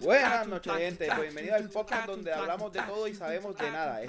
Buenas 0.00 0.48
noches, 0.48 0.72
gente. 0.74 1.08
Bienvenido 1.20 1.54
al 1.54 1.70
podcast 1.70 2.06
donde 2.06 2.32
hablamos 2.32 2.72
de 2.72 2.82
todo 2.82 3.08
y 3.08 3.14
sabemos 3.14 3.56
de 3.56 3.70
nada. 3.70 4.02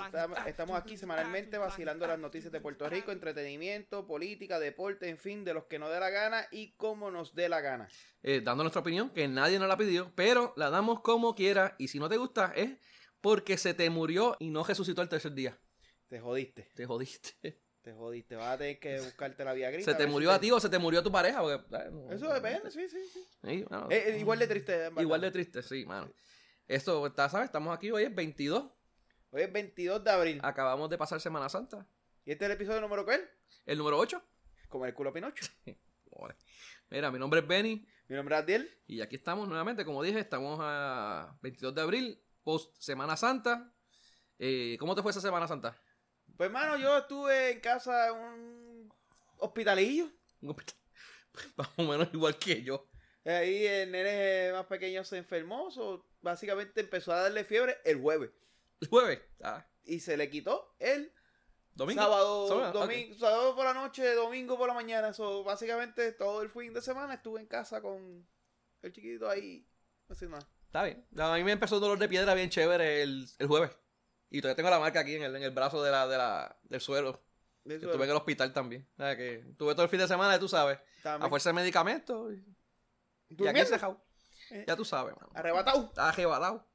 estamos 0.46 0.78
aquí 0.78 0.98
semanalmente 0.98 1.58
vacilando 1.58 2.08
las 2.08 2.20
noticias 2.20 2.52
de 2.52 2.60
Puerto 2.60 2.90
Rico, 2.90 3.12
entretenimiento, 3.12 4.06
política, 4.06 4.60
deporte, 4.60 5.10
en 5.10 5.18
fin, 5.18 5.44
de 5.44 5.54
los 5.54 5.66
que 5.66 5.80
nos 5.80 5.92
dé 5.92 6.00
la 6.00 6.10
gana 6.10 6.48
y 6.52 6.74
como 6.74 7.12
nos 7.12 7.36
dé 7.36 7.50
la 7.50 7.62
gana. 7.62 7.88
Eh, 8.22 8.42
dando 8.44 8.64
nuestra 8.64 8.82
opinión, 8.82 9.10
que 9.10 9.28
nadie 9.28 9.60
nos 9.60 9.68
la 9.68 9.78
pidió, 9.78 10.12
pero 10.16 10.54
la 10.56 10.70
damos 10.70 11.02
como 11.02 11.36
quiera. 11.36 11.76
Y 11.78 11.90
si 11.90 12.00
no 12.00 12.10
te 12.10 12.18
gusta, 12.18 12.54
es 12.56 12.78
porque 13.22 13.58
se 13.58 13.74
te 13.74 13.90
murió 13.90 14.36
y 14.40 14.50
no 14.50 14.64
resucitó 14.64 15.02
el 15.02 15.10
tercer 15.10 15.34
día. 15.34 15.58
Te 16.08 16.20
jodiste. 16.20 16.70
Te 16.76 16.86
jodiste. 16.86 17.63
Te 17.84 17.92
jodiste, 17.92 18.38
vas 18.38 18.54
a 18.54 18.58
tener 18.58 18.80
que 18.80 18.98
buscarte 19.02 19.44
la 19.44 19.52
vía 19.52 19.70
gris. 19.70 19.84
¿Se 19.84 19.94
te 19.94 20.08
murió 20.08 20.32
a 20.32 20.40
ti 20.40 20.50
o 20.50 20.58
se 20.58 20.70
te 20.70 20.80
murió 20.80 21.02
a 21.02 21.04
tu 21.04 21.12
pareja? 21.12 21.44
Eso 22.10 22.34
depende, 22.34 22.72
sí, 22.72 22.88
sí, 22.88 22.98
sí. 23.12 23.66
igual 24.20 24.40
de 24.40 24.48
triste. 24.48 24.90
Igual 24.98 25.20
de 25.20 25.32
triste, 25.32 25.62
sí, 25.62 25.86
mano. 25.86 26.10
Esto, 26.66 27.14
¿sabes? 27.14 27.44
Estamos 27.44 27.76
aquí, 27.76 27.92
hoy 27.92 28.04
es 28.04 28.16
22. 28.16 28.72
Hoy 29.32 29.42
es 29.42 29.52
22 29.52 30.02
de 30.02 30.12
abril. 30.12 30.40
Acabamos 30.44 30.90
de 30.90 30.98
pasar 30.98 31.20
Semana 31.20 31.50
Santa. 31.50 31.86
¿Y 32.24 32.32
este 32.32 32.46
es 32.46 32.52
el 32.52 32.56
episodio 32.56 32.80
número 32.80 33.04
cuál? 33.04 33.30
El 33.66 33.78
número 33.78 33.98
8. 33.98 34.24
Como 34.70 34.86
el 34.86 34.94
culo 34.94 35.12
Pinocho. 35.12 35.46
Mira, 36.90 37.12
mi 37.12 37.20
nombre 37.20 37.42
es 37.42 37.48
Benny. 37.48 37.86
Mi 38.08 38.16
nombre 38.16 38.36
es 38.36 38.44
Adiel. 38.44 38.72
Y 38.88 39.02
aquí 39.02 39.18
estamos 39.18 39.50
nuevamente, 39.50 39.84
como 39.84 40.02
dije, 40.02 40.20
estamos 40.20 40.58
a 40.62 41.38
22 41.42 41.76
de 41.76 41.82
abril, 41.82 42.24
post 42.44 42.78
Semana 42.80 43.18
Santa. 43.18 43.74
Eh, 44.40 44.78
¿Cómo 44.80 44.96
te 44.96 45.02
fue 45.02 45.12
esa 45.12 45.20
Semana 45.20 45.50
Santa? 45.50 45.78
Pues, 46.38 46.48
hermano, 46.48 46.78
yo 46.78 46.98
estuve 46.98 47.52
en 47.52 47.60
casa 47.60 48.08
en 48.08 48.16
un 48.16 48.94
hospitalillo. 49.38 50.10
Un 50.42 50.50
hospital. 50.52 50.76
Más 51.56 51.70
o 51.78 51.84
menos 51.84 52.10
igual 52.14 52.38
que 52.38 52.64
yo. 52.64 52.88
Ahí 53.26 53.66
el 53.66 53.92
nene 53.92 54.52
más 54.52 54.66
pequeño 54.66 55.02
se 55.06 55.18
enfermó, 55.18 55.70
básicamente 56.22 56.82
empezó 56.82 57.14
a 57.14 57.22
darle 57.22 57.46
fiebre 57.46 57.78
el 57.86 58.02
jueves. 58.02 58.32
¿El 58.82 58.90
jueves? 58.90 59.22
Ah. 59.42 59.66
Y 59.86 60.02
se 60.02 60.18
le 60.18 60.30
quitó 60.30 60.76
el 60.78 61.14
¿Domingo? 61.74 62.02
sábado, 62.02 62.72
domingo, 62.74 63.16
sábado 63.18 63.56
por 63.56 63.64
la 63.64 63.74
noche, 63.74 64.14
domingo 64.14 64.58
por 64.58 64.68
la 64.68 64.74
mañana. 64.74 65.10
Eso, 65.10 65.42
básicamente 65.44 66.12
todo 66.12 66.42
el 66.42 66.50
fin 66.50 66.74
de 66.74 66.82
semana 66.82 67.14
estuve 67.14 67.40
en 67.40 67.48
casa 67.48 67.82
con 67.82 68.28
el 68.82 68.92
chiquito 68.92 69.30
ahí, 69.30 69.66
así 70.10 70.26
nada. 70.28 70.46
Está 70.66 70.84
bien. 70.84 71.08
A 71.18 71.36
mí 71.36 71.44
me 71.46 71.54
empezó 71.54 71.76
un 71.76 71.82
dolor 71.82 72.00
de 72.00 72.10
piedra 72.10 72.34
bien 72.34 72.50
chévere 72.50 73.04
el, 73.04 73.26
el 73.40 73.48
jueves. 73.48 73.72
Y 74.34 74.42
todavía 74.42 74.56
tengo 74.56 74.72
la 74.72 74.80
marca 74.80 75.02
aquí 75.02 75.14
en 75.14 75.22
el, 75.22 75.36
en 75.36 75.44
el 75.44 75.52
brazo 75.52 75.84
de 75.84 75.92
la, 75.92 76.08
de 76.08 76.18
la, 76.18 76.58
del 76.64 76.82
suelo. 76.82 77.22
estuve 77.66 78.04
en 78.04 78.10
el 78.10 78.16
hospital 78.16 78.52
también. 78.52 78.90
O 78.94 78.98
sea, 78.98 79.16
que 79.16 79.46
tuve 79.60 79.74
todo 79.74 79.84
el 79.84 79.90
fin 79.90 80.00
de 80.00 80.08
semana, 80.08 80.40
tú 80.40 80.48
sabes. 80.48 80.80
A 81.04 81.30
fuerza 81.30 81.50
de 81.50 81.54
medicamentos. 81.54 82.34
Y, 83.30 83.48
aquí 83.48 83.64
se 83.64 83.76
eh. 83.76 84.66
Ya 84.68 84.76
tú 84.76 84.86
sabes, 84.86 85.14
mano. 85.16 85.30
Arrebatado. 85.36 85.94
Arrebatado. 85.96 86.68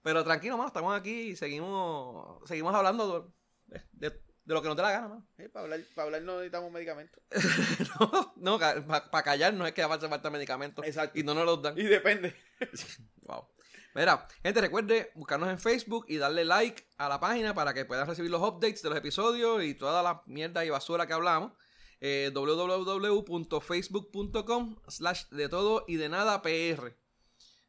Pero 0.00 0.24
tranquilo, 0.24 0.56
mano, 0.56 0.68
estamos 0.68 0.98
aquí 0.98 1.28
y 1.28 1.36
seguimos, 1.36 2.48
seguimos 2.48 2.74
hablando 2.74 3.34
de, 3.66 3.82
de, 3.92 4.20
lo 4.46 4.62
que 4.62 4.68
nos 4.68 4.76
dé 4.76 4.82
la 4.82 4.90
gana, 4.90 5.08
mano. 5.08 5.28
para, 5.52 5.62
hablar, 5.62 5.80
para 5.94 6.06
hablar 6.06 6.22
no 6.22 6.36
necesitamos 6.36 6.72
medicamentos. 6.72 7.22
no, 8.00 8.34
no 8.36 8.58
para, 8.58 9.22
callar 9.22 9.52
no 9.52 9.66
es 9.66 9.74
que 9.74 9.82
hace 9.82 10.08
falta 10.08 10.30
medicamentos. 10.30 10.86
Exacto. 10.86 11.18
Y 11.18 11.22
no 11.22 11.34
nos 11.34 11.44
los 11.44 11.60
dan. 11.60 11.78
Y 11.78 11.82
depende. 11.82 12.34
wow. 13.24 13.46
Mira, 13.94 14.26
gente, 14.42 14.60
recuerde 14.60 15.12
buscarnos 15.14 15.48
en 15.50 15.60
Facebook 15.60 16.04
y 16.08 16.16
darle 16.16 16.44
like 16.44 16.84
a 16.98 17.08
la 17.08 17.20
página 17.20 17.54
para 17.54 17.72
que 17.72 17.84
puedan 17.84 18.08
recibir 18.08 18.28
los 18.28 18.42
updates 18.42 18.82
de 18.82 18.88
los 18.88 18.98
episodios 18.98 19.62
y 19.62 19.74
toda 19.74 20.02
la 20.02 20.24
mierda 20.26 20.64
y 20.64 20.70
basura 20.70 21.06
que 21.06 21.12
hablamos. 21.12 21.52
Eh, 22.00 22.32
www.facebook.com 22.34 24.80
slash 24.88 25.28
de 25.28 25.48
todo 25.48 25.84
y 25.86 25.94
de 25.94 26.08
nada 26.08 26.42
PR. 26.42 26.92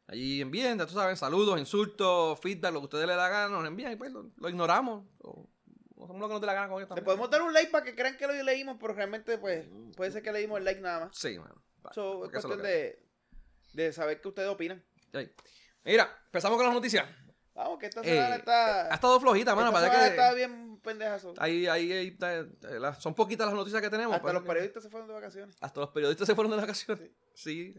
Allí 0.08 0.40
envíen, 0.40 0.78
ya 0.78 0.86
tú 0.86 0.94
sabes, 0.94 1.20
saludos, 1.20 1.60
insultos, 1.60 2.40
feedback, 2.40 2.72
lo 2.72 2.80
que 2.80 2.86
ustedes 2.86 3.06
les 3.06 3.16
da 3.16 3.28
gana, 3.28 3.48
nos 3.48 3.64
envían 3.66 3.92
y 3.92 3.96
pues 3.96 4.12
lo, 4.12 4.32
ignoramos. 4.48 5.04
O, 5.18 5.48
no 5.96 6.08
somos 6.08 6.20
lo 6.20 6.28
que 6.28 6.34
nos 6.34 6.40
dé 6.40 6.48
la 6.48 6.54
gana 6.54 6.68
con 6.68 6.82
esto. 6.82 6.96
Le 6.96 7.02
podemos 7.02 7.30
dar 7.30 7.42
un 7.42 7.52
like 7.52 7.70
para 7.70 7.84
que 7.84 7.94
crean 7.94 8.16
que 8.16 8.26
lo 8.26 8.32
leímos, 8.42 8.78
pero 8.80 8.94
realmente 8.94 9.38
pues 9.38 9.68
puede 9.96 10.10
ser 10.10 10.24
que 10.24 10.32
leímos 10.32 10.58
el 10.58 10.64
like 10.64 10.80
nada 10.80 11.06
más. 11.06 11.16
Sí, 11.16 11.38
man. 11.38 11.54
So, 11.92 12.24
es 12.24 12.32
cuestión 12.32 12.60
de, 12.62 12.98
de 13.74 13.92
saber 13.92 14.20
qué 14.20 14.26
ustedes 14.28 14.48
opinan. 14.48 14.84
Sí. 15.14 15.30
Mira, 15.86 16.20
empezamos 16.26 16.56
con 16.56 16.66
las 16.66 16.74
noticias. 16.74 17.06
Vamos, 17.54 17.78
que 17.78 17.86
esta 17.86 18.02
semana 18.02 18.34
eh, 18.34 18.38
está. 18.38 18.92
Ha 18.92 18.94
estado 18.94 19.20
flojita, 19.20 19.54
mano. 19.54 19.68
Esta 19.68 19.80
semana 19.80 20.00
que 20.00 20.10
está 20.10 20.34
bien 20.34 20.80
pendejazo. 20.80 21.32
Ahí, 21.38 21.66
ahí, 21.66 21.92
ahí 21.92 22.18
son 22.98 23.14
poquitas 23.14 23.46
las 23.46 23.54
noticias 23.54 23.80
que 23.80 23.88
tenemos. 23.88 24.14
Hasta 24.14 24.22
pues. 24.22 24.34
los 24.34 24.42
periodistas 24.42 24.82
se 24.82 24.90
fueron 24.90 25.08
de 25.08 25.14
vacaciones. 25.14 25.56
Hasta 25.60 25.80
los 25.80 25.90
periodistas 25.90 26.26
se 26.26 26.34
fueron 26.34 26.50
de 26.50 26.56
vacaciones. 26.58 27.10
Sí. 27.34 27.74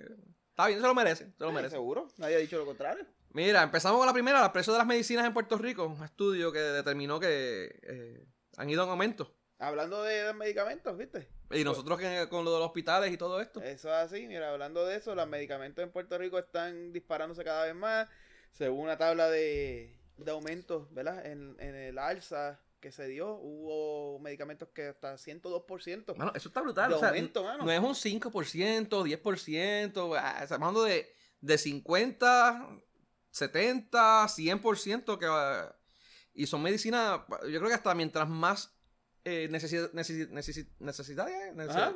Está 0.50 0.68
bien, 0.68 0.80
se 0.80 0.88
lo 0.88 0.96
merecen. 0.96 1.36
Se 1.38 1.44
lo 1.44 1.52
merecen. 1.52 1.78
Seguro. 1.78 2.08
Nadie 2.18 2.38
ha 2.38 2.40
dicho 2.40 2.58
lo 2.58 2.66
contrario. 2.66 3.06
Mira, 3.32 3.62
empezamos 3.62 4.00
con 4.00 4.08
la 4.08 4.14
primera, 4.14 4.44
el 4.44 4.52
precio 4.52 4.74
de 4.74 4.80
las 4.80 4.88
medicinas 4.88 5.26
en 5.26 5.34
Puerto 5.34 5.58
Rico. 5.58 5.86
Un 5.86 6.04
estudio 6.04 6.52
que 6.52 6.60
determinó 6.60 7.20
que 7.20 7.78
eh, 7.84 8.26
han 8.56 8.70
ido 8.70 8.84
en 8.84 8.90
aumento. 8.90 9.37
Hablando 9.60 10.04
de 10.04 10.34
medicamentos, 10.34 10.96
¿viste? 10.98 11.28
Y 11.52 11.64
nosotros 11.64 12.00
que, 12.00 12.28
con 12.30 12.46
lo 12.46 12.54
de 12.54 12.60
los 12.60 12.68
hospitales 12.68 13.12
y 13.12 13.18
todo 13.18 13.42
esto. 13.42 13.62
Eso 13.62 13.90
es 13.90 13.96
así, 13.96 14.28
mira, 14.28 14.52
hablando 14.52 14.86
de 14.86 14.98
eso, 14.98 15.16
los 15.16 15.28
medicamentos 15.28 15.84
en 15.84 15.92
Puerto 15.92 16.18
Rico 16.18 16.38
están 16.38 16.94
disparándose 16.94 17.44
cada 17.44 17.66
vez 17.66 17.76
más. 17.76 18.08
Según 18.52 18.82
una 18.82 18.98
tabla 18.98 19.30
de, 19.30 19.98
de 20.18 20.32
aumentos, 20.32 20.94
¿verdad? 20.94 21.26
En, 21.26 21.56
en 21.60 21.76
el 21.76 21.98
alza 21.98 22.60
que 22.80 22.92
se 22.92 23.08
dio, 23.08 23.34
hubo 23.34 24.20
medicamentos 24.20 24.70
que 24.70 24.88
hasta 24.88 25.16
102%. 25.16 26.16
Bueno, 26.16 26.32
eso 26.36 26.50
está 26.50 26.62
brutal. 26.62 26.94
o 26.94 27.00
sea, 27.00 27.12
No 27.12 27.72
es 27.72 27.80
un 27.80 27.96
5%, 27.96 28.90
10%, 28.90 30.20
ah, 30.20 30.44
estamos 30.44 30.68
hablando 30.68 30.84
de, 30.84 31.12
de 31.42 31.58
50, 31.58 32.70
70, 33.32 34.26
100% 34.26 35.18
que... 35.18 35.74
y 36.34 36.46
son 36.46 36.62
medicinas, 36.62 37.22
yo 37.50 37.60
creo 37.60 37.68
que 37.68 37.74
hasta 37.74 37.96
mientras 37.96 38.30
más 38.30 38.77
eh, 39.30 39.50
necesidad, 39.50 39.92
necesidad, 39.92 41.28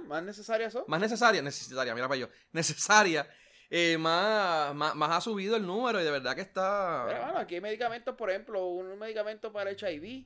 más 0.06 0.22
necesarias 0.22 0.74
son. 0.74 0.84
Más 0.88 1.00
necesarias, 1.00 1.42
necesaria, 1.42 1.96
mira 1.96 2.10
para 2.10 2.20
yo. 2.20 2.28
Necesaria. 2.52 3.26
Eh, 3.70 3.98
más, 3.98 4.76
más, 4.76 5.12
ha 5.12 5.22
subido 5.22 5.56
el 5.56 5.66
número 5.66 6.02
y 6.02 6.04
de 6.04 6.12
verdad 6.12 6.36
que 6.36 6.42
está. 6.42 7.06
Pero 7.08 7.24
bueno, 7.24 7.40
aquí 7.40 7.56
hay 7.56 7.62
medicamentos, 7.62 8.18
por 8.18 8.30
ejemplo, 8.32 8.68
un 8.68 9.00
medicamento 9.00 9.54
para 9.54 9.72
HIV 9.72 10.26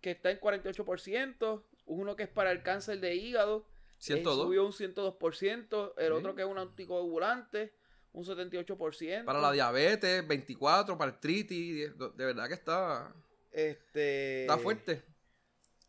que 0.00 0.10
está 0.10 0.32
en 0.32 0.40
48%, 0.40 1.62
uno 1.86 2.16
que 2.16 2.24
es 2.24 2.28
para 2.28 2.50
el 2.50 2.64
cáncer 2.64 2.98
de 2.98 3.14
hígado, 3.14 3.68
102. 3.98 4.34
Eh, 4.34 4.42
subió 4.42 4.66
un 4.66 4.72
102%, 4.72 5.94
el 5.98 6.10
otro 6.10 6.34
que 6.34 6.42
es 6.42 6.48
un 6.48 6.58
anticoagulante, 6.58 7.72
un 8.12 8.24
78%. 8.24 9.24
Para 9.24 9.40
la 9.40 9.52
diabetes, 9.52 10.26
24, 10.26 10.98
para 10.98 11.12
el 11.12 11.20
tritis, 11.20 11.96
de 11.96 12.24
verdad 12.24 12.48
que 12.48 12.54
está. 12.54 13.14
Este. 13.52 14.40
Está 14.42 14.58
fuerte 14.58 15.09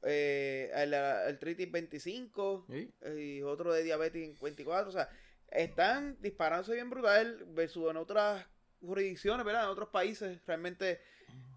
eh, 0.04 0.72
el, 0.74 0.94
el 0.94 1.40
tritis 1.40 1.72
25 1.72 2.68
y 3.18 3.42
otro 3.42 3.74
de 3.74 3.84
diabetes 3.84 4.40
24. 4.40 4.90
O 4.90 4.92
sea, 4.92 5.10
están 5.50 6.18
disparándose 6.22 6.74
bien 6.74 6.90
brutal 6.90 7.46
versus 7.50 7.90
en 7.90 7.98
otras 7.98 8.46
jurisdicciones, 8.82 9.46
¿verdad? 9.46 9.64
En 9.64 9.70
otros 9.70 9.90
países 9.90 10.40
realmente 10.46 11.02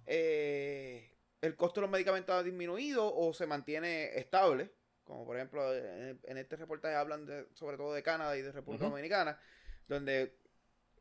eh, 0.07 1.11
el 1.41 1.57
costo 1.57 1.81
de 1.81 1.83
los 1.83 1.91
medicamentos 1.91 2.35
ha 2.35 2.43
disminuido 2.43 3.15
o 3.15 3.33
se 3.33 3.47
mantiene 3.47 4.17
estable. 4.19 4.73
Como 5.05 5.27
por 5.27 5.37
ejemplo, 5.37 5.75
en, 5.75 6.39
este 6.39 6.57
reportaje 6.57 6.95
hablan 6.95 7.27
de, 7.27 7.47
sobre 7.55 7.77
todo 7.77 7.93
de 7.93 8.03
Canadá 8.03 8.37
y 8.37 8.43
de 8.43 8.53
República 8.53 8.87
Dominicana, 8.87 9.39
donde 9.87 10.39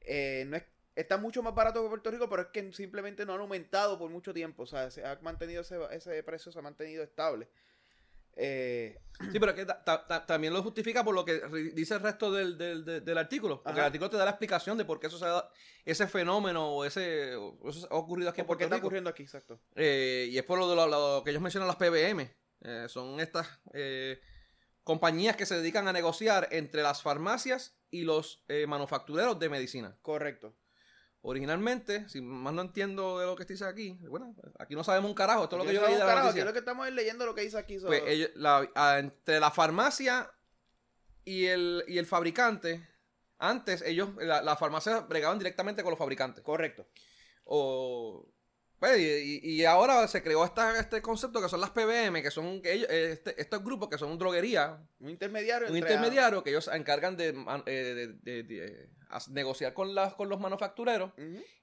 eh, 0.01 0.43
no 0.47 0.57
es 0.57 0.63
está 0.95 1.17
mucho 1.17 1.41
más 1.41 1.55
barato 1.55 1.81
que 1.81 1.89
Puerto 1.89 2.11
Rico, 2.11 2.29
pero 2.29 2.43
es 2.43 2.47
que 2.49 2.71
simplemente 2.73 3.25
no 3.25 3.33
han 3.33 3.41
aumentado 3.41 3.97
por 3.97 4.09
mucho 4.09 4.33
tiempo. 4.33 4.63
O 4.63 4.67
sea, 4.67 4.91
se 4.91 5.05
ha 5.05 5.17
mantenido 5.21 5.61
ese, 5.61 5.77
ese 5.91 6.21
precio, 6.23 6.51
se 6.51 6.59
ha 6.59 6.61
mantenido 6.61 7.03
estable. 7.03 7.49
Eh, 8.35 8.99
sí, 9.31 9.39
pero 9.39 9.53
que 9.53 9.65
también 10.25 10.53
lo 10.53 10.63
justifica 10.63 11.03
por 11.03 11.13
lo 11.13 11.23
que 11.23 11.39
dice 11.75 11.93
el 11.95 11.99
resto 11.99 12.31
del, 12.31 12.57
del, 12.57 13.17
artículo. 13.17 13.61
Porque 13.61 13.79
el 13.79 13.85
artículo 13.85 14.09
te 14.09 14.17
da 14.17 14.25
la 14.25 14.31
explicación 14.31 14.77
de 14.77 14.85
por 14.85 14.99
qué 14.99 15.07
eso 15.07 15.19
se 15.19 15.25
da, 15.25 15.49
ese 15.85 16.07
fenómeno 16.07 16.69
o 16.69 16.85
ese 16.85 17.33
eso 17.33 17.87
ha 17.91 17.95
ocurrido 17.95 18.29
aquí 18.31 18.41
en 18.41 18.47
Puerto 18.47 18.59
¿Por 18.59 18.69
qué 18.69 18.75
está 18.75 18.77
ocurriendo 18.77 19.09
aquí? 19.09 19.23
Exacto. 19.23 19.59
Eh, 19.75 20.29
y 20.31 20.37
es 20.37 20.43
por 20.43 20.57
lo, 20.57 20.67
de 20.67 20.75
lo, 20.75 21.21
que 21.23 21.29
ellos 21.29 21.43
mencionan 21.43 21.67
las 21.67 21.77
PBM. 21.77 22.33
Eh, 22.61 22.85
son 22.89 23.19
estas 23.19 23.47
compañías 24.83 25.35
que 25.35 25.45
se 25.45 25.55
dedican 25.55 25.87
a 25.87 25.93
negociar 25.93 26.47
entre 26.51 26.81
las 26.81 27.01
farmacias 27.01 27.77
y 27.91 28.01
los 28.01 28.43
manufactureros 28.67 29.37
de 29.37 29.49
medicina. 29.49 29.95
Correcto 30.01 30.55
originalmente, 31.23 32.07
si 32.09 32.21
más 32.21 32.53
no 32.53 32.61
entiendo 32.61 33.17
de 33.17 33.25
lo 33.25 33.35
que 33.35 33.45
dice 33.45 33.65
aquí, 33.65 33.97
bueno, 34.09 34.35
aquí 34.59 34.75
no 34.75 34.83
sabemos 34.83 35.09
un 35.09 35.15
carajo, 35.15 35.43
esto 35.43 35.55
es 35.55 35.63
lo 35.63 35.67
que 35.67 35.73
yo 35.73 35.85
leí 35.87 35.93
de 35.95 35.99
la 35.99 36.23
noticia. 36.23 36.45
lo 36.45 36.53
que 36.53 36.59
estamos 36.59 36.89
leyendo 36.91 37.25
lo 37.25 37.33
que 37.33 37.41
dice 37.41 37.57
aquí. 37.57 37.79
Pues 37.79 38.03
entre 38.97 39.39
la 39.39 39.49
farmacia 39.49 40.29
y 41.23 41.45
el, 41.45 41.85
y 41.87 41.97
el 41.97 42.05
fabricante, 42.05 42.87
antes 43.37 43.81
ellos, 43.83 44.09
la, 44.17 44.55
farmacia 44.57 44.99
bregaban 44.99 45.39
directamente 45.39 45.81
con 45.81 45.91
los 45.91 45.99
fabricantes. 45.99 46.43
Correcto. 46.43 46.87
O 47.45 48.29
pues, 48.79 48.99
y, 48.99 49.63
ahora 49.63 50.05
se 50.09 50.21
creó 50.21 50.43
esta, 50.43 50.77
este 50.77 51.01
concepto 51.01 51.41
que 51.41 51.47
son 51.47 51.61
las 51.61 51.69
PBM, 51.69 52.21
que 52.21 52.31
son 52.31 52.61
ellos, 52.65 52.89
este, 52.89 53.41
estos 53.41 53.63
grupos 53.63 53.87
que 53.87 53.97
son 53.97 54.17
droguería. 54.17 54.77
Un 54.99 55.09
intermediario. 55.09 55.69
Un 55.69 55.77
intermediario 55.77 56.43
que 56.43 56.49
ellos 56.49 56.65
se 56.65 56.75
encargan 56.75 57.15
de, 57.15 57.31
de, 57.31 58.89
negociar 59.29 59.73
con, 59.73 59.95
las, 59.95 60.13
con 60.13 60.29
los 60.29 60.39
manufactureros 60.39 61.11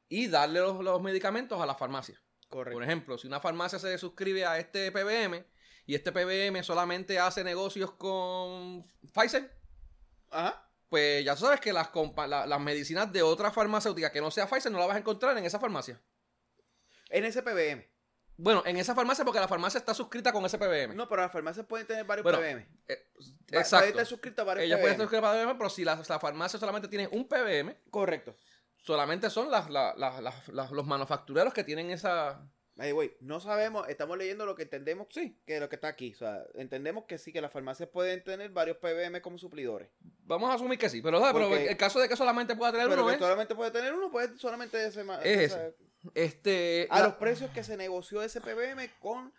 y 0.08 0.26
darle 0.28 0.60
los, 0.60 1.02
medicamentos 1.02 1.60
a 1.60 1.66
la 1.66 1.74
farmacia. 1.74 2.20
Correcto. 2.48 2.74
Por 2.74 2.82
ejemplo, 2.82 3.18
si 3.18 3.26
una 3.26 3.40
farmacia 3.40 3.78
se 3.78 3.96
suscribe 3.98 4.44
a 4.44 4.58
este 4.58 4.90
PBM 4.90 5.44
y 5.86 5.94
este 5.94 6.12
PBM 6.12 6.62
solamente 6.64 7.18
hace 7.18 7.44
negocios 7.44 7.92
con 7.92 8.84
Pfizer, 9.12 9.50
pues 10.88 11.24
ya 11.24 11.36
sabes 11.36 11.60
que 11.60 11.72
las, 11.72 11.90
las 12.26 12.60
medicinas 12.60 13.12
de 13.12 13.22
otra 13.22 13.50
farmacéutica 13.50 14.10
que 14.10 14.20
no 14.20 14.30
sea 14.30 14.46
Pfizer 14.46 14.72
no 14.72 14.78
las 14.78 14.88
vas 14.88 14.96
a 14.96 15.00
encontrar 15.00 15.36
en 15.38 15.44
esa 15.44 15.60
farmacia. 15.60 16.00
En 17.08 17.24
ese 17.24 17.42
PBM. 17.42 17.89
Bueno, 18.42 18.62
en 18.64 18.76
esa 18.78 18.94
farmacia 18.94 19.24
porque 19.24 19.38
la 19.38 19.48
farmacia 19.48 19.78
está 19.78 19.92
suscrita 19.92 20.32
con 20.32 20.44
ese 20.46 20.58
PBM. 20.58 20.96
No, 20.96 21.08
pero 21.08 21.22
las 21.22 21.30
farmacias 21.30 21.66
pueden 21.66 21.86
tener 21.86 22.04
varios 22.04 22.26
PBM. 22.26 22.66
Eh, 22.88 23.06
exacto. 23.48 23.78
Puede 23.78 23.90
estar 23.90 24.06
suscrita 24.06 24.42
a 24.42 24.44
varios 24.46 24.64
Ella 24.64 24.80
puede 24.80 24.92
estar 24.92 25.06
a 25.06 25.32
PBM, 25.32 25.58
pero 25.58 25.68
si 25.68 25.84
la, 25.84 25.96
farmacia 25.96 26.58
solamente 26.58 26.88
tiene 26.88 27.08
un 27.08 27.28
PBM. 27.28 27.76
Correcto. 27.90 28.36
Solamente 28.76 29.28
son 29.28 29.50
las, 29.50 29.68
los 30.70 30.86
manufactureros 30.86 31.52
que 31.52 31.64
tienen 31.64 31.90
esa 31.90 32.40
no 33.20 33.40
sabemos, 33.40 33.86
estamos 33.88 34.16
leyendo 34.16 34.46
lo 34.46 34.54
que 34.54 34.62
entendemos 34.62 35.06
sí. 35.10 35.38
que 35.44 35.60
lo 35.60 35.68
que 35.68 35.76
está 35.76 35.88
aquí. 35.88 36.12
O 36.14 36.16
sea, 36.16 36.44
entendemos 36.54 37.04
que 37.04 37.18
sí, 37.18 37.32
que 37.32 37.42
las 37.42 37.52
farmacias 37.52 37.90
pueden 37.90 38.24
tener 38.24 38.50
varios 38.50 38.78
PBM 38.78 39.20
como 39.20 39.36
suplidores. 39.36 39.90
Vamos 40.24 40.50
a 40.50 40.54
asumir 40.54 40.78
que 40.78 40.88
sí, 40.88 41.02
pero, 41.02 41.20
pero 41.32 41.54
el 41.54 41.76
caso 41.76 42.00
de 42.00 42.08
que 42.08 42.16
solamente 42.16 42.56
pueda 42.56 42.72
tener 42.72 42.86
uno. 42.88 43.18
solamente 43.18 43.54
puede 43.54 43.70
tener 43.70 43.92
uno, 43.92 44.10
puede 44.10 44.38
solamente 44.38 44.86
ese. 44.86 45.04
Es 45.24 45.58
Este, 46.14 46.86
a 46.90 47.02
los 47.02 47.14
precios 47.14 47.50
que 47.50 47.62
se 47.62 47.76
negoció 47.76 48.22
ese 48.22 48.40
PBM 48.40 48.88
con 49.00 49.32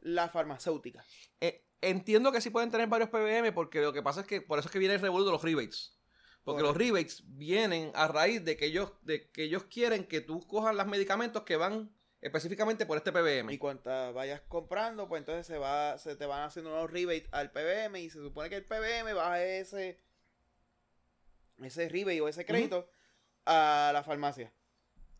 la 0.00 0.28
farmacéutica. 0.28 1.04
Eh, 1.40 1.64
entiendo 1.80 2.32
que 2.32 2.40
sí 2.40 2.50
pueden 2.50 2.70
tener 2.70 2.88
varios 2.88 3.10
PBM 3.10 3.52
porque 3.52 3.80
lo 3.80 3.92
que 3.92 4.02
pasa 4.02 4.22
es 4.22 4.26
que 4.26 4.40
por 4.40 4.58
eso 4.58 4.68
es 4.68 4.72
que 4.72 4.78
viene 4.78 4.94
el 4.94 5.00
revuelo 5.00 5.26
de 5.26 5.32
los 5.32 5.42
rebates. 5.42 5.94
Porque 6.44 6.62
los 6.62 6.76
rebates 6.76 7.24
vienen 7.26 7.92
a 7.94 8.08
raíz 8.08 8.42
de 8.42 8.56
que 8.56 8.66
ellos, 8.66 8.92
de 9.02 9.30
que 9.30 9.44
ellos 9.44 9.64
quieren 9.64 10.04
que 10.04 10.22
tú 10.22 10.40
cojas 10.46 10.74
los 10.74 10.86
medicamentos 10.86 11.42
que 11.42 11.56
van 11.56 11.94
específicamente 12.22 12.86
por 12.86 12.96
este 12.96 13.12
PBM. 13.12 13.52
Y 13.52 13.58
cuando 13.58 14.14
vayas 14.14 14.40
comprando, 14.48 15.08
pues 15.08 15.20
entonces 15.20 15.46
se 15.46 15.58
va 15.58 15.98
se 15.98 16.16
te 16.16 16.24
van 16.24 16.44
haciendo 16.44 16.72
unos 16.72 16.90
rebates 16.90 17.28
al 17.32 17.50
PBM 17.50 17.96
y 17.96 18.10
se 18.10 18.20
supone 18.20 18.48
que 18.48 18.56
el 18.56 18.64
PBM 18.64 19.14
baja 19.14 19.44
ese 19.44 20.00
ese 21.62 21.88
rebate 21.88 22.20
o 22.20 22.28
ese 22.28 22.46
crédito 22.46 22.90
a 23.44 23.90
la 23.92 24.02
farmacia. 24.02 24.52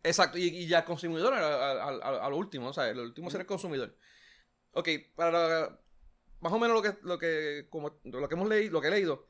Exacto, 0.03 0.37
y, 0.37 0.65
ya 0.67 0.79
al 0.79 0.85
consumidor, 0.85 1.33
al 1.33 2.33
último, 2.33 2.69
o 2.69 2.73
sea, 2.73 2.89
el 2.89 2.99
último 2.99 3.29
será 3.29 3.41
el 3.41 3.47
consumidor. 3.47 3.95
Ok, 4.71 4.89
para 5.15 5.79
más 6.39 6.53
o 6.53 6.59
menos 6.59 6.75
lo 6.75 6.81
que, 6.81 6.97
lo 7.03 7.19
que, 7.19 7.67
como, 7.69 7.99
lo 8.03 8.29
que 8.29 8.35
hemos 8.35 8.47
leído, 8.47 8.71
lo 8.73 8.81
que 8.81 8.87
he 8.87 8.91
leído, 8.91 9.27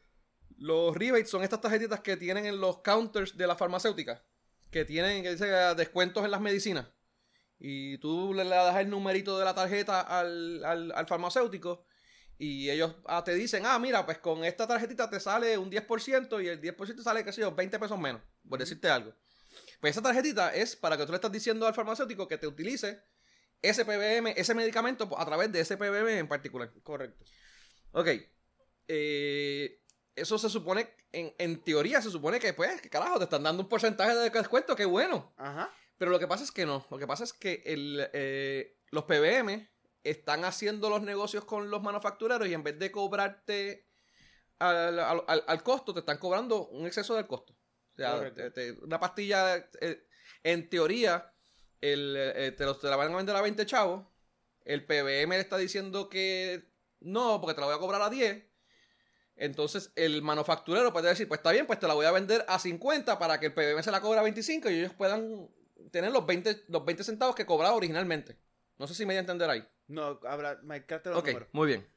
los 0.58 0.96
rebates 0.96 1.30
son 1.30 1.44
estas 1.44 1.62
tarjetitas 1.62 2.02
que 2.02 2.18
tienen 2.18 2.46
en 2.46 2.60
los 2.60 2.80
counters 2.80 3.36
de 3.36 3.48
la 3.48 3.56
farmacéutica, 3.56 4.24
que 4.70 4.86
tienen 4.86 5.24
que 5.24 5.32
dice, 5.32 5.48
descuentos 5.76 6.24
en 6.24 6.32
las 6.32 6.42
medicinas 6.42 6.88
y 7.60 7.98
tú 7.98 8.34
le, 8.34 8.46
das 8.46 8.78
el 8.78 8.90
numerito 8.90 9.38
de 9.38 9.46
la 9.46 9.54
tarjeta 9.54 10.00
al, 10.00 10.64
al, 10.64 11.08
farmacéutico 11.08 11.86
y 12.38 12.70
ellos 12.70 12.96
ah, 13.06 13.22
te 13.24 13.34
dicen, 13.34 13.66
ah, 13.66 13.78
mira, 13.80 14.06
pues 14.06 14.20
con 14.20 14.46
esta 14.46 14.66
tarjetita 14.66 15.10
te 15.10 15.20
sale 15.20 15.58
un 15.58 15.70
10% 15.70 16.42
y 16.42 16.48
el 16.48 16.62
10% 16.62 17.02
sale, 17.02 17.26
qué 17.26 17.34
sé 17.34 17.42
yo, 17.42 17.54
20 17.54 17.78
pesos 17.78 18.00
menos, 18.00 18.22
por 18.48 18.60
decirte 18.60 18.90
algo. 18.90 19.14
Pues 19.80 19.92
esa 19.92 20.02
tarjetita 20.02 20.54
es 20.54 20.76
para 20.76 20.98
que 20.98 21.06
tú 21.06 21.12
le 21.12 21.18
estás 21.18 21.32
diciendo 21.32 21.66
al 21.66 21.74
farmacéutico 21.74 22.28
que 22.28 22.38
te 22.38 22.48
utilice 22.48 23.02
ese 23.62 23.86
PBM, 23.86 24.34
ese 24.36 24.54
medicamento 24.54 25.10
a 25.18 25.26
través 25.26 25.52
de 25.52 25.62
ese 25.62 25.78
PBM 25.78 26.20
en 26.20 26.28
particular. 26.28 26.72
Correcto. 26.84 27.26
Ok. 27.92 28.08
Eh, 28.88 29.82
eso 30.16 30.38
se 30.38 30.50
supone, 30.50 30.94
en, 31.12 31.34
en, 31.38 31.64
teoría 31.64 32.02
se 32.02 32.10
supone 32.10 32.40
que, 32.40 32.54
pues, 32.54 32.82
que 32.82 32.90
carajo, 32.90 33.18
te 33.18 33.24
están 33.26 33.44
dando 33.44 33.64
un 33.64 33.70
porcentaje 33.70 34.16
de 34.16 34.30
descuento, 34.30 34.76
qué 34.76 34.86
bueno. 34.86 35.34
Ajá. 35.38 35.72
Pero 35.98 36.12
lo 36.12 36.20
que 36.20 36.28
pasa 36.28 36.44
es 36.44 36.52
que 36.52 36.66
no. 36.66 36.86
Lo 36.90 36.98
que 36.98 37.08
pasa 37.08 37.24
es 37.24 37.34
que 37.34 37.62
el, 37.66 38.10
eh, 38.14 38.78
los 38.92 39.04
PBM 39.04 39.70
están 40.04 40.46
haciendo 40.46 40.90
los 40.90 41.02
negocios 41.02 41.46
con 41.46 41.70
los 41.70 41.82
manufactureros 41.84 42.48
y 42.48 42.54
en 42.54 42.64
vez 42.64 42.80
de 42.80 42.92
cobrarte 42.92 43.86
al, 44.60 45.64
costo, 45.64 45.94
te 45.94 46.00
están 46.00 46.18
cobrando 46.18 46.68
un 46.68 46.86
exceso 46.86 47.16
del 47.16 47.28
costo. 47.28 47.56
Una 48.82 49.00
pastilla, 49.00 49.70
eh, 49.82 50.08
en 50.44 50.70
teoría, 50.70 51.34
el, 51.82 52.16
eh, 52.18 52.52
te, 52.52 52.66
la 52.66 52.96
van 52.96 53.14
a 53.14 53.18
vender 53.18 53.36
a 53.36 53.42
20 53.42 53.66
chavos. 53.66 54.06
El 54.66 54.86
PBM 54.86 55.30
le 55.30 55.40
está 55.40 55.58
diciendo 55.58 56.10
que 56.10 56.70
no, 57.00 57.40
porque 57.42 57.56
te 57.56 57.62
la 57.62 57.68
voy 57.68 57.76
a 57.76 57.80
cobrar 57.80 58.02
a 58.02 58.10
10. 58.10 58.46
Entonces 59.36 59.92
el 59.96 60.22
manufacturero 60.22 60.92
puede 60.92 61.10
decir, 61.10 61.28
pues 61.28 61.40
está 61.40 61.52
bien, 61.52 61.66
pues 61.66 61.80
te 61.80 61.88
la 61.88 61.94
voy 61.94 62.06
a 62.06 62.12
vender 62.12 62.44
a 62.48 62.60
50 62.60 63.18
para 63.18 63.40
que 63.40 63.48
el 63.48 63.54
PBM 63.54 63.82
se 63.82 63.92
la 63.92 64.02
cobre 64.02 64.20
a 64.20 64.24
25 64.24 64.70
y 64.70 64.80
ellos 64.80 64.94
puedan 64.94 65.50
tener 65.92 66.12
los 66.12 66.26
20, 66.26 66.66
los 66.68 66.86
20 66.86 67.04
centavos 67.04 67.36
que 67.36 67.46
cobraba 67.46 67.76
originalmente. 67.76 68.38
No 68.78 68.86
sé 68.88 68.94
si 68.94 69.06
me 69.06 69.14
voy 69.14 69.18
a 69.18 69.22
entender 69.22 69.50
ahí. 69.50 69.66
No, 69.88 70.20
habrá, 70.28 70.60
los 70.62 71.18
Ok, 71.18 71.30
muy 71.54 71.68
bien. 71.68 71.88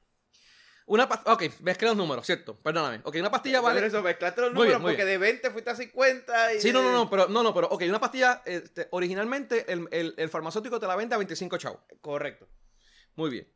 Una 0.87 1.05
ok, 1.05 1.45
mezclé 1.61 1.89
los 1.89 1.97
números, 1.97 2.27
cierto. 2.27 2.57
Perdóname. 2.57 3.01
Ok, 3.05 3.17
una 3.17 3.31
pastilla 3.31 3.61
vale. 3.61 3.77
Pero 3.77 3.87
eso, 3.87 4.03
mezclaste 4.03 4.41
los 4.41 4.53
números 4.53 4.81
porque 4.83 5.05
de 5.05 5.19
20 5.19 5.51
fuiste 5.51 5.71
a 5.71 5.77
50 5.77 6.55
y. 6.55 6.61
Sí, 6.61 6.73
no, 6.73 6.83
no, 6.83 6.93
no, 6.93 7.09
pero, 7.09 7.29
no, 7.29 7.43
no, 7.43 7.55
pero, 7.55 7.69
ok, 7.69 7.83
una 7.89 8.01
pastilla, 8.01 8.43
este, 8.45 8.89
originalmente 8.91 9.73
el, 9.73 9.89
el, 9.91 10.29
farmacéutico 10.29 10.81
te 10.81 10.87
la 10.87 10.97
vende 10.97 11.15
a 11.15 11.19
25 11.19 11.57
chavos. 11.59 11.81
Correcto. 12.01 12.49
Muy 13.15 13.31
bien. 13.31 13.49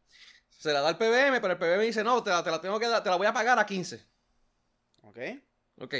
Se 0.48 0.72
la 0.72 0.80
da 0.80 0.90
el 0.90 0.96
PBM, 0.96 1.40
pero 1.40 1.52
el 1.52 1.58
PBM 1.58 1.82
dice, 1.84 2.04
no, 2.04 2.22
te 2.22 2.30
la, 2.30 2.42
te 2.42 2.50
la 2.50 2.60
tengo 2.60 2.78
que 2.78 2.88
dar, 2.88 3.02
te 3.02 3.10
la 3.10 3.16
voy 3.16 3.26
a 3.26 3.32
pagar 3.32 3.58
a 3.58 3.66
15. 3.66 4.04
Ok. 5.02 5.18
Ok. 5.80 5.94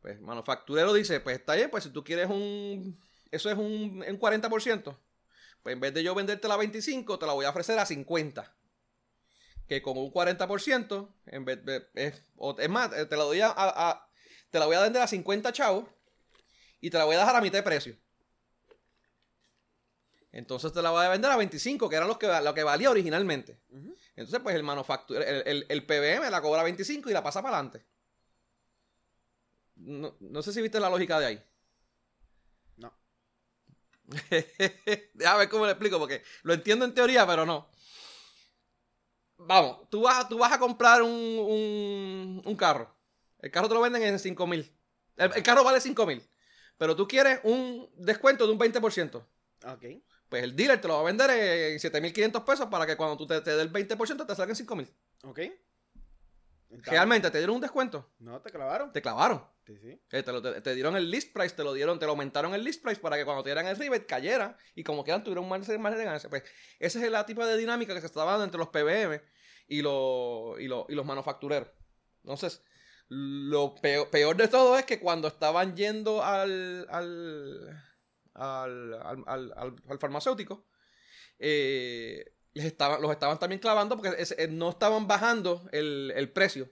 Pues 0.00 0.20
manufacturero 0.20 0.92
dice, 0.92 1.20
pues 1.20 1.38
está 1.38 1.54
bien, 1.54 1.70
pues 1.70 1.84
si 1.84 1.90
tú 1.90 2.02
quieres 2.04 2.28
un 2.28 2.98
eso 3.32 3.50
es 3.50 3.56
un, 3.56 4.04
un 4.06 4.20
40%. 4.20 4.96
Pues 5.62 5.72
en 5.72 5.80
vez 5.80 5.94
de 5.94 6.02
yo 6.02 6.14
venderte 6.14 6.46
la 6.46 6.56
25, 6.56 7.18
te 7.18 7.26
la 7.26 7.32
voy 7.32 7.46
a 7.46 7.50
ofrecer 7.50 7.78
a 7.78 7.86
50. 7.86 8.54
Que 9.72 9.80
con 9.80 9.96
un 9.96 10.12
40%, 10.12 11.08
en 11.24 11.46
vez 11.46 11.60
es, 11.94 12.22
es 12.58 12.68
más, 12.68 12.92
eh, 12.92 13.06
te 13.06 13.16
la 13.16 13.24
doy 13.24 13.40
a, 13.40 14.06
te 14.50 14.58
la 14.58 14.66
voy 14.66 14.76
a 14.76 14.82
vender 14.82 15.00
a 15.00 15.06
50 15.06 15.50
chavos 15.50 15.88
y 16.82 16.90
te 16.90 16.98
la 16.98 17.06
voy 17.06 17.16
a 17.16 17.20
dejar 17.20 17.36
a 17.36 17.40
mitad 17.40 17.56
de 17.56 17.62
precio. 17.62 17.96
Entonces 20.30 20.74
te 20.74 20.82
la 20.82 20.90
voy 20.90 21.06
a 21.06 21.08
vender 21.08 21.30
a 21.30 21.38
25, 21.38 21.88
que 21.88 21.96
era 21.96 22.04
lo 22.04 22.18
que, 22.18 22.26
lo 22.26 22.52
que 22.52 22.62
valía 22.62 22.90
originalmente. 22.90 23.62
Entonces, 24.14 24.40
pues 24.42 24.54
el 24.56 24.62
manufacturero, 24.62 25.42
el, 25.46 25.64
el, 25.66 25.86
PBM 25.86 26.30
la 26.30 26.42
cobra 26.42 26.60
a 26.60 26.64
25 26.64 27.08
y 27.08 27.14
la 27.14 27.22
pasa 27.22 27.40
para 27.40 27.56
adelante. 27.56 27.86
No, 29.76 30.18
no 30.20 30.42
sé 30.42 30.52
si 30.52 30.60
viste 30.60 30.78
la 30.80 30.90
lógica 30.90 31.18
de 31.18 31.24
ahí. 31.24 31.42
Déjame 35.14 35.38
ver 35.38 35.48
cómo 35.48 35.64
le 35.64 35.72
explico, 35.72 35.98
porque 35.98 36.22
lo 36.42 36.52
entiendo 36.52 36.84
en 36.84 36.92
teoría, 36.92 37.26
pero 37.26 37.46
no. 37.46 37.70
Vamos, 39.46 39.88
tú 39.90 40.02
vas, 40.02 40.28
tú 40.28 40.38
vas 40.38 40.52
a 40.52 40.58
comprar 40.58 41.02
un, 41.02 42.42
un, 42.44 42.56
carro. 42.56 42.94
El 43.38 43.50
carro 43.50 43.68
te 43.68 43.74
lo 43.74 43.80
venden 43.80 44.02
en 44.02 44.18
5 44.18 44.46
mil. 44.46 44.74
El, 45.16 45.42
carro 45.42 45.64
vale 45.64 45.80
5 45.80 46.06
mil. 46.06 46.22
Pero 46.78 46.96
tú 46.96 47.06
quieres 47.06 47.40
un 47.44 47.88
descuento 47.96 48.46
de 48.46 48.52
un 48.52 48.58
20%. 48.58 49.24
Ok. 49.66 49.84
Pues 50.28 50.42
el 50.42 50.56
dealer 50.56 50.80
te 50.80 50.88
lo 50.88 50.94
va 50.94 51.00
a 51.00 51.04
vender 51.04 51.30
en 51.30 51.78
7.500 51.78 52.44
pesos 52.44 52.66
para 52.68 52.86
que 52.86 52.96
cuando 52.96 53.16
tú 53.16 53.26
te, 53.26 53.40
te 53.40 53.54
dé 53.54 53.62
el 53.62 53.72
20% 53.72 54.26
te 54.26 54.34
salga 54.34 54.52
en 54.52 54.56
5 54.56 54.76
mil. 54.76 54.94
Ok. 55.24 55.40
¿Realmente 56.84 57.30
te 57.30 57.38
dieron 57.38 57.56
un 57.56 57.60
descuento? 57.60 58.10
No, 58.18 58.40
te 58.40 58.50
clavaron. 58.50 58.92
Te 58.92 59.02
clavaron. 59.02 59.44
Eh, 59.68 60.22
te, 60.62 60.74
dieron 60.74 60.96
el 60.96 61.10
list 61.10 61.32
price, 61.32 61.54
te 61.54 61.62
lo 61.62 61.72
dieron, 61.72 61.98
te 61.98 62.06
lo 62.06 62.12
aumentaron 62.12 62.52
el 62.54 62.64
list 62.64 62.82
price 62.82 63.00
para 63.00 63.16
que 63.16 63.24
cuando 63.24 63.42
dieran 63.44 63.66
el 63.66 63.76
rebate 63.76 64.06
cayera 64.06 64.56
y 64.74 64.82
como 64.82 65.04
quieran 65.04 65.22
tuvieran 65.22 65.44
un 65.44 65.50
margen, 65.50 65.98
de 65.98 66.04
ganancia. 66.04 66.28
Pues 66.28 66.42
esa 66.80 67.04
es 67.04 67.10
la 67.10 67.24
tipo 67.26 67.46
de 67.46 67.56
dinámica 67.56 67.94
que 67.94 68.00
se 68.00 68.06
estaba 68.06 68.32
dando 68.32 68.44
entre 68.44 68.58
los 68.58 68.68
PBM 68.68 69.20
y, 69.68 69.82
los, 69.82 70.60
y, 70.60 70.66
los, 70.66 71.06
manufactureros. 71.06 71.68
Entonces, 72.24 72.62
lo 73.08 73.74
peor, 73.76 74.36
de 74.36 74.48
todo 74.48 74.76
es 74.76 74.84
que 74.84 74.98
cuando 74.98 75.28
estaban 75.28 75.76
yendo 75.76 76.24
al, 76.24 76.86
al, 76.90 77.78
al, 78.34 79.98
farmacéutico, 80.00 80.66
eh, 81.38 82.34
les 82.52 82.64
estaban, 82.64 83.00
los 83.00 83.12
estaban 83.12 83.38
también 83.38 83.60
clavando 83.60 83.96
porque 83.96 84.48
no 84.50 84.70
estaban 84.70 85.06
bajando 85.06 85.68
el, 85.72 86.12
el 86.16 86.32
precio 86.32 86.68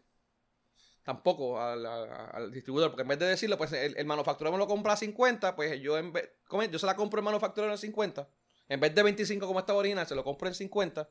tampoco 1.02 1.60
al, 1.60 2.50
distribuidor, 2.52 2.90
porque 2.90 3.02
en 3.02 3.08
vez 3.08 3.18
de 3.18 3.26
decirle, 3.26 3.56
pues 3.56 3.72
el, 3.72 3.96
el, 3.96 4.06
manufacturero 4.06 4.52
me 4.52 4.58
lo 4.58 4.66
compra 4.66 4.92
a 4.92 4.96
50, 4.96 5.56
pues 5.56 5.80
yo 5.80 5.98
en 5.98 6.12
vez, 6.12 6.30
yo 6.70 6.78
se 6.78 6.86
la 6.86 6.96
compro 6.96 7.18
al 7.18 7.24
manufacturero 7.24 7.72
en 7.72 7.78
50, 7.78 8.28
en 8.68 8.80
vez 8.80 8.94
de 8.94 9.02
25 9.02 9.46
como 9.46 9.60
estaba 9.60 9.78
original, 9.78 10.06
se 10.06 10.14
lo 10.14 10.24
compro 10.24 10.48
en 10.48 10.54
50, 10.54 11.08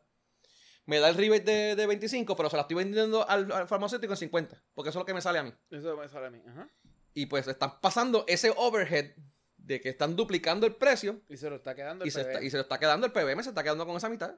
me 0.86 1.00
da 1.00 1.10
el 1.10 1.16
rebate 1.16 1.76
de, 1.76 1.86
25, 1.86 2.36
pero 2.36 2.50
se 2.50 2.56
la 2.56 2.64
estoy 2.64 2.78
vendiendo 2.78 3.28
al, 3.30 3.68
farmacéutico 3.68 4.14
en 4.14 4.18
50, 4.18 4.64
porque 4.74 4.90
eso 4.90 5.00
es 5.00 5.02
lo 5.02 5.06
que 5.06 5.14
me 5.14 5.22
sale 5.22 5.40
a 5.40 5.44
mí. 5.44 5.54
Eso 5.70 5.96
me 5.96 6.08
sale 6.08 6.28
a 6.28 6.30
mí, 6.32 6.42
Ajá. 6.48 6.68
Y 7.14 7.26
pues 7.26 7.48
están 7.48 7.80
pasando 7.82 8.24
ese 8.28 8.54
overhead 8.56 9.12
de 9.58 9.82
que 9.82 9.90
están 9.90 10.16
duplicando 10.16 10.66
el 10.66 10.76
precio. 10.76 11.22
Y 11.28 11.38
se 11.38 11.50
lo 11.50 11.58
está 11.58 11.76
quedando 11.76 12.04
el 12.04 12.08
y 12.08 12.12
Se 12.12 12.22
y 12.44 12.50
se 12.50 12.58
lo 12.58 12.64
está 12.64 12.80
quedando 12.80 13.06
el 13.06 13.12
PBM, 13.12 13.44
se 13.44 13.50
está 13.50 13.62
quedando 13.62 13.86
con 13.86 13.98
esa 13.98 14.10
mitad. 14.10 14.36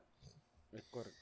Es 0.72 0.88
correcto. 0.88 1.20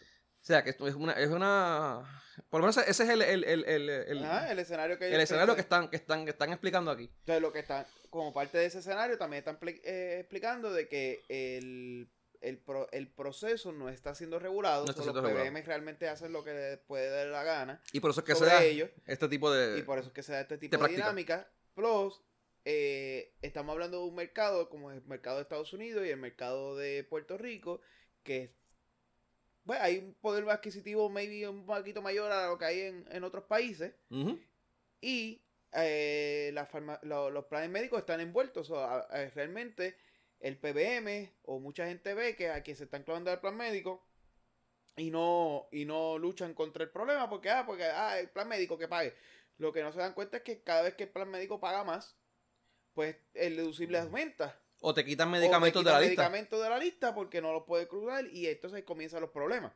O 0.49 0.51
sea, 0.51 0.63
que 0.63 0.71
esto 0.71 0.87
es 0.87 0.95
una, 0.95 1.13
es 1.13 1.29
una... 1.29 2.01
Por 2.49 2.59
lo 2.59 2.65
menos 2.65 2.77
ese 2.77 3.03
es 3.03 3.09
el, 3.09 3.21
el, 3.21 3.43
el, 3.43 3.65
el, 3.65 3.87
el 3.87 4.59
escenario 4.59 4.97
que 4.97 5.13
El 5.13 5.21
escenario 5.21 5.53
que 5.53 5.61
están, 5.61 5.89
que, 5.89 5.97
están, 5.97 6.25
que 6.25 6.31
están 6.31 6.49
explicando 6.51 6.89
aquí. 6.89 7.03
Entonces, 7.19 7.39
lo 7.39 7.53
que 7.53 7.59
están, 7.59 7.85
como 8.09 8.33
parte 8.33 8.57
de 8.57 8.65
ese 8.65 8.79
escenario, 8.79 9.15
también 9.19 9.43
están 9.45 9.59
eh, 9.61 10.17
explicando 10.21 10.73
de 10.73 10.87
que 10.87 11.23
el, 11.29 12.09
el, 12.41 13.07
proceso 13.09 13.71
no 13.73 13.89
está 13.89 14.15
siendo 14.15 14.39
regulado. 14.39 14.85
No 14.85 14.89
está 14.89 15.05
los 15.05 15.13
PBM 15.13 15.61
realmente 15.61 16.09
hacen 16.09 16.33
lo 16.33 16.43
que 16.43 16.51
les 16.51 16.79
puede 16.79 17.11
dar 17.11 17.27
la 17.27 17.43
gana. 17.43 17.83
Y 17.93 17.99
por 17.99 18.09
eso 18.09 18.21
es 18.21 18.25
que 18.25 18.33
se 18.33 18.45
da 18.45 18.63
este 19.05 19.27
tipo 19.27 19.51
de... 19.51 19.77
Y 19.77 19.83
por 19.83 19.99
eso 19.99 20.07
es 20.07 20.13
que 20.15 20.23
se 20.23 20.31
da 20.31 20.41
este 20.41 20.57
tipo 20.57 20.75
de, 20.75 20.87
dinámica. 20.87 21.47
Plus, 21.75 22.19
eh, 22.65 23.35
estamos 23.43 23.71
hablando 23.73 23.99
de 23.99 24.05
un 24.05 24.15
mercado 24.15 24.67
como 24.67 24.89
el 24.89 25.03
mercado 25.05 25.35
de 25.35 25.43
Estados 25.43 25.73
Unidos 25.73 26.07
y 26.07 26.09
el 26.09 26.17
mercado 26.17 26.75
de 26.75 27.03
Puerto 27.03 27.37
Rico, 27.37 27.81
que 28.23 28.57
bueno, 29.69 29.83
hay 29.83 29.99
un 29.99 30.15
poder 30.15 30.49
adquisitivo 30.49 31.11
maybe 31.11 31.47
un 31.47 31.63
poquito 31.63 32.01
mayor 32.01 32.31
a 32.31 32.47
lo 32.47 32.57
que 32.57 32.65
hay 32.65 32.79
en, 32.81 33.23
otros 33.23 33.43
países. 33.43 33.93
Y 34.99 35.43
eh, 35.73 36.51
los 37.03 37.45
planes 37.45 37.69
médicos 37.69 37.99
están 37.99 38.19
envueltos. 38.19 38.69
realmente 39.35 39.95
el 40.39 40.57
PBM 40.57 41.31
o 41.43 41.59
mucha 41.59 41.85
gente 41.85 42.15
ve 42.15 42.35
que 42.35 42.49
aquí 42.49 42.73
se 42.73 42.85
están 42.85 43.03
clavando 43.03 43.31
el 43.31 43.39
plan 43.39 43.55
médico 43.55 44.03
y 44.97 45.11
no, 45.11 45.67
y 45.71 45.85
no 45.85 46.17
luchan 46.17 46.55
contra 46.55 46.83
el 46.83 46.89
problema 46.89 47.29
porque, 47.29 47.51
ah, 47.51 47.63
porque 47.63 47.83
ah, 47.83 48.19
el 48.19 48.29
plan 48.29 48.47
médico 48.47 48.75
que 48.75 48.87
pague. 48.87 49.13
Lo 49.59 49.71
que 49.71 49.83
no 49.83 49.91
se 49.91 49.99
dan 49.99 50.15
cuenta 50.15 50.37
es 50.37 50.43
que 50.43 50.63
cada 50.63 50.81
vez 50.81 50.95
que 50.95 51.03
el 51.03 51.11
plan 51.11 51.29
médico 51.29 51.59
paga 51.59 51.83
más, 51.83 52.17
pues 52.95 53.15
el 53.35 53.55
deducible 53.55 53.99
aumenta. 53.99 54.59
O 54.81 54.93
te 54.93 55.03
quitan 55.03 55.29
medicamentos 55.29 55.83
de 55.83 55.91
la 55.91 55.99
lista. 55.99 56.21
medicamentos 56.21 56.61
de 56.61 56.69
la 56.69 56.79
lista 56.79 57.13
porque 57.13 57.41
no 57.41 57.51
los 57.53 57.63
puede 57.63 57.87
cruzar 57.87 58.25
y 58.27 58.47
entonces 58.47 58.83
comienzan 58.83 59.21
los 59.21 59.31
problemas. 59.31 59.73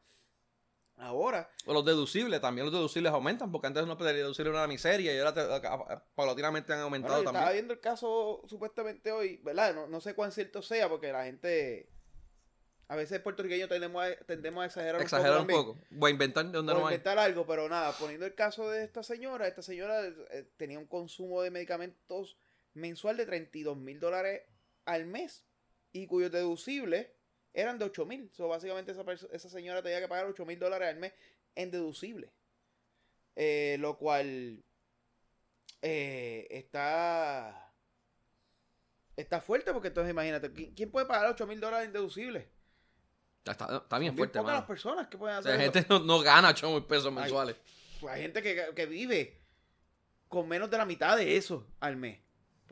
Ahora. 0.98 1.50
O 1.66 1.74
los 1.74 1.84
deducibles, 1.84 2.40
también 2.40 2.66
los 2.66 2.74
deducibles 2.74 3.12
aumentan, 3.12 3.52
porque 3.52 3.68
antes 3.68 3.86
no 3.86 3.98
podía 3.98 4.14
deducir 4.14 4.48
una 4.48 4.68
miseria 4.68 5.14
y 5.14 5.20
ahora 5.20 6.06
paulatinamente 6.16 6.72
han 6.74 6.80
aumentado 6.80 7.24
también. 7.24 7.36
Estaba 7.36 7.52
viendo 7.52 7.74
el 7.74 7.80
caso 7.80 8.42
supuestamente 8.48 9.12
hoy, 9.12 9.38
¿verdad? 9.44 9.74
No, 9.74 9.88
no, 9.88 10.02
sé 10.02 10.14
cuán 10.14 10.32
cierto 10.32 10.62
sea, 10.62 10.90
porque 10.90 11.12
la 11.12 11.26
gente. 11.26 11.90
A 12.90 12.96
veces 12.96 13.22
puertorriqueños 13.22 13.70
tendemos 13.70 14.04
a, 14.04 14.16
tendemos 14.26 14.62
a 14.62 14.66
exagerar, 14.68 15.02
exagerar 15.02 15.42
un 15.42 15.48
poco. 15.48 15.80
Voy 15.90 16.10
a 16.10 16.12
inventar 16.12 16.46
de 16.46 16.52
donde 16.52 16.74
no 16.74 16.80
hay. 16.86 16.96
inventar 16.96 17.18
algo, 17.18 17.48
pero 17.48 17.68
nada, 17.68 17.92
poniendo 17.94 18.26
el 18.26 18.36
caso 18.36 18.70
de 18.70 18.84
esta 18.84 19.02
señora, 19.02 19.48
esta 19.48 19.64
señora 19.64 20.06
eh, 20.06 20.48
tenía 20.58 20.78
un 20.78 20.86
consumo 20.86 21.42
de 21.42 21.50
medicamentos 21.50 22.38
mensual 22.74 23.18
de 23.18 23.26
32 23.26 23.78
mil 23.78 24.00
dólares 24.00 24.44
al 24.86 25.06
mes 25.06 25.46
y 25.92 26.08
cuyos 26.08 26.32
deducibles 26.32 27.08
eran 27.54 27.78
de 27.78 27.86
8 27.86 28.06
mil. 28.06 28.30
So, 28.34 28.48
básicamente 28.48 28.92
esa, 28.92 29.04
esa 29.32 29.50
señora 29.50 29.82
tenía 29.82 30.00
que 30.00 30.08
pagar 30.08 30.26
8 30.26 30.46
mil 30.46 30.60
dólares 30.60 30.90
al 30.90 30.98
mes 30.98 31.14
en 31.56 31.72
deducible. 31.72 32.34
Eh, 33.36 33.78
lo 33.80 33.98
cual 33.98 34.64
eh, 35.82 36.48
está 36.52 37.74
está 39.16 39.42
fuerte 39.42 39.74
porque 39.74 39.88
entonces 39.90 40.12
imagínate, 40.12 40.52
¿quién 40.52 40.92
puede 40.92 41.06
pagar 41.06 41.28
8 41.28 41.48
mil 41.48 41.60
dólares 41.60 41.88
en 41.88 41.94
deducible? 41.94 42.50
Está, 43.46 43.78
está 43.78 44.00
bien 44.00 44.16
fuerte. 44.16 44.40
Hay 44.40 44.46
las 44.46 44.66
personas 44.66 45.08
que 45.08 45.18
pueden 45.18 45.38
hacer. 45.38 45.56
La 45.56 45.64
gente 45.64 45.86
no, 45.90 46.20
gana 46.20 46.50
8 46.50 46.72
mil 46.72 46.84
pesos 46.86 47.12
mensuales. 47.12 47.56
Hay, 48.08 48.22
gente 48.22 48.42
que, 48.42 48.74
que 48.76 48.86
vive 48.86 49.42
con 50.28 50.48
menos 50.48 50.70
de 50.70 50.78
la 50.78 50.86
mitad 50.86 51.18
de 51.18 51.38
eso 51.38 51.68
al 51.80 51.96
mes. 51.96 52.23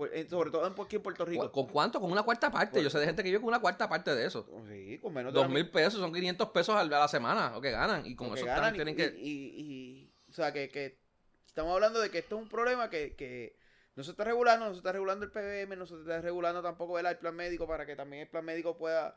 Eh, 0.08 0.28
sobre 0.30 0.52
todo 0.52 0.66
aquí 0.66 0.96
en 0.96 1.02
Puerto 1.02 1.26
Rico. 1.26 1.52
¿Con 1.52 1.68
cuánto? 1.68 2.00
Con 2.00 2.12
una 2.12 2.24
cuarta 2.24 2.52
parte. 2.52 2.82
Yo 2.82 2.90
sé 2.90 3.00
de 3.00 3.06
gente 3.06 3.24
que 3.24 3.30
vive 3.30 3.40
con 3.40 3.50
una 3.50 3.60
cuarta 3.60 3.90
parte 3.90 4.16
de 4.16 4.26
eso. 4.26 4.48
Sí, 4.68 5.00
con 5.00 5.14
menos 5.14 5.34
de 5.34 5.40
Dos 5.40 5.50
mil 5.50 5.70
pesos 5.70 6.00
son 6.00 6.14
500 6.14 6.50
pesos 6.50 6.76
a 6.76 6.84
la 6.84 7.08
semana, 7.08 7.58
o 7.58 7.62
que 7.62 7.72
ganan. 7.72 8.06
Y 8.06 8.16
con 8.16 8.36
eso 8.38 8.46
tienen 8.74 8.96
que. 8.96 9.14
Y, 9.18 10.12
o 10.30 10.34
sea, 10.34 10.52
que, 10.54 11.00
estamos 11.46 11.74
hablando 11.74 12.00
de 12.00 12.10
que 12.10 12.20
esto 12.20 12.38
es 12.38 12.42
un 12.42 12.50
problema 12.50 12.90
que, 12.90 13.58
no 13.96 14.04
se 14.04 14.12
está 14.12 14.24
regulando, 14.24 14.66
no 14.68 14.72
se 14.72 14.78
está 14.78 14.92
regulando 14.94 15.26
el 15.26 15.32
PBM, 15.32 15.78
no 15.78 15.86
se 15.86 15.96
está 15.96 16.22
regulando 16.22 16.62
tampoco 16.62 16.98
el 16.98 17.18
plan 17.18 17.36
médico 17.36 17.68
para 17.68 17.86
que 17.86 17.96
también 17.96 18.24
el 18.24 18.30
plan 18.30 18.46
médico 18.46 18.78
pueda. 18.78 19.16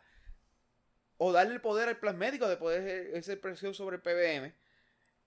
O 1.17 1.33
darle 1.33 1.55
el 1.55 1.61
poder 1.61 1.89
al 1.89 1.99
plan 1.99 2.19
médico 2.19 2.49
de 2.49 2.57
poder 2.57 3.09
ejercer 3.09 3.41
presión 3.41 3.73
sobre 3.73 3.97
el 3.97 4.03
PBM. 4.03 4.53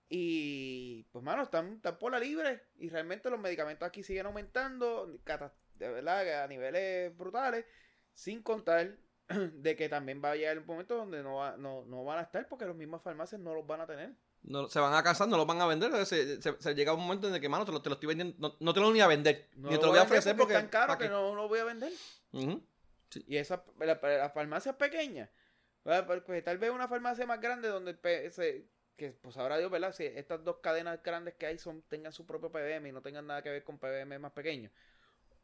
Y 0.08 1.04
pues, 1.12 1.22
mano, 1.22 1.42
están, 1.42 1.74
están 1.74 1.98
por 1.98 2.12
la 2.12 2.18
libre. 2.18 2.62
Y 2.78 2.88
realmente 2.88 3.28
los 3.30 3.38
medicamentos 3.38 3.86
aquí 3.86 4.02
siguen 4.02 4.26
aumentando. 4.26 5.06
De 5.06 5.88
verdad, 5.88 6.44
a 6.44 6.48
niveles 6.48 7.16
brutales. 7.16 7.66
Sin 8.14 8.42
contar 8.42 8.96
de 9.28 9.76
que 9.76 9.88
también 9.88 10.22
va 10.24 10.32
a 10.32 10.36
llegar 10.36 10.58
un 10.58 10.66
momento 10.66 10.96
donde 10.96 11.22
no, 11.22 11.36
va, 11.36 11.56
no, 11.56 11.84
no 11.84 12.04
van 12.04 12.18
a 12.18 12.22
estar 12.22 12.48
porque 12.48 12.64
las 12.64 12.74
mismas 12.74 13.02
farmacias 13.02 13.40
no 13.40 13.54
los 13.54 13.66
van 13.66 13.82
a 13.82 13.86
tener. 13.86 14.14
No, 14.42 14.68
se 14.68 14.80
van 14.80 14.94
a 14.94 15.02
casar, 15.02 15.28
no 15.28 15.36
los 15.36 15.46
van 15.46 15.60
a 15.60 15.66
vender. 15.66 16.06
Se, 16.06 16.40
se, 16.40 16.74
llega 16.74 16.94
un 16.94 17.00
momento 17.00 17.28
en 17.28 17.34
el 17.34 17.40
que, 17.40 17.48
mano, 17.48 17.64
te 17.64 17.72
lo, 17.72 17.82
te 17.82 17.90
lo 17.90 17.94
estoy 17.94 18.06
vendiendo. 18.06 18.56
No, 18.60 18.72
te 18.72 18.80
lo 18.80 18.88
voy 18.88 19.00
a 19.00 19.06
vender. 19.06 19.48
ni 19.56 19.76
te 19.76 19.82
lo 19.82 19.88
voy 19.88 19.98
a 19.98 20.04
ofrecer 20.04 20.36
porque, 20.36 20.54
es 20.54 20.60
tan 20.60 20.68
caro 20.68 20.96
que 20.96 21.08
no, 21.08 21.34
lo 21.34 21.48
voy 21.48 21.58
a 21.58 21.64
vender. 21.64 21.92
Y 22.32 23.36
esa, 23.36 23.64
la, 23.78 23.98
la 24.02 24.30
farmacia 24.30 24.78
pequeña. 24.78 25.30
Pues, 25.82 26.22
pues, 26.24 26.44
tal 26.44 26.58
vez 26.58 26.70
una 26.70 26.88
farmacia 26.88 27.26
más 27.26 27.40
grande 27.40 27.68
donde 27.68 27.96
se, 28.30 28.68
que 28.98 29.12
pues 29.12 29.36
ahora 29.38 29.56
Dios, 29.56 29.70
¿verdad? 29.70 29.94
Si 29.94 30.04
estas 30.04 30.44
dos 30.44 30.58
cadenas 30.58 31.02
grandes 31.02 31.34
que 31.34 31.46
hay 31.46 31.56
son 31.56 31.82
tengan 31.82 32.12
su 32.12 32.26
propio 32.26 32.50
PBM 32.50 32.88
y 32.88 32.92
no 32.92 33.00
tengan 33.00 33.26
nada 33.26 33.42
que 33.42 33.48
ver 33.48 33.64
con 33.64 33.78
PBM 33.78 34.18
más 34.18 34.32
pequeños. 34.32 34.70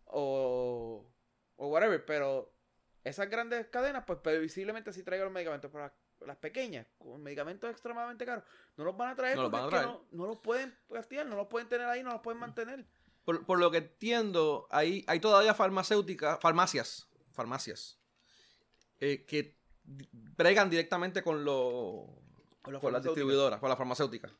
O, 0.06 1.10
o 1.56 1.68
whatever, 1.68 2.04
pero 2.04 2.52
esas 3.04 3.30
grandes 3.30 3.66
cadenas, 3.68 4.04
pues 4.06 4.18
previsiblemente 4.18 4.92
sí 4.92 5.02
traigan 5.02 5.26
los 5.26 5.32
medicamentos, 5.32 5.70
pero 5.70 5.90
las, 6.26 6.36
pequeñas, 6.36 6.86
con 6.98 7.22
medicamentos 7.22 7.70
extremadamente 7.70 8.26
caros, 8.26 8.44
no 8.76 8.84
los 8.84 8.96
van 8.96 9.10
a 9.10 9.16
traer 9.16 9.36
porque 9.36 9.76
no, 9.76 10.06
no, 10.10 10.26
los 10.26 10.38
pueden 10.40 10.76
gastear, 10.88 11.26
no 11.26 11.36
los 11.36 11.46
pueden 11.46 11.68
tener 11.68 11.86
ahí, 11.86 12.02
no 12.02 12.12
los 12.12 12.20
pueden 12.20 12.40
mantener. 12.40 12.86
Por, 13.24 13.58
lo 13.58 13.70
que 13.70 13.78
entiendo, 13.78 14.66
hay, 14.70 15.04
hay 15.06 15.20
todavía 15.20 15.54
farmacéuticas, 15.54 16.38
farmacias, 16.40 17.08
farmacias, 17.32 17.98
eh, 19.00 19.24
que 19.24 19.56
pregan 20.36 20.68
directamente 20.68 21.22
con 21.22 21.44
los 21.44 22.23
con, 22.64 22.92
las 22.92 23.02
distribuidoras, 23.02 23.60
con 23.60 23.68
las 23.68 23.78
farmacéuticas. 23.78 24.32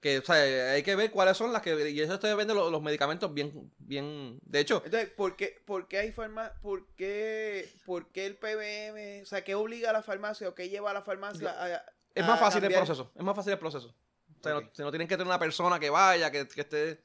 Que, 0.00 0.18
o 0.18 0.22
sea, 0.22 0.72
hay 0.72 0.82
que 0.82 0.94
ver 0.94 1.10
cuáles 1.10 1.36
son 1.36 1.52
las 1.52 1.62
que. 1.62 1.90
Y 1.90 2.00
eso 2.00 2.18
te 2.20 2.32
vende 2.34 2.54
los, 2.54 2.70
los, 2.70 2.82
medicamentos 2.82 3.32
bien. 3.34 3.72
bien 3.78 4.38
De 4.42 4.60
hecho. 4.60 4.82
Entonces, 4.84 5.10
¿por 5.10 5.34
qué, 5.34 5.60
por 5.64 5.88
qué 5.88 5.98
hay 5.98 6.12
farma, 6.12 6.52
por 6.62 6.86
qué, 6.94 7.68
por 7.84 8.06
qué 8.12 8.26
el 8.26 8.36
PBM? 8.36 9.22
O 9.22 9.26
sea, 9.26 9.42
¿qué 9.42 9.56
obliga 9.56 9.90
a 9.90 9.92
la 9.92 10.02
farmacia 10.02 10.48
o 10.48 10.54
qué 10.54 10.68
lleva 10.68 10.90
a 10.90 10.94
la 10.94 11.02
farmacia 11.02 11.50
a. 11.50 11.84
Es 12.14 12.26
más 12.26 12.38
fácil 12.38 12.62
el 12.62 12.72
proceso. 12.72 13.12
Es 13.14 13.22
más 13.22 13.34
fácil 13.34 13.52
el 13.52 13.58
proceso. 13.58 13.88
O 14.38 14.42
sea, 14.42 14.54
no, 14.54 14.60
no, 14.60 14.90
tienen 14.90 15.08
que 15.08 15.16
tener 15.16 15.26
una 15.26 15.38
persona 15.38 15.80
que 15.80 15.90
vaya, 15.90 16.30
que, 16.30 16.46
que 16.46 16.60
esté. 16.60 17.02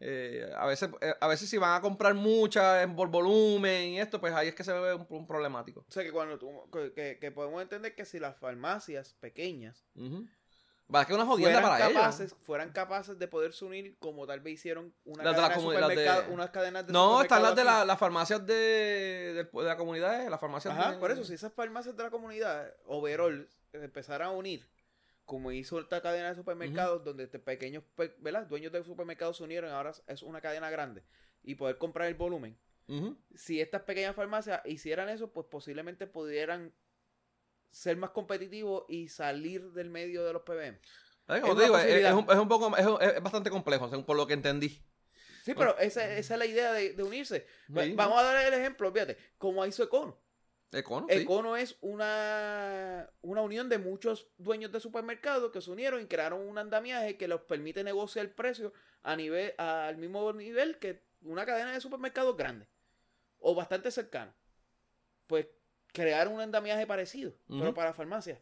Eh, 0.00 0.50
a 0.56 0.66
veces 0.66 0.90
eh, 1.00 1.14
a 1.20 1.28
veces 1.28 1.48
si 1.48 1.56
van 1.56 1.76
a 1.76 1.80
comprar 1.80 2.14
muchas 2.14 2.86
por 2.94 3.08
volumen 3.08 3.90
y 3.90 4.00
esto, 4.00 4.20
pues 4.20 4.34
ahí 4.34 4.48
es 4.48 4.54
que 4.54 4.64
se 4.64 4.72
ve 4.72 4.94
un, 4.94 5.26
problemático. 5.26 5.80
O 5.88 5.92
sea, 5.92 6.02
que 6.02 6.12
cuando 6.12 6.38
tú, 6.38 6.50
que, 6.94 7.32
podemos 7.34 7.62
entender 7.62 7.94
que 7.94 8.04
si 8.04 8.18
las 8.18 8.36
farmacias 8.36 9.14
pequeñas 9.20 9.86
Va, 10.94 11.06
que 11.06 11.14
una 11.14 11.24
fueran 11.24 11.62
para 11.62 11.78
capaces, 11.78 12.36
fueran 12.42 12.70
capaces 12.70 13.18
de 13.18 13.26
poderse 13.26 13.64
unir 13.64 13.96
como 13.98 14.26
tal 14.26 14.40
vez 14.40 14.54
hicieron 14.54 14.92
una 15.04 15.22
unas 16.28 16.50
cadenas 16.50 16.86
de 16.86 16.92
No, 16.92 17.22
están 17.22 17.42
las 17.42 17.56
de 17.56 17.64
las 17.64 17.98
farmacias 17.98 18.44
de, 18.44 19.48
de, 19.54 19.62
la 19.62 19.76
comunidad, 19.78 20.28
las 20.28 20.38
farmacias 20.38 20.76
Ajá, 20.76 20.98
por 21.00 21.10
eso, 21.10 21.24
si 21.24 21.34
esas 21.34 21.54
farmacias 21.54 21.96
de 21.96 22.02
la 22.02 22.10
comunidad, 22.10 22.74
overall, 22.84 23.48
empezaran 23.72 24.28
a 24.28 24.30
unir 24.32 24.68
como 25.24 25.52
hizo 25.52 25.80
esta 25.80 26.00
cadena 26.02 26.30
de 26.30 26.34
supermercados, 26.34 27.04
donde 27.04 27.24
este 27.24 27.38
pequeños 27.38 27.84
¿verdad? 28.18 28.46
dueños 28.46 28.72
de 28.72 28.84
supermercados 28.84 29.38
se 29.38 29.44
unieron, 29.44 29.70
ahora 29.70 29.92
es 30.06 30.22
una 30.22 30.40
cadena 30.40 30.70
grande, 30.70 31.02
y 31.42 31.54
poder 31.54 31.78
comprar 31.78 32.08
el 32.08 32.14
volumen. 32.14 32.58
Si 33.34 33.62
estas 33.62 33.82
pequeñas 33.82 34.14
farmacias 34.14 34.60
hicieran 34.66 35.08
eso, 35.08 35.32
pues 35.32 35.46
posiblemente 35.50 36.06
pudieran 36.06 36.74
ser 37.70 37.96
más 37.96 38.10
competitivos 38.10 38.84
y 38.88 39.08
salir 39.08 39.72
del 39.72 39.88
medio 39.88 40.22
de 40.24 40.34
los 40.34 40.42
PBM. 40.42 40.78
Es, 41.26 41.42
un, 42.12 42.48
poco, 42.48 42.76
es, 42.76 43.22
bastante 43.22 43.48
complejo, 43.48 44.04
por 44.04 44.16
lo 44.16 44.26
que 44.26 44.34
entendí. 44.34 44.82
Sí, 45.44 45.54
pero 45.54 45.76
esa, 45.78 46.16
es 46.16 46.28
la 46.30 46.44
idea 46.44 46.72
de, 46.72 47.02
unirse. 47.02 47.46
Vamos 47.68 48.18
a 48.18 48.22
dar 48.22 48.46
el 48.46 48.54
ejemplo, 48.54 48.92
fíjate, 48.92 49.16
como 49.38 49.64
hizo 49.64 49.82
Econo. 49.82 50.18
Econo, 50.74 51.06
Econo 51.08 51.56
es 51.56 51.76
una, 51.80 53.08
una 53.22 53.42
unión 53.42 53.68
de 53.68 53.78
muchos 53.78 54.28
dueños 54.38 54.72
de 54.72 54.80
supermercados 54.80 55.52
que 55.52 55.60
se 55.60 55.70
unieron 55.70 56.00
y 56.00 56.06
crearon 56.06 56.40
un 56.40 56.58
andamiaje 56.58 57.16
que 57.16 57.28
les 57.28 57.40
permite 57.40 57.84
negociar 57.84 58.24
el 58.24 58.32
precio 58.32 58.72
a 59.02 59.14
nivel, 59.16 59.54
al 59.58 59.96
mismo 59.96 60.32
nivel 60.32 60.78
que 60.78 61.04
una 61.22 61.46
cadena 61.46 61.72
de 61.72 61.80
supermercados 61.80 62.36
grande 62.36 62.68
o 63.38 63.54
bastante 63.54 63.90
cercano. 63.90 64.34
Pues 65.26 65.46
crearon 65.92 66.34
un 66.34 66.40
andamiaje 66.40 66.86
parecido, 66.86 67.34
pero 67.48 67.72
para 67.72 67.94
farmacias. 67.94 68.40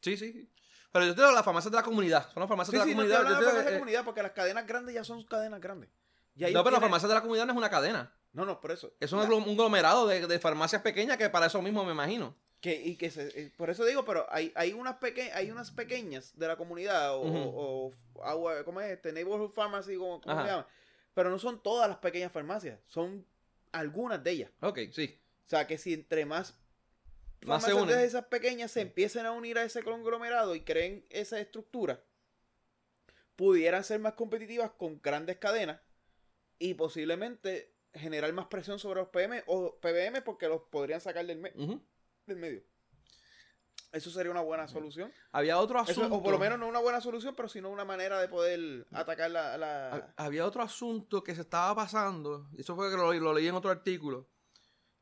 Sí, 0.00 0.16
sí. 0.16 0.50
Pero 0.92 1.06
yo 1.06 1.14
te 1.14 1.22
digo 1.22 1.32
las 1.32 1.44
farmacias 1.44 1.72
de 1.72 1.76
la 1.76 1.82
comunidad. 1.82 2.30
Son 2.32 2.40
las 2.40 2.48
farmacias 2.48 2.72
de 2.72 2.78
la 2.78 2.84
comunidad. 2.84 3.24
No 3.24 3.40
de 3.40 3.64
la 3.64 3.72
comunidad 3.72 4.04
porque 4.04 4.22
las 4.22 4.32
cadenas 4.32 4.66
grandes 4.66 4.94
ya 4.94 5.02
son 5.02 5.24
cadenas 5.24 5.60
grandes. 5.60 5.90
no, 6.36 6.62
pero 6.62 6.70
las 6.70 6.80
farmacias 6.80 7.08
de 7.08 7.14
la 7.14 7.20
comunidad 7.20 7.46
no 7.46 7.52
es 7.52 7.58
una 7.58 7.70
cadena. 7.70 8.12
No, 8.34 8.44
no, 8.44 8.60
por 8.60 8.72
eso. 8.72 8.92
Es 9.00 9.12
un 9.12 9.26
conglomerado 9.26 10.08
de, 10.08 10.26
de, 10.26 10.38
farmacias 10.40 10.82
pequeñas 10.82 11.16
que 11.16 11.30
para 11.30 11.46
eso 11.46 11.62
mismo 11.62 11.84
me 11.84 11.92
imagino. 11.92 12.34
Que, 12.60 12.74
y 12.74 12.96
que 12.96 13.10
se, 13.10 13.28
eh, 13.28 13.52
por 13.56 13.70
eso 13.70 13.84
digo, 13.84 14.04
pero 14.04 14.26
hay, 14.28 14.52
hay, 14.56 14.72
unas 14.72 14.96
peque 14.96 15.30
hay 15.32 15.50
unas 15.50 15.70
pequeñas 15.70 16.36
de 16.36 16.48
la 16.48 16.56
comunidad, 16.56 17.14
o, 17.14 17.92
o, 18.14 18.64
¿cómo 18.64 18.80
es 18.80 18.90
este? 18.90 19.12
Neighborhood 19.12 19.52
Pharmacy, 19.52 19.96
¿cómo, 19.96 20.20
se 20.22 20.28
llama? 20.28 20.66
Pero 21.14 21.30
no 21.30 21.38
son 21.38 21.62
todas 21.62 21.88
las 21.88 21.98
pequeñas 21.98 22.32
farmacias, 22.32 22.80
son 22.88 23.24
algunas 23.70 24.24
de 24.24 24.30
ellas. 24.32 24.50
Ok, 24.60 24.80
sí. 24.90 25.16
O 25.46 25.48
sea, 25.48 25.66
que 25.66 25.78
si 25.78 25.92
entre 25.92 26.24
más 26.24 26.54
farmacias 27.42 27.86
de 27.86 28.04
esas 28.04 28.24
pequeñas 28.24 28.72
se 28.72 28.80
empiecen 28.80 29.26
a 29.26 29.32
unir 29.32 29.58
a 29.58 29.64
ese 29.64 29.84
conglomerado 29.84 30.56
y 30.56 30.62
creen 30.62 31.04
esa 31.10 31.38
estructura, 31.38 32.02
pudieran 33.36 33.84
ser 33.84 34.00
más 34.00 34.14
competitivas 34.14 34.72
con 34.72 35.00
grandes 35.00 35.36
cadenas 35.36 35.80
y 36.58 36.74
posiblemente 36.74 37.73
generar 37.94 38.32
más 38.32 38.46
presión 38.46 38.78
sobre 38.78 39.00
los 39.00 39.08
PM 39.08 39.42
o 39.46 39.78
PBM 39.80 40.22
porque 40.22 40.48
los 40.48 40.62
podrían 40.70 41.00
sacar 41.00 41.24
del, 41.26 41.42
del 42.26 42.36
medio. 42.36 42.62
Eso 43.94 44.10
sería 44.10 44.32
una 44.32 44.40
buena 44.40 44.66
solución. 44.66 45.12
Había 45.30 45.58
otro 45.60 45.78
asunto. 45.78 46.16
o 46.16 46.20
por 46.20 46.32
lo 46.32 46.38
menos 46.38 46.58
no 46.58 46.66
una 46.66 46.80
buena 46.80 47.00
solución, 47.00 47.36
pero 47.36 47.48
sino 47.48 47.70
una 47.70 47.84
manera 47.84 48.20
de 48.20 48.26
poder 48.26 48.88
atacar 48.90 49.30
la. 49.30 50.12
Había 50.16 50.44
otro 50.44 50.62
asunto 50.62 51.22
que 51.22 51.32
se 51.32 51.42
estaba 51.42 51.72
pasando, 51.76 52.48
y 52.52 52.62
eso 52.62 52.74
fue 52.74 52.90
que 52.90 52.96
lo, 52.96 53.32
leí 53.32 53.46
en 53.46 53.54
otro 53.54 53.70
artículo, 53.70 54.28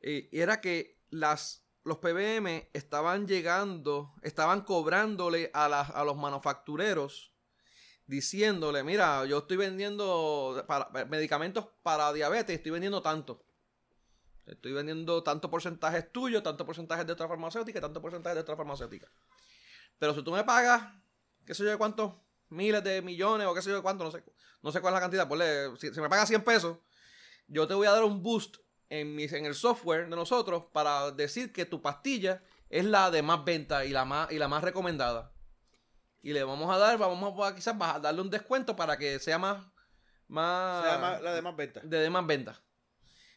y 0.03 0.39
era 0.39 0.61
que 0.61 1.01
las, 1.09 1.67
los 1.85 1.99
PBM 1.99 2.69
estaban 2.75 3.27
llegando, 3.27 4.13
estaban 4.21 4.61
cobrándole 4.61 5.51
a, 5.55 5.65
a 5.81 6.05
los 6.05 6.19
manufactureros, 6.19 7.32
diciéndole: 8.07 8.83
Mira, 8.83 9.25
yo 9.27 9.39
estoy 9.39 9.57
vendiendo 9.57 10.65
medicamentos 11.09 11.67
para 11.83 12.13
diabetes, 12.13 12.57
estoy 12.57 12.73
vendiendo 12.73 13.03
tanto. 13.03 13.45
Estoy 14.47 14.73
vendiendo 14.73 15.23
tanto 15.23 15.51
porcentaje 15.51 16.03
tuyo, 16.03 16.43
tanto 16.43 16.67
porcentaje 16.67 17.05
de 17.05 17.13
otra 17.13 17.29
farmacéutica 17.29 17.81
tanto 17.81 18.03
porcentaje 18.03 18.35
de 18.35 18.41
otra 18.41 18.57
farmacéutica. 18.57 19.09
Pero 19.99 20.15
si 20.15 20.23
tú 20.23 20.33
me 20.33 20.43
pagas, 20.45 20.83
qué 21.47 21.55
sé 21.55 21.63
yo 21.65 21.71
de 21.71 21.79
cuántos, 21.79 22.15
miles 22.49 22.83
de 22.83 23.03
millones 23.03 23.47
o 23.47 23.55
qué 23.55 23.63
sé 23.63 23.71
yo 23.71 23.77
de 23.77 23.83
cuánto, 23.83 24.05
no 24.05 24.11
sé, 24.11 24.23
no 24.63 24.73
sé 24.73 24.81
cuál 24.81 24.95
es 24.95 24.97
la 24.97 25.01
cantidad, 25.01 25.29
ponle, 25.29 25.77
si, 25.79 25.91
me 26.01 26.09
pagas 26.09 26.29
100 26.29 26.43
pesos, 26.43 26.79
yo 27.47 27.67
te 27.67 27.75
voy 27.75 27.87
a 27.87 27.93
dar 27.93 28.05
un 28.05 28.23
boost 28.23 28.57
en, 28.89 29.19
en 29.19 29.47
el 29.47 29.55
software 29.55 30.09
de 30.09 30.17
nosotros 30.17 30.65
para 30.73 31.11
decir 31.13 31.53
que 31.53 31.65
tu 31.65 31.81
pastilla 31.81 32.43
es 32.69 32.85
la 32.85 33.11
de 33.11 33.23
más 33.23 33.45
venta 33.45 33.85
y 33.85 33.91
la 33.91 34.05
más, 34.05 34.31
y 34.33 34.39
la 34.39 34.49
más 34.49 34.65
recomendada. 34.65 35.32
Y 36.23 36.33
le 36.33 36.45
vamos 36.45 36.73
a 36.73 36.79
dar, 36.79 36.97
vamos 36.99 37.35
a 37.45 37.55
quizás 37.55 37.75
a 37.81 37.99
darle 37.99 38.21
un 38.21 38.31
descuento 38.31 38.77
para 38.77 38.97
que 38.97 39.19
sea 39.19 39.39
más... 39.39 39.67
más 40.29 40.85
sea 40.85 40.99
más, 40.99 41.23
la 41.23 41.35
de 41.35 41.43
más 41.43 41.57
venta. 41.57 41.81
De, 41.83 41.99
de 41.99 42.11
más 42.11 42.27
venta. 42.27 42.63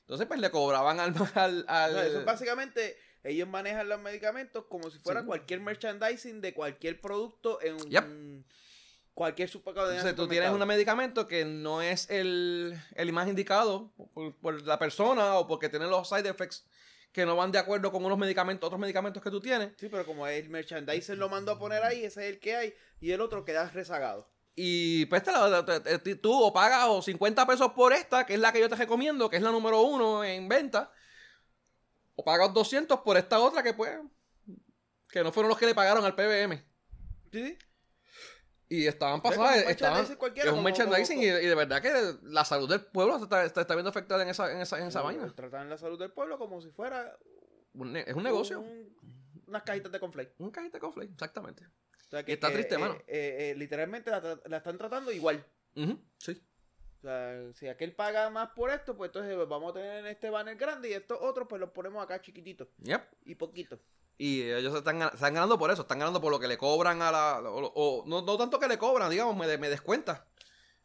Entonces, 0.01 0.27
pues 0.27 0.39
le 0.39 0.51
cobraban 0.51 0.99
al. 0.99 1.15
al, 1.67 1.97
eso 1.97 2.23
básicamente, 2.23 2.95
ellos 3.23 3.47
manejan 3.47 3.89
los 3.89 3.99
medicamentos 3.99 4.65
como 4.69 4.91
si 4.91 4.99
fuera 4.99 5.25
cualquier 5.25 5.61
merchandising 5.61 6.41
de 6.41 6.53
cualquier 6.53 7.01
producto 7.01 7.59
en 7.61 8.45
cualquier 9.15 9.49
supermercado. 9.49 9.89
Entonces, 9.89 10.15
tú 10.15 10.27
tienes 10.27 10.51
un 10.51 10.65
medicamento 10.67 11.27
que 11.27 11.43
no 11.43 11.81
es 11.81 12.07
el, 12.11 12.79
el 12.93 13.13
más 13.13 13.27
indicado 13.27 13.91
por, 14.41 14.61
la 14.61 14.77
persona 14.77 15.35
o 15.39 15.47
porque 15.47 15.69
tiene 15.69 15.87
los 15.87 16.07
side 16.07 16.29
effects 16.29 16.65
que 17.15 17.25
no 17.25 17.38
van 17.38 17.50
de 17.50 17.57
acuerdo 17.57 17.93
con 17.93 18.03
unos 18.03 18.17
medicamentos, 18.17 18.67
otros 18.67 18.77
medicamentos 18.77 19.24
que 19.24 19.31
tú 19.31 19.39
tienes. 19.39 19.72
Sí, 19.77 19.88
pero 19.88 20.05
como 20.05 20.27
el 20.27 20.50
merchandising 20.50 21.17
lo 21.17 21.29
mandó 21.29 21.53
a 21.53 21.57
poner 21.57 21.81
ahí, 21.81 22.03
ese 22.03 22.25
es 22.25 22.34
el 22.34 22.41
que 22.41 22.57
hay, 22.57 22.74
y 23.00 23.12
el 23.13 23.22
otro 23.22 23.45
queda 23.45 23.69
rezagado. 23.69 24.29
Y 24.53 25.05
pues 25.05 25.24
tú 26.22 26.43
o 26.43 26.51
pagas 26.51 26.88
o 26.89 27.01
50 27.01 27.48
pesos 27.48 27.72
por 27.72 27.93
esta, 27.93 28.25
que 28.25 28.34
es 28.34 28.39
la 28.41 28.51
que 28.51 28.60
yo 28.60 28.67
te 28.67 28.75
recomiendo, 28.75 29.29
que 29.29 29.38
es 29.38 29.41
la 29.41 29.51
número 29.51 29.81
uno 29.84 30.25
en 30.25 30.50
venta. 30.50 30.91
O 32.17 32.25
pagas 32.25 32.53
200 32.53 33.00
por 33.00 33.15
esta 33.15 33.39
otra 33.39 33.63
que 33.63 33.74
pues... 33.74 33.98
Que 35.07 35.24
no 35.24 35.31
fueron 35.31 35.48
los 35.50 35.57
que 35.57 35.67
le 35.67 35.74
pagaron 35.74 36.03
al 36.03 36.15
PBM. 36.15 36.62
Sí. 37.31 37.57
Y 38.67 38.88
estaban 38.88 39.22
pasadas. 39.22 39.57
Estaban, 39.69 40.05
es 40.05 40.51
un 40.51 40.63
merchandising 40.63 41.22
y, 41.22 41.25
de 41.25 41.55
verdad 41.55 41.81
que 41.81 41.91
la 42.24 42.43
salud 42.45 42.69
del 42.69 42.81
pueblo 42.81 43.19
se 43.19 43.45
está, 43.45 43.75
viendo 43.75 43.89
afectada 43.89 44.24
en 44.24 44.29
esa, 44.29 44.51
en 44.51 44.60
esa, 44.60 44.79
en 44.79 44.88
esa 44.88 45.01
vaina. 45.01 45.31
Tratan 45.36 45.69
la 45.69 45.77
salud 45.77 46.00
del 46.00 46.12
pueblo 46.12 46.39
como 46.39 46.61
si 46.61 46.72
fuera. 46.72 47.18
es 47.75 48.16
un 48.16 48.24
negocio. 48.24 48.63
unas 49.48 49.63
cajitas 49.63 49.92
de 49.92 50.00
conflate. 50.00 50.33
Un 50.39 50.51
cajita 50.51 50.77
de 50.77 50.81
conflate, 50.81 51.11
exactamente 51.11 51.66
que, 52.24 52.33
está 52.33 52.51
triste, 52.51 52.77
mano. 52.77 52.96
Eh, 53.07 53.51
eh, 53.51 53.55
literalmente 53.57 54.11
la, 54.11 54.57
están 54.57 54.77
tratando 54.77 55.11
igual. 55.11 55.46
sí. 56.18 56.42
O 56.98 57.07
sea, 57.07 57.53
si 57.53 57.68
aquel 57.68 57.94
paga 57.94 58.31
más 58.31 58.50
por 58.55 58.72
esto, 58.72 58.98
pues 58.98 59.09
entonces 59.09 59.37
vamos 59.48 59.72
a 59.72 59.74
tener 59.75 60.07
este 60.07 60.31
banner 60.31 60.55
grande 60.55 60.89
y 60.89 60.94
estos 60.94 61.20
otros, 61.22 61.48
pues 61.48 61.59
los 61.59 61.70
ponemos 61.70 62.03
acá 62.03 62.20
chiquititos. 62.20 62.68
Yep. 62.79 63.01
Y 63.25 63.35
poquito. 63.35 63.79
Y 64.17 64.43
ellos 64.43 64.73
están, 64.75 65.01
están, 65.01 65.33
ganando 65.33 65.59
por 65.59 65.71
eso, 65.71 65.81
están 65.81 65.99
ganando 65.99 66.21
por 66.21 66.31
lo 66.31 66.39
que 66.39 66.47
le 66.47 66.57
cobran 66.57 67.01
a 67.01 67.11
la. 67.11 67.41
O, 67.43 68.03
no, 68.07 68.37
tanto 68.37 68.59
que 68.59 68.67
le 68.67 68.77
cobran, 68.77 69.09
digamos, 69.09 69.35
me, 69.35 69.57
me 69.57 69.69
descuenta. 69.69 70.25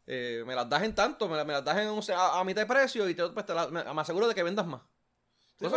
Eh, 0.07 0.43
me 0.45 0.55
las 0.55 0.67
das 0.67 0.83
en 0.83 0.95
tanto, 0.95 1.29
me, 1.29 1.37
las 1.37 1.63
das 1.63 1.77
en, 1.77 2.15
a, 2.15 2.43
mitad 2.43 2.61
de 2.61 2.67
precio 2.67 3.07
y 3.07 3.13
te, 3.13 3.27
pues 3.29 3.45
me, 3.71 3.79
aseguro 3.79 4.27
de 4.27 4.35
que 4.35 4.43
vendas 4.43 4.65
más. 4.65 4.81
Pues, 5.57 5.71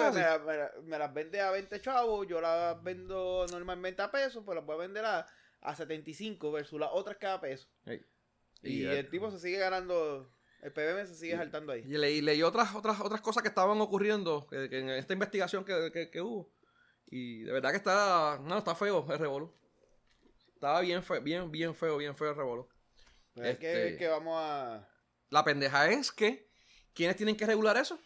me, 0.84 0.98
las 0.98 1.12
vende 1.12 1.40
a 1.40 1.50
20 1.50 1.80
chavos, 1.80 2.26
yo 2.26 2.40
las 2.40 2.82
vendo 2.82 3.46
normalmente 3.50 4.00
a 4.00 4.10
pesos, 4.10 4.42
pues 4.44 4.56
las 4.56 4.64
voy 4.64 4.76
a 4.76 4.78
vender 4.78 5.04
a, 5.04 5.26
a 5.60 5.76
75 5.76 6.52
versus 6.52 6.80
las 6.80 6.90
otras 6.92 7.18
cada 7.18 7.40
peso. 7.40 7.68
Y, 8.62 8.84
el 8.86 9.10
tipo 9.10 9.30
se 9.30 9.38
sigue 9.38 9.58
ganando, 9.58 10.32
el 10.62 10.72
PBM 10.72 11.06
se 11.06 11.14
sigue 11.14 11.36
saltando 11.36 11.72
ahí. 11.72 11.82
Y 11.82 11.98
leí, 11.98 12.22
leí 12.22 12.42
otras, 12.42 12.74
otras, 12.74 12.98
otras 13.00 13.20
cosas 13.20 13.42
que 13.42 13.50
estaban 13.50 13.78
ocurriendo 13.80 14.46
que, 14.46 14.64
en 14.64 14.88
esta 14.90 15.12
investigación 15.12 15.64
que, 15.64 16.10
que, 16.10 16.20
hubo. 16.22 16.50
Y 17.06 17.42
de 17.42 17.52
verdad 17.52 17.70
que 17.70 17.76
está, 17.76 18.38
no, 18.42 18.58
está 18.58 18.74
feo 18.74 19.06
el 19.10 19.18
revolú. 19.18 19.54
Estaba 20.54 20.80
bien 20.80 21.02
feo, 21.02 21.20
bien, 21.20 21.50
bien 21.50 21.74
feo, 21.74 21.96
bien 21.98 22.16
feo 22.16 22.30
el 22.30 22.36
revolú. 22.36 22.68
Pues 23.34 23.48
es 23.48 23.58
que, 23.58 23.96
que 23.98 24.08
vamos 24.08 24.34
a... 24.38 24.88
La 25.30 25.44
pendeja 25.44 25.90
es 25.90 26.12
que, 26.12 26.48
¿quiénes 26.94 27.16
tienen 27.16 27.36
que 27.36 27.46
regular 27.46 27.76
eso? 27.76 27.98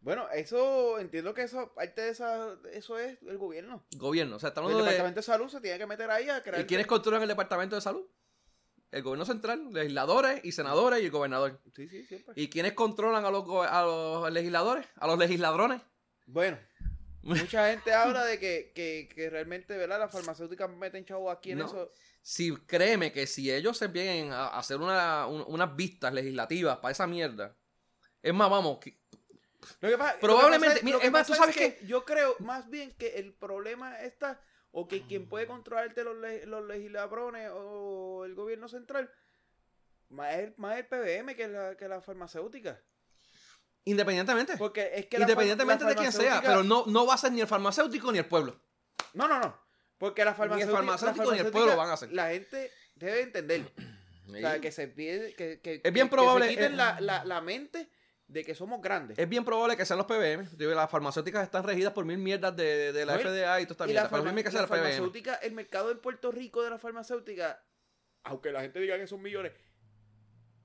Bueno, 0.00 0.28
eso, 0.30 0.98
entiendo 0.98 1.34
que 1.34 1.42
eso, 1.42 1.74
parte 1.74 2.00
de 2.00 2.10
esa, 2.10 2.56
eso 2.72 2.98
es 2.98 3.20
el 3.22 3.36
gobierno. 3.36 3.84
Gobierno, 3.96 4.36
o 4.36 4.38
sea, 4.38 4.50
estamos 4.50 4.70
El 4.70 4.78
Departamento 4.78 5.18
de 5.18 5.22
Salud 5.22 5.48
se 5.48 5.60
tiene 5.60 5.76
que 5.76 5.86
meter 5.86 6.10
ahí 6.10 6.28
a 6.28 6.42
crear... 6.42 6.60
¿Y 6.60 6.66
quiénes 6.66 6.86
controlan 6.86 7.22
el 7.22 7.28
Departamento 7.28 7.74
de 7.74 7.82
Salud? 7.82 8.06
El 8.90 9.02
gobierno 9.02 9.26
central, 9.26 9.70
legisladores 9.70 10.40
y 10.44 10.52
senadores 10.52 11.02
y 11.02 11.06
el 11.06 11.10
gobernador. 11.10 11.60
Sí, 11.74 11.88
sí, 11.88 12.06
siempre. 12.06 12.32
¿Y 12.36 12.48
quiénes 12.48 12.72
controlan 12.72 13.24
a 13.24 13.30
los, 13.30 13.44
a 13.68 13.82
los 13.82 14.32
legisladores? 14.32 14.86
¿A 14.96 15.06
los 15.06 15.18
legisladrones? 15.18 15.82
Bueno, 16.26 16.58
mucha 17.22 17.70
gente 17.70 17.92
habla 17.92 18.24
de 18.24 18.38
que, 18.38 18.72
que, 18.74 19.08
que, 19.14 19.30
realmente, 19.30 19.76
¿verdad? 19.76 19.98
Las 19.98 20.12
farmacéuticas 20.12 20.70
meten 20.70 21.04
chavo 21.04 21.30
aquí 21.30 21.52
en 21.52 21.62
eso. 21.62 21.92
Si, 22.22 22.54
créeme 22.56 23.12
que 23.12 23.26
si 23.26 23.50
ellos 23.50 23.78
se 23.78 23.88
vienen 23.88 24.32
a 24.32 24.48
hacer 24.48 24.78
una, 24.78 25.26
unas 25.26 25.76
vistas 25.76 26.12
legislativas 26.12 26.78
para 26.78 26.92
esa 26.92 27.06
mierda, 27.06 27.56
es 28.22 28.34
más, 28.34 28.50
vamos, 28.50 28.78
Probablemente, 30.20 30.80
es 31.02 31.10
más, 31.10 31.26
tú 31.26 31.34
sabes 31.34 31.56
que, 31.56 31.78
yo 31.84 32.04
creo 32.04 32.36
más 32.38 32.70
bien 32.70 32.92
que 32.92 33.18
el 33.18 33.32
problema 33.32 34.00
está 34.02 34.40
o 34.70 34.86
que 34.86 35.02
quien 35.02 35.28
puede 35.28 35.46
controlarte 35.46 36.04
los, 36.04 36.16
los 36.46 36.64
legisladores 36.66 37.50
o 37.52 38.24
el 38.24 38.34
gobierno 38.34 38.68
central 38.68 39.10
más 40.10 40.34
el, 40.34 40.54
más 40.56 40.78
el 40.78 40.86
PBM 40.86 41.34
que 41.34 41.48
la, 41.48 41.76
que 41.76 41.88
la 41.88 42.00
farmacéutica. 42.00 42.80
Independientemente. 43.90 44.56
Porque 44.56 44.90
es 44.94 45.06
que 45.06 45.18
Independientemente 45.18 45.84
de 45.84 45.94
quién 45.94 46.12
sea, 46.12 46.40
pero 46.42 46.62
no, 46.62 46.84
no 46.86 47.06
va 47.06 47.14
a 47.14 47.18
ser 47.18 47.32
ni 47.32 47.40
el 47.40 47.46
farmacéutico 47.46 48.12
ni 48.12 48.18
el 48.18 48.26
pueblo. 48.26 48.60
No, 49.14 49.26
no, 49.26 49.38
no. 49.40 49.58
Porque 49.96 50.24
la 50.24 50.34
farmacéutica, 50.34 50.66
ni 50.66 50.70
el 50.70 50.86
farmacéutico 50.86 51.32
ni 51.32 51.38
el 51.38 51.50
pueblo 51.50 51.76
van 51.76 51.90
a 51.90 51.96
ser. 51.96 52.12
La 52.12 52.30
gente 52.30 52.70
debe 52.94 53.22
entender. 53.22 53.62
O 54.28 54.30
sea, 54.30 54.60
que 54.60 54.70
se 54.70 54.88
pide, 54.88 55.32
que, 55.32 55.58
que, 55.62 55.80
es 55.82 55.90
bien 55.90 56.10
probable, 56.10 56.48
que 56.48 56.50
se 56.50 56.56
quiten 56.58 56.76
la, 56.76 57.00
la, 57.00 57.24
la 57.24 57.40
mente 57.40 57.88
de 58.26 58.44
que 58.44 58.54
somos 58.54 58.82
grandes. 58.82 59.18
Es 59.18 59.26
bien 59.26 59.42
probable 59.42 59.74
que 59.76 59.86
sean 59.86 59.96
los 59.96 60.06
PBM. 60.06 60.46
Las 60.58 60.90
farmacéuticas 60.90 61.44
están 61.44 61.64
regidas 61.64 61.94
por 61.94 62.04
mil 62.04 62.18
mierdas 62.18 62.54
de, 62.54 62.92
de, 62.92 63.06
la 63.06 63.18
FDA 63.18 63.60
y 63.62 63.64
toda 63.64 63.72
esta 63.72 63.86
mierda. 63.86 64.02
La, 64.02 64.66
farmacéutica, 64.66 65.36
el 65.36 65.52
mercado 65.52 65.90
en 65.90 65.98
Puerto 65.98 66.30
Rico 66.30 66.62
de 66.62 66.68
la 66.68 66.78
farmacéutica, 66.78 67.64
aunque 68.24 68.52
la 68.52 68.60
gente 68.60 68.80
diga 68.80 68.98
que 68.98 69.06
son 69.06 69.22
millones, 69.22 69.52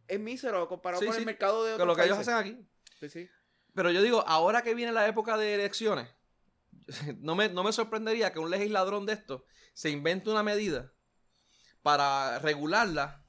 es 0.10 0.20
mísero 0.20 0.68
comparado 0.68 1.06
con 1.06 1.16
el 1.16 1.26
mercado 1.26 1.64
de 1.64 1.74
otros 1.74 1.80
Con 1.80 1.88
lo 1.88 1.96
que 1.96 2.04
ellos 2.04 2.18
hacen 2.18 2.34
aquí. 2.34 2.68
Sí, 3.10 3.10
sí. 3.10 3.30
Pero 3.74 3.92
yo 3.92 4.02
digo, 4.02 4.24
ahora 4.28 4.62
que 4.62 4.76
viene 4.76 4.92
la 4.92 5.08
época 5.08 5.38
de 5.38 5.56
elecciones, 5.56 6.10
no 7.20 7.36
me, 7.36 7.50
no 7.50 7.64
me 7.64 7.74
sorprendería 7.74 8.32
que 8.32 8.40
un 8.40 8.50
legisladrón 8.50 9.06
de 9.06 9.14
esto 9.14 9.46
se 9.74 9.90
invente 9.90 10.30
una 10.30 10.44
medida 10.44 10.94
para 11.82 12.40
regularla, 12.40 13.26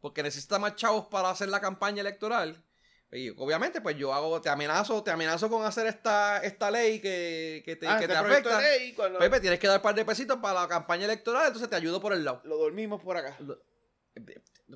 porque 0.00 0.22
necesita 0.22 0.58
más 0.58 0.76
chavos 0.76 1.06
para 1.06 1.30
hacer 1.30 1.48
la 1.48 1.60
campaña 1.60 2.00
electoral 2.00 2.64
y 3.12 3.30
obviamente, 3.30 3.80
pues 3.80 3.96
yo 3.96 4.14
hago, 4.14 4.40
te 4.40 4.48
amenazo, 4.48 5.02
te 5.02 5.10
amenazo 5.10 5.50
con 5.50 5.64
hacer 5.64 5.86
esta, 5.88 6.38
esta 6.38 6.70
ley 6.70 7.00
que, 7.00 7.60
que 7.64 7.74
te, 7.74 7.88
ah, 7.88 7.98
que 7.98 8.06
te 8.06 8.14
afecta. 8.14 8.60
Pepe, 9.18 9.40
tienes 9.40 9.58
que 9.58 9.66
dar 9.66 9.78
un 9.78 9.82
par 9.82 9.96
de 9.96 10.04
pesitos 10.04 10.38
para 10.38 10.60
la 10.60 10.68
campaña 10.68 11.06
electoral, 11.06 11.46
entonces 11.46 11.68
te 11.68 11.74
ayudo 11.74 12.00
por 12.00 12.12
el 12.12 12.24
lado. 12.24 12.40
Lo 12.44 12.56
dormimos 12.56 13.02
por 13.02 13.16
acá. 13.16 13.36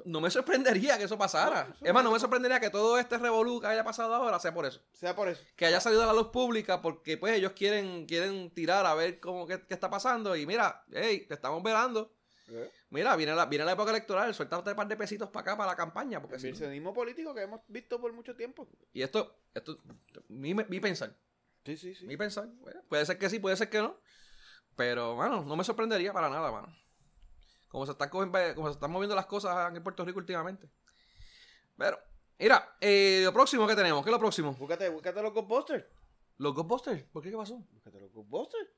No 0.04 0.20
me 0.20 0.30
sorprendería 0.30 0.98
que 0.98 1.04
eso 1.04 1.16
pasara. 1.16 1.74
es 1.80 1.92
más, 1.92 2.04
no 2.04 2.10
me 2.10 2.18
sorprendería 2.18 2.60
que 2.60 2.70
todo 2.70 2.98
este 2.98 3.18
revolú 3.18 3.60
que 3.60 3.68
haya 3.68 3.84
pasado 3.84 4.14
ahora 4.14 4.38
sea 4.38 4.52
por 4.52 4.66
eso. 4.66 4.80
Sea 4.92 5.14
por 5.14 5.28
eso. 5.28 5.42
Que 5.56 5.66
haya 5.66 5.80
salido 5.80 6.02
a 6.02 6.06
la 6.06 6.12
luz 6.12 6.28
pública 6.28 6.82
porque 6.82 7.16
pues 7.16 7.34
ellos 7.34 7.52
quieren, 7.52 8.06
quieren 8.06 8.50
tirar 8.50 8.86
a 8.86 8.94
ver 8.94 9.20
cómo 9.20 9.46
qué, 9.46 9.62
está 9.68 9.90
pasando. 9.90 10.36
Y 10.36 10.46
mira, 10.46 10.84
hey, 10.92 11.24
te 11.28 11.34
estamos 11.34 11.62
velando. 11.62 12.12
Eh. 12.48 12.70
Mira, 12.90 13.16
viene 13.16 13.34
la, 13.34 13.46
viene 13.46 13.64
la 13.64 13.72
época 13.72 13.90
electoral, 13.90 14.34
suéltate 14.34 14.70
un 14.70 14.76
par 14.76 14.86
de 14.86 14.96
pesitos 14.96 15.30
para 15.30 15.42
acá, 15.42 15.56
para 15.56 15.70
la 15.70 15.76
campaña. 15.76 16.20
Porque 16.20 16.36
el 16.36 16.56
si 16.56 16.80
político 16.80 17.34
que 17.34 17.42
hemos 17.42 17.60
visto 17.68 18.00
por 18.00 18.12
mucho 18.12 18.36
tiempo. 18.36 18.68
Y 18.92 19.02
esto, 19.02 19.38
esto, 19.54 19.78
mi, 20.28 20.54
mi 20.54 20.80
pensar. 20.80 21.16
Sí, 21.64 21.76
sí, 21.76 21.94
sí. 21.94 22.06
Mi 22.06 22.16
pensar. 22.16 22.48
puede 22.88 23.06
ser 23.06 23.18
que 23.18 23.30
sí, 23.30 23.38
puede 23.38 23.56
ser 23.56 23.70
que 23.70 23.78
no. 23.78 23.98
Pero, 24.76 25.14
bueno, 25.14 25.44
no 25.44 25.56
me 25.56 25.64
sorprendería 25.64 26.12
para 26.12 26.28
nada, 26.28 26.50
mano. 26.50 26.83
Como 27.74 27.86
se 27.86 27.90
están, 27.90 28.08
como 28.08 28.68
se 28.68 28.74
están 28.74 28.92
moviendo 28.92 29.16
las 29.16 29.26
cosas 29.26 29.74
en 29.74 29.82
Puerto 29.82 30.04
Rico 30.04 30.20
últimamente. 30.20 30.70
Pero, 31.76 31.98
mira, 32.38 32.76
eh, 32.80 33.22
lo 33.24 33.32
próximo 33.32 33.66
que 33.66 33.74
tenemos, 33.74 34.04
¿qué 34.04 34.10
es 34.10 34.12
lo 34.12 34.20
próximo? 34.20 34.54
Búscate, 34.54 34.88
búscate 34.90 35.20
los 35.20 35.34
Ghostbusters. 35.34 35.84
¿Los 36.36 36.54
Ghostbusters? 36.54 37.02
¿Por 37.06 37.20
qué? 37.20 37.32
¿Qué 37.32 37.36
pasó? 37.36 37.58
Búscate 37.72 37.98
los 37.98 38.12
Ghostbusters. 38.12 38.70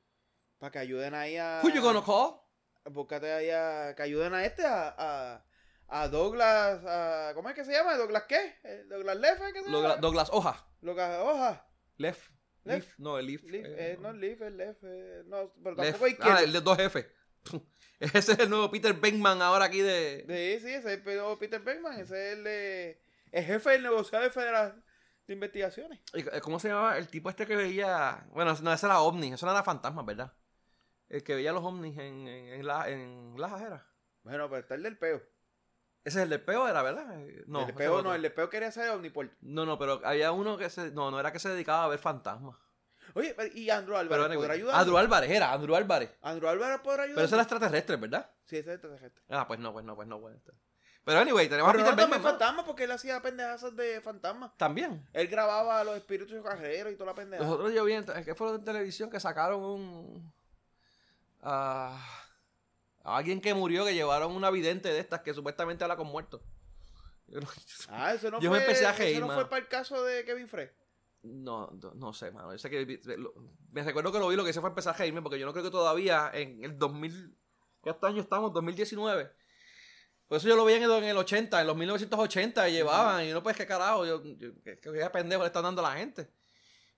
Para 0.57 0.71
que 0.71 0.79
ayuden 0.79 1.13
ahí 1.13 1.37
a. 1.37 1.61
Who 1.63 1.69
you 1.69 1.83
gonna 1.83 2.03
call? 2.03 2.41
Búscate 2.85 3.31
ahí 3.31 3.51
a. 3.51 3.93
Que 3.95 4.01
ayuden 4.01 4.33
a 4.33 4.43
este, 4.43 4.65
a. 4.65 4.95
a, 4.97 5.45
a 5.89 6.07
Douglas. 6.07 6.83
A, 6.83 7.33
¿Cómo 7.35 7.49
es 7.49 7.55
que 7.55 7.65
se 7.65 7.73
llama? 7.73 7.95
¿Douglas 7.97 8.23
qué? 8.27 8.55
¿Eh? 8.63 8.85
¿Douglas 8.89 9.17
Leff? 9.17 9.39
¿qué 9.53 9.61
se 9.63 9.69
llama? 9.69 9.97
Douglas 9.97 10.29
Hoja. 10.33 10.67
Douglas 10.81 11.19
Hoja. 11.21 11.69
Leff. 11.97 12.31
Leaf. 12.63 12.97
No, 12.97 13.19
el 13.19 13.27
Leaf. 13.27 13.43
Leaf 13.43 13.63
eh, 13.63 13.75
eh, 13.77 13.97
no, 14.01 14.09
el 14.09 14.19
Leaf, 14.19 14.41
el 14.41 14.57
Leff. 14.57 14.81
no, 15.27 15.53
pero 15.63 15.75
tampoco 15.75 16.05
hay 16.05 16.15
que. 16.15 16.23
Ah, 16.23 16.41
el 16.41 16.51
de 16.51 16.61
dos 16.61 16.79
F. 16.79 17.16
Ese 17.99 18.33
es 18.33 18.39
el 18.39 18.49
nuevo 18.49 18.69
Peter 18.69 18.93
Beckman 18.93 19.41
ahora 19.41 19.65
aquí 19.65 19.81
de. 19.81 20.23
Sí, 20.27 20.65
sí, 20.65 20.73
ese 20.73 20.93
es 20.93 21.07
el 21.07 21.15
nuevo 21.17 21.39
Peter 21.39 21.61
Beckman. 21.61 21.99
Ese 21.99 22.31
es 22.31 22.37
el, 22.37 22.43
de, 22.43 23.01
el 23.31 23.43
jefe 23.43 23.71
del 23.71 23.83
negociado 23.83 24.29
federal 24.29 24.83
de 25.25 25.33
investigaciones. 25.33 25.99
¿Cómo 26.41 26.59
se 26.59 26.69
llamaba 26.69 26.97
el 26.97 27.07
tipo 27.07 27.29
este 27.29 27.47
que 27.47 27.55
veía? 27.55 28.25
Bueno, 28.31 28.55
no, 28.61 28.73
ese 28.73 28.85
era 28.85 29.01
ovni, 29.01 29.33
eso 29.33 29.45
no 29.45 29.51
era 29.51 29.63
fantasma, 29.63 30.03
¿verdad? 30.03 30.31
El 31.09 31.23
que 31.23 31.35
veía 31.35 31.53
los 31.53 31.63
ovnis 31.63 31.97
en, 31.97 32.27
en, 32.27 32.67
la, 32.67 32.89
en 32.89 33.33
las 33.37 33.51
ajeras. 33.51 33.81
Bueno, 34.23 34.47
pero 34.49 34.61
está 34.61 34.75
el 34.75 34.83
del 34.83 34.97
peo. 34.97 35.17
Ese 36.03 36.19
es 36.19 36.23
el 36.23 36.29
del 36.29 36.41
peo, 36.41 36.67
era, 36.67 36.81
¿verdad? 36.83 37.05
No, 37.47 37.61
el 37.61 37.67
de 37.67 37.73
peo 37.73 38.01
no, 38.01 38.13
el 38.13 38.21
de 38.21 38.29
peo 38.29 38.49
quería 38.49 38.71
ser 38.71 38.89
omniport. 38.91 39.31
No, 39.41 39.65
no, 39.65 39.77
pero 39.77 40.01
había 40.05 40.31
uno 40.31 40.57
que 40.57 40.69
se. 40.69 40.91
No, 40.91 41.11
no 41.11 41.19
era 41.19 41.31
que 41.31 41.39
se 41.39 41.49
dedicaba 41.49 41.83
a 41.83 41.87
ver 41.87 41.99
fantasmas. 41.99 42.55
Oye, 43.13 43.35
¿y 43.53 43.69
Andrew 43.69 43.95
Álvarez 43.95 44.35
podrá 44.35 44.53
ayudar? 44.53 44.75
Andrew 44.75 44.97
Álvarez 44.97 45.31
era, 45.31 45.53
Andrew 45.53 45.75
Álvarez. 45.75 46.11
Andrew 46.21 46.49
Álvarez 46.49 46.79
podrá 46.81 47.03
ayudar. 47.03 47.15
Pero 47.15 47.25
ese 47.25 47.35
era 47.35 47.43
extraterrestre, 47.43 47.95
¿verdad? 47.95 48.29
Sí, 48.45 48.57
ese 48.57 48.69
es 48.69 48.75
extraterrestre. 48.75 49.23
Ah, 49.29 49.47
pues 49.47 49.59
no, 49.59 49.73
pues 49.73 49.85
no, 49.85 49.95
pues 49.95 50.07
no, 50.07 50.19
pues 50.19 50.35
Pero 51.03 51.19
anyway, 51.19 51.47
tenemos 51.49 51.71
Pero 51.71 51.85
a 51.85 51.95
Peter 51.95 52.09
no 52.09 52.19
fantasma 52.19 52.65
porque 52.65 52.83
él 52.83 52.91
hacía 52.91 53.21
pendejas 53.21 53.75
de 53.75 54.01
fantasma. 54.01 54.53
También. 54.57 55.07
Él 55.13 55.27
grababa 55.27 55.79
a 55.79 55.83
los 55.83 55.95
espíritus 55.97 56.41
cajeros 56.43 56.93
y 56.93 56.95
toda 56.95 57.11
la 57.11 57.15
pendeja. 57.15 57.43
Nosotros 57.43 57.73
yo 57.73 57.83
vi 57.85 57.93
en, 57.93 58.05
¿qué 58.05 58.35
fue 58.35 58.53
en 58.53 58.63
televisión 58.63 59.09
que 59.09 59.19
sacaron 59.19 59.63
un 59.63 60.33
a 61.41 63.15
alguien 63.15 63.39
que 63.39 63.53
murió 63.53 63.85
que 63.85 63.93
llevaron 63.93 64.33
una 64.33 64.51
vidente 64.51 64.89
de 64.89 64.99
estas 64.99 65.21
que 65.21 65.33
supuestamente 65.33 65.83
habla 65.83 65.95
con 65.95 66.07
muertos. 66.07 66.41
ah, 67.89 68.13
eso 68.13 68.29
no 68.31 68.39
yo 68.39 68.49
fue. 68.49 68.59
me 68.59 68.65
empecé 68.65 68.85
a 68.85 68.91
reír, 68.91 69.17
Eso 69.17 69.27
no 69.27 69.33
fue 69.33 69.49
para 69.49 69.61
el 69.61 69.67
caso 69.67 70.03
de 70.03 70.25
Kevin 70.25 70.47
Frey. 70.47 70.69
No, 71.27 71.71
no, 71.95 72.13
sé, 72.13 72.31
mano. 72.31 72.51
Yo 72.51 72.57
sé 72.57 72.69
que, 72.69 72.99
me 73.71 73.83
recuerdo 73.83 74.11
que 74.11 74.19
lo 74.19 74.27
vi, 74.27 74.35
lo 74.35 74.43
que 74.43 74.51
hice 74.51 74.61
fue 74.61 74.69
empezar 74.69 74.95
a 74.95 74.97
reírme, 74.97 75.21
porque 75.21 75.39
yo 75.39 75.45
no 75.45 75.53
creo 75.53 75.63
que 75.63 75.71
todavía 75.71 76.31
en 76.33 76.63
el 76.63 76.77
2000, 76.77 77.35
¿qué 77.83 77.95
año 78.01 78.21
estamos? 78.21 78.53
2019. 78.53 79.31
Por 80.27 80.37
eso 80.37 80.47
yo 80.47 80.55
lo 80.55 80.65
veía 80.65 80.77
en 80.77 80.83
el, 80.83 81.17
80, 81.17 81.61
en 81.61 81.67
los 81.67 81.77
1980 81.77 82.69
y 82.69 82.73
llevaban, 82.73 83.25
y 83.25 83.31
no 83.31 83.41
pues 83.41 83.55
qué 83.55 83.65
carajo, 83.65 84.05
yo, 84.05 84.21
que, 84.21 84.77
que 84.79 85.09
pendejo 85.11 85.41
le 85.41 85.47
están 85.47 85.63
dando 85.63 85.85
a 85.85 85.89
la 85.89 85.97
gente. 85.97 86.29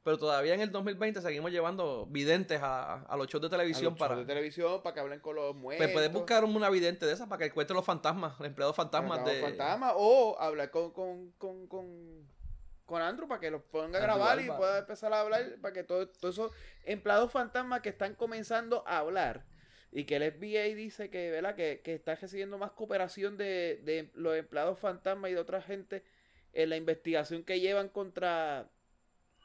Pero 0.04 0.18
todavía 0.18 0.54
en 0.54 0.62
el 0.62 0.72
2020 0.72 1.22
seguimos 1.22 1.52
llevando 1.52 2.08
videntes 2.08 2.62
a, 2.62 3.04
a 3.04 3.18
los 3.18 3.28
shows 3.28 3.44
de 3.44 3.50
televisión 3.50 3.96
para. 3.96 4.16
de 4.16 4.26
televisión 4.26 4.82
para 4.82 4.94
que 4.94 5.02
hablen 5.02 5.20
con 5.20 5.36
los 5.36 5.56
muertos. 5.56 5.86
Pues 5.86 5.94
puedes 5.94 6.12
buscar 6.12 6.44
una 6.46 6.70
vidente 6.70 7.06
de 7.06 7.14
esa 7.14 7.28
para 7.28 7.46
que 7.46 7.54
cuente 7.54 7.74
los 7.74 7.86
fantasmas, 7.86 8.40
los 8.40 8.48
empleados 8.48 8.76
fantasmas 8.76 9.26
de. 9.26 9.42
fantasmas 9.42 9.94
o 9.96 10.38
hablar 10.40 10.72
con, 10.72 10.92
con, 10.92 11.32
con, 11.34 11.68
con 11.68 12.28
con 12.90 13.02
Andrew 13.02 13.28
para 13.28 13.40
que 13.40 13.52
los 13.52 13.62
ponga 13.62 14.00
a 14.00 14.02
grabar 14.02 14.42
y 14.42 14.48
pueda 14.48 14.80
empezar 14.80 15.14
a 15.14 15.22
hablar 15.22 15.58
para 15.62 15.74
que 15.74 15.84
todos 15.84 16.10
esos 16.24 16.52
empleados 16.84 17.32
fantasmas 17.32 17.82
que 17.82 17.90
están 17.90 18.16
comenzando 18.16 18.84
a 18.88 18.98
hablar 18.98 19.46
y 19.92 20.06
que 20.06 20.18
el 20.18 20.32
FBI 20.32 20.74
dice 20.74 21.10
que, 21.10 21.32
¿verdad? 21.32 21.56
que, 21.56 21.82
que 21.84 21.96
está 21.96 22.16
recibiendo 22.16 22.58
más 22.58 22.72
cooperación 22.72 23.38
de, 23.38 23.80
de, 23.84 24.12
los 24.16 24.36
empleados 24.36 24.80
fantasmas 24.80 25.32
y 25.32 25.36
de 25.36 25.40
otra 25.40 25.62
gente 25.62 26.04
en 26.54 26.70
la 26.70 26.78
investigación 26.78 27.44
que 27.44 27.60
llevan 27.60 27.90
contra 27.90 28.70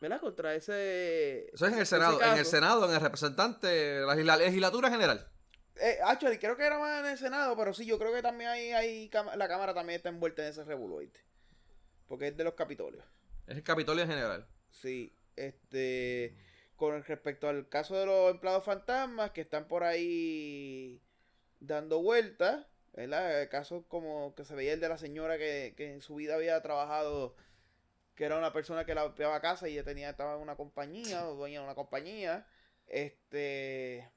¿verdad? 0.00 0.20
contra 0.20 0.54
ese 0.54 1.50
eso 1.52 1.66
es 1.66 1.72
en 1.72 1.78
el 1.78 1.86
Senado 1.86 2.20
en 2.22 2.38
el 2.38 2.46
Senado 2.46 2.88
en 2.88 2.94
el 2.94 3.00
representante 3.00 4.00
la 4.00 4.36
legislatura 4.36 4.90
general 4.90 5.30
eh, 5.76 5.98
actually, 6.04 6.38
creo 6.38 6.56
que 6.56 6.64
era 6.64 6.78
más 6.78 7.00
en 7.00 7.06
el 7.06 7.18
Senado, 7.18 7.56
pero 7.56 7.74
sí, 7.74 7.84
yo 7.84 7.98
creo 7.98 8.12
que 8.12 8.22
también 8.22 8.50
hay, 8.50 8.72
hay 8.72 9.10
la 9.36 9.48
Cámara 9.48 9.74
también 9.74 9.96
está 9.96 10.08
envuelta 10.08 10.42
en 10.42 10.50
ese 10.50 10.62
revuelo, 10.62 11.00
Porque 12.06 12.28
es 12.28 12.36
de 12.36 12.44
los 12.44 12.54
Capitolios. 12.54 13.04
Es 13.46 13.56
el 13.56 13.62
Capitolio 13.62 14.06
general. 14.06 14.46
Sí, 14.70 15.14
este, 15.36 16.36
con 16.76 17.02
respecto 17.04 17.48
al 17.48 17.68
caso 17.68 17.96
de 17.96 18.06
los 18.06 18.30
empleados 18.30 18.64
fantasmas 18.64 19.32
que 19.32 19.42
están 19.42 19.68
por 19.68 19.84
ahí 19.84 21.02
dando 21.60 22.02
vueltas, 22.02 22.66
¿verdad? 22.94 23.42
El 23.42 23.48
caso 23.48 23.86
como 23.88 24.34
que 24.34 24.44
se 24.44 24.54
veía 24.54 24.72
el 24.72 24.80
de 24.80 24.88
la 24.88 24.98
señora 24.98 25.38
que, 25.38 25.74
en 25.76 26.00
su 26.00 26.16
vida 26.16 26.34
había 26.34 26.60
trabajado, 26.62 27.36
que 28.14 28.24
era 28.24 28.38
una 28.38 28.52
persona 28.52 28.86
que 28.86 28.94
la 28.94 29.04
limpiaba 29.04 29.40
casa 29.40 29.68
y 29.68 29.74
ya 29.74 29.84
tenía, 29.84 30.10
estaba 30.10 30.36
en 30.36 30.40
una 30.40 30.56
compañía, 30.56 31.28
o 31.28 31.34
dueña 31.34 31.60
de 31.60 31.64
una 31.64 31.74
compañía. 31.74 32.46
Este, 32.86 34.10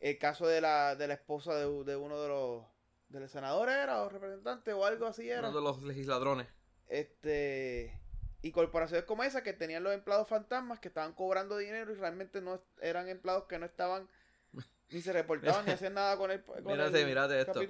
el 0.00 0.18
caso 0.18 0.46
de 0.46 0.60
la, 0.60 0.96
de 0.96 1.06
la 1.06 1.14
esposa 1.14 1.54
de, 1.54 1.84
de 1.84 1.96
uno 1.96 2.20
de 2.20 2.28
los, 2.28 2.64
de 3.08 3.20
los 3.20 3.30
senadores 3.30 3.74
era, 3.74 4.02
o 4.02 4.08
representantes, 4.08 4.74
o 4.74 4.84
algo 4.84 5.06
así 5.06 5.28
era. 5.28 5.48
Uno 5.48 5.58
de 5.58 5.62
los 5.64 5.82
legisladrones. 5.82 6.48
Este. 6.88 8.00
Y 8.42 8.52
corporaciones 8.52 9.06
como 9.06 9.24
esa 9.24 9.42
que 9.42 9.54
tenían 9.54 9.82
los 9.82 9.94
empleados 9.94 10.28
fantasmas 10.28 10.78
que 10.78 10.88
estaban 10.88 11.14
cobrando 11.14 11.56
dinero 11.56 11.90
y 11.92 11.94
realmente 11.94 12.42
no 12.42 12.62
eran 12.80 13.08
empleados 13.08 13.44
que 13.44 13.58
no 13.58 13.64
estaban 13.64 14.08
ni 14.90 15.00
se 15.00 15.12
reportaban 15.12 15.64
ni 15.64 15.72
hacían 15.72 15.94
nada 15.94 16.16
con 16.18 16.30
el, 16.30 16.42
con 16.42 16.62
mírate, 16.64 17.40
esto. 17.40 17.60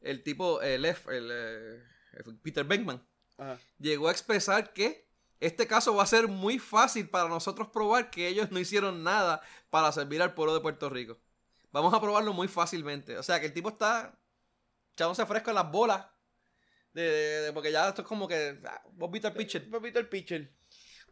El 0.00 0.22
tipo, 0.22 0.60
el, 0.60 0.84
F, 0.84 1.16
el, 1.16 1.28
eh, 1.32 1.82
Peter 2.42 2.64
Beckman, 2.64 3.04
llegó 3.78 4.08
a 4.08 4.12
expresar 4.12 4.72
que 4.72 5.08
este 5.40 5.66
caso 5.66 5.94
va 5.94 6.02
a 6.02 6.06
ser 6.06 6.26
muy 6.26 6.58
fácil 6.58 7.08
para 7.08 7.28
nosotros 7.28 7.68
probar 7.68 8.10
que 8.10 8.26
ellos 8.26 8.50
no 8.50 8.58
hicieron 8.58 9.04
nada 9.04 9.40
para 9.70 9.92
servir 9.92 10.20
al 10.20 10.34
pueblo 10.34 10.54
de 10.54 10.60
Puerto 10.60 10.88
Rico. 10.90 11.16
Vamos 11.70 11.94
a 11.94 12.00
probarlo 12.00 12.32
muy 12.32 12.48
fácilmente. 12.48 13.16
O 13.18 13.22
sea 13.22 13.38
que 13.40 13.46
el 13.46 13.52
tipo 13.52 13.68
está 13.68 14.18
echándose 14.94 15.26
fresco 15.26 15.50
en 15.50 15.56
las 15.56 15.70
bolas 15.70 16.06
de, 17.02 17.52
porque 17.52 17.72
ya 17.72 17.88
esto 17.88 18.02
es 18.02 18.08
como 18.08 18.26
que. 18.26 18.60
Ah, 18.64 18.82
Bobito 18.92 19.28
el 19.28 19.34
pitcher. 19.34 19.66
Bobito 19.66 19.98
el 19.98 20.08
pitcher. 20.08 20.52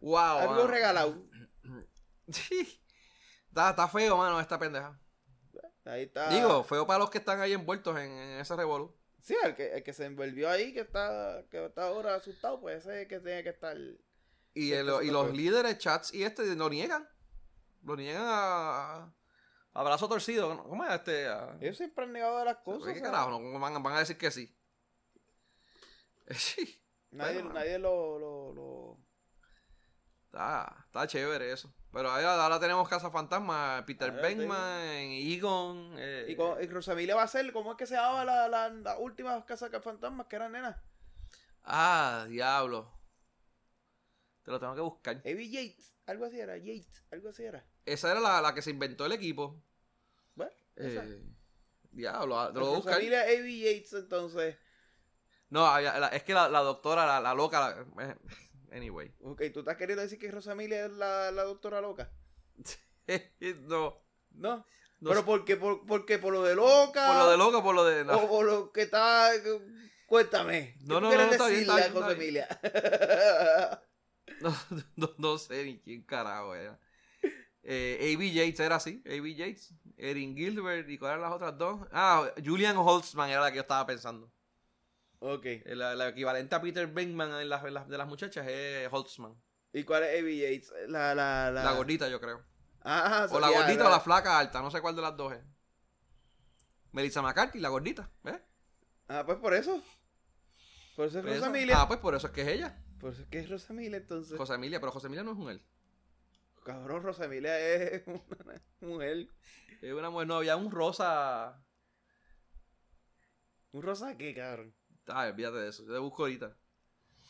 Wow. 0.01 0.39
Algo 0.39 0.67
regalado. 0.67 1.29
Sí. 2.29 2.83
Está, 3.47 3.71
está, 3.71 3.87
feo, 3.87 4.17
mano, 4.17 4.41
esta 4.41 4.59
pendeja. 4.59 4.99
Ahí 5.85 6.03
está. 6.03 6.29
Digo, 6.29 6.65
feo 6.65 6.85
para 6.85 6.99
los 6.99 7.09
que 7.09 7.19
están 7.19 7.41
ahí 7.41 7.53
envueltos 7.53 7.97
en, 8.01 8.11
ese 8.41 8.57
revolú. 8.57 8.97
Sí, 9.21 9.37
el 9.45 9.55
que, 9.55 9.75
el 9.75 9.85
que 9.85 9.93
se 9.93 10.07
envolvió 10.07 10.51
ahí, 10.51 10.75
que 10.75 10.81
está, 10.81 11.45
que 11.53 11.65
está 11.65 11.85
ahora 11.85 12.17
asustado, 12.17 12.61
pues 12.61 12.79
ese 12.79 12.95
es 12.95 13.03
el 13.03 13.09
que 13.09 13.21
tiene 13.21 13.45
que 13.45 13.51
estar. 13.51 13.77
Y, 14.55 14.73
el, 14.73 14.89
y 15.05 15.11
los 15.13 15.33
líderes, 15.33 15.79
chats 15.79 16.13
y 16.13 16.25
este 16.25 16.57
lo 16.57 16.69
niegan. 16.69 17.09
Lo 17.85 17.95
niegan 17.95 18.25
a. 18.27 19.15
Abrazo 19.73 20.09
torcido. 20.09 20.65
¿Cómo 20.65 20.85
es 20.85 20.93
este? 20.95 21.29
Ellos 21.61 21.77
siempre 21.77 22.07
han 22.07 22.13
negado 22.13 22.45
las 22.45 22.57
cosas. 22.57 22.93
¿Qué 22.93 23.01
carajo? 23.01 23.41
van, 23.61 23.83
van 23.83 23.95
a 23.95 24.01
decir 24.01 24.19
que 24.19 24.33
sí. 24.33 24.53
Sí. 26.35 26.83
Nadie, 27.11 27.43
nadie 27.43 27.79
lo, 27.79 28.19
lo, 28.19 28.53
lo... 28.53 28.99
Está, 30.27 30.85
está 30.87 31.07
chévere 31.07 31.53
eso. 31.53 31.73
Pero 31.93 32.11
ahora, 32.11 32.61
tenemos 32.61 32.87
Casa 32.89 33.11
Fantasma, 33.11 33.83
Peter 33.87 34.13
Beckman, 34.13 34.99
Egon. 35.01 35.95
Eh, 35.99 36.27
y, 36.29 36.37
con, 36.37 36.63
y 36.63 37.07
va 37.07 37.23
a 37.23 37.29
ser, 37.29 37.51
¿cómo 37.53 37.73
es 37.73 37.79
que 37.79 37.87
se 37.87 37.95
llamaba 37.95 38.25
la, 38.25 38.49
la, 38.49 38.69
la 38.69 38.99
última 38.99 39.47
Casa 39.47 39.71
Fantasmas 39.81 40.27
que 40.27 40.37
eran 40.37 40.53
nenas? 40.53 40.77
Ah, 41.63 42.27
diablo. 42.29 42.93
Te 44.43 44.51
lo 44.51 44.61
tengo 44.61 44.75
que 44.75 44.81
buscar. 44.83 45.17
Abby 45.25 45.51
Yates, 45.51 45.95
algo 46.07 46.27
así 46.27 46.39
era, 46.39 46.57
Yates, 46.59 47.03
algo 47.11 47.31
así 47.31 47.45
era. 47.45 47.67
Esa 47.87 48.11
era 48.11 48.21
la, 48.21 48.41
la 48.43 48.55
que 48.55 48.63
se 48.63 48.71
inventó 48.71 49.07
el 49.07 49.13
equipo. 49.13 49.65
Bueno, 50.35 50.53
eh, 50.77 51.25
diablo, 51.91 52.53
te 52.53 52.61
lo 52.61 52.67
voy 52.67 52.75
a 52.75 52.77
buscar. 52.77 53.01
Yates, 53.01 53.93
entonces. 53.95 54.57
No, 55.51 55.79
es 55.79 56.23
que 56.25 56.35
la, 56.35 56.49
doctora, 56.49 57.21
la, 57.21 57.35
loca. 57.35 57.87
Eh, 58.01 58.15
anyway. 58.73 59.13
Ok, 59.23 59.43
¿tú 59.53 59.61
estás 59.61 59.77
queriendo 59.77 60.03
decir 60.03 60.19
que 60.19 60.31
Rosamilia 60.31 60.87
es 60.87 60.93
la, 60.93 61.31
doctora 61.33 61.81
loca? 61.81 62.11
no. 63.67 64.03
¿No? 64.31 64.67
pero 65.01 65.25
¿por 65.25 65.45
qué? 65.45 65.57
¿Por, 65.57 65.87
porque 65.87 66.19
por 66.19 66.33
lo 66.33 66.43
de 66.43 66.55
loca? 66.55 67.07
Por 67.07 67.17
lo 67.17 67.31
de 67.31 67.37
loca, 67.37 67.63
por 67.63 67.75
lo 67.75 67.85
de. 67.85 68.03
O 68.03 68.29
por 68.29 68.47
lo 68.47 68.73
que 68.73 68.83
está. 68.83 69.31
Cuéntame. 70.07 70.77
No, 70.85 71.01
no, 71.01 71.11
no, 71.11 71.17
no, 71.17 71.33
está 71.33 71.49
bien, 71.49 71.67
José 71.93 72.13
Emilia? 72.13 72.49
no, 74.41 74.57
no, 74.97 75.11
no, 75.19 75.39
sé 75.39 75.65
ni 75.65 75.81
quién 75.81 76.03
carajo 76.05 76.55
era. 76.55 76.79
Eh, 77.63 78.15
A.B. 78.15 78.31
Yates 78.31 78.61
era 78.61 78.77
así, 78.77 79.03
A.B. 79.05 79.35
Yates, 79.35 79.75
Erin 79.97 80.37
Gilbert 80.37 80.89
y 80.89 80.99
cuáles 80.99 81.19
eran 81.19 81.29
las 81.29 81.33
otras 81.33 81.59
dos. 81.59 81.89
Ah, 81.91 82.31
Julian 82.45 82.77
Holtzman 82.77 83.29
era 83.29 83.41
la 83.41 83.51
que 83.51 83.57
yo 83.57 83.63
estaba 83.63 83.85
pensando. 83.85 84.33
Ok. 85.21 85.45
El, 85.45 86.01
equivalente 86.03 86.55
a 86.55 86.61
Peter 86.61 86.87
Venkman 86.87 87.41
en 87.41 87.49
las, 87.49 87.63
de 87.63 87.99
las 87.99 88.09
muchachas 88.09 88.47
es 88.47 88.89
Holtzman. 88.91 89.35
¿Y 89.73 89.85
cuál 89.85 90.05
es 90.05 90.21
A.B. 90.21 90.37
Yates? 90.37 90.73
La, 90.89 91.15
la, 91.15 91.51
la... 91.51 91.65
la 91.65 91.73
gordita, 91.73 92.09
yo 92.09 92.21
creo. 92.21 92.43
Ah, 92.83 93.27
o 93.31 93.41
la 93.41 93.51
gordita 93.51 93.87
o 93.87 93.91
la 93.91 94.01
flaca 94.01 94.39
alta, 94.39 94.63
no 94.63 94.71
sé 94.71 94.81
cuál 94.81 94.95
de 94.95 95.03
las 95.03 95.17
dos 95.17 95.33
es. 95.33 95.43
Melissa 96.93 97.21
McCarthy, 97.21 97.59
la 97.59 97.69
gordita, 97.69 98.11
¿ves? 98.23 98.41
Ah, 99.09 99.25
pues 99.27 99.39
por 99.39 99.55
eso. 99.55 99.83
Por 100.95 101.09
eso 101.09 101.19
es 101.19 101.25
Rosa. 101.25 101.53
Ah, 101.75 101.89
pues 101.89 102.01
por 102.01 102.15
eso 102.15 102.29
es 102.29 102.33
que 102.33 102.43
es 102.43 102.49
ella. 102.49 102.83
Por 102.99 103.13
eso 103.13 103.23
es 103.23 103.29
que 103.29 103.41
es 103.41 103.51
Rosa 103.51 103.73
Emilia, 103.73 103.99
entonces. 103.99 104.39
Rosa 104.39 104.55
Emilia, 104.55 104.81
pero 104.81 104.93
José 104.93 105.09
Emilia 105.09 105.25
no 105.25 105.33
es 105.33 105.39
un 105.39 105.51
él. 105.51 105.63
Cabrón, 106.65 107.03
Rosa 107.03 107.27
Emilia 107.27 107.59
es 107.59 108.03
una 108.07 108.23
mujer. 108.81 109.29
Es 109.83 109.93
una 109.93 110.11
mujer, 110.11 110.27
no, 110.27 110.37
había 110.37 110.57
un 110.57 110.71
rosa. 110.71 111.63
¿Un 113.73 113.83
rosa 113.83 114.17
qué, 114.17 114.35
cabrón? 114.35 114.75
Ah, 115.09 115.27
olvídate 115.27 115.59
de 115.59 115.69
eso, 115.69 115.85
yo 115.85 115.93
te 115.93 115.99
busco 115.99 116.23
ahorita. 116.23 116.57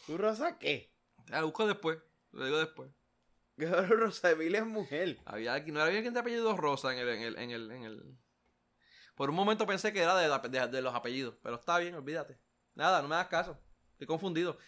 ¿Un 0.09 0.19
rosa 0.19 0.59
qué? 0.59 0.93
Ah, 1.31 1.41
lo 1.41 1.47
busco 1.47 1.67
después, 1.67 1.99
lo 2.33 2.45
digo 2.45 2.59
después. 2.59 2.91
Rosa 3.57 4.31
Emilia 4.31 4.61
es 4.61 4.67
mujer. 4.67 5.19
Había 5.25 5.55
aquí, 5.55 5.73
no 5.73 5.81
había 5.81 6.03
quien 6.03 6.13
te 6.13 6.21
apellido 6.21 6.57
Rosa 6.57 6.93
en 6.93 6.99
el, 6.99 7.09
en 7.09 7.23
el, 7.23 7.39
en 7.39 7.51
el, 7.51 7.71
en 7.71 7.85
el... 7.85 8.19
Por 9.15 9.31
un 9.31 9.37
momento 9.37 9.67
pensé 9.67 9.95
que 9.95 10.03
era 10.03 10.15
de, 10.15 10.49
de, 10.51 10.69
de 10.69 10.83
los 10.83 10.95
apellidos, 10.95 11.37
pero 11.43 11.57
está 11.57 11.79
bien, 11.79 11.95
olvídate. 11.95 12.39
Nada, 12.75 13.01
no 13.01 13.09
me 13.09 13.15
hagas 13.15 13.29
caso. 13.29 13.59
Estoy 13.93 14.07
confundido. 14.07 14.59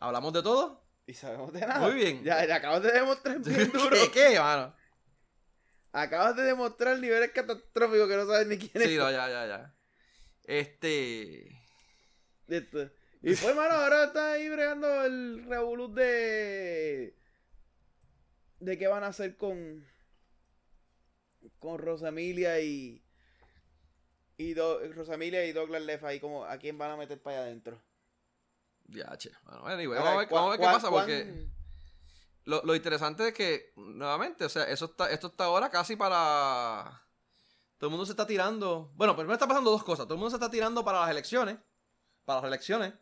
¿Hablamos 0.00 0.32
de 0.32 0.42
todo? 0.42 0.84
Y 1.06 1.14
sabemos 1.14 1.52
de 1.52 1.60
nada. 1.60 1.78
Muy 1.78 1.94
bien. 1.94 2.24
Ya, 2.24 2.44
ya 2.44 2.56
acabas 2.56 2.82
de 2.82 2.90
demostrar 2.90 3.38
bien 3.44 3.70
duro. 3.70 3.90
¿Qué, 3.90 4.10
qué, 4.10 4.40
mano? 4.40 4.74
Acabas 5.92 6.34
de 6.36 6.42
demostrar 6.42 6.98
niveles 6.98 7.30
catastróficos 7.30 8.08
que 8.08 8.16
no 8.16 8.26
sabes 8.26 8.48
ni 8.48 8.58
quién 8.58 8.82
es. 8.82 8.88
Sí, 8.88 8.96
no, 8.96 9.08
ya, 9.10 9.28
ya, 9.28 9.46
ya. 9.46 9.76
Este. 10.42 11.55
Esto. 12.48 12.90
Y 13.22 13.34
pues, 13.34 13.56
mano, 13.56 13.74
ahora 13.74 14.04
está 14.04 14.32
ahí 14.32 14.48
bregando 14.48 15.04
el 15.04 15.44
revolut 15.46 15.94
de. 15.94 17.16
de 18.60 18.78
qué 18.78 18.86
van 18.86 19.04
a 19.04 19.08
hacer 19.08 19.36
con. 19.36 19.84
con 21.58 21.78
Rosamilia 21.78 22.60
y. 22.60 23.02
y 24.36 24.54
Rosamilia 24.54 25.44
y 25.44 25.52
Douglas 25.52 25.82
Leff 25.82 26.04
ahí, 26.04 26.20
como 26.20 26.44
a 26.44 26.56
quién 26.58 26.78
van 26.78 26.92
a 26.92 26.96
meter 26.96 27.20
para 27.20 27.38
allá 27.38 27.46
adentro. 27.46 27.82
Ya, 28.84 29.16
che. 29.18 29.32
Bueno, 29.42 29.66
anyway, 29.66 29.98
vamos, 29.98 30.12
a 30.12 30.18
ver, 30.18 30.28
vamos 30.30 30.46
a 30.46 30.50
ver 30.50 30.60
qué 30.60 30.66
pasa 30.66 30.90
porque. 30.90 31.48
Lo, 32.44 32.62
lo, 32.62 32.76
interesante 32.76 33.26
es 33.26 33.34
que, 33.34 33.72
nuevamente, 33.74 34.44
o 34.44 34.48
sea, 34.48 34.62
eso 34.64 34.84
está, 34.84 35.10
esto 35.10 35.26
está 35.26 35.46
ahora 35.46 35.68
casi 35.68 35.96
para. 35.96 37.02
Todo 37.76 37.88
el 37.88 37.90
mundo 37.90 38.06
se 38.06 38.12
está 38.12 38.24
tirando. 38.24 38.92
Bueno, 38.94 39.16
primero 39.16 39.34
está 39.34 39.48
pasando 39.48 39.72
dos 39.72 39.82
cosas. 39.82 40.06
Todo 40.06 40.14
el 40.14 40.20
mundo 40.20 40.30
se 40.30 40.36
está 40.36 40.48
tirando 40.48 40.84
para 40.84 41.00
las 41.00 41.10
elecciones. 41.10 41.58
Para 42.26 42.42
las 42.42 42.48
elecciones. 42.48 42.92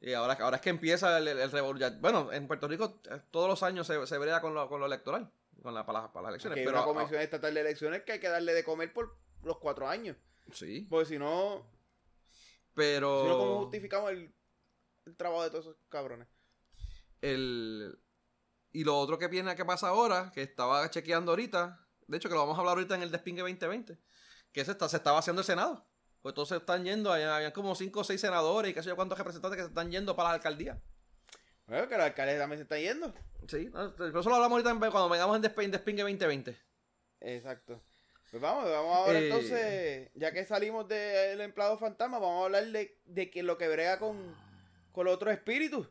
Y 0.00 0.12
ahora, 0.12 0.34
ahora 0.34 0.58
es 0.58 0.62
que 0.62 0.70
empieza 0.70 1.18
el, 1.18 1.26
el, 1.26 1.98
Bueno, 2.00 2.32
en 2.32 2.46
Puerto 2.46 2.68
Rico 2.68 3.00
eh, 3.10 3.20
todos 3.32 3.48
los 3.48 3.64
años 3.64 3.84
se, 3.84 4.06
se 4.06 4.18
brega 4.18 4.40
con 4.40 4.54
lo, 4.54 4.68
con 4.68 4.78
lo 4.78 4.86
electoral. 4.86 5.28
Con 5.60 5.74
la, 5.74 5.84
para, 5.84 6.02
las 6.02 6.28
elecciones. 6.28 6.60
pero 6.64 6.78
hay 6.78 6.84
una 6.84 6.94
comisión 6.94 7.20
estatal 7.20 7.52
de 7.52 7.60
elecciones 7.60 8.02
que 8.04 8.12
hay 8.12 8.20
que 8.20 8.28
darle 8.28 8.54
de 8.54 8.62
comer 8.62 8.92
por 8.92 9.16
los 9.42 9.58
cuatro 9.58 9.88
años. 9.88 10.16
Sí. 10.52 10.86
Porque 10.88 11.06
si 11.06 11.18
no. 11.18 11.68
Pero. 12.74 13.22
Si 13.24 13.28
no, 13.28 13.38
¿cómo 13.38 13.58
justificamos 13.62 14.12
el 14.12 14.32
el 15.08 15.16
trabajo 15.16 15.42
de 15.42 15.50
todos 15.50 15.66
esos 15.66 15.76
cabrones. 15.88 16.28
El... 17.20 17.98
Y 18.72 18.84
lo 18.84 18.98
otro 18.98 19.18
que 19.18 19.28
viene 19.28 19.56
que 19.56 19.64
pasa 19.64 19.88
ahora, 19.88 20.30
que 20.32 20.42
estaba 20.42 20.88
chequeando 20.90 21.32
ahorita, 21.32 21.84
de 22.06 22.16
hecho 22.16 22.28
que 22.28 22.34
lo 22.34 22.42
vamos 22.42 22.56
a 22.56 22.60
hablar 22.60 22.76
ahorita 22.76 22.94
en 22.94 23.02
el 23.02 23.10
Despingue 23.10 23.40
2020, 23.40 23.98
que 24.52 24.64
se, 24.64 24.72
está, 24.72 24.88
se 24.88 24.98
estaba 24.98 25.18
haciendo 25.18 25.40
el 25.40 25.46
Senado. 25.46 25.87
Pues 26.22 26.34
todos 26.34 26.48
se 26.48 26.56
están 26.56 26.84
yendo, 26.84 27.12
había, 27.12 27.52
como 27.52 27.74
5 27.74 28.00
o 28.00 28.04
6 28.04 28.20
senadores 28.20 28.70
y 28.70 28.74
qué 28.74 28.82
sé 28.82 28.88
yo 28.88 28.96
cuántos 28.96 29.16
representantes 29.18 29.56
que 29.56 29.62
se 29.62 29.68
están 29.68 29.90
yendo 29.90 30.16
para 30.16 30.30
la 30.30 30.34
alcaldía. 30.36 30.78
Bueno, 31.66 31.88
que 31.88 31.96
los 31.96 32.06
alcaldes 32.06 32.38
también 32.38 32.58
se 32.58 32.62
están 32.62 32.80
yendo. 32.80 33.14
Sí, 33.46 33.66
por 33.66 34.18
eso 34.18 34.28
lo 34.28 34.34
hablamos 34.34 34.64
ahorita 34.64 34.90
cuando 34.90 35.08
vengamos 35.08 35.36
en 35.36 35.42
Despingue 35.42 36.02
2020. 36.02 36.58
Exacto. 37.20 37.80
Pues 38.30 38.42
vamos, 38.42 38.64
vamos 38.70 38.96
a 38.96 39.00
hablar 39.04 39.22
eh, 39.22 39.26
entonces, 39.26 40.10
ya 40.14 40.32
que 40.32 40.44
salimos 40.44 40.86
del 40.86 41.40
empleado 41.40 41.78
fantasma, 41.78 42.18
vamos 42.18 42.42
a 42.42 42.44
hablar 42.46 42.66
de, 42.66 43.00
de 43.06 43.30
que 43.30 43.42
lo 43.42 43.56
que 43.56 43.68
brega 43.68 43.98
con 43.98 44.36
con 44.98 45.04
los 45.04 45.14
otros 45.14 45.32
espíritus. 45.32 45.86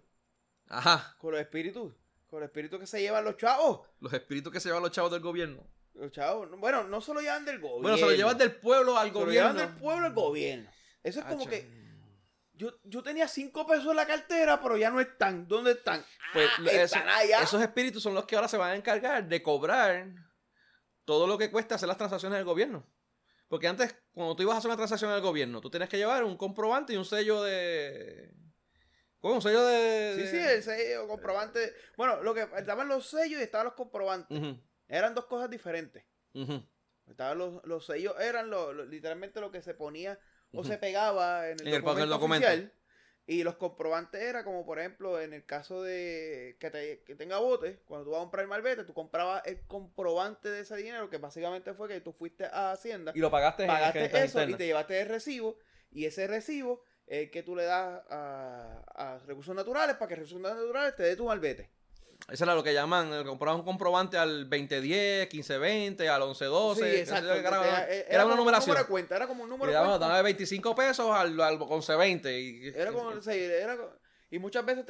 Ajá. 0.67 1.15
Con 1.17 1.31
los 1.31 1.39
espíritus. 1.39 1.93
Con 2.29 2.41
los 2.41 2.47
espíritus 2.47 2.77
que 2.77 2.87
se 2.87 2.99
llevan 2.99 3.23
los 3.23 3.37
chavos. 3.37 3.87
Los 4.01 4.11
espíritus 4.11 4.51
que 4.51 4.59
se 4.59 4.67
llevan 4.67 4.83
los 4.83 4.91
chavos 4.91 5.11
del 5.11 5.21
gobierno. 5.21 5.65
Los 5.97 6.11
chavos. 6.11 6.49
Bueno, 6.59 6.83
no 6.83 7.01
solo 7.01 7.21
llevan 7.21 7.45
del 7.45 7.59
gobierno. 7.59 7.81
Bueno, 7.81 7.97
se 7.97 8.05
lo 8.05 8.11
llevan 8.11 8.37
del 8.37 8.55
pueblo 8.55 8.97
al 8.97 9.11
gobierno. 9.11 9.31
Se 9.31 9.37
lo 9.37 9.53
llevan 9.53 9.57
del 9.57 9.81
pueblo 9.81 10.05
al 10.05 10.13
gobierno. 10.13 10.69
Eso 11.03 11.19
es 11.19 11.25
como 11.25 11.47
que. 11.47 11.77
Yo, 12.53 12.71
yo 12.83 13.03
tenía 13.03 13.27
cinco 13.27 13.67
pesos 13.67 13.87
en 13.87 13.95
la 13.97 14.07
cartera, 14.07 14.59
pero 14.59 14.77
ya 14.77 14.89
no 14.89 14.99
están. 14.99 15.47
¿Dónde 15.47 15.73
están? 15.73 16.03
Pues 16.33 16.49
ah, 16.57 16.71
están 16.71 17.07
allá. 17.07 17.41
Esos 17.43 17.61
espíritus 17.61 18.01
son 18.01 18.15
los 18.15 18.25
que 18.25 18.35
ahora 18.35 18.47
se 18.47 18.57
van 18.57 18.71
a 18.71 18.75
encargar 18.75 19.27
de 19.27 19.43
cobrar 19.43 20.07
todo 21.05 21.27
lo 21.27 21.37
que 21.37 21.51
cuesta 21.51 21.75
hacer 21.75 21.87
las 21.87 21.97
transacciones 21.97 22.37
del 22.37 22.45
gobierno. 22.45 22.83
Porque 23.47 23.67
antes, 23.67 23.95
cuando 24.11 24.35
tú 24.35 24.41
ibas 24.41 24.55
a 24.55 24.57
hacer 24.57 24.69
una 24.69 24.75
transacción 24.75 25.11
del 25.11 25.21
gobierno, 25.21 25.61
tú 25.61 25.69
tenías 25.69 25.89
que 25.89 25.97
llevar 25.97 26.23
un 26.23 26.35
comprobante 26.35 26.93
y 26.93 26.97
un 26.97 27.05
sello 27.05 27.43
de 27.43 28.33
¿Cómo? 29.19 29.35
¿Un 29.35 29.41
sello 29.41 29.65
de, 29.65 30.15
Sí, 30.15 30.27
sí, 30.27 30.37
el 30.37 30.63
sello, 30.63 31.07
comprobante. 31.07 31.73
Bueno, 31.95 32.21
lo 32.21 32.33
que 32.33 32.47
estaban 32.57 32.87
los 32.87 33.09
sellos 33.09 33.39
y 33.39 33.43
estaban 33.43 33.65
los 33.65 33.73
comprobantes. 33.73 34.37
Eran 34.87 35.15
dos 35.15 35.25
cosas 35.25 35.49
diferentes. 35.49 36.03
Estaban 37.07 37.37
los, 37.37 37.65
los 37.65 37.85
sellos, 37.85 38.15
eran 38.19 38.49
lo, 38.49 38.73
literalmente 38.85 39.39
lo 39.39 39.51
que 39.51 39.61
se 39.61 39.73
ponía 39.73 40.19
o 40.53 40.63
se 40.63 40.77
pegaba 40.77 41.49
en 41.49 41.57
el, 41.65 41.81
documento, 41.81 42.15
oficial. 42.15 42.73
Y 43.29 43.43
los 43.43 43.55
comprobantes 43.55 44.21
era 44.21 44.45
como, 44.45 44.65
por 44.65 44.79
ejemplo, 44.79 45.19
en 45.19 45.33
el 45.33 45.45
caso 45.45 45.83
de 45.83 46.55
que, 46.61 46.71
te, 46.71 47.03
que 47.03 47.13
tenga 47.15 47.39
bote, 47.39 47.81
cuando 47.85 48.05
tú 48.05 48.11
vas 48.11 48.19
a 48.19 48.23
comprar 48.23 48.43
el 48.43 48.47
malvete, 48.47 48.85
tú 48.85 48.93
comprabas 48.93 49.45
el 49.45 49.61
comprobante 49.67 50.49
de 50.49 50.61
ese 50.61 50.77
dinero, 50.77 51.09
que 51.09 51.17
básicamente 51.17 51.73
fue 51.73 51.89
que 51.89 51.99
tú 51.99 52.13
fuiste 52.13 52.45
a 52.45 52.71
Hacienda. 52.71 53.11
Y 53.13 53.19
lo 53.19 53.29
pagaste, 53.29 53.67
pagaste 53.67 54.23
eso 54.23 54.41
y 54.43 54.55
te 54.55 54.65
llevaste 54.65 55.01
el 55.01 55.09
recibo. 55.09 55.57
Y 55.91 56.05
ese 56.05 56.25
recibo 56.27 56.83
es 57.05 57.29
que 57.29 57.43
tú 57.43 57.53
le 57.55 57.63
das 57.63 58.01
a, 58.09 59.19
recursos 59.25 59.53
naturales 59.53 59.97
para 59.97 60.07
que 60.07 60.15
recursos 60.15 60.39
naturales 60.39 60.95
te 60.95 61.03
dé 61.03 61.15
tu 61.17 61.25
malvete. 61.25 61.69
Eso 62.29 62.43
era 62.43 62.55
lo 62.55 62.63
que 62.63 62.73
llaman, 62.73 63.23
comprar 63.25 63.55
un 63.55 63.63
comprobante 63.63 64.17
al 64.17 64.49
2010, 64.49 65.31
1520, 65.31 66.09
al 66.09 66.21
1112. 66.21 66.81
Sí, 66.81 66.99
exacto. 66.99 67.33
Era, 67.33 68.25
una 68.25 68.35
numeración. 68.35 68.77
Un 68.77 68.83
cuenta, 68.83 69.15
era 69.15 69.27
como 69.27 69.43
un 69.43 69.49
número 69.49 69.71
de 69.71 69.77
cuenta. 69.77 69.97
Daba 69.97 70.21
25 70.21 70.75
pesos 70.75 71.09
al, 71.09 71.39
al 71.39 71.57
1120. 71.57 72.39
Y, 72.39 72.67
era 72.67 72.91
como, 72.91 73.11
era, 73.11 73.77
y 74.29 74.39
muchas 74.39 74.65
veces, 74.65 74.85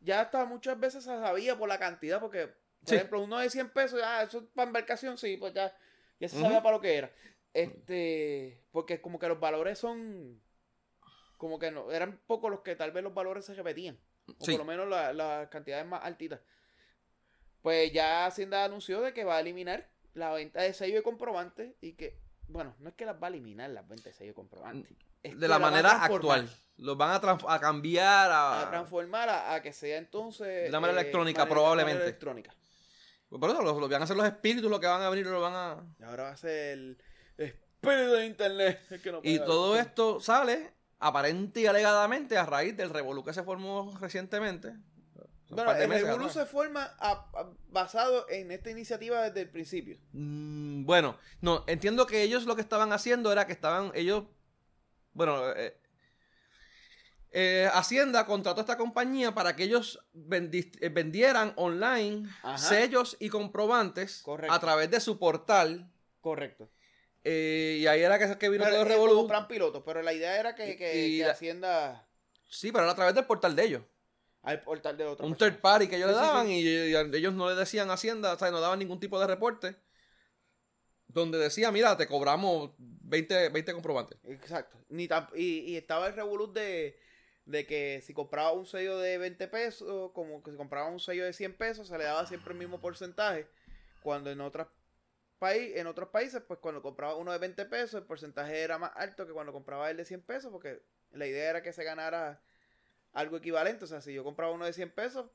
ya 0.00 0.20
hasta 0.20 0.44
muchas 0.46 0.80
veces 0.80 1.04
se 1.04 1.10
sabía 1.10 1.58
por 1.58 1.68
la 1.68 1.78
cantidad, 1.78 2.18
porque, 2.18 2.48
por 2.84 2.94
ejemplo, 2.94 3.20
uno 3.20 3.38
de 3.38 3.50
100 3.50 3.70
pesos, 3.70 4.00
ya, 4.00 4.22
eso 4.22 4.38
es 4.38 4.44
para 4.54 4.68
embarcación, 4.68 5.18
sí, 5.18 5.36
pues 5.36 5.52
ya, 5.52 5.76
ya 6.18 6.28
se 6.28 6.40
sabía 6.40 6.62
para 6.62 6.76
lo 6.76 6.80
que 6.80 6.96
era. 6.96 7.12
Este, 7.52 8.64
porque 8.70 9.02
como 9.02 9.18
que 9.18 9.28
los 9.28 9.38
valores 9.38 9.78
son 9.78 10.40
como 11.40 11.58
que 11.58 11.70
no, 11.70 11.90
eran 11.90 12.20
pocos 12.26 12.50
los 12.50 12.60
que 12.60 12.76
tal 12.76 12.92
vez 12.92 13.02
los 13.02 13.14
valores 13.14 13.46
se 13.46 13.54
repetían. 13.54 13.98
O 14.26 14.44
por 14.44 14.58
lo 14.58 14.64
menos 14.64 14.86
las 14.88 15.48
cantidades 15.48 15.86
más 15.86 16.04
altitas. 16.04 16.38
Pues 17.62 17.92
ya 17.92 18.26
Hacienda 18.26 18.64
anunció 18.64 19.00
de 19.00 19.12
que 19.12 19.24
va 19.24 19.36
a 19.36 19.40
eliminar 19.40 19.88
la 20.14 20.32
venta 20.32 20.62
de 20.62 20.72
sello 20.72 20.96
de 20.96 21.02
comprobante 21.02 21.76
y 21.80 21.92
que, 21.92 22.18
bueno, 22.48 22.74
no 22.78 22.88
es 22.88 22.94
que 22.94 23.04
las 23.04 23.20
va 23.22 23.26
a 23.26 23.30
eliminar 23.30 23.70
las 23.70 23.86
ventas 23.86 24.06
de 24.06 24.12
sello 24.14 24.30
de 24.30 24.34
comprobante. 24.34 24.96
de 25.22 25.48
la 25.48 25.58
manera 25.58 26.04
actual. 26.04 26.48
Los 26.76 26.96
van 26.96 27.10
a, 27.10 27.38
a 27.54 27.60
cambiar 27.60 28.30
a... 28.30 28.62
a 28.62 28.70
transformar 28.70 29.28
a, 29.28 29.60
que 29.60 29.72
sea 29.72 29.98
entonces... 29.98 30.64
De 30.64 30.70
la 30.70 30.80
manera 30.80 31.00
eh, 31.00 31.02
electrónica, 31.02 31.46
probablemente. 31.46 32.04
electrónica. 32.04 32.54
Pues 33.28 33.38
por 33.38 33.50
eso 33.50 33.62
lo, 33.62 33.88
van 33.88 34.00
a 34.00 34.04
hacer 34.04 34.16
los 34.16 34.26
espíritus, 34.26 34.70
lo 34.70 34.80
que 34.80 34.86
van 34.86 35.02
a 35.02 35.10
venir, 35.10 35.26
lo 35.26 35.40
van 35.40 35.54
a... 35.54 35.94
Y 35.98 36.02
ahora 36.04 36.24
va 36.24 36.30
a 36.30 36.36
ser 36.36 36.72
el 36.72 36.98
espíritu 37.36 38.12
de 38.12 38.26
internet. 38.26 38.80
y 39.22 39.38
todo 39.38 39.78
esto 39.78 40.20
sale 40.20 40.72
aparente 41.00 41.60
y 41.60 41.66
alegadamente 41.66 42.36
a 42.36 42.46
raíz 42.46 42.76
del 42.76 42.90
revolú 42.90 43.24
que 43.24 43.32
se 43.32 43.42
formó 43.42 43.96
recientemente. 44.00 44.74
Bueno, 45.50 45.72
el 45.72 45.90
revolú 45.90 46.28
se 46.28 46.46
forma 46.46 46.96
basado 47.68 48.28
en 48.28 48.50
esta 48.50 48.70
iniciativa 48.70 49.22
desde 49.22 49.42
el 49.42 49.50
principio. 49.50 49.98
Mm, 50.12 50.84
bueno, 50.84 51.18
no, 51.40 51.64
entiendo 51.66 52.06
que 52.06 52.22
ellos 52.22 52.46
lo 52.46 52.54
que 52.54 52.62
estaban 52.62 52.92
haciendo 52.92 53.32
era 53.32 53.46
que 53.46 53.52
estaban, 53.52 53.90
ellos, 53.94 54.24
bueno, 55.12 55.50
eh, 55.52 55.76
eh, 57.32 57.68
Hacienda 57.72 58.26
contrató 58.26 58.60
a 58.60 58.62
esta 58.62 58.76
compañía 58.76 59.32
para 59.34 59.54
que 59.54 59.62
ellos 59.62 60.00
eh, 60.14 60.88
vendieran 60.88 61.52
online 61.56 62.28
sellos 62.56 63.16
y 63.20 63.28
comprobantes 63.28 64.24
a 64.48 64.58
través 64.58 64.90
de 64.90 65.00
su 65.00 65.18
portal. 65.18 65.90
Correcto. 66.20 66.68
Eh, 67.22 67.78
y 67.80 67.86
ahí 67.86 68.00
era 68.00 68.18
que, 68.18 68.36
que 68.36 68.48
vino 68.48 68.64
todo 68.64 68.82
el 68.82 68.88
revolución. 68.88 69.46
pilotos, 69.46 69.82
pero 69.84 70.02
la 70.02 70.12
idea 70.12 70.40
era 70.40 70.54
que, 70.54 70.76
que, 70.76 71.24
Hacienda. 71.24 72.08
Sí, 72.48 72.72
pero 72.72 72.84
era 72.84 72.92
a 72.92 72.96
través 72.96 73.14
del 73.14 73.26
portal 73.26 73.54
de 73.54 73.64
ellos. 73.64 73.82
Al 74.42 74.62
portal 74.62 74.96
de 74.96 75.04
otro. 75.04 75.26
Un 75.26 75.36
third 75.36 75.60
party 75.60 75.88
que 75.88 75.96
ellos 75.96 76.08
le 76.08 76.14
daban 76.14 76.48
y, 76.48 76.66
ellos 76.66 77.34
no 77.34 77.48
le 77.48 77.56
decían 77.56 77.90
Hacienda, 77.90 78.32
o 78.32 78.38
sea, 78.38 78.50
no 78.50 78.60
daban 78.60 78.78
ningún 78.78 78.98
tipo 78.98 79.20
de 79.20 79.26
reporte. 79.26 79.76
Donde 81.08 81.38
decía, 81.38 81.72
mira, 81.72 81.96
te 81.96 82.06
cobramos 82.06 82.70
20, 82.78 83.48
20 83.50 83.72
comprobantes. 83.72 84.18
Exacto. 84.24 84.78
Ni 84.88 85.08
y, 85.34 85.72
y 85.72 85.76
estaba 85.76 86.06
el 86.06 86.14
revolut 86.14 86.54
de, 86.54 86.98
de 87.46 87.66
que 87.66 88.00
si 88.02 88.14
compraba 88.14 88.52
un 88.52 88.64
sello 88.64 88.98
de 88.98 89.18
20 89.18 89.48
pesos, 89.48 90.12
como 90.12 90.42
que 90.42 90.52
si 90.52 90.56
compraba 90.56 90.88
un 90.88 91.00
sello 91.00 91.24
de 91.24 91.32
100 91.32 91.56
pesos, 91.56 91.88
se 91.88 91.98
le 91.98 92.04
daba 92.04 92.26
siempre 92.26 92.52
el 92.52 92.58
mismo 92.58 92.80
porcentaje. 92.80 93.48
Cuando 94.02 94.30
en 94.30 94.40
otras 94.40 94.68
país, 95.40 95.74
en 95.76 95.86
otros 95.88 96.10
países, 96.10 96.42
pues 96.46 96.60
cuando 96.60 96.82
compraba 96.82 97.16
uno 97.16 97.32
de 97.32 97.38
20 97.38 97.64
pesos, 97.64 97.94
el 97.94 98.06
porcentaje 98.06 98.60
era 98.60 98.78
más 98.78 98.92
alto 98.94 99.26
que 99.26 99.32
cuando 99.32 99.52
compraba 99.52 99.90
el 99.90 99.96
de 99.96 100.04
100 100.04 100.22
pesos, 100.22 100.52
porque 100.52 100.82
la 101.10 101.26
idea 101.26 101.50
era 101.50 101.62
que 101.62 101.72
se 101.72 101.82
ganara 101.82 102.40
algo 103.12 103.36
equivalente. 103.36 103.84
O 103.84 103.88
sea, 103.88 104.00
si 104.00 104.12
yo 104.14 104.24
compraba 104.24 104.52
uno 104.52 104.64
de 104.64 104.72
100 104.72 104.90
pesos, 104.90 105.30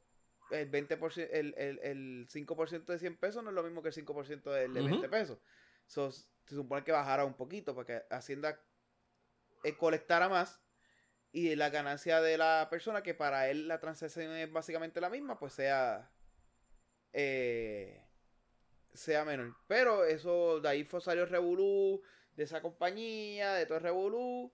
el 0.52 0.70
20%, 0.72 1.30
el, 1.32 1.56
el, 1.58 1.80
el 1.80 2.28
5% 2.28 2.86
de 2.86 3.00
100 3.00 3.18
pesos 3.18 3.44
no 3.44 3.50
es 3.50 3.56
lo 3.56 3.64
mismo 3.64 3.82
que 3.82 3.90
el 3.90 3.96
5% 3.96 4.52
del 4.52 4.74
de 4.74 4.82
20 4.82 5.10
pesos. 5.10 5.40
So, 5.88 6.12
se 6.12 6.26
supone 6.56 6.84
que 6.84 6.92
bajara 6.92 7.26
un 7.26 7.36
poquito 7.36 7.76
para 7.76 7.86
que 7.86 8.14
Hacienda 8.14 8.60
eh, 9.64 9.76
colectara 9.76 10.30
más 10.30 10.62
y 11.32 11.56
la 11.56 11.70
ganancia 11.70 12.22
de 12.22 12.38
la 12.38 12.68
persona, 12.70 13.04
que 13.04 13.14
para 13.14 13.50
él 13.50 13.68
la 13.68 13.80
transacción 13.80 14.32
es 14.32 14.52
básicamente 14.52 15.02
la 15.02 15.10
misma, 15.10 15.38
pues 15.38 15.54
sea 15.54 16.12
eh, 17.12 18.06
sea 18.94 19.26
menor. 19.26 19.56
Pero 19.68 20.06
eso, 20.06 20.60
de 20.62 20.70
ahí 20.70 20.84
fue 20.84 21.02
salió 21.02 21.26
Revolú, 21.26 22.02
de 22.36 22.44
esa 22.44 22.62
compañía, 22.62 23.54
de 23.54 23.66
todo 23.66 23.78
el 23.78 23.84
Revolú. 23.84 24.54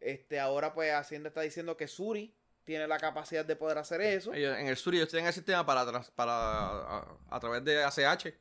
Este, 0.00 0.40
ahora 0.40 0.74
pues 0.74 0.92
Hacienda 0.92 1.28
está 1.28 1.42
diciendo 1.42 1.76
que 1.76 1.86
Suri 1.86 2.36
tiene 2.64 2.86
la 2.86 2.98
capacidad 2.98 3.44
de 3.44 3.56
poder 3.56 3.78
hacer 3.78 4.00
eso. 4.00 4.34
en 4.34 4.66
el 4.66 4.76
Suri 4.76 4.98
ellos 4.98 5.08
tienen 5.08 5.26
el 5.26 5.32
sistema 5.32 5.64
para, 5.66 5.84
para 6.14 6.98
a, 7.28 7.40
través 7.40 7.64
de 7.64 7.82
ACH 7.82 8.26
eh, 8.26 8.34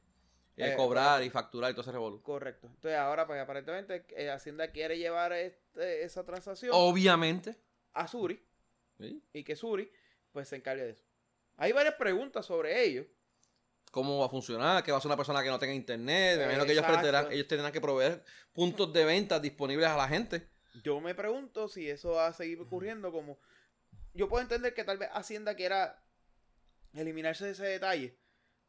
eh, 0.57 0.75
cobrar 0.75 1.23
y 1.23 1.29
facturar 1.29 1.71
y 1.71 1.73
todo 1.73 1.81
ese 1.81 1.91
revolú. 1.91 2.21
Correcto. 2.21 2.67
Entonces 2.67 2.99
ahora 2.99 3.25
pues 3.25 3.41
aparentemente 3.41 4.05
eh, 4.10 4.29
Hacienda 4.29 4.71
quiere 4.71 4.97
llevar 4.97 5.34
este, 5.34 6.03
esa 6.03 6.23
transacción. 6.23 6.71
Obviamente. 6.73 7.55
A 7.93 8.07
Suri. 8.07 8.43
Y 9.34 9.43
que 9.43 9.55
Suri 9.55 9.91
pues 10.31 10.47
se 10.47 10.57
encargue 10.57 10.84
de 10.84 10.91
eso. 10.91 11.03
Hay 11.57 11.71
varias 11.71 11.95
preguntas 11.95 12.45
sobre 12.45 12.84
ello 12.84 13.05
cómo 13.91 14.19
va 14.19 14.27
a 14.27 14.29
funcionar, 14.29 14.84
qué 14.84 14.91
va 14.91 14.97
a 14.97 15.01
ser 15.01 15.10
una 15.10 15.17
persona 15.17 15.43
que 15.43 15.49
no 15.49 15.60
tenga 15.60 15.73
internet, 15.73 16.38
me 16.38 16.43
imagino 16.45 16.65
que 16.65 16.71
ellos, 16.71 16.86
tendrán, 16.88 17.31
ellos 17.31 17.47
tendrán 17.47 17.71
que 17.73 17.81
proveer 17.81 18.23
puntos 18.53 18.91
de 18.93 19.03
venta 19.03 19.39
disponibles 19.39 19.89
a 19.89 19.97
la 19.97 20.07
gente. 20.07 20.47
Yo 20.81 21.01
me 21.01 21.13
pregunto 21.13 21.67
si 21.67 21.89
eso 21.89 22.12
va 22.12 22.27
a 22.27 22.34
seguir 22.34 22.60
ocurriendo 22.62 23.12
como... 23.12 23.38
Yo 24.13 24.28
puedo 24.28 24.41
entender 24.41 24.74
que 24.74 24.84
tal 24.84 24.97
vez 24.97 25.10
Hacienda 25.13 25.56
quiera 25.56 26.04
eliminarse 26.93 27.45
de 27.45 27.52
ese 27.52 27.65
detalle, 27.65 28.17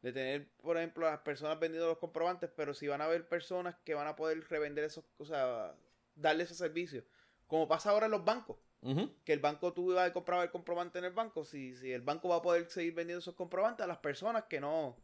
de 0.01 0.13
tener, 0.13 0.49
por 0.61 0.77
ejemplo, 0.77 1.07
a 1.07 1.11
las 1.11 1.19
personas 1.21 1.59
vendiendo 1.59 1.87
los 1.87 1.97
comprobantes, 1.97 2.49
pero 2.55 2.73
si 2.73 2.87
van 2.87 3.01
a 3.01 3.05
haber 3.05 3.27
personas 3.27 3.75
que 3.83 3.93
van 3.93 4.07
a 4.07 4.15
poder 4.15 4.47
revender 4.49 4.83
esos, 4.83 5.05
o 5.17 5.25
sea, 5.25 5.75
darle 6.15 6.43
ese 6.43 6.55
servicio, 6.55 7.03
como 7.47 7.67
pasa 7.67 7.89
ahora 7.89 8.05
en 8.05 8.11
los 8.11 8.25
bancos. 8.25 8.57
Que 9.23 9.31
el 9.31 9.39
banco 9.39 9.71
tú 9.71 9.93
ibas 9.93 10.09
a 10.09 10.11
comprar 10.11 10.43
el 10.43 10.51
comprobante 10.51 10.99
en 10.99 11.05
el 11.05 11.13
banco, 11.13 11.45
si, 11.45 11.73
si 11.73 11.93
el 11.93 12.01
banco 12.01 12.27
va 12.27 12.37
a 12.37 12.41
poder 12.41 12.69
seguir 12.69 12.93
vendiendo 12.93 13.19
esos 13.19 13.33
comprobantes 13.35 13.85
a 13.85 13.87
las 13.87 13.99
personas 13.99 14.43
que 14.49 14.59
no, 14.59 14.97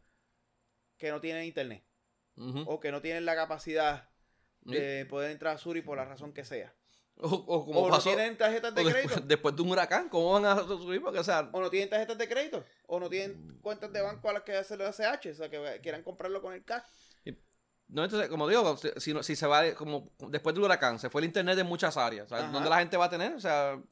que 0.98 1.10
no 1.10 1.20
tienen 1.20 1.44
internet 1.44 1.82
o 2.66 2.78
que 2.78 2.90
no 2.92 3.00
tienen 3.00 3.24
la 3.24 3.34
capacidad 3.34 4.10
de 4.60 5.06
poder 5.06 5.30
entrar 5.30 5.54
a 5.54 5.58
Suri 5.58 5.80
por 5.80 5.96
la 5.96 6.04
razón 6.04 6.34
que 6.34 6.44
sea. 6.44 6.74
O, 7.22 7.66
como 7.66 7.88
no 7.88 7.98
tienen 8.00 8.36
tarjetas 8.36 8.74
de 8.74 8.84
crédito. 8.84 9.20
Después, 9.24 9.54
de 9.54 9.62
un 9.62 9.70
huracán, 9.70 10.08
¿cómo 10.08 10.32
van 10.32 10.46
a 10.46 10.56
subir? 10.62 11.02
Porque, 11.02 11.18
o, 11.18 11.22
o 11.52 11.60
no 11.60 11.70
tienen 11.70 11.90
tarjetas 11.90 12.16
de 12.16 12.28
crédito. 12.28 12.64
O 12.86 12.98
no 12.98 13.08
tienen 13.08 13.58
cuentas 13.60 13.92
de 13.92 14.00
banco 14.00 14.30
a 14.30 14.34
las 14.34 14.42
que 14.42 14.56
hacerlo 14.56 14.86
ACH. 14.86 15.26
O 15.26 15.34
sea, 15.34 15.50
que 15.50 15.80
quieran 15.82 16.02
comprarlo 16.02 16.40
con 16.40 16.54
el 16.54 16.64
cash. 16.64 16.82
No, 17.88 18.04
entonces, 18.04 18.28
como 18.28 18.48
digo, 18.48 18.76
si, 18.76 19.14
si, 19.22 19.36
se 19.36 19.46
va, 19.48 19.74
como 19.74 20.12
después 20.28 20.54
del 20.54 20.64
huracán, 20.64 21.00
se 21.00 21.10
fue 21.10 21.22
el 21.22 21.24
internet 21.26 21.58
en 21.58 21.66
muchas 21.66 21.96
áreas. 21.96 22.28
¿Dónde 22.28 22.70
la 22.70 22.78
gente 22.78 22.96
va 22.96 23.06
a 23.06 23.10
tener? 23.10 23.34
O 23.34 23.40
sea, 23.40 23.82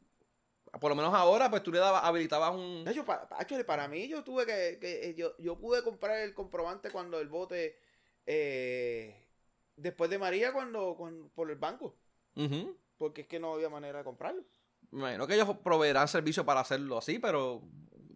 por 0.80 0.90
lo 0.90 0.94
menos 0.94 1.12
ahora, 1.14 1.50
pues 1.50 1.62
tú 1.62 1.72
le 1.72 1.80
dabas, 1.80 2.04
habilitabas 2.04 2.54
un. 2.54 2.84
De 2.84 2.92
hecho, 2.92 3.04
para, 3.04 3.28
para 3.66 3.88
mí, 3.88 4.08
yo 4.08 4.22
tuve 4.22 4.46
que. 4.46 4.78
que 4.80 5.10
eh, 5.10 5.14
yo, 5.16 5.36
yo 5.38 5.58
pude 5.58 5.82
comprar 5.82 6.18
el 6.18 6.32
comprobante 6.32 6.90
cuando 6.90 7.18
el 7.20 7.28
bote. 7.28 7.76
Eh, 8.26 9.26
después 9.76 10.10
de 10.10 10.18
María, 10.18 10.52
cuando, 10.52 10.96
por 11.34 11.50
el 11.50 11.56
banco. 11.56 11.96
Porque 12.98 13.22
es 13.22 13.26
que 13.26 13.40
no 13.40 13.54
había 13.54 13.70
manera 13.70 13.98
de 13.98 14.04
comprarlo. 14.04 14.44
Bueno, 14.90 15.26
que 15.26 15.34
ellos 15.34 15.56
proveerán 15.58 16.08
servicio 16.08 16.44
para 16.44 16.60
hacerlo 16.60 16.98
así, 16.98 17.18
pero 17.18 17.62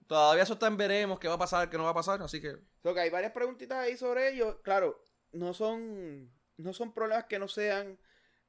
todavía 0.07 0.43
eso 0.43 0.55
está 0.55 0.67
en 0.67 0.77
veremos 0.77 1.19
qué 1.19 1.29
va 1.29 1.35
a 1.35 1.39
pasar, 1.39 1.71
qué 1.71 1.79
no 1.79 1.85
va 1.85 1.91
a 1.91 1.95
pasar, 1.95 2.21
así 2.23 2.41
que. 2.41 2.57
que 2.83 3.01
hay 3.01 3.11
varias 3.11 3.33
preguntitas 3.33 3.79
ahí 3.79 3.97
sobre 3.97 4.33
ello. 4.33 4.61
Claro, 4.63 5.03
no 5.33 5.55
son. 5.55 6.31
No 6.59 6.75
son 6.75 6.93
problemas 6.93 7.25
que 7.25 7.39
no 7.39 7.49
sean 7.49 7.99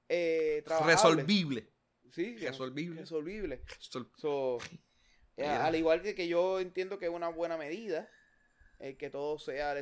eh, 0.10 0.64
resolvibles. 0.68 1.66
Sí, 2.12 2.36
resolvible. 2.38 3.02
Resolvible. 3.02 3.64
Eh, 5.38 5.48
al 5.48 5.76
igual 5.76 6.02
que, 6.02 6.14
que 6.14 6.28
yo 6.28 6.60
entiendo 6.60 7.00
que 7.00 7.06
es 7.06 7.12
una 7.12 7.30
buena 7.30 7.58
medida 7.58 8.10
el 8.80 8.98
que 8.98 9.10
todo 9.10 9.40
sea 9.40 9.76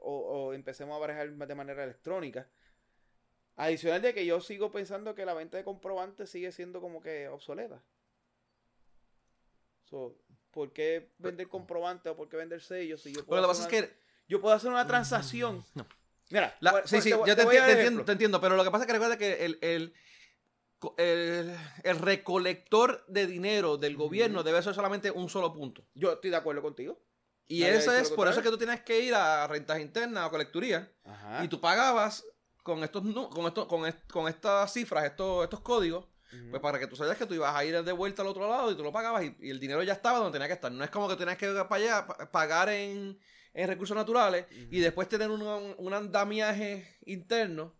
o, 0.00 0.52
empecemos 0.52 0.96
a 0.96 1.00
manejar 1.00 1.30
de 1.30 1.54
manera 1.54 1.84
electrónica. 1.84 2.48
Adicional 3.60 4.00
de 4.00 4.14
que 4.14 4.24
yo 4.24 4.40
sigo 4.40 4.70
pensando 4.70 5.14
que 5.14 5.26
la 5.26 5.34
venta 5.34 5.56
de 5.56 5.64
comprobantes 5.64 6.30
sigue 6.30 6.52
siendo 6.52 6.80
como 6.80 7.02
que 7.02 7.28
obsoleta. 7.28 7.82
¿Por 10.50 10.72
qué 10.72 11.12
vender 11.18 11.48
comprobantes 11.48 12.12
o 12.12 12.16
por 12.16 12.28
qué 12.28 12.36
vender 12.36 12.62
sellos 12.62 13.02
si 13.02 13.12
yo 13.12 13.24
puedo, 13.24 13.42
lo 13.42 13.50
hacer, 13.50 13.68
que... 13.68 13.96
yo 14.28 14.40
puedo 14.40 14.54
hacer 14.54 14.70
una 14.70 14.86
transacción? 14.86 15.64
No. 15.74 15.86
Mira, 16.30 16.56
sí, 16.84 17.00
sí, 17.00 17.10
yo 17.10 17.24
te, 17.24 17.42
entiendo, 17.42 18.04
te, 18.04 18.12
entiendo, 18.12 18.40
pero 18.40 18.54
lo 18.54 18.62
que 18.62 18.70
pasa 18.70 18.84
es 18.84 18.86
que 18.86 18.92
recuerda 18.92 19.16
que 19.16 19.44
el 19.44 19.94
el, 20.96 21.98
recolector 21.98 23.04
de 23.08 23.26
dinero 23.26 23.76
del 23.76 23.96
gobierno 23.96 24.42
debe 24.42 24.62
ser 24.62 24.74
solamente 24.74 25.10
un 25.10 25.28
solo 25.28 25.52
punto. 25.52 25.84
Yo 25.94 26.12
estoy 26.12 26.30
de 26.30 26.36
acuerdo 26.36 26.62
contigo. 26.62 27.00
Y 27.48 27.62
eso 27.62 27.92
es, 27.92 28.10
por 28.10 28.28
eso 28.28 28.40
es 28.40 28.44
que 28.44 28.50
tú 28.50 28.58
tienes 28.58 28.82
que 28.82 29.00
ir 29.00 29.14
a 29.14 29.46
rentas 29.46 29.80
internas 29.80 30.26
o 30.26 30.30
colecturía 30.30 30.92
y 31.42 31.48
tú 31.48 31.60
pagabas 31.60 32.24
con 32.68 32.84
estos 32.84 33.02
con 33.02 33.46
esto, 33.46 33.66
con, 33.66 33.94
con 34.10 34.28
estas 34.28 34.72
cifras, 34.72 35.04
estos, 35.04 35.44
estos 35.44 35.60
códigos, 35.60 36.06
pues 36.50 36.60
para 36.60 36.78
que 36.78 36.86
tú 36.86 36.94
sabes 36.94 37.16
que 37.16 37.24
tú 37.24 37.34
ibas 37.34 37.56
a 37.56 37.64
ir 37.64 37.82
de 37.82 37.92
vuelta 37.92 38.20
al 38.20 38.28
otro 38.28 38.46
lado 38.48 38.70
y 38.70 38.76
tú 38.76 38.82
lo 38.82 38.92
pagabas 38.92 39.24
y, 39.24 39.50
el 39.50 39.58
dinero 39.58 39.82
ya 39.82 39.94
estaba 39.94 40.18
donde 40.18 40.32
tenía 40.32 40.46
que 40.46 40.54
estar. 40.54 40.70
No 40.70 40.84
es 40.84 40.90
como 40.90 41.08
que 41.08 41.16
tenías 41.16 41.38
que 41.38 41.46
ir 41.46 41.54
para 41.68 41.74
allá, 41.74 42.06
pagar 42.30 42.68
en, 42.68 43.18
recursos 43.54 43.96
naturales 43.96 44.46
y 44.70 44.78
después 44.78 45.08
tener 45.08 45.30
un, 45.30 45.42
un 45.42 45.94
andamiaje 45.94 46.98
interno 47.06 47.74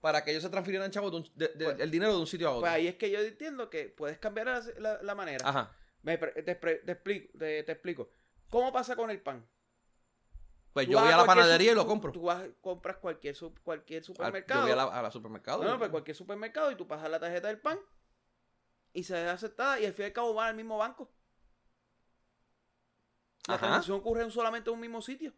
para 0.00 0.24
que 0.24 0.30
ellos 0.30 0.42
se 0.42 0.48
transfirieran 0.48 0.90
chavos 0.90 1.32
pues 1.36 1.50
el 1.80 1.90
dinero 1.90 2.14
de 2.14 2.20
un 2.20 2.26
sitio 2.26 2.48
a 2.48 2.50
otro. 2.52 2.60
Pues 2.60 2.72
ahí 2.72 2.86
es 2.86 2.94
que 2.94 3.10
yo 3.10 3.18
entiendo 3.20 3.68
que 3.68 3.88
puedes 3.88 4.18
cambiar 4.18 4.62
la, 4.78 5.14
manera. 5.14 5.46
Ajá. 5.46 5.76
te, 6.04 7.72
explico, 7.72 8.10
¿Cómo 8.48 8.72
pasa 8.72 8.96
con 8.96 9.10
el 9.10 9.20
pan? 9.20 9.46
Pues 10.72 10.86
yo 10.86 11.00
voy 11.00 11.10
a 11.10 11.16
la 11.16 11.24
panadería 11.24 11.72
y 11.72 11.74
lo 11.74 11.86
compro. 11.86 12.12
Tú, 12.12 12.22
vas, 12.22 12.44
compras 12.60 12.98
cualquier, 12.98 13.36
cualquier 13.62 14.04
supermercado. 14.04 14.68
Yo 14.68 14.74
voy 14.74 14.90
a 14.92 15.02
la, 15.02 15.10
supermercado. 15.10 15.64
No, 15.64 15.70
no, 15.70 15.78
pues 15.78 15.90
cualquier 15.90 16.16
supermercado 16.16 16.70
y 16.70 16.76
tú 16.76 16.86
pasas 16.86 17.10
la 17.10 17.18
tarjeta 17.18 17.48
del 17.48 17.58
pan 17.58 17.78
y 18.92 19.02
se 19.02 19.16
deja 19.16 19.32
aceptada 19.32 19.80
y 19.80 19.86
al 19.86 19.92
fin 19.92 20.04
y 20.04 20.06
al 20.06 20.12
cabo 20.12 20.34
va 20.34 20.46
al 20.46 20.54
mismo 20.54 20.78
banco. 20.78 21.10
La 23.48 23.58
transacción 23.58 23.98
ocurre 23.98 24.30
solamente 24.30 24.68
en 24.68 24.74
un 24.74 24.80
mismo 24.80 25.00
sitio. 25.00 25.32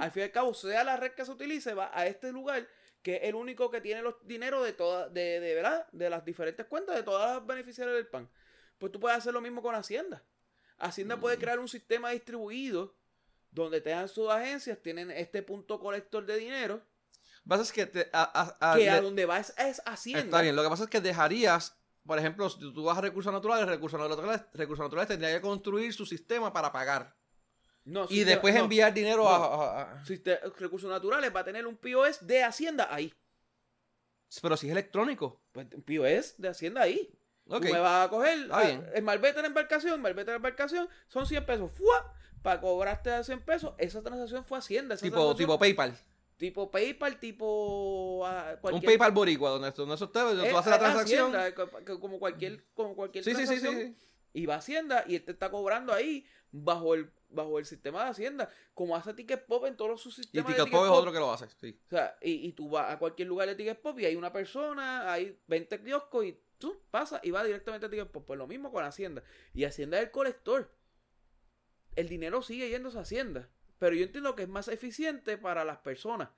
Al 0.00 0.10
fin 0.10 0.22
y 0.22 0.24
al 0.24 0.32
cabo, 0.32 0.54
sea 0.54 0.84
la 0.84 0.96
red 0.96 1.12
que 1.12 1.24
se 1.24 1.30
utilice, 1.32 1.74
va 1.74 1.90
a 1.92 2.06
este 2.06 2.30
lugar 2.30 2.68
que 3.02 3.16
es 3.16 3.22
el 3.24 3.34
único 3.34 3.70
que 3.70 3.80
tiene 3.80 4.00
los 4.00 4.14
dineros 4.26 4.64
de 4.64 4.72
todas, 4.72 5.12
de, 5.12 5.40
de, 5.40 5.54
¿verdad? 5.54 5.88
De 5.90 6.08
las 6.08 6.24
diferentes 6.24 6.64
cuentas 6.66 6.94
de 6.94 7.02
todas 7.02 7.34
las 7.36 7.46
beneficiarias 7.46 7.96
del 7.96 8.06
PAN. 8.06 8.30
Pues 8.78 8.92
tú 8.92 9.00
puedes 9.00 9.18
hacer 9.18 9.34
lo 9.34 9.40
mismo 9.40 9.60
con 9.60 9.74
Hacienda. 9.74 10.24
Hacienda 10.78 11.18
puede 11.18 11.36
mm. 11.36 11.40
crear 11.40 11.58
un 11.58 11.68
sistema 11.68 12.10
distribuido 12.10 12.94
donde 13.52 13.80
tengan 13.80 14.08
sus 14.08 14.28
agencias, 14.28 14.82
tienen 14.82 15.10
este 15.10 15.42
punto 15.42 15.78
colector 15.78 16.26
de 16.26 16.36
dinero. 16.36 16.82
Pasa 17.46 17.62
es 17.62 17.72
que, 17.72 18.10
a, 18.12 18.74
que 18.76 18.90
a 18.90 19.00
donde 19.00 19.24
va 19.26 19.38
es, 19.38 19.82
Hacienda. 19.86 20.24
Está 20.24 20.42
bien, 20.42 20.56
lo 20.56 20.62
que 20.62 20.68
pasa 20.68 20.84
es 20.84 20.90
que 20.90 21.00
dejarías, 21.00 21.76
por 22.04 22.18
ejemplo, 22.18 22.48
si 22.50 22.58
tú 22.58 22.84
vas 22.84 22.98
a 22.98 23.00
recursos 23.00 23.32
naturales, 23.32 23.66
recursos 23.66 24.00
naturales, 24.00 24.42
recursos 24.54 24.84
naturales 24.84 25.08
tendría 25.08 25.34
que 25.34 25.40
construir 25.40 25.92
su 25.92 26.06
sistema 26.06 26.52
para 26.52 26.72
pagar 26.72 27.16
y 28.10 28.24
después 28.24 28.54
enviar 28.54 28.94
dinero 28.94 29.28
a, 29.28 30.02
recursos 30.56 30.88
naturales 30.88 31.34
va 31.34 31.40
a 31.40 31.44
tener 31.44 31.66
un 31.66 31.76
POS 31.76 32.26
de 32.26 32.44
Hacienda 32.44 32.88
ahí. 32.90 33.12
Pero 34.40 34.56
si 34.56 34.66
es 34.66 34.72
electrónico. 34.72 35.42
Pues 35.52 35.66
un 35.74 35.82
POS 35.82 36.34
de 36.38 36.48
Hacienda 36.48 36.82
ahí. 36.82 37.12
me 37.46 37.78
vas 37.78 38.06
a 38.06 38.10
coger 38.10 38.48
ah, 38.50 38.62
el 38.94 39.02
malvete 39.02 39.40
en 39.40 39.46
embarcación, 39.46 40.00
malvete 40.00 40.30
en 40.30 40.36
embarcación, 40.36 40.88
son 41.08 41.26
100 41.26 41.44
pesos. 41.44 41.72
¡Fua! 41.72 42.14
Para 42.42 42.60
cobrarte 42.60 43.22
100 43.22 43.40
pesos, 43.44 43.74
esa 43.78 44.02
transacción 44.02 44.44
fue 44.44 44.58
Hacienda. 44.58 44.96
tipo, 44.96 45.34
tipo 45.36 45.58
PayPal. 45.58 45.96
Tipo 46.36 46.70
PayPal, 46.70 47.20
tipo. 47.20 48.22
Ah, 48.26 48.56
un 48.62 48.82
PayPal 48.82 49.12
boricua, 49.12 49.50
donde, 49.50 49.70
donde 49.70 49.94
eso 49.94 50.06
está, 50.06 50.22
donde 50.22 50.50
tú 50.50 50.56
haces 50.56 50.72
la 50.72 50.78
transacción. 50.78 51.32
como 52.00 52.18
cualquier, 52.18 52.64
como 52.74 52.96
cualquier 52.96 53.22
sí, 53.22 53.32
transacción. 53.32 53.74
Sí, 53.74 53.80
sí, 53.80 53.94
sí, 53.96 54.06
Y 54.32 54.46
va 54.46 54.54
a 54.54 54.58
Hacienda 54.58 55.04
y 55.06 55.14
él 55.14 55.24
te 55.24 55.30
está 55.30 55.50
cobrando 55.50 55.92
ahí 55.92 56.26
bajo 56.50 56.94
el 56.94 57.12
bajo 57.32 57.58
el 57.58 57.64
sistema 57.64 58.04
de 58.04 58.10
Hacienda, 58.10 58.48
como 58.74 58.96
hace 58.96 59.14
Ticket 59.14 59.46
Pop 59.46 59.64
en 59.66 59.76
todos 59.76 60.00
sus 60.00 60.14
sistemas. 60.14 60.50
Y 60.50 60.54
Ticket, 60.54 60.70
Pop 60.70 60.84
es 60.84 60.90
otro 60.90 61.12
que 61.12 61.18
lo 61.18 61.32
hace, 61.32 61.48
sí. 61.60 61.78
O 61.86 61.90
sea, 61.90 62.16
y, 62.20 62.46
y, 62.46 62.52
tú 62.52 62.70
vas 62.70 62.90
a 62.90 62.98
cualquier 62.98 63.28
lugar 63.28 63.48
de 63.48 63.54
Ticket 63.54 63.80
Pop 63.80 63.98
y 63.98 64.04
hay 64.04 64.16
una 64.16 64.32
persona, 64.32 65.12
hay 65.12 65.38
20 65.46 65.82
kioscos 65.82 66.24
y 66.24 66.38
tú 66.58 66.80
pasas 66.90 67.20
y 67.22 67.30
vas 67.30 67.44
directamente 67.44 67.86
a 67.86 67.90
Ticket 67.90 68.10
Pop. 68.10 68.24
Pues 68.26 68.38
lo 68.38 68.46
mismo 68.46 68.70
con 68.70 68.84
Hacienda. 68.84 69.22
Y 69.54 69.64
Hacienda 69.64 69.98
es 69.98 70.04
el 70.04 70.10
colector. 70.10 70.70
El 71.96 72.08
dinero 72.08 72.42
sigue 72.42 72.68
yendo 72.68 72.90
a 72.90 73.02
Hacienda. 73.02 73.48
Pero 73.78 73.94
yo 73.94 74.04
entiendo 74.04 74.36
que 74.36 74.44
es 74.44 74.48
más 74.48 74.68
eficiente 74.68 75.36
para 75.38 75.64
las 75.64 75.78
personas. 75.78 76.30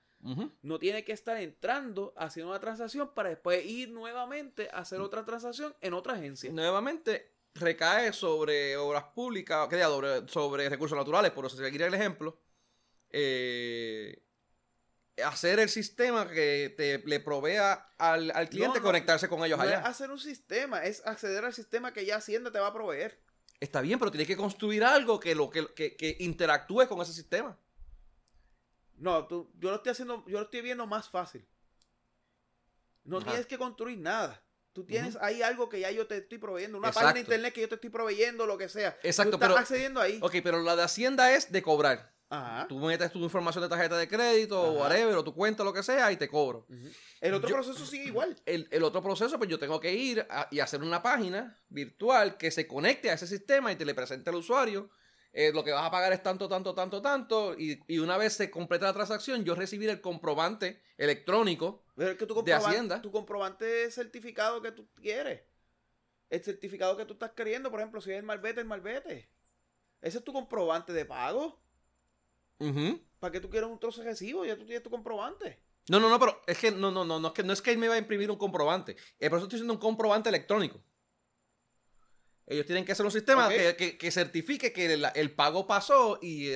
No 0.62 0.78
tiene 0.78 1.04
que 1.04 1.12
estar 1.12 1.36
entrando, 1.36 2.14
haciendo 2.16 2.50
una 2.50 2.58
transacción 2.58 3.12
para 3.12 3.28
después 3.28 3.62
ir 3.66 3.90
nuevamente 3.90 4.70
a 4.72 4.78
hacer 4.78 5.02
otra 5.02 5.26
transacción 5.26 5.76
en 5.82 5.92
otra 5.92 6.14
agencia. 6.14 6.50
Nuevamente, 6.50 7.34
recae 7.54 8.10
sobre 8.14 8.74
obras 8.78 9.04
públicas, 9.14 9.68
que 9.68 9.82
sobre, 9.82 10.26
sobre 10.28 10.68
recursos 10.70 10.96
naturales, 10.96 11.30
por 11.32 11.44
eso 11.44 11.58
seguir 11.58 11.82
el 11.82 11.92
ejemplo, 11.92 12.40
eh, 13.10 14.24
hacer 15.24 15.60
el 15.60 15.68
sistema 15.68 16.28
que 16.28 16.74
te, 16.76 16.98
le 17.06 17.20
provea 17.20 17.92
al, 17.98 18.32
cliente 18.48 18.80
conectarse 18.80 19.28
con 19.28 19.44
ellos 19.44 19.60
allá. 19.60 19.80
es 19.80 19.86
hacer 19.86 20.10
un 20.10 20.18
sistema, 20.18 20.84
es 20.84 21.06
acceder 21.06 21.44
al 21.44 21.54
sistema 21.54 21.92
que 21.92 22.04
ya 22.04 22.16
Hacienda 22.16 22.50
te 22.50 22.58
va 22.58 22.68
a 22.68 22.72
proveer. 22.72 23.20
Está 23.60 23.80
bien, 23.80 23.98
pero 23.98 24.10
tienes 24.10 24.26
que 24.26 24.36
construir 24.36 24.84
algo 24.84 25.18
que, 25.18 25.34
lo, 25.34 25.50
que, 25.50 25.66
que, 25.74 26.16
interactúe 26.20 26.86
con 26.88 27.00
ese 27.00 27.12
sistema. 27.12 27.58
No, 28.96 29.26
tú, 29.26 29.50
yo 29.58 29.70
lo 29.70 29.76
estoy 29.76 29.92
haciendo, 29.92 30.24
yo 30.26 30.38
lo 30.38 30.44
estoy 30.44 30.60
viendo 30.60 30.86
más 30.86 31.08
fácil. 31.08 31.46
No 33.04 33.20
tienes 33.20 33.46
que 33.46 33.58
construir 33.58 33.98
nada. 33.98 34.42
Tú 34.72 34.84
tienes 34.84 35.16
ahí 35.20 35.40
algo 35.40 35.68
que 35.68 35.80
ya 35.80 35.90
yo 35.90 36.06
te 36.06 36.16
estoy 36.16 36.38
proveyendo, 36.38 36.78
una 36.78 36.90
página 36.90 37.12
de 37.12 37.20
internet 37.20 37.54
que 37.54 37.60
yo 37.60 37.68
te 37.68 37.76
estoy 37.76 37.90
proveyendo, 37.90 38.44
lo 38.44 38.58
que 38.58 38.68
sea. 38.68 38.98
Exacto, 39.02 39.38
Tú 39.38 39.44
estás 39.44 39.60
accediendo 39.60 40.00
ahí. 40.00 40.18
Ok, 40.20 40.36
pero 40.42 40.60
la 40.62 40.74
de 40.74 40.82
Hacienda 40.82 41.32
es 41.32 41.52
de 41.52 41.62
cobrar. 41.62 42.13
Ajá. 42.36 42.66
Tú 42.68 42.78
metes 42.78 43.10
tu 43.12 43.18
información 43.20 43.62
de 43.62 43.68
tarjeta 43.68 43.96
de 43.96 44.08
crédito 44.08 44.60
o 44.60 44.72
whatever, 44.80 45.16
o 45.16 45.24
tu 45.24 45.34
cuenta, 45.34 45.64
lo 45.64 45.72
que 45.72 45.82
sea, 45.82 46.10
y 46.12 46.16
te 46.16 46.28
cobro. 46.28 46.66
El 47.20 47.34
otro 47.34 47.48
proceso 47.48 47.86
sigue 47.86 48.04
igual. 48.04 48.36
El, 48.46 48.68
el, 48.70 48.82
otro 48.82 49.02
proceso, 49.02 49.38
pues 49.38 49.50
yo 49.50 49.58
tengo 49.58 49.80
que 49.80 49.92
ir 49.92 50.26
y 50.50 50.60
hacer 50.60 50.82
una 50.82 51.02
página 51.02 51.58
virtual 51.68 52.36
que 52.36 52.50
se 52.50 52.66
conecte 52.66 53.10
a 53.10 53.14
ese 53.14 53.26
sistema 53.26 53.72
y 53.72 53.76
te 53.76 53.84
le 53.84 53.94
presente 53.94 54.30
al 54.30 54.36
usuario 54.36 54.90
eh, 55.36 55.50
lo 55.52 55.64
que 55.64 55.72
vas 55.72 55.84
a 55.84 55.90
pagar 55.90 56.12
es 56.12 56.22
tanto, 56.22 56.48
tanto, 56.48 56.76
tanto, 56.76 57.02
tanto, 57.02 57.56
y, 57.58 57.98
una 57.98 58.16
vez 58.16 58.34
se 58.34 58.52
completa 58.52 58.86
la 58.86 58.92
transacción, 58.92 59.44
yo 59.44 59.56
recibir 59.56 59.90
el 59.90 60.00
comprobante 60.00 60.80
electrónico 60.96 61.84
de 61.96 62.52
Hacienda. 62.52 63.02
Tu 63.02 63.10
comprobante 63.10 63.90
certificado 63.90 64.62
que 64.62 64.70
tú 64.70 64.88
quieres. 64.94 65.42
El 66.30 66.44
certificado 66.44 66.96
que 66.96 67.04
tú 67.04 67.14
estás 67.14 67.32
queriendo, 67.32 67.68
por 67.68 67.80
ejemplo, 67.80 68.00
si 68.00 68.12
es 68.12 68.18
el 68.18 68.22
malvete, 68.22 68.60
el 68.60 68.68
malvete. 68.68 69.28
Ese 70.00 70.18
es 70.18 70.24
tu 70.24 70.32
comprobante 70.32 70.92
de 70.92 71.04
pago. 71.04 71.60
¿Para 73.18 73.32
qué 73.32 73.40
tú 73.40 73.50
quieres 73.50 73.68
un 73.68 73.78
trozo 73.78 74.02
de 74.02 74.08
recibo? 74.08 74.44
Ya 74.44 74.56
tú 74.56 74.64
tienes 74.64 74.82
tu 74.82 74.90
comprobante. 74.90 75.60
No, 75.88 76.00
no, 76.00 76.08
no, 76.08 76.18
pero 76.18 76.40
es 76.46 76.58
que 76.58 76.70
no, 76.70 76.90
no, 76.90 77.04
no, 77.04 77.20
no 77.20 77.28
es 77.28 77.34
que, 77.34 77.42
no 77.42 77.52
es 77.52 77.60
que 77.60 77.70
él 77.70 77.78
me 77.78 77.88
va 77.88 77.94
a 77.94 77.98
imprimir 77.98 78.30
un 78.30 78.38
comprobante. 78.38 78.96
Eh, 79.18 79.28
por 79.28 79.38
eso 79.38 79.46
estoy 79.46 79.58
haciendo 79.58 79.74
un 79.74 79.80
comprobante 79.80 80.28
electrónico. 80.28 80.82
Ellos 82.46 82.66
tienen 82.66 82.84
que 82.84 82.92
hacer 82.92 83.06
un 83.06 83.12
sistema 83.12 83.48
que, 83.48 84.10
certifique 84.10 84.72
que 84.72 84.92
el, 84.92 85.30
pago 85.32 85.66
pasó 85.66 86.18
y, 86.20 86.52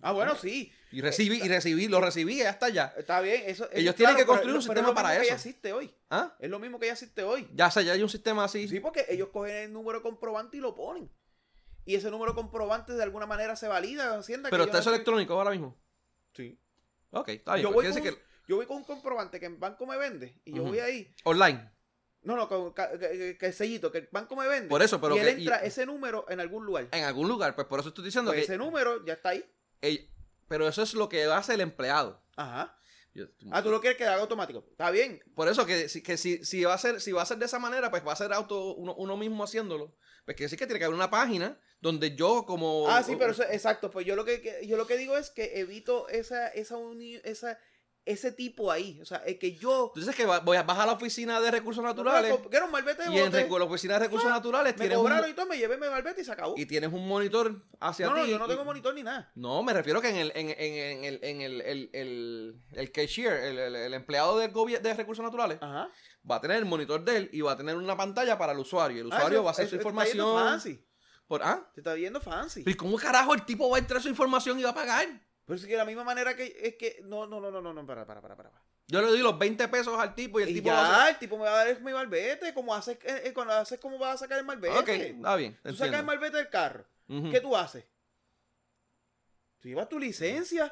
Ah, 0.00 0.12
bueno, 0.12 0.36
sí. 0.36 0.72
Y 0.92 1.00
recibí, 1.00 1.42
y 1.42 1.48
recibí, 1.48 1.88
lo 1.88 2.00
recibí 2.00 2.34
y 2.34 2.42
hasta 2.42 2.66
allá. 2.66 2.94
Está 2.96 3.20
bien, 3.20 3.42
eso. 3.46 3.68
Ellos 3.72 3.96
tienen 3.96 4.14
que 4.14 4.24
construir 4.24 4.54
un 4.54 4.62
sistema 4.62 4.94
para 4.94 5.16
eso. 5.16 5.22
Es 5.22 5.28
lo 5.28 5.28
mismo 5.28 5.28
que 5.28 5.28
ya 5.28 5.34
existe 5.34 5.72
hoy. 5.72 5.94
¿Ah? 6.10 6.36
Es 6.38 6.50
lo 6.50 6.58
mismo 6.60 6.78
que 6.78 6.86
ya 6.86 6.92
existe 6.92 7.22
hoy. 7.24 7.48
Ya, 7.54 7.68
ya 7.68 7.92
hay 7.92 8.02
un 8.02 8.08
sistema 8.08 8.44
así. 8.44 8.68
Sí, 8.68 8.78
porque 8.78 9.04
ellos 9.08 9.30
cogen 9.32 9.56
el 9.56 9.72
número 9.72 10.00
comprobante 10.02 10.56
y 10.56 10.60
lo 10.60 10.76
ponen. 10.76 11.10
Y 11.88 11.94
ese 11.94 12.10
número 12.10 12.34
comprobante 12.34 12.92
de 12.92 13.02
alguna 13.02 13.24
manera 13.24 13.56
se 13.56 13.66
valida 13.66 14.18
Hacienda. 14.18 14.50
Pero 14.50 14.64
está 14.64 14.80
eso 14.80 14.90
electrónico 14.90 15.32
ahora 15.32 15.52
mismo. 15.52 15.74
Sí. 16.34 16.60
Ok, 17.12 17.30
está 17.30 17.54
bien. 17.54 17.66
Yo 17.66 17.72
voy, 17.72 17.90
con, 17.90 18.04
yo 18.46 18.56
voy 18.56 18.66
con 18.66 18.76
un 18.76 18.84
comprobante 18.84 19.40
que 19.40 19.46
en 19.46 19.58
banco 19.58 19.86
me 19.86 19.96
vende 19.96 20.38
y 20.44 20.52
yo 20.52 20.64
voy 20.64 20.80
ahí. 20.80 21.14
Online. 21.24 21.72
No, 22.20 22.36
no, 22.36 22.74
que, 22.74 23.38
el 23.40 23.54
sellito, 23.54 23.90
que 23.90 23.98
el 23.98 24.08
banco 24.12 24.36
me 24.36 24.46
vende. 24.46 24.68
Por 24.68 24.82
eso, 24.82 25.00
pero 25.00 25.16
y 25.16 25.20
él 25.20 25.28
entra 25.28 25.64
ese 25.64 25.86
número 25.86 26.26
en 26.28 26.40
algún 26.40 26.66
lugar. 26.66 26.88
En 26.92 27.04
algún 27.04 27.26
lugar, 27.26 27.54
pues 27.54 27.66
por 27.66 27.80
eso 27.80 27.88
estoy 27.88 28.04
diciendo 28.04 28.32
pues 28.32 28.40
que. 28.46 28.52
Ese 28.52 28.58
número 28.58 29.02
ya 29.06 29.14
está 29.14 29.30
ahí. 29.30 30.12
pero 30.46 30.68
eso 30.68 30.82
es 30.82 30.92
lo 30.92 31.08
que 31.08 31.24
hace 31.24 31.54
el 31.54 31.62
empleado. 31.62 32.22
Ajá. 32.36 32.77
Ah, 33.50 33.62
tú 33.62 33.70
lo 33.70 33.80
quieres 33.80 33.96
que 33.98 34.04
haga 34.04 34.20
automático. 34.20 34.64
Está 34.70 34.90
bien. 34.90 35.22
Por 35.34 35.48
eso 35.48 35.66
que, 35.66 35.86
que 36.04 36.16
si, 36.16 36.44
si, 36.44 36.64
va 36.64 36.74
a 36.74 36.78
ser, 36.78 37.00
si 37.00 37.12
va 37.12 37.22
a 37.22 37.26
ser 37.26 37.38
de 37.38 37.46
esa 37.46 37.58
manera, 37.58 37.90
pues 37.90 38.06
va 38.06 38.12
a 38.12 38.16
ser 38.16 38.32
auto 38.32 38.74
uno, 38.74 39.16
mismo 39.16 39.44
haciéndolo. 39.44 39.94
Pues 40.24 40.36
que 40.36 40.48
sí 40.48 40.56
que 40.56 40.66
tiene 40.66 40.78
que 40.78 40.84
haber 40.84 40.94
una 40.96 41.10
página 41.10 41.58
donde 41.80 42.14
yo 42.14 42.44
como. 42.46 42.88
Ah, 42.88 43.02
sí, 43.02 43.16
pero 43.16 43.32
eso, 43.32 43.44
exacto. 43.44 43.90
Pues 43.90 44.06
yo 44.06 44.16
lo 44.16 44.24
que, 44.24 44.60
yo 44.66 44.76
lo 44.76 44.86
que 44.86 44.96
digo 44.96 45.16
es 45.16 45.30
que 45.30 45.60
evito 45.60 46.08
esa, 46.08 46.48
esa, 46.48 46.76
esa 47.24 47.58
ese 48.08 48.32
tipo 48.32 48.72
ahí. 48.72 48.98
O 49.02 49.04
sea, 49.04 49.18
es 49.18 49.38
que 49.38 49.54
yo. 49.54 49.90
Tú 49.92 50.00
dices 50.00 50.16
que 50.16 50.24
voy 50.24 50.56
a 50.56 50.62
bajar 50.62 50.84
a 50.84 50.86
la 50.86 50.92
oficina 50.92 51.40
de 51.40 51.50
recursos 51.50 51.84
naturales. 51.84 52.30
No, 52.30 52.48
quiero 52.48 52.66
un 52.66 52.72
malvete 52.72 53.04
de 53.04 53.14
Y 53.14 53.18
en 53.18 53.32
la 53.32 53.64
oficina 53.64 53.94
de 53.94 54.00
recursos 54.00 54.28
ah, 54.30 54.34
naturales 54.34 54.76
me 54.78 54.88
cobraron 54.88 55.28
y 55.28 55.34
todo, 55.34 55.46
me 55.46 55.58
llevé 55.58 55.76
mi 55.76 55.88
malvete 55.88 56.22
y 56.22 56.24
se 56.24 56.32
acabó. 56.32 56.54
Y 56.56 56.64
tienes 56.64 56.90
un 56.90 57.06
monitor 57.06 57.62
hacia 57.80 58.06
no, 58.06 58.14
ti. 58.14 58.20
No, 58.20 58.26
yo 58.26 58.38
no 58.38 58.46
tengo 58.46 58.64
monitor 58.64 58.94
ni 58.94 59.02
nada. 59.02 59.30
No, 59.34 59.62
me 59.62 59.74
refiero 59.74 60.00
que 60.00 60.08
en 60.08 60.16
el, 60.16 60.32
en, 60.34 60.48
en, 60.48 61.04
el, 61.04 61.20
en 61.22 61.40
el, 61.42 61.60
el, 61.60 61.90
el, 61.92 62.62
el 62.72 62.92
cashier, 62.92 63.34
el, 63.34 63.58
el, 63.76 63.94
empleado 63.94 64.38
de, 64.38 64.48
de 64.48 64.94
recursos 64.94 65.22
naturales, 65.22 65.58
va 65.60 66.36
a 66.36 66.40
tener 66.40 66.56
el 66.56 66.64
monitor 66.64 67.04
de 67.04 67.16
él 67.16 67.30
y 67.32 67.42
va 67.42 67.52
a 67.52 67.56
tener 67.56 67.76
una 67.76 67.96
pantalla 67.96 68.38
para 68.38 68.52
el 68.52 68.58
usuario. 68.58 69.02
El 69.02 69.12
ah, 69.12 69.16
usuario 69.16 69.44
va 69.44 69.50
a 69.50 69.52
hacer 69.52 69.68
su 69.68 69.76
información. 69.76 70.44
fancy. 70.44 70.82
Por, 71.26 71.42
¿ah? 71.42 71.70
Te 71.74 71.82
está 71.82 71.92
viendo 71.92 72.22
fancy. 72.22 72.64
¿Y 72.64 72.72
cómo 72.72 72.96
carajo 72.96 73.34
el 73.34 73.44
tipo 73.44 73.68
va 73.68 73.76
a 73.76 73.80
entrar 73.80 74.00
su 74.00 74.08
información 74.08 74.58
y 74.58 74.62
va 74.62 74.70
a 74.70 74.74
pagar? 74.74 75.27
Pero 75.48 75.56
es 75.56 75.64
que 75.64 75.72
de 75.72 75.78
la 75.78 75.86
misma 75.86 76.04
manera 76.04 76.36
que 76.36 76.54
es 76.62 76.74
que. 76.74 77.00
No, 77.04 77.26
no, 77.26 77.40
no, 77.40 77.50
no, 77.50 77.62
no, 77.62 77.72
no, 77.72 77.86
para, 77.86 78.04
para, 78.06 78.20
para, 78.20 78.36
para. 78.36 78.52
Yo 78.86 79.00
le 79.00 79.08
doy 79.08 79.20
los 79.20 79.38
20 79.38 79.66
pesos 79.68 79.98
al 79.98 80.14
tipo 80.14 80.38
y 80.38 80.42
el 80.42 80.52
tipo. 80.52 80.66
Ya, 80.66 81.08
el 81.08 81.18
tipo 81.18 81.38
me 81.38 81.44
va 81.44 81.62
a 81.62 81.64
dar 81.64 81.80
mi 81.80 81.90
malvete. 81.90 82.52
Como 82.52 82.74
haces, 82.74 82.98
eh, 83.02 83.22
eh, 83.24 83.32
cuando 83.32 83.54
haces 83.54 83.80
cómo 83.80 83.98
vas 83.98 84.16
a 84.16 84.18
sacar 84.18 84.38
el 84.38 84.44
malvete. 84.44 84.76
Ok, 84.76 84.88
está 84.88 85.36
bien. 85.36 85.58
Tú 85.64 85.74
sacas 85.74 86.00
el 86.00 86.04
malvete 86.04 86.36
del 86.36 86.50
carro. 86.50 86.84
¿Qué 87.06 87.40
tú 87.40 87.56
haces? 87.56 87.86
Tú 89.58 89.68
llevas 89.68 89.88
tu 89.88 89.98
licencia 89.98 90.70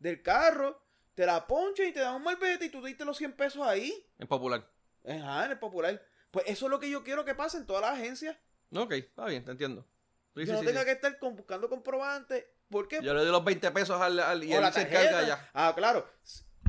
del 0.00 0.20
carro, 0.20 0.82
te 1.14 1.24
la 1.24 1.46
ponchas 1.46 1.86
y 1.86 1.92
te 1.92 2.00
dan 2.00 2.16
un 2.16 2.24
malvete 2.24 2.64
y 2.64 2.70
tú 2.70 2.84
diste 2.84 3.04
los 3.04 3.16
100 3.16 3.34
pesos 3.34 3.64
ahí. 3.64 4.04
En 4.18 4.26
popular. 4.26 4.68
Ajá, 5.06 5.44
en 5.44 5.52
el 5.52 5.58
popular. 5.60 6.04
Pues 6.32 6.44
eso 6.48 6.66
es 6.66 6.70
lo 6.70 6.80
que 6.80 6.90
yo 6.90 7.04
quiero 7.04 7.24
que 7.24 7.36
pase 7.36 7.56
en 7.56 7.66
todas 7.66 7.82
las 7.82 7.92
agencias. 7.92 8.36
Ok, 8.74 8.94
está 8.94 9.26
bien, 9.26 9.44
te 9.44 9.52
entiendo. 9.52 9.86
Sí, 10.34 10.44
no 10.46 10.60
tenga 10.60 10.84
que 10.84 10.90
estar 10.90 11.16
buscando 11.20 11.68
comprobantes. 11.68 12.44
¿Por 12.70 12.88
qué? 12.88 13.00
Yo 13.02 13.14
le 13.14 13.20
doy 13.20 13.30
los 13.30 13.44
20 13.44 13.70
pesos 13.70 14.00
al, 14.00 14.18
al 14.20 14.44
y 14.44 14.52
él 14.52 14.72
se 14.72 14.82
encarga 14.82 15.26
ya. 15.26 15.50
Ah, 15.54 15.72
claro 15.76 16.06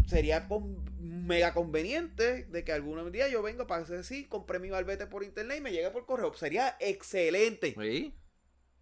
sería 0.10 0.48
mega 1.00 1.54
conveniente 1.54 2.46
de 2.46 2.64
que 2.64 2.72
algún 2.72 3.12
día 3.12 3.28
yo 3.28 3.42
venga 3.44 3.68
para 3.68 3.84
hacer 3.84 4.00
así, 4.00 4.28
compré 4.28 4.60
mi 4.60 4.70
malvete 4.70 5.06
por 5.06 5.24
internet 5.24 5.60
y 5.60 5.62
me 5.62 5.72
llegue 5.72 5.92
por 5.92 6.06
correo. 6.06 6.34
Sería 6.34 6.76
excelente. 6.80 7.76
¿Sí? 7.80 8.16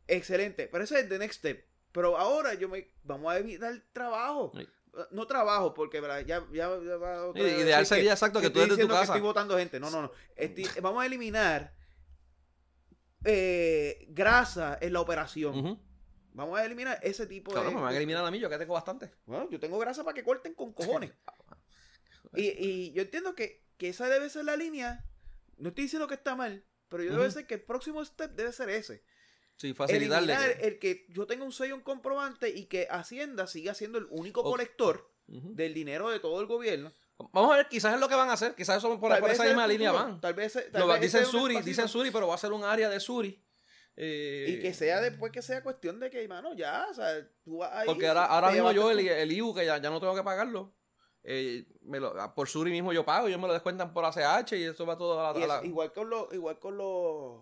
Excelente. 0.07 0.69
Pero 0.71 0.83
ese 0.83 1.01
es 1.01 1.09
the 1.09 1.19
next 1.19 1.39
step. 1.39 1.65
Pero 1.91 2.17
ahora 2.17 2.53
yo 2.53 2.69
me 2.69 2.89
vamos 3.03 3.33
a 3.33 3.37
evitar 3.37 3.73
trabajo. 3.91 4.53
No 5.11 5.27
trabajo, 5.27 5.73
porque 5.73 6.01
ya, 6.25 6.43
ya, 6.51 6.67
va 6.69 7.25
otra 7.25 7.43
Ideal 7.43 7.85
sería 7.85 8.13
exacto 8.13 8.41
que, 8.41 8.49
tú 8.49 8.61
desde 8.61 8.77
tu 8.77 8.87
casa. 8.87 9.03
estoy 9.03 9.21
votando 9.21 9.57
gente. 9.57 9.79
No, 9.79 9.91
no, 9.91 10.01
no. 10.01 10.11
vamos 10.81 11.03
a 11.03 11.05
eliminar 11.05 11.75
eh, 13.25 14.07
grasa 14.09 14.77
en 14.81 14.93
la 14.93 15.01
operación. 15.01 15.79
Vamos 16.37 16.59
a 16.59 16.63
eliminar 16.63 16.99
ese 17.01 17.25
tipo 17.25 17.51
de. 17.51 17.61
me 17.67 17.81
van 17.81 17.91
a 17.91 17.97
eliminar 17.97 18.23
a 18.23 18.29
mí, 18.29 18.37
yo 18.37 18.47
que 18.47 18.59
tengo 18.59 18.75
bastante. 18.75 19.11
Bueno, 19.25 19.49
yo 19.49 19.59
tengo 19.59 19.79
grasa 19.79 20.03
para 20.03 20.13
que 20.13 20.23
corten 20.23 20.53
con 20.53 20.71
cojones. 20.71 21.11
y, 22.35 22.43
y, 22.43 22.91
yo 22.91 23.01
entiendo 23.01 23.33
que, 23.33 23.65
que, 23.77 23.89
esa 23.89 24.07
debe 24.07 24.29
ser 24.29 24.45
la 24.45 24.55
línea. 24.55 25.03
No 25.57 25.69
estoy 25.69 25.85
diciendo 25.85 26.07
que 26.07 26.13
está 26.13 26.35
mal, 26.35 26.63
pero 26.89 27.03
yo 27.03 27.13
debe 27.13 27.31
ser 27.31 27.47
que 27.47 27.55
el 27.55 27.61
próximo 27.61 28.05
step 28.05 28.35
debe 28.35 28.51
ser 28.51 28.69
ese. 28.69 29.03
Sí, 29.55 29.73
facilitarle. 29.73 30.33
Eliminar 30.33 30.63
el 30.63 30.77
que 30.77 31.07
yo 31.09 31.25
tenga 31.25 31.43
un 31.43 31.51
sello, 31.51 31.73
un 31.73 31.81
comprobante 31.81 32.49
y 32.49 32.65
que 32.65 32.87
Hacienda 32.91 33.47
siga 33.47 33.73
siendo 33.73 33.97
el 33.97 34.05
único 34.11 34.43
colector 34.43 35.11
del 35.25 35.73
dinero 35.73 36.11
de 36.11 36.19
todo 36.19 36.39
el 36.39 36.45
gobierno. 36.45 36.93
Vamos 37.31 37.51
a 37.51 37.57
ver, 37.57 37.67
quizás 37.67 37.95
es 37.95 37.99
lo 37.99 38.07
que 38.07 38.13
van 38.13 38.29
a 38.29 38.33
hacer, 38.33 38.53
quizás 38.53 38.77
eso 38.77 38.99
por, 38.99 39.11
esa 39.11 39.43
misma 39.43 39.65
línea 39.65 39.91
van. 39.91 40.21
Tal 40.21 40.35
vez, 40.35 40.55
dicen 41.01 41.25
Suri, 41.25 41.61
dicen 41.63 41.87
Suri, 41.87 42.11
pero 42.11 42.27
va 42.27 42.35
a 42.35 42.37
ser 42.37 42.51
un 42.51 42.63
área 42.63 42.89
de 42.89 42.99
Suri 42.99 43.43
y 43.97 44.59
que 44.59 44.73
sea 44.73 44.99
eh, 44.99 45.09
después 45.09 45.31
que 45.31 45.41
sea 45.41 45.63
cuestión 45.63 45.99
de 45.99 46.11
que, 46.11 46.27
mano, 46.27 46.53
ya, 46.53 46.85
o 46.89 46.93
sea, 46.93 47.27
tú 47.43 47.57
vas 47.57 47.71
ahí. 47.73 47.87
Porque 47.87 48.07
ahora, 48.07 48.25
ahora 48.25 48.51
mismo 48.51 48.71
yo, 48.71 48.91
el, 48.91 48.99
el, 48.99 49.31
IBU, 49.31 49.55
que 49.55 49.65
ya, 49.65 49.77
ya 49.79 49.89
no 49.89 49.99
tengo 49.99 50.15
que 50.15 50.23
pagarlo, 50.23 50.75
eh, 51.23 51.65
me 51.81 51.99
lo, 51.99 52.19
ah, 52.21 52.33
por 52.33 52.47
Suri 52.47 52.71
mismo 52.71 52.93
yo 52.93 53.03
pago, 53.03 53.27
ellos 53.27 53.41
me 53.41 53.47
lo 53.47 53.53
descuentan 53.53 53.93
por 53.93 54.05
ACH 54.05 54.53
y 54.53 54.63
eso 54.63 54.85
va 54.85 54.97
todo 54.97 55.19
a 55.19 55.33
la. 55.33 55.65
igual 55.65 55.91
con 55.91 56.09
los. 56.09 56.31
Igual 56.31 56.59
con 56.59 56.77
los. 56.77 57.41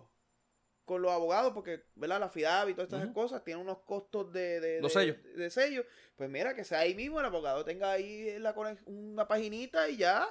con 0.84 1.02
los 1.02 1.12
abogados, 1.12 1.52
porque, 1.52 1.84
¿verdad? 1.94 2.18
La 2.18 2.30
FIDAB 2.30 2.70
y 2.70 2.74
todas 2.74 2.92
estas 2.92 3.12
cosas 3.12 3.44
tienen 3.44 3.62
unos 3.62 3.78
costos 3.84 4.32
de, 4.32 4.58
de, 4.60 4.80
Los 4.80 4.92
sellos. 4.92 5.18
de, 5.36 5.50
sello. 5.50 5.84
Pues 6.16 6.30
mira, 6.30 6.54
que 6.54 6.64
sea 6.64 6.80
ahí 6.80 6.94
mismo, 6.94 7.20
el 7.20 7.26
abogado 7.26 7.64
tenga 7.64 7.92
ahí 7.92 8.38
la, 8.38 8.54
una 8.86 9.28
paginita 9.28 9.88
y 9.88 9.98
ya. 9.98 10.26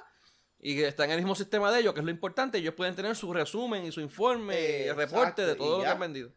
Y 0.58 0.74
que 0.76 0.88
está 0.88 1.04
en 1.04 1.12
el 1.12 1.18
mismo 1.18 1.34
sistema 1.34 1.70
de 1.70 1.80
ellos, 1.80 1.94
que 1.94 2.00
es 2.00 2.04
lo 2.04 2.10
importante. 2.10 2.58
Ellos 2.58 2.74
pueden 2.74 2.94
tener 2.94 3.14
su 3.14 3.32
resumen 3.32 3.84
y 3.84 3.92
su 3.92 4.00
informe 4.00 4.60
y 4.60 4.88
el 4.88 4.96
reporte 4.96 5.46
de 5.46 5.54
todo 5.54 5.78
lo 5.78 5.84
que 5.84 5.90
han 5.90 6.00
vendido. 6.00 6.32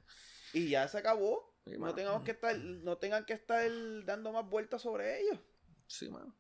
Y 0.54 0.70
ya 0.70 0.88
se 0.88 0.98
acabó. 0.98 1.56
no 1.66 1.94
tengamos 1.94 2.24
que 2.24 2.32
estar, 2.32 2.56
no 2.58 2.98
tengan 2.98 3.26
que 3.26 3.34
estar 3.34 3.70
dando 4.06 4.32
más 4.32 4.48
vueltas 4.48 4.82
sobre 4.82 5.22
ellos. 5.22 5.40
Sí, 5.88 6.10
mano. 6.10 6.36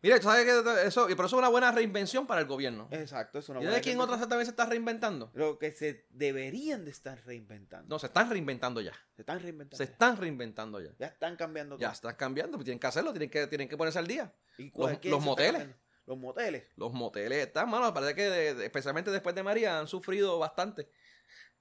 Mira, 0.00 0.22
¿sabes 0.22 0.44
que 0.44 0.86
eso, 0.86 1.10
y 1.10 1.16
por 1.16 1.26
eso 1.26 1.36
es 1.36 1.40
una 1.40 1.48
buena 1.48 1.72
reinvención 1.72 2.26
para 2.26 2.40
el 2.40 2.46
gobierno. 2.46 2.86
Exacto, 2.92 3.40
es 3.40 3.48
una 3.48 3.60
¿Y 3.60 3.66
de 3.66 3.80
quién 3.80 3.98
otras 3.98 4.20
también 4.20 4.44
se 4.44 4.50
está 4.50 4.64
reinventando? 4.64 5.32
Lo 5.34 5.58
que 5.58 5.72
se 5.72 6.06
deberían 6.10 6.84
de 6.84 6.92
estar 6.92 7.20
reinventando. 7.26 7.88
No, 7.88 7.98
se 7.98 8.06
están 8.06 8.30
reinventando 8.30 8.80
ya. 8.80 8.92
Se 9.16 9.22
están 9.22 9.40
reinventando. 9.40 9.76
Se 9.76 9.90
están 9.90 10.16
reinventando 10.16 10.80
ya. 10.80 10.92
Ya 11.00 11.06
están 11.08 11.36
cambiando 11.36 11.76
todo. 11.76 11.82
Ya 11.82 11.92
están 11.92 12.14
cambiando, 12.14 12.58
pues 12.58 12.64
tienen 12.66 12.78
que 12.78 12.86
hacerlo, 12.86 13.10
tienen 13.10 13.28
que, 13.28 13.48
tienen 13.48 13.68
que 13.68 13.76
ponerse 13.76 13.98
al 13.98 14.06
día. 14.06 14.32
¿Y 14.56 14.70
los, 15.08 15.20
moteles. 15.20 15.66
Los 16.08 16.16
moteles. 16.16 16.64
Los 16.76 16.90
moteles 16.94 17.46
están, 17.46 17.68
mano, 17.68 17.92
parece 17.92 18.14
que 18.14 18.64
especialmente 18.64 19.10
después 19.10 19.34
de 19.34 19.42
María 19.42 19.78
han 19.78 19.86
sufrido 19.86 20.38
bastante. 20.38 20.88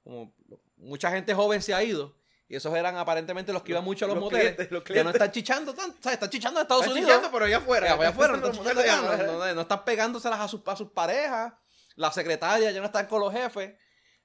Como 0.02 0.34
mucha 0.78 1.12
gente 1.12 1.34
joven 1.34 1.62
se 1.62 1.74
ha 1.74 1.84
ido 1.84 2.16
y 2.48 2.56
esos 2.56 2.74
eran 2.74 2.96
aparentemente 2.96 3.52
los 3.52 3.62
que 3.62 3.74
iban 3.74 3.84
mucho 3.84 4.06
a 4.06 4.08
los, 4.08 4.18
moteles. 4.18 4.56
que 4.86 5.04
no 5.04 5.10
están 5.10 5.34
chichando 5.34 5.74
tanto. 5.74 5.98
¿sabes? 6.02 6.14
Están 6.14 6.30
chichando 6.30 6.62
en 6.62 6.64
Estados 6.64 6.84
están 6.84 6.98
Unidos. 6.98 7.12
Chichando, 7.12 7.32
pero 7.34 7.44
allá 7.44 7.58
afuera. 7.58 7.94
Allá 7.94 8.08
afuera. 8.08 8.38
No, 8.38 9.54
no, 9.54 9.62
están 9.62 9.84
pegándoselas 9.84 10.40
a 10.40 10.48
sus, 10.48 10.62
a 10.66 10.78
sus 10.78 10.92
parejas. 10.92 11.52
La 11.98 12.10
secretaria 12.14 12.72
ya 12.72 12.80
no 12.80 12.86
están 12.86 13.06
con 13.08 13.20
los 13.20 13.34
jefes. 13.34 13.74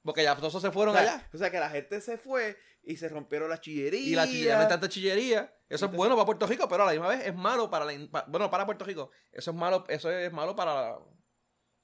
Porque 0.05 0.23
ya 0.23 0.37
todos 0.37 0.63
se 0.63 0.71
fueron 0.71 0.97
allá. 0.97 1.29
O 1.35 1.39
sea 1.39 1.51
que 1.51 1.59
la 1.59 1.69
gente 1.69 2.01
se 2.01 2.17
fue 2.17 2.57
y 2.85 2.97
se 2.97 3.09
rompieron 3.09 3.49
las 3.49 3.61
chillerías. 3.61 4.07
Y 4.07 4.15
la 4.15 4.27
chillería, 4.27 4.69
tanta 4.69 4.89
chillería. 4.89 5.55
Eso 5.69 5.87
es 5.87 5.93
bueno 5.93 6.15
para 6.15 6.27
Puerto 6.27 6.47
Rico, 6.47 6.69
pero 6.69 6.83
a 6.83 6.87
la 6.87 6.93
misma 6.93 7.09
vez 7.09 7.27
es 7.27 7.35
malo 7.35 7.71
para 7.71 7.85
la. 7.85 7.93
bueno, 8.27 8.51
para 8.51 8.67
Puerto 8.67 8.85
Rico. 8.85 9.11
Eso 9.31 9.51
es 9.51 9.57
malo, 9.57 9.85
eso 9.89 10.11
es 10.11 10.33
malo 10.33 10.55
para. 10.55 10.99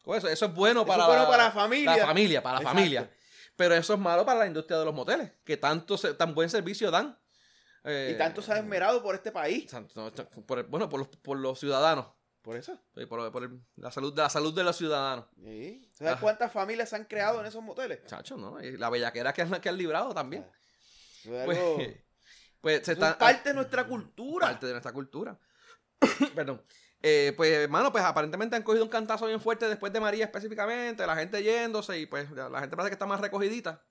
Eso, 0.06 0.28
eso 0.28 0.46
es 0.46 0.54
bueno 0.54 0.86
para, 0.86 1.02
eso 1.02 1.12
es 1.12 1.18
bueno 1.18 1.30
para 1.30 1.44
la 1.44 1.50
familia. 1.52 1.96
La 1.96 2.06
familia, 2.06 2.42
para 2.42 2.60
la 2.60 2.68
familia. 2.68 3.10
Pero 3.56 3.74
eso 3.74 3.94
es 3.94 4.00
malo 4.00 4.24
para 4.24 4.40
la 4.40 4.46
industria 4.46 4.78
de 4.78 4.84
los 4.84 4.94
moteles, 4.94 5.32
que 5.44 5.56
tanto 5.56 5.96
tan 6.16 6.34
buen 6.34 6.48
servicio 6.48 6.90
dan. 6.90 7.18
y 7.84 8.14
tanto 8.14 8.40
se 8.40 8.52
ha 8.52 8.58
esmerado 8.58 9.02
por 9.02 9.14
este 9.14 9.32
país. 9.32 9.70
bueno, 10.68 10.88
por 10.88 11.00
los, 11.00 11.08
por 11.08 11.38
los 11.38 11.58
ciudadanos. 11.58 12.06
¿Por 12.42 12.56
eso? 12.56 12.80
por, 13.08 13.20
la, 13.76 13.90
salud, 13.90 14.14
de 14.14 14.22
la 14.22 14.30
salud 14.30 14.54
de 14.54 14.64
los 14.64 14.76
ciudadanos. 14.76 15.26
¿Sabes 15.92 16.16
cuántas 16.20 16.50
familias 16.50 16.88
se 16.88 16.96
han 16.96 17.04
creado 17.04 17.40
en 17.40 17.46
esos 17.46 17.62
moteles? 17.62 18.06
Chacho, 18.06 18.36
¿no? 18.36 18.62
Y 18.62 18.76
la 18.78 18.88
bellaquera 18.88 19.32
que 19.32 19.42
han, 19.42 19.60
que 19.60 19.68
han 19.68 19.76
librado 19.76 20.14
también. 20.14 20.46
Pues, 21.24 21.58
pues 22.60 22.88
es 22.88 22.98
parte 22.98 23.50
de 23.50 23.54
nuestra 23.54 23.86
cultura. 23.86 24.48
Parte 24.48 24.66
de 24.66 24.72
nuestra 24.72 24.92
cultura. 24.92 25.38
Perdón. 26.34 26.62
Eh, 27.00 27.32
pues, 27.36 27.52
hermano, 27.52 27.92
pues 27.92 28.02
aparentemente 28.02 28.56
han 28.56 28.62
cogido 28.62 28.84
un 28.84 28.90
cantazo 28.90 29.26
bien 29.26 29.40
fuerte 29.40 29.68
después 29.68 29.92
de 29.92 30.00
María 30.00 30.24
específicamente, 30.24 31.06
la 31.06 31.14
gente 31.14 31.42
yéndose 31.42 31.98
y 31.98 32.06
pues 32.06 32.28
la 32.32 32.58
gente 32.60 32.76
parece 32.76 32.90
que 32.90 32.94
está 32.94 33.06
más 33.06 33.20
recogidita. 33.20 33.84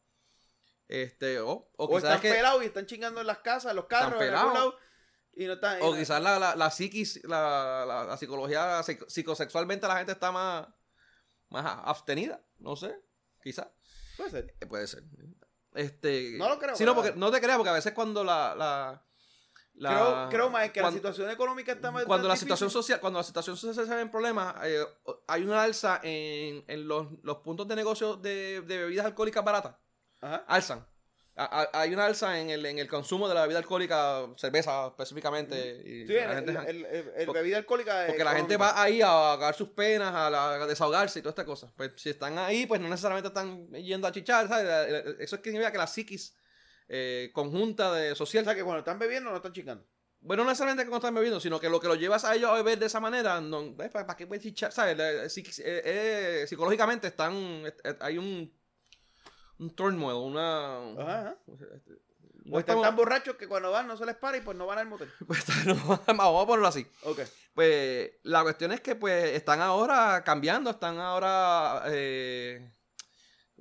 Este, 0.89 1.39
o, 1.39 1.69
o, 1.75 1.97
están 1.97 2.21
pelados 2.21 2.63
y 2.63 2.67
están 2.67 2.85
chingando 2.85 3.19
en 3.19 3.27
las 3.27 3.39
casas, 3.39 3.71
en 3.71 3.75
los 3.75 3.85
carros, 3.85 4.21
en 4.21 4.31
lado, 4.31 4.77
y 5.33 5.45
no 5.45 5.53
están, 5.53 5.79
O 5.81 5.93
quizás 5.93 6.21
la, 6.21 6.39
la, 6.39 6.55
la 6.55 6.71
psiquis, 6.71 7.21
la, 7.25 7.85
la, 7.85 8.17
psicología 8.17 8.81
psicosexualmente 8.83 9.85
la 9.85 9.97
gente 9.97 10.13
está 10.13 10.31
más, 10.31 10.67
más 11.49 11.65
abstenida, 11.83 12.41
no 12.59 12.75
sé, 12.77 12.97
quizás. 13.43 13.67
Puede 14.15 14.31
ser. 14.31 14.55
Eh, 14.61 14.65
puede 14.65 14.87
ser. 14.87 15.03
Este, 15.77 16.35
no 16.37 16.49
lo 16.49 16.59
creo. 16.59 16.75
Sí, 16.75 16.83
no, 16.83 16.95
porque, 16.95 17.13
no 17.15 17.31
te 17.31 17.39
creas, 17.39 17.57
porque 17.57 17.69
a 17.69 17.73
veces 17.73 17.93
cuando 17.93 18.23
la 18.23 19.01
creo, 19.79 20.29
creo 20.29 20.49
más 20.49 20.71
que 20.71 20.81
la 20.81 20.91
situación 20.91 21.29
económica 21.29 21.71
está 21.71 21.91
más 21.91 22.05
cuando 22.05 22.27
la 22.27 22.35
situación 22.35 22.69
social 22.69 22.99
cuando 22.99 23.19
la 23.19 23.23
situación 23.23 23.55
social 23.55 23.85
se 23.87 23.95
ve 23.95 24.01
en 24.01 24.11
problemas 24.11 24.55
eh, 24.63 24.83
hay 25.27 25.43
una 25.43 25.61
alza 25.61 25.99
en, 26.03 26.63
en 26.67 26.87
los, 26.87 27.07
los, 27.23 27.37
puntos 27.37 27.67
de 27.67 27.75
negocio 27.75 28.15
de, 28.15 28.61
de 28.61 28.77
bebidas 28.77 29.05
alcohólicas 29.05 29.43
baratas 29.43 29.75
Ajá. 30.21 30.43
alzan 30.47 30.87
hay 31.37 31.93
una 31.93 32.05
alza 32.05 32.39
en 32.39 32.49
el, 32.49 32.65
en 32.65 32.79
el 32.79 32.87
consumo 32.87 33.27
de 33.29 33.35
la 33.35 33.41
bebida 33.41 33.59
alcohólica, 33.59 34.27
cerveza 34.37 34.87
específicamente. 34.87 35.81
Y 35.85 36.07
sí, 36.07 36.13
el, 36.15 36.85
el, 37.15 37.29
bebida 37.29 37.57
alcohólica. 37.57 38.05
Porque 38.07 38.23
la 38.23 38.33
gente 38.33 38.57
va 38.57 38.81
ahí 38.81 39.01
a 39.03 39.07
ahogar 39.07 39.53
sus 39.53 39.69
penas, 39.69 40.11
a, 40.15 40.65
desahogarse 40.65 41.19
y 41.19 41.21
toda 41.21 41.31
esta 41.31 41.45
cosa. 41.45 41.71
Pues 41.77 41.91
si 41.95 42.09
están 42.09 42.39
ahí, 42.39 42.65
pues 42.65 42.81
no 42.81 42.89
necesariamente 42.89 43.27
están 43.27 43.69
yendo 43.71 44.07
a 44.07 44.11
chichar, 44.11 44.47
¿sabes? 44.47 45.05
Eso 45.19 45.35
es 45.35 45.41
que 45.41 45.51
significa 45.51 45.71
que 45.71 45.77
la 45.77 45.87
psiquis 45.87 46.35
eh, 46.89 47.29
conjunta 47.33 47.93
de 47.93 48.15
social. 48.15 48.43
O 48.43 48.45
sea, 48.45 48.55
que 48.55 48.63
cuando 48.63 48.79
están 48.79 48.97
bebiendo 48.97 49.29
no 49.29 49.35
están 49.35 49.53
chingando. 49.53 49.85
Bueno, 50.19 50.43
no 50.43 50.49
necesariamente 50.49 50.89
cuando 50.89 51.05
están 51.05 51.13
bebiendo, 51.13 51.39
sino 51.39 51.59
que 51.59 51.69
lo 51.69 51.79
que 51.79 51.87
lo 51.87 51.95
llevas 51.95 52.25
a 52.25 52.35
ellos 52.35 52.49
a 52.49 52.55
beber 52.55 52.79
de 52.79 52.87
esa 52.87 52.99
manera, 52.99 53.39
no, 53.39 53.75
¿para, 53.77 54.15
qué 54.15 54.25
puedes 54.25 54.43
chichar? 54.43 54.71
¿Sabes? 54.71 54.97
Eh, 55.37 55.61
eh, 55.63 56.45
psicológicamente 56.47 57.07
están, 57.07 57.63
hay 57.99 58.17
un, 58.17 58.51
un 59.59 59.75
turmoil, 59.75 60.17
una... 60.17 60.77
Ajá, 60.99 61.37
este, 61.47 61.93
o 62.49 62.59
están 62.59 62.81
tan 62.81 62.95
borrachos 62.95 63.35
que 63.35 63.47
cuando 63.47 63.71
van 63.71 63.87
no 63.87 63.97
se 63.97 64.05
les 64.05 64.15
para 64.15 64.37
y 64.37 64.41
pues 64.41 64.55
no 64.55 64.65
van 64.65 64.79
al 64.79 64.87
motel. 64.87 65.11
Pues 65.27 65.43
vamos 66.07 66.43
a 66.43 66.47
ponerlo 66.47 66.67
así. 66.67 66.87
Ok. 67.03 67.21
Pues 67.53 68.11
la 68.23 68.43
cuestión 68.43 68.71
es 68.71 68.79
que 68.79 68.95
pues 68.95 69.35
están 69.35 69.59
ahora 69.59 70.23
cambiando, 70.23 70.69
están 70.69 70.99
ahora 70.99 71.83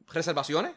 reservaciones 0.07 0.73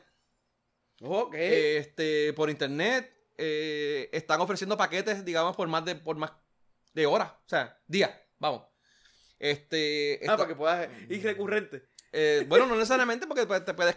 Ok. 1.01 1.35
Este, 1.35 2.33
por 2.33 2.49
internet 2.49 3.11
eh, 3.37 4.09
están 4.11 4.41
ofreciendo 4.41 4.77
paquetes, 4.77 5.23
digamos, 5.23 5.55
por 5.55 5.67
más 5.67 5.85
de, 5.85 5.95
por 5.95 6.17
más 6.17 6.31
de 6.93 7.05
horas. 7.05 7.31
O 7.31 7.49
sea, 7.49 7.79
días, 7.87 8.11
vamos. 8.37 8.63
Este, 9.37 10.19
ah, 10.27 10.35
para 10.35 10.49
que 10.49 10.55
puedas 10.55 10.89
ir 11.09 11.23
recurrente. 11.23 11.87
Eh, 12.11 12.45
bueno, 12.47 12.65
no 12.65 12.75
necesariamente 12.75 13.27
porque 13.27 13.45
pues, 13.45 13.63
te 13.65 13.73
puedes, 13.73 13.95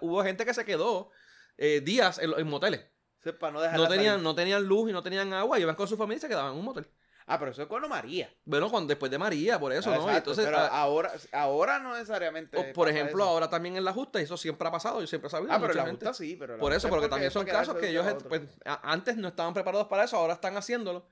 hubo 0.00 0.22
gente 0.22 0.44
que 0.44 0.54
se 0.54 0.64
quedó 0.64 1.10
eh, 1.58 1.80
días 1.80 2.18
en, 2.18 2.46
moteles. 2.46 2.86
no, 3.24 3.88
tenían, 3.88 4.22
no 4.22 4.34
tenían 4.34 4.64
luz 4.64 4.90
y 4.90 4.92
no 4.92 5.02
tenían 5.02 5.32
agua, 5.32 5.58
iban 5.58 5.74
con 5.74 5.88
su 5.88 5.96
familia 5.96 6.18
y 6.18 6.20
se 6.20 6.28
quedaban 6.28 6.52
en 6.52 6.58
un 6.58 6.64
motel. 6.64 6.88
Ah, 7.26 7.38
pero 7.38 7.52
eso 7.52 7.62
es 7.62 7.68
cuando 7.68 7.88
María. 7.88 8.32
Bueno, 8.44 8.70
cuando, 8.70 8.88
después 8.88 9.10
de 9.10 9.18
María, 9.18 9.58
por 9.58 9.72
eso, 9.72 9.90
¿no? 9.94 10.10
Entonces, 10.10 10.44
pero 10.44 10.58
ah, 10.58 10.66
ahora, 10.68 11.12
ahora 11.32 11.78
no 11.78 11.94
necesariamente. 11.94 12.72
por 12.74 12.88
ejemplo, 12.88 13.24
ahora 13.24 13.48
también 13.48 13.76
en 13.76 13.84
la 13.84 13.92
justa, 13.92 14.20
y 14.20 14.24
eso 14.24 14.36
siempre 14.36 14.66
ha 14.66 14.70
pasado, 14.70 15.00
yo 15.00 15.06
siempre 15.06 15.28
he 15.28 15.30
sabido. 15.30 15.52
Ah, 15.52 15.60
pero 15.60 15.72
en 15.72 15.78
la 15.78 15.90
justa 15.90 16.14
sí, 16.14 16.36
pero. 16.38 16.58
por 16.58 16.72
eso, 16.72 16.88
porque 16.88 17.08
también 17.08 17.30
son 17.30 17.46
casos 17.46 17.76
que 17.76 17.88
ellos 17.88 18.06
pues, 18.28 18.42
antes 18.82 19.16
no 19.16 19.28
estaban 19.28 19.54
preparados 19.54 19.86
para 19.86 20.04
eso, 20.04 20.16
ahora 20.16 20.34
están 20.34 20.56
haciéndolo 20.56 21.06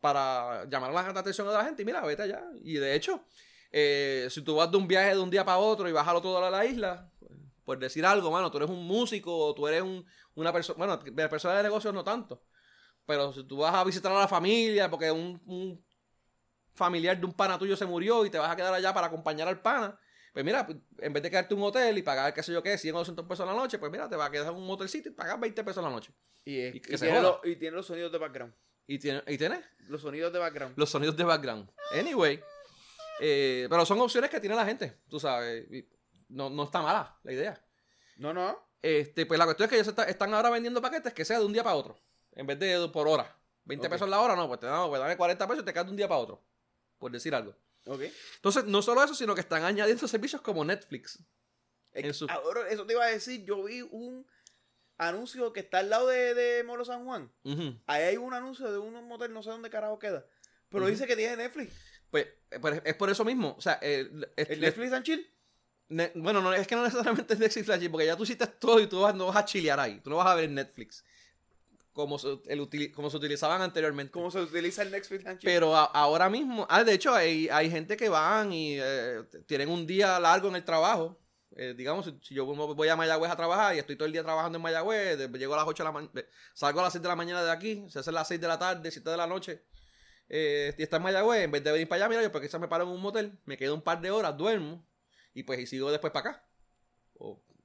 para 0.00 0.64
llamar 0.66 0.92
la 0.92 1.00
atención 1.00 1.46
de 1.48 1.54
la 1.54 1.64
gente 1.64 1.82
y 1.82 1.84
mira, 1.84 2.00
vete 2.02 2.22
allá. 2.22 2.44
Y 2.62 2.74
de 2.74 2.94
hecho, 2.94 3.24
eh, 3.78 4.28
si 4.30 4.40
tú 4.40 4.56
vas 4.56 4.70
de 4.70 4.78
un 4.78 4.88
viaje 4.88 5.10
de 5.10 5.18
un 5.18 5.28
día 5.28 5.44
para 5.44 5.58
otro 5.58 5.86
y 5.86 5.92
vas 5.92 6.08
al 6.08 6.16
otro 6.16 6.32
lado 6.32 6.46
de 6.46 6.50
la 6.50 6.64
isla, 6.64 7.12
por 7.62 7.78
decir 7.78 8.06
algo, 8.06 8.30
mano, 8.30 8.50
tú 8.50 8.56
eres 8.56 8.70
un 8.70 8.82
músico 8.86 9.36
o 9.36 9.54
tú 9.54 9.68
eres 9.68 9.82
un, 9.82 10.02
una 10.34 10.50
persona, 10.50 10.78
bueno, 10.78 10.96
de 10.96 11.28
persona 11.28 11.58
de 11.58 11.64
negocios 11.64 11.92
no 11.92 12.02
tanto. 12.02 12.42
Pero 13.04 13.34
si 13.34 13.44
tú 13.44 13.58
vas 13.58 13.74
a 13.74 13.84
visitar 13.84 14.10
a 14.10 14.20
la 14.20 14.28
familia 14.28 14.88
porque 14.88 15.10
un, 15.10 15.42
un 15.44 15.84
familiar 16.72 17.20
de 17.20 17.26
un 17.26 17.34
pana 17.34 17.58
tuyo 17.58 17.76
se 17.76 17.84
murió 17.84 18.24
y 18.24 18.30
te 18.30 18.38
vas 18.38 18.50
a 18.50 18.56
quedar 18.56 18.72
allá 18.72 18.94
para 18.94 19.08
acompañar 19.08 19.46
al 19.46 19.60
pana, 19.60 20.00
pues 20.32 20.42
mira, 20.42 20.66
en 20.98 21.12
vez 21.12 21.22
de 21.22 21.28
quedarte 21.28 21.52
en 21.52 21.60
un 21.60 21.66
hotel 21.66 21.98
y 21.98 22.02
pagar, 22.02 22.32
qué 22.32 22.42
sé 22.42 22.54
yo 22.54 22.62
qué, 22.62 22.78
100 22.78 22.94
o 22.94 22.98
200 23.00 23.26
pesos 23.26 23.46
a 23.46 23.52
la 23.52 23.60
noche, 23.60 23.78
pues 23.78 23.92
mira, 23.92 24.08
te 24.08 24.16
vas 24.16 24.30
a 24.30 24.32
quedar 24.32 24.52
en 24.52 24.54
un 24.54 24.66
motelcito 24.66 25.10
y 25.10 25.12
pagar 25.12 25.38
20 25.38 25.64
pesos 25.64 25.84
a 25.84 25.86
la 25.86 25.90
noche. 25.90 26.14
Y, 26.46 26.80
tiene, 26.80 27.72
los 27.72 27.86
sonidos 27.86 28.10
de 28.10 28.16
background. 28.16 28.54
¿Y 28.86 28.98
tiene, 28.98 29.22
¿Y 29.26 29.36
tiene? 29.36 29.60
Los 29.80 30.00
sonidos 30.00 30.32
de 30.32 30.38
background. 30.38 30.78
Los 30.78 30.88
sonidos 30.88 31.14
de 31.14 31.24
background. 31.24 31.70
Anyway. 31.92 32.40
Eh, 33.20 33.66
pero 33.70 33.86
son 33.86 34.00
opciones 34.00 34.30
que 34.30 34.40
tiene 34.40 34.54
la 34.54 34.66
gente, 34.66 35.00
tú 35.08 35.18
sabes. 35.18 35.66
No, 36.28 36.50
no 36.50 36.64
está 36.64 36.82
mala 36.82 37.18
la 37.22 37.32
idea. 37.32 37.64
No, 38.16 38.34
no. 38.34 38.58
Este, 38.82 39.26
pues 39.26 39.38
la 39.38 39.44
cuestión 39.44 39.64
es 39.64 39.70
que 39.70 39.80
ellos 39.80 40.08
están 40.08 40.34
ahora 40.34 40.50
vendiendo 40.50 40.82
paquetes 40.82 41.12
que 41.12 41.24
sea 41.24 41.38
de 41.38 41.44
un 41.44 41.52
día 41.52 41.64
para 41.64 41.76
otro. 41.76 41.98
En 42.32 42.46
vez 42.46 42.58
de 42.58 42.88
por 42.92 43.08
hora. 43.08 43.38
20 43.64 43.88
pesos 43.88 44.08
la 44.08 44.20
hora, 44.20 44.36
no, 44.36 44.46
pues 44.46 44.60
te 44.60 44.66
damos, 44.66 44.88
pues 44.88 45.00
dame 45.00 45.16
40 45.16 45.48
pesos 45.48 45.62
y 45.62 45.64
te 45.64 45.72
quedas 45.72 45.86
de 45.86 45.90
un 45.90 45.96
día 45.96 46.06
para 46.06 46.20
otro 46.20 46.44
por 46.98 47.10
decir 47.12 47.34
algo. 47.34 47.54
Okay. 47.84 48.12
Entonces, 48.36 48.64
no 48.64 48.82
solo 48.82 49.02
eso, 49.02 49.14
sino 49.14 49.34
que 49.34 49.40
están 49.40 49.64
añadiendo 49.64 50.08
servicios 50.08 50.42
como 50.42 50.64
Netflix. 50.64 51.22
Ahora, 52.28 52.68
eso 52.68 52.84
te 52.84 52.92
iba 52.92 53.04
a 53.04 53.08
decir, 53.08 53.44
yo 53.44 53.62
vi 53.64 53.80
un 53.80 54.26
anuncio 54.98 55.52
que 55.52 55.60
está 55.60 55.78
al 55.78 55.90
lado 55.90 56.08
de, 56.08 56.34
de 56.34 56.64
Moro 56.64 56.84
San 56.84 57.04
Juan. 57.04 57.32
Ahí 57.86 58.02
hay 58.02 58.16
un 58.16 58.34
anuncio 58.34 58.70
de 58.70 58.78
un 58.78 59.06
motel, 59.06 59.32
no 59.32 59.42
sé 59.42 59.50
dónde 59.50 59.70
carajo 59.70 59.98
queda. 59.98 60.26
Pero 60.68 60.86
dice 60.86 61.06
que 61.06 61.16
tiene 61.16 61.36
Netflix. 61.36 61.72
Pues, 62.22 62.26
eh, 62.50 62.58
pues, 62.60 62.82
es 62.84 62.94
por 62.94 63.10
eso 63.10 63.24
mismo. 63.24 63.54
O 63.56 63.60
sea, 63.60 63.74
el, 63.74 64.26
Netflix 64.36 64.92
and 64.92 65.04
chill? 65.04 65.26
bueno, 66.16 66.40
no, 66.40 66.52
es 66.52 66.66
que 66.66 66.74
no 66.74 66.82
necesariamente 66.84 67.34
es 67.34 67.40
Netflix 67.40 67.68
and 67.70 67.82
chill, 67.82 67.90
porque 67.90 68.06
ya 68.06 68.16
tú 68.16 68.24
hiciste 68.24 68.46
todo 68.46 68.80
y 68.80 68.86
tú 68.86 69.00
vas, 69.00 69.14
no 69.14 69.26
vas 69.26 69.36
a 69.36 69.44
chilear 69.44 69.78
ahí. 69.80 70.00
Tú 70.00 70.10
no 70.10 70.16
vas 70.16 70.26
a 70.26 70.34
ver 70.34 70.50
Netflix 70.50 71.04
como 71.96 72.18
se, 72.18 72.38
el, 72.48 72.92
como 72.92 73.08
se 73.08 73.16
utilizaban 73.16 73.62
anteriormente. 73.62 74.12
Como 74.12 74.30
se 74.30 74.38
utiliza 74.40 74.82
el 74.82 74.90
Netflix 74.90 75.24
Pero 75.42 75.74
ahora 75.74 76.28
mismo, 76.28 76.66
ah, 76.68 76.84
de 76.84 76.92
hecho, 76.92 77.14
hay, 77.14 77.48
hay 77.48 77.70
gente 77.70 77.96
que 77.96 78.10
van 78.10 78.52
y 78.52 78.76
eh, 78.78 79.22
tienen 79.46 79.70
un 79.70 79.86
día 79.86 80.20
largo 80.20 80.48
en 80.48 80.56
el 80.56 80.64
trabajo 80.64 81.18
Eh, 81.56 81.72
digamos, 81.74 82.12
si, 82.22 82.34
yo 82.34 82.44
voy 82.44 82.88
a 82.88 82.96
Mayagüez 82.96 83.30
a 83.30 83.36
trabajar 83.36 83.74
y 83.74 83.78
estoy 83.78 83.96
todo 83.96 84.04
el 84.04 84.12
día 84.12 84.22
trabajando 84.22 84.56
en 84.58 84.62
Mayagüez, 84.62 85.16
llego 85.38 85.54
a 85.54 85.56
las 85.56 85.66
8 85.66 85.82
de 85.82 85.88
la 85.88 85.92
mañana, 85.92 86.12
salgo 86.52 86.80
a 86.80 86.82
las 86.82 86.92
6 86.92 87.02
de 87.02 87.08
la 87.08 87.16
mañana 87.16 87.42
de 87.42 87.50
aquí, 87.50 87.86
se 87.88 88.00
hace 88.00 88.12
las 88.12 88.28
6 88.28 88.40
de 88.42 88.48
la 88.48 88.58
tarde, 88.58 88.90
7 88.90 89.08
de 89.08 89.16
la 89.16 89.26
noche, 89.26 89.62
eh, 90.28 90.74
y 90.76 90.82
está 90.82 90.96
en 90.96 91.02
Mayagüez, 91.04 91.44
en 91.44 91.50
vez 91.50 91.62
de 91.62 91.72
venir 91.72 91.88
para 91.88 92.04
allá, 92.04 92.08
mira, 92.08 92.22
yo 92.22 92.32
porque 92.32 92.48
se 92.48 92.58
me 92.58 92.68
paro 92.68 92.84
en 92.84 92.90
un 92.90 93.00
motel, 93.00 93.38
me 93.44 93.56
quedo 93.56 93.74
un 93.74 93.82
par 93.82 94.00
de 94.00 94.10
horas, 94.10 94.36
duermo, 94.36 94.84
y 95.34 95.42
pues 95.42 95.60
y 95.60 95.66
sigo 95.66 95.90
después 95.90 96.12
para 96.12 96.30
acá. 96.30 96.48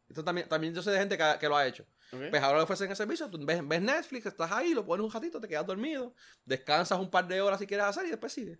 esto 0.09 0.24
también, 0.24 0.47
también 0.47 0.74
yo 0.74 0.84
sé 0.84 0.91
de 0.91 0.99
gente 0.99 1.18
que, 1.18 1.47
lo 1.47 1.57
ha 1.57 1.66
hecho. 1.66 1.86
Pues 2.12 2.43
ahora 2.43 2.57
le 2.57 2.64
ofrecen 2.64 2.89
el 2.89 2.97
servicio, 2.97 3.30
tú 3.30 3.39
ves, 3.45 3.66
ves, 3.66 3.82
Netflix, 3.82 4.26
estás 4.26 4.51
ahí, 4.51 4.74
lo 4.74 4.86
pones 4.86 5.05
un 5.05 5.12
ratito, 5.12 5.39
te 5.39 5.47
quedas 5.47 5.66
dormido, 5.66 6.14
descansas 6.43 6.99
un 6.99 7.09
par 7.09 7.28
de 7.28 7.41
horas 7.41 7.59
si 7.59 7.66
quieres 7.66 7.86
hacer 7.86 8.05
y 8.05 8.09
después 8.09 8.34
sigues. 8.34 8.59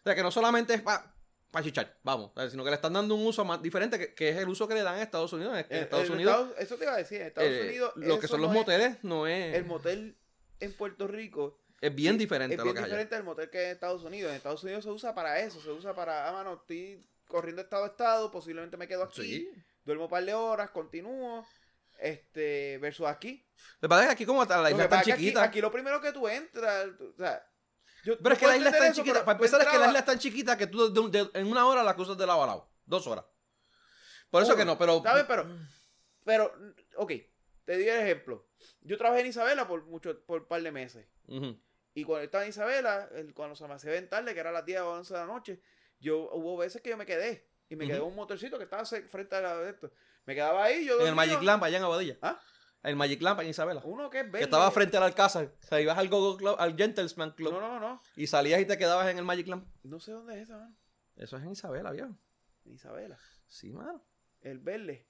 O 0.00 0.02
sea 0.04 0.14
que 0.14 0.22
no 0.22 0.30
solamente 0.30 0.74
es 0.74 0.82
para 0.82 1.64
chichar, 1.64 1.98
vamos, 2.02 2.30
sino 2.50 2.64
que 2.64 2.70
le 2.70 2.76
están 2.76 2.92
dando 2.92 3.14
un 3.14 3.26
uso 3.26 3.44
más 3.44 3.60
diferente 3.60 4.14
que, 4.14 4.28
es 4.30 4.36
el 4.36 4.48
uso 4.48 4.66
que 4.66 4.74
le 4.74 4.82
dan 4.82 4.96
en 4.96 5.02
Estados 5.02 5.32
Unidos. 5.32 5.52
En, 5.58 5.66
eh, 5.68 5.82
Estados 5.82 6.08
Unidos 6.08 6.50
eso 6.58 6.76
te 6.76 6.84
iba 6.84 6.94
a 6.94 6.96
decir, 6.96 7.20
en 7.20 7.26
Estados 7.26 7.50
eh, 7.50 7.66
Unidos. 7.68 7.92
Lo 7.96 8.18
que 8.18 8.28
son 8.28 8.40
los 8.40 8.52
moteles 8.52 8.96
no 9.02 9.26
es. 9.26 9.54
El 9.56 9.66
motel 9.66 10.16
en 10.60 10.72
Puerto 10.72 11.06
Rico. 11.06 11.61
Es 11.82 11.94
bien 11.94 12.16
diferente 12.16 12.54
es 12.54 12.60
a 12.60 12.64
lo 12.64 12.72
bien 12.72 12.84
diferente 12.84 13.14
del 13.14 13.24
motel 13.24 13.50
que 13.50 13.64
en 13.64 13.70
Estados 13.72 14.04
Unidos. 14.04 14.30
En 14.30 14.36
Estados 14.36 14.62
Unidos 14.62 14.84
se 14.84 14.90
usa 14.90 15.14
para 15.14 15.40
eso, 15.40 15.60
se 15.60 15.70
usa 15.70 15.92
para, 15.94 16.28
ah, 16.28 16.32
mano, 16.32 16.54
estoy 16.54 17.04
corriendo 17.26 17.60
estado 17.60 17.84
a 17.84 17.88
estado, 17.88 18.30
posiblemente 18.30 18.76
me 18.76 18.86
quedo 18.86 19.02
aquí, 19.02 19.48
duermo 19.84 20.04
un 20.04 20.10
par 20.10 20.24
de 20.24 20.32
horas, 20.32 20.70
continúo. 20.70 21.44
Este, 21.98 22.78
versus 22.78 23.06
aquí. 23.06 23.46
Pasa 23.80 24.00
es 24.00 24.06
que 24.06 24.12
aquí 24.12 24.26
como 24.26 24.44
la 24.44 24.70
isla 24.70 24.88
tan 24.88 25.02
chiquita. 25.02 25.42
Aquí, 25.42 25.60
lo 25.60 25.70
primero 25.70 26.00
que 26.00 26.12
tú 26.12 26.26
entras, 26.26 26.88
o 27.00 27.16
sea, 27.16 27.46
pero 28.04 28.32
es 28.32 28.38
que 28.38 28.46
la 28.46 28.56
isla 28.56 28.70
es 28.70 28.78
tan 28.78 28.92
chiquita. 28.92 29.24
Para 29.24 29.36
empezar, 29.36 29.60
es 29.60 29.68
que 29.68 29.78
la 29.78 29.86
isla 29.86 29.98
es 30.00 30.04
tan 30.04 30.18
chiquita 30.18 30.56
que 30.56 30.66
tú 30.66 31.10
en 31.34 31.46
una 31.46 31.66
hora 31.66 31.82
la 31.82 31.94
cruzas 31.94 32.18
de 32.18 32.26
lado 32.26 32.42
a 32.42 32.46
lado. 32.46 32.70
Dos 32.84 33.06
horas. 33.06 33.24
Por 34.30 34.42
eso 34.42 34.56
que 34.56 34.64
no, 34.64 34.78
pero. 34.78 35.02
¿Sabes? 35.02 35.24
Pero. 35.28 35.46
Pero, 36.24 36.52
ok. 36.96 37.12
Te 37.64 37.76
di 37.76 37.88
el 37.88 38.00
ejemplo. 38.00 38.48
Yo 38.80 38.98
trabajé 38.98 39.20
en 39.20 39.28
Isabela 39.28 39.68
por 39.68 39.84
mucho, 39.84 40.20
por 40.24 40.42
un 40.42 40.48
par 40.48 40.62
de 40.62 40.72
meses. 40.72 41.06
Y 41.94 42.04
cuando 42.04 42.24
estaba 42.24 42.44
en 42.44 42.50
Isabela, 42.50 43.08
cuando 43.34 43.54
se 43.54 43.66
me 43.66 43.74
hacía 43.74 43.92
bien 43.92 44.08
tarde, 44.08 44.34
que 44.34 44.40
era 44.40 44.50
las 44.50 44.64
10 44.64 44.80
o 44.80 44.92
11 44.92 45.12
de 45.12 45.20
la 45.20 45.26
noche, 45.26 45.60
yo 46.00 46.30
hubo 46.32 46.56
veces 46.56 46.80
que 46.80 46.90
yo 46.90 46.96
me 46.96 47.06
quedé. 47.06 47.48
Y 47.68 47.76
me 47.76 47.86
quedé 47.86 47.96
en 47.98 48.02
un 48.02 48.14
motorcito 48.14 48.58
que 48.58 48.64
estaba 48.64 48.84
frente 48.84 49.36
a 49.36 49.40
la, 49.40 49.68
esto. 49.68 49.90
Me 50.26 50.34
quedaba 50.34 50.64
ahí. 50.64 50.84
Yo 50.84 51.00
en 51.00 51.06
el 51.08 51.14
Magic 51.14 51.42
Lamp, 51.42 51.62
allá 51.62 51.78
en 51.78 51.84
Aguadilla. 51.84 52.18
¿Ah? 52.22 52.38
El 52.82 52.96
Magic 52.96 53.22
Lamp 53.22 53.40
en 53.40 53.48
Isabela. 53.48 53.80
Uno 53.84 54.10
que 54.10 54.20
es 54.20 54.24
verde. 54.24 54.38
Que 54.38 54.44
estaba 54.44 54.70
frente 54.70 54.96
al 54.96 55.04
Alcázar. 55.04 55.54
O 55.62 55.66
sea, 55.66 55.80
ibas 55.80 55.96
al 55.96 56.08
Go, 56.08 56.36
Club, 56.36 56.56
al 56.58 56.76
Gentleman 56.76 57.30
Club. 57.30 57.52
No, 57.52 57.60
no, 57.60 57.80
no. 57.80 58.02
Y 58.16 58.26
salías 58.26 58.60
y 58.60 58.66
te 58.66 58.76
quedabas 58.76 59.08
en 59.08 59.18
el 59.18 59.24
Magic 59.24 59.46
Lamp. 59.46 59.66
No 59.84 60.00
sé 60.00 60.12
dónde 60.12 60.34
es 60.34 60.42
esa, 60.42 60.58
mano. 60.58 60.76
Eso 61.16 61.36
es 61.36 61.44
en 61.44 61.52
Isabela, 61.52 61.92
viejo. 61.92 62.16
En 62.64 62.72
Isabela. 62.72 63.18
Sí, 63.46 63.72
mano. 63.72 64.04
El 64.40 64.58
verde. 64.58 65.06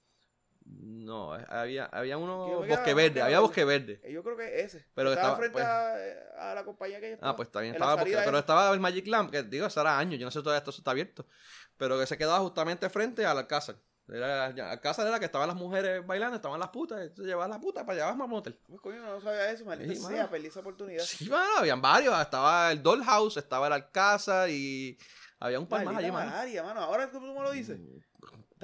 No, 0.65 1.33
había, 1.33 1.85
había 1.85 2.17
uno 2.17 2.65
bosque 2.65 2.93
verde, 2.93 3.21
había 3.21 3.39
bosque 3.39 3.65
verde. 3.65 3.99
Eh, 4.03 4.13
yo 4.13 4.23
creo 4.23 4.37
que 4.37 4.61
ese. 4.61 4.85
Pero 4.93 5.11
estaba, 5.11 5.35
frente 5.35 5.53
pues 5.53 5.65
a, 5.65 6.53
la 6.55 6.63
compañía 6.63 6.99
que 6.99 7.09
yo 7.09 7.13
estaba. 7.15 7.31
Ah, 7.31 7.35
pues 7.35 7.51
también 7.51 7.73
estaba 7.75 8.01
pero 8.03 8.37
estaba 8.37 8.73
el 8.73 8.79
Magic 8.79 9.07
Lamp, 9.07 9.31
que 9.31 9.43
digo, 9.43 9.67
eso 9.67 9.81
era 9.81 9.97
años, 9.97 10.19
yo 10.19 10.25
no 10.25 10.31
sé 10.31 10.39
todavía 10.39 10.59
esto 10.59 10.71
está 10.71 10.91
abierto. 10.91 11.25
Pero 11.77 11.99
que 11.99 12.05
se 12.05 12.17
quedaba 12.17 12.39
justamente 12.39 12.89
frente 12.89 13.25
al 13.25 13.37
Alcázar. 13.37 13.75
Era, 14.07 14.79
casa 14.81 15.07
era 15.07 15.17
que 15.17 15.25
estaban 15.25 15.47
las 15.47 15.55
mujeres 15.55 16.05
bailando, 16.05 16.35
estaban 16.35 16.59
las 16.59 16.69
putas, 16.69 17.11
se 17.15 17.21
llevaban 17.23 17.49
las 17.49 17.59
putas 17.59 17.85
para 17.85 17.97
llevar 17.97 18.15
más 18.17 18.27
motel. 18.27 18.59
Pues 18.67 18.81
coño, 18.81 19.01
no 19.01 19.21
sabía 19.21 19.49
eso, 19.49 19.63
maldita 19.63 19.93
sí, 19.93 20.01
sea, 20.01 20.29
perdí 20.29 20.47
esa 20.47 20.59
oportunidad. 20.59 21.03
Sí, 21.03 21.29
bueno, 21.29 21.57
habían 21.57 21.81
varios, 21.81 22.19
estaba 22.19 22.71
el 22.71 22.83
Dollhouse, 22.83 23.37
estaba 23.37 23.67
el 23.67 23.73
Alcázar 23.73 24.49
y 24.49 24.97
había 25.39 25.59
un 25.59 25.67
par 25.67 25.85
más 25.85 25.95
allí, 25.95 26.11
mano. 26.11 26.31
mano. 26.63 26.81
Ahora 26.81 27.09
tú 27.09 27.21
me 27.21 27.33
lo 27.33 27.51
dices. 27.51 27.79
Mm, 27.79 27.99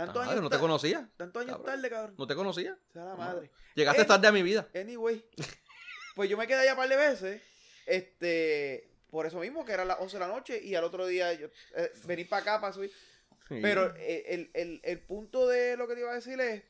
Tantos 0.06 0.28
años. 0.28 0.42
No 0.42 0.50
te 0.50 0.60
conocía. 0.60 1.10
Tantos 1.18 1.44
años 1.44 1.64
tarde, 1.64 1.90
cabrón. 1.90 2.16
No 2.18 2.26
te 2.26 2.36
conocía. 2.36 2.78
Sea 2.94 3.04
la 3.04 3.16
madre. 3.16 3.52
Llegaste 3.76 4.06
tarde 4.06 4.28
a 4.28 4.32
mi 4.32 4.44
vida. 4.44 4.68
Anyway. 4.74 5.26
pues 6.16 6.30
yo 6.30 6.38
me 6.38 6.48
quedé 6.48 6.62
allá 6.62 6.72
un 6.72 6.78
par 6.78 6.90
de 6.90 6.96
veces. 6.96 7.42
Este. 7.86 8.90
Por 9.10 9.26
eso 9.26 9.40
mismo, 9.40 9.66
que 9.66 9.74
era 9.74 9.84
las 9.84 10.00
11 10.00 10.16
de 10.16 10.20
la 10.20 10.28
noche. 10.28 10.62
Y 10.64 10.76
al 10.76 10.84
otro 10.84 11.06
día 11.06 11.34
yo 11.34 11.48
eh, 11.76 11.92
vení 12.06 12.24
para 12.24 12.42
acá 12.44 12.62
para 12.62 12.74
subir. 12.74 12.92
Pero 13.50 13.96
eh, 13.98 14.26
el, 14.28 14.52
el, 14.54 14.80
el, 14.84 15.00
punto 15.00 15.48
de 15.48 15.76
lo 15.76 15.88
que 15.88 15.96
te 15.96 16.02
iba 16.02 16.12
a 16.12 16.16
decir 16.16 16.40
es. 16.40 16.64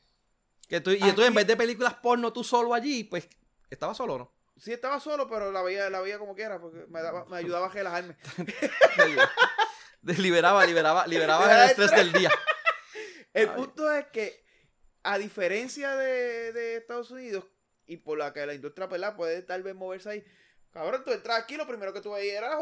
Que 0.66 0.80
tú, 0.80 0.90
y 0.90 1.12
tú, 1.12 1.22
en 1.22 1.34
vez 1.34 1.46
de 1.46 1.56
películas 1.56 1.94
porno, 1.94 2.32
tú 2.32 2.42
solo 2.42 2.72
allí, 2.72 3.04
pues, 3.04 3.28
¿estabas 3.68 3.96
solo 3.96 4.14
o 4.14 4.18
no? 4.18 4.32
Sí, 4.56 4.72
estaba 4.72 4.98
solo, 5.00 5.28
pero 5.28 5.52
la 5.52 5.62
veía, 5.62 5.90
la 5.90 6.00
veía 6.00 6.18
como 6.18 6.34
quiera, 6.34 6.60
porque 6.60 6.86
me, 6.88 7.02
daba, 7.02 7.26
me 7.26 7.36
ayudaba 7.36 7.66
a 7.66 7.68
relajarme. 7.72 8.16
liberaba, 10.18 10.64
liberaba, 10.64 11.06
liberaba 11.06 11.64
el 11.64 11.70
estrés 11.70 11.90
del 11.90 12.12
día. 12.12 12.30
El 13.32 13.50
punto 13.50 13.90
es 13.92 14.06
que, 14.08 14.44
a 15.02 15.18
diferencia 15.18 15.96
de, 15.96 16.52
de, 16.52 16.76
Estados 16.76 17.10
Unidos, 17.10 17.44
y 17.86 17.96
por 17.98 18.18
la 18.18 18.32
que 18.32 18.44
la 18.46 18.54
industria 18.54 18.88
pelada 18.88 19.16
puede 19.16 19.42
tal 19.42 19.62
vez 19.62 19.74
moverse 19.74 20.10
ahí, 20.10 20.24
cabrón, 20.70 21.02
tú 21.04 21.12
entras 21.12 21.38
aquí, 21.38 21.56
lo 21.56 21.66
primero 21.66 21.92
que 21.92 22.00
tú 22.00 22.12
veías 22.12 22.38
era 22.38 22.58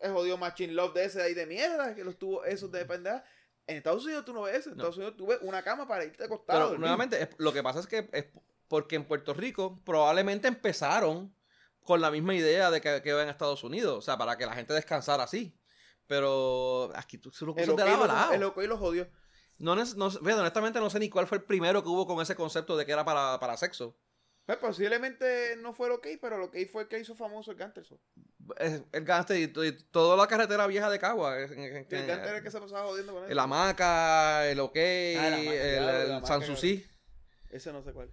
el 0.00 0.12
jodido, 0.12 0.38
Machine 0.38 0.72
Love 0.72 0.94
de 0.94 1.04
ese 1.04 1.22
ahí 1.22 1.34
de 1.34 1.46
mierda, 1.46 1.94
que 1.94 2.04
los 2.04 2.18
tuvo 2.18 2.44
esos 2.44 2.70
de 2.70 2.84
pendeja. 2.84 3.24
En 3.66 3.76
Estados 3.76 4.04
Unidos 4.04 4.24
tú 4.24 4.32
no 4.32 4.42
ves 4.42 4.56
eso. 4.56 4.70
En 4.70 4.76
Estados 4.76 4.96
Unidos 4.96 5.16
tú 5.16 5.26
ves 5.26 5.38
una 5.42 5.62
cama 5.62 5.86
para 5.86 6.04
irte 6.04 6.24
acostado. 6.24 6.70
Pero 6.70 6.80
nuevamente, 6.80 7.30
lo 7.38 7.52
que 7.52 7.62
pasa 7.62 7.80
es 7.80 7.86
que 7.86 8.08
es 8.12 8.26
porque 8.68 8.96
en 8.96 9.04
Puerto 9.04 9.34
Rico 9.34 9.80
probablemente 9.84 10.48
empezaron 10.48 11.34
con 11.84 12.00
la 12.00 12.10
misma 12.10 12.34
idea 12.34 12.70
de 12.70 12.80
que, 12.80 13.02
que 13.02 13.10
en 13.10 13.28
Estados 13.28 13.62
Unidos. 13.64 13.98
O 13.98 14.02
sea, 14.02 14.16
para 14.18 14.36
que 14.36 14.46
la 14.46 14.54
gente 14.54 14.72
descansara 14.72 15.24
así. 15.24 15.56
Pero 16.06 16.90
aquí 16.94 17.18
tú 17.18 17.30
se 17.30 17.44
lo 17.44 17.54
pusiste 17.54 17.76
de 17.76 17.84
lado 17.84 18.04
a 18.04 18.06
lado. 18.06 18.32
El 18.32 18.64
y 18.64 18.66
los. 18.66 19.06
No, 19.58 19.76
no, 19.76 20.06
honestamente 20.06 20.80
no 20.80 20.90
sé 20.90 20.98
ni 20.98 21.08
cuál 21.08 21.26
fue 21.26 21.38
el 21.38 21.44
primero 21.44 21.82
que 21.82 21.88
hubo 21.88 22.06
con 22.06 22.20
ese 22.20 22.34
concepto 22.34 22.76
de 22.76 22.84
que 22.84 22.92
era 22.92 23.04
para, 23.04 23.38
para 23.38 23.56
sexo. 23.56 23.96
Pues 24.46 24.58
posiblemente 24.58 25.56
no 25.56 25.72
fue 25.72 25.88
lo 25.88 26.00
que 26.00 26.18
pero 26.20 26.36
lo 26.36 26.50
que 26.50 26.66
fue 26.66 26.82
el 26.82 26.88
que 26.88 26.98
hizo 26.98 27.14
famoso 27.14 27.52
el 27.52 27.56
Gangster. 27.56 27.84
El 28.58 29.04
Gangster 29.04 29.36
y, 29.38 29.48
toda 29.90 30.16
la 30.16 30.26
carretera 30.26 30.66
vieja 30.66 30.90
de 30.90 30.98
Cagua. 30.98 31.38
El 31.38 31.44
es 31.44 31.52
el 31.52 32.42
que 32.42 32.50
se 32.50 32.60
pasaba 32.60 32.88
jodiendo 32.88 33.12
con 33.12 33.24
él. 33.24 33.30
El 33.30 33.38
Hamaca, 33.38 34.48
el 34.48 34.58
OK, 34.58 34.76
ah, 34.76 35.38
el, 35.38 36.26
Sanssouci. 36.26 36.84
Ese 37.50 37.72
no 37.72 37.84
sé 37.84 37.92
cuál. 37.92 38.12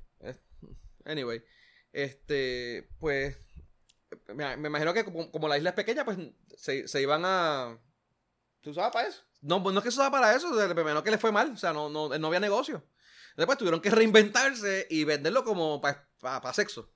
Anyway, 1.06 1.44
este, 1.92 2.88
pues, 3.00 3.36
me, 4.36 4.54
imagino 4.54 4.94
que 4.94 5.06
como, 5.06 5.48
la 5.48 5.58
isla 5.58 5.72
es 5.72 5.76
pequeña, 5.76 6.06
pues 6.06 6.18
se, 6.56 6.88
se 6.88 7.02
iban 7.02 7.24
a... 7.26 7.80
¿Tú 8.62 8.70
usabas 8.70 8.92
para 8.92 9.08
eso? 9.08 9.24
No, 9.42 9.64
pues 9.64 9.74
no 9.74 9.80
es 9.80 9.84
que 9.84 9.92
se 9.92 9.96
usaba 9.96 10.12
para 10.12 10.36
eso, 10.36 10.52
menos 10.52 11.04
que 11.04 11.12
le 11.12 11.18
fue 11.18 11.32
mal, 11.32 11.52
o 11.54 11.58
sea, 11.58 11.74
no, 11.74 11.90
no, 11.90 12.10
no 12.10 12.28
había 12.28 12.40
negocio. 12.40 12.84
Después 13.38 13.58
tuvieron 13.58 13.80
que 13.80 13.90
reinventarse 13.90 14.88
y 14.90 15.04
venderlo 15.06 15.44
como 15.44 15.82
para 15.82 16.54
sexo. 16.54 16.92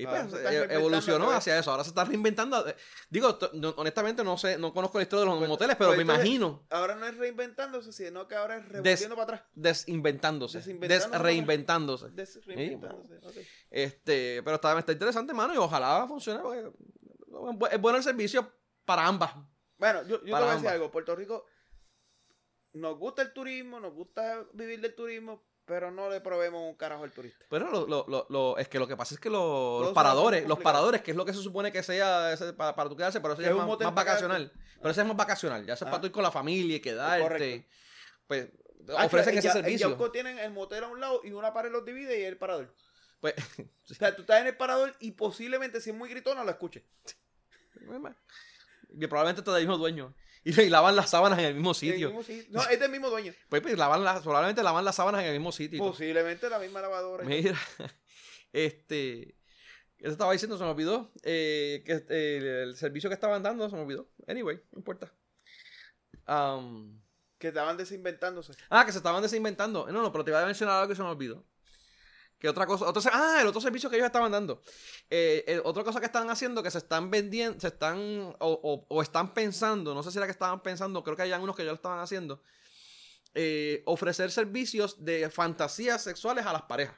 Y 0.00 0.06
pues 0.06 0.32
e, 0.32 0.74
evolucionó 0.74 1.30
hacia 1.30 1.58
eso. 1.58 1.70
Ahora 1.70 1.84
se 1.84 1.90
está 1.90 2.04
reinventando. 2.04 2.64
Digo, 3.10 3.38
honestamente 3.76 4.24
no 4.24 4.38
sé, 4.38 4.56
no 4.56 4.72
conozco 4.72 4.98
la 4.98 5.02
historia 5.02 5.24
de 5.24 5.30
los 5.30 5.38
pues, 5.38 5.48
moteles, 5.48 5.76
pero 5.76 5.90
pues, 5.90 5.98
me 5.98 6.02
imagino. 6.04 6.64
Ahora 6.70 6.94
no 6.94 7.06
es 7.06 7.16
reinventándose, 7.16 7.92
sino 7.92 8.26
que 8.26 8.34
ahora 8.34 8.56
es 8.56 8.68
revolviendo 8.68 9.16
para 9.16 9.22
atrás. 9.22 9.42
Desinventándose. 9.52 10.58
Desreinventándose. 10.58 12.10
Desreinventándose. 12.10 13.46
Este, 13.70 14.42
pero 14.42 14.56
está, 14.56 14.78
está 14.78 14.92
interesante, 14.92 15.34
mano, 15.34 15.54
y 15.54 15.58
ojalá 15.58 16.06
funcione 16.08 16.40
porque 16.40 16.70
es 17.72 17.80
bueno 17.80 17.98
el 17.98 18.04
servicio 18.04 18.50
para 18.84 19.06
ambas. 19.06 19.34
Bueno, 19.76 20.02
yo, 20.02 20.24
yo 20.24 20.36
te 20.36 20.42
voy 20.42 20.50
a 20.50 20.54
decir 20.54 20.68
algo. 20.68 20.90
Puerto 20.90 21.14
Rico 21.14 21.46
nos 22.72 22.98
gusta 22.98 23.22
el 23.22 23.32
turismo, 23.32 23.80
nos 23.80 23.92
gusta 23.92 24.44
vivir 24.52 24.80
del 24.80 24.94
turismo, 24.94 25.42
pero 25.64 25.90
no 25.90 26.10
le 26.10 26.20
probemos 26.20 26.62
un 26.62 26.74
carajo 26.74 27.04
al 27.04 27.12
turista. 27.12 27.44
Pero 27.48 27.86
lo, 27.86 28.06
lo, 28.08 28.26
lo, 28.28 28.58
es 28.58 28.68
que 28.68 28.78
lo 28.78 28.88
que 28.88 28.96
pasa 28.96 29.14
es 29.14 29.20
que 29.20 29.30
los 29.30 29.92
paradores, 29.92 30.46
los 30.46 30.58
paradores, 30.58 31.02
que 31.02 31.12
es 31.12 31.16
lo 31.16 31.24
que 31.24 31.32
se 31.32 31.42
supone 31.42 31.70
que 31.70 31.82
sea 31.82 32.34
para, 32.56 32.74
para 32.74 32.90
tu 32.90 32.96
quedarse, 32.96 33.20
pero 33.20 33.34
eso 33.34 33.42
ya 33.42 33.50
es 33.50 33.54
más, 33.54 33.94
vacacional. 33.94 34.52
Pero 34.78 34.90
eso 34.90 35.00
es 35.00 35.06
más 35.06 35.16
vacacional, 35.16 35.64
ya 35.64 35.74
es 35.74 35.80
para 35.80 36.00
tú 36.00 36.06
ir 36.06 36.12
con 36.12 36.22
la 36.22 36.32
familia 36.32 36.76
y 36.76 36.80
quedarte. 36.80 37.68
Pues 38.26 38.48
ah, 38.96 39.06
ofrecen 39.06 39.38
ese 39.38 39.50
servicio. 39.50 39.96
En 39.96 40.12
tienen 40.12 40.38
el 40.38 40.52
motel 40.52 40.84
a 40.84 40.88
un 40.88 41.00
lado 41.00 41.20
y 41.24 41.32
una 41.32 41.52
pared 41.52 41.70
los 41.70 41.84
divide 41.84 42.20
y 42.20 42.24
el 42.24 42.36
parador. 42.36 42.74
Pues, 43.20 43.34
o 43.90 43.94
sea, 43.94 44.14
tú 44.14 44.22
estás 44.22 44.40
en 44.40 44.48
el 44.48 44.56
parador 44.56 44.96
y 44.98 45.12
posiblemente 45.12 45.80
si 45.80 45.90
es 45.90 45.96
muy 45.96 46.08
gritona 46.08 46.42
lo 46.42 46.50
escuches. 46.50 46.82
y 48.90 49.06
probablemente 49.06 49.42
todo 49.42 49.56
el 49.56 49.66
mismo 49.66 49.78
dueño. 49.78 50.14
Y, 50.44 50.52
lavan 50.70 50.96
las 50.96 51.10
sábanas 51.10 51.38
en 51.38 51.44
el 51.46 51.54
mismo 51.54 51.74
sitio. 51.74 52.12
No, 52.50 52.62
es 52.62 52.80
del 52.80 52.90
mismo 52.90 53.10
dueño. 53.10 53.34
Pues, 53.48 53.62
pues 53.62 53.76
lavan 53.76 54.04
las, 54.04 54.22
probablemente 54.22 54.62
lavan 54.62 54.84
las 54.84 54.96
sábanas 54.96 55.22
en 55.22 55.28
el 55.28 55.34
mismo 55.34 55.52
sitio. 55.52 55.78
Posiblemente 55.78 56.48
la 56.48 56.58
misma 56.58 56.80
lavadora. 56.80 57.24
Mira, 57.24 57.58
este. 58.52 59.36
Eso 59.98 60.12
estaba 60.12 60.32
diciendo, 60.32 60.56
se 60.56 60.64
me 60.64 60.70
olvidó. 60.70 61.12
Eh, 61.22 61.82
que 61.84 62.06
eh, 62.08 62.62
el 62.62 62.74
servicio 62.74 63.10
que 63.10 63.14
estaban 63.14 63.42
dando 63.42 63.68
se 63.68 63.76
me 63.76 63.82
olvidó. 63.82 64.10
Anyway, 64.26 64.62
no 64.72 64.78
importa. 64.78 65.12
que 67.38 67.48
estaban 67.48 67.76
desinventándose. 67.76 68.54
Ah, 68.70 68.86
que 68.86 68.92
se 68.92 68.98
estaban 68.98 69.20
desinventando. 69.20 69.86
No, 69.92 70.00
no, 70.00 70.10
pero 70.10 70.24
te 70.24 70.30
iba 70.30 70.42
a 70.42 70.46
mencionar 70.46 70.76
algo 70.76 70.88
que 70.88 70.96
se 70.96 71.02
me 71.02 71.08
olvidó. 71.08 71.44
Que 72.40 72.48
otra 72.48 72.66
cosa, 72.66 72.86
otro, 72.86 73.02
ah, 73.12 73.38
el 73.42 73.46
otro 73.46 73.60
servicio 73.60 73.90
que 73.90 73.96
ellos 73.96 74.06
estaban 74.06 74.32
dando. 74.32 74.62
Eh, 75.10 75.60
otra 75.62 75.84
cosa 75.84 76.00
que 76.00 76.06
están 76.06 76.30
haciendo, 76.30 76.62
que 76.62 76.70
se 76.70 76.78
están 76.78 77.10
vendiendo, 77.10 77.60
se 77.60 77.68
están, 77.68 78.34
o, 78.40 79.02
están 79.02 79.34
pensando, 79.34 79.94
no 79.94 80.02
sé 80.02 80.10
si 80.10 80.16
era 80.16 80.26
que 80.26 80.32
estaban 80.32 80.62
pensando, 80.62 81.04
creo 81.04 81.16
que 81.16 81.22
hay 81.22 81.32
algunos 81.32 81.54
que 81.54 81.64
ya 81.64 81.68
lo 81.70 81.74
estaban 81.74 81.98
haciendo, 81.98 82.42
eh, 83.34 83.82
ofrecer 83.84 84.30
servicios 84.30 85.04
de 85.04 85.28
fantasías 85.28 86.02
sexuales 86.02 86.46
a 86.46 86.54
las 86.54 86.62
parejas. 86.62 86.96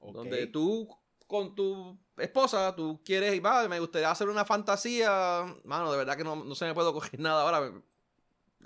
Donde 0.00 0.46
tú 0.46 0.88
con 1.26 1.54
tu 1.54 1.98
esposa, 2.16 2.74
tú 2.74 3.02
quieres, 3.04 3.34
y 3.34 3.40
va, 3.40 3.68
me 3.68 3.80
gustaría 3.80 4.10
hacer 4.10 4.28
una 4.28 4.44
fantasía. 4.44 5.44
Mano, 5.64 5.90
de 5.90 5.98
verdad 5.98 6.16
que 6.16 6.24
no, 6.24 6.54
se 6.54 6.64
me 6.64 6.74
puede 6.74 6.92
coger 6.92 7.18
nada 7.20 7.42
ahora. 7.42 7.72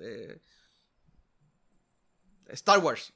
Eh, 0.00 0.40
Star 2.48 2.78
Wars. 2.78 3.12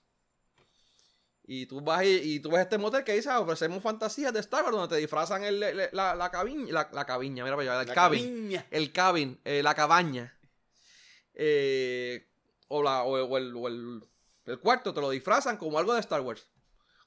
Y 1.55 1.66
tú 1.66 1.82
vas 1.82 2.03
y, 2.03 2.40
tú 2.40 2.50
ves 2.50 2.62
este 2.62 2.78
motel 2.78 3.05
que 3.05 3.12
dice, 3.12 3.28
ah, 3.28 3.38
ofrecemos 3.38 3.82
fantasías 3.82 4.32
de 4.32 4.40
Star 4.40 4.64
Wars, 4.64 4.74
donde 4.74 4.94
te 4.94 4.98
disfrazan 4.98 5.44
el, 5.44 5.61
la, 5.61 6.14
la, 6.14 6.30
cabiña, 6.30 6.72
la, 6.72 6.88
la 6.90 7.05
cabiña, 7.05 7.44
mira 7.44 7.57
para 7.57 7.74
allá, 7.74 7.90
el 7.90 7.94
cabin, 7.94 8.64
el 8.70 8.90
cabin, 8.90 9.38
eh, 9.44 9.62
la 9.62 9.74
cabaña. 9.74 10.34
Eh, 11.34 12.26
o, 12.68 12.82
la, 12.82 13.03
o, 13.03 13.36
el, 13.36 13.55
o 13.55 13.68
el, 13.68 14.03
el, 14.46 14.61
cuarto 14.61 14.94
te 14.94 15.03
lo 15.03 15.11
disfrazan 15.11 15.59
como 15.59 15.78
algo 15.78 15.92
de 15.92 16.00
Star 16.00 16.22
Wars. 16.22 16.48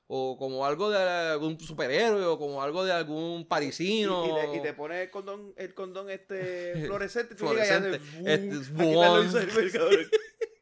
O 0.05 0.37
como 0.37 0.63
algo 0.63 0.91
de 0.91 0.99
algún 0.99 1.59
superhéroe, 1.59 2.25
o 2.25 2.37
como 2.37 2.61
algo 2.61 2.85
de 2.85 2.91
algún 2.91 3.47
parisino. 3.47 4.27
Y, 4.53 4.61
te, 4.61 4.73
pone 4.73 5.01
el 5.01 5.09
condón, 5.09 5.55
el 5.57 5.73
condón 5.73 6.11
este 6.11 6.75
fluorescente. 6.85 7.33
fluorescente. 7.33 7.99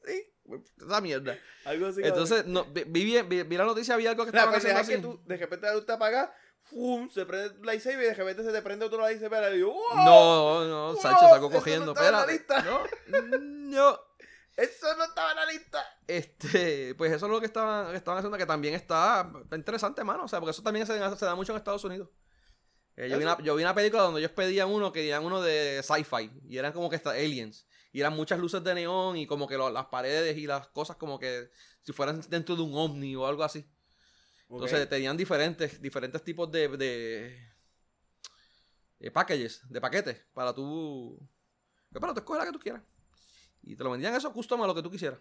Es 0.46 0.86
esa 0.86 1.02
mierda. 1.02 1.38
Algo 1.66 1.88
así. 1.88 2.02
Entonces, 2.04 2.46
no, 2.46 2.66
vi, 2.66 2.84
vi, 2.84 3.58
la 3.58 3.66
noticia, 3.66 3.94
había 3.94 4.12
algo 4.12 4.24
que 4.26 4.30
estaban 4.30 4.54
haciendo 4.54 4.80
así. 4.80 4.92
que 4.94 4.98
tú, 5.00 5.22
de 5.26 5.38
repente 5.38 5.68
la 5.68 5.74
luz 5.74 5.86
te 5.86 5.94
apaga, 5.94 6.34
¡fum! 6.64 7.10
se 7.10 7.26
prende 7.26 7.56
el 7.56 7.66
lightsaber 7.66 8.04
y 8.04 8.08
de 8.08 8.14
repente 8.14 8.44
se 8.44 8.52
te 8.52 8.62
prende 8.62 8.86
otro 8.86 9.02
lightsaber 9.02 9.56
y 9.56 9.60
yo, 9.60 9.72
¡wow! 9.72 10.06
No, 10.06 10.66
no, 10.66 10.96
Sancho 11.02 11.30
salgo 11.30 11.50
cogiendo. 11.50 11.94
No, 11.94 12.84
no. 13.32 14.00
Eso 14.56 14.96
no 14.98 15.06
estaba 15.06 15.32
en 15.32 15.38
la 15.38 15.46
lista. 15.48 15.84
Este, 16.06 16.94
pues 16.96 17.12
eso 17.12 17.26
es 17.26 17.32
lo 17.32 17.40
que 17.40 17.48
estaban, 17.48 17.96
estaban 17.96 18.20
haciendo, 18.20 18.38
que 18.38 18.46
también 18.46 18.76
está, 18.76 19.32
interesante, 19.52 20.04
mano. 20.04 20.26
O 20.26 20.28
sea, 20.28 20.40
porque 20.40 20.52
eso 20.52 20.62
también 20.62 20.86
se, 20.86 20.94
se 20.94 21.26
da 21.26 21.34
mucho 21.36 21.54
en 21.54 21.58
Estados 21.58 21.84
Unidos. 21.84 22.10
Eh, 22.96 23.10
yo, 23.10 23.18
vi 23.18 23.24
una, 23.24 23.38
yo, 23.42 23.56
vi 23.56 23.64
una, 23.64 23.74
película 23.74 24.04
donde 24.04 24.20
ellos 24.20 24.32
pedían 24.32 24.70
uno 24.70 24.92
que 24.92 25.00
querían 25.00 25.26
uno 25.26 25.42
de 25.42 25.82
sci-fi. 25.82 26.30
Y 26.48 26.58
eran 26.58 26.72
como 26.72 26.90
que 26.90 27.02
aliens. 27.04 27.66
Y 27.94 28.02
eran 28.02 28.14
muchas 28.16 28.40
luces 28.40 28.62
de 28.64 28.74
neón 28.74 29.16
y 29.16 29.26
como 29.26 29.48
que 29.48 29.58
las 29.58 29.86
paredes 29.86 30.36
y 30.38 30.46
las 30.48 30.68
cosas 30.68 30.98
como 30.98 31.18
que 31.20 31.50
si 31.82 31.94
fueran 31.94 32.22
dentro 32.28 32.56
de 32.56 32.64
un 32.64 32.76
ovni 32.76 33.16
o 33.16 33.26
algo 33.26 33.44
así. 33.44 33.66
Entonces 34.50 34.90
tenían 34.90 35.16
diferentes, 35.16 35.82
diferentes 35.82 36.22
tipos 36.24 36.52
de, 36.52 36.68
de, 39.00 39.12
packages, 39.12 39.62
de 39.70 39.80
paquetes 39.80 40.26
para 40.34 40.54
tú... 40.54 41.18
Para 41.94 42.14
tú 42.14 42.20
escoger 42.20 42.42
la 42.42 42.48
que 42.48 42.54
tú 42.54 42.60
quieras. 42.60 42.82
Y 43.62 43.76
te 43.76 43.84
lo 43.84 43.92
vendían 43.92 44.16
eso 44.16 44.34
custom 44.34 44.64
a 44.64 44.68
lo 44.68 44.76
que 44.76 44.82
tú 44.82 44.90
quisieras. 44.92 45.20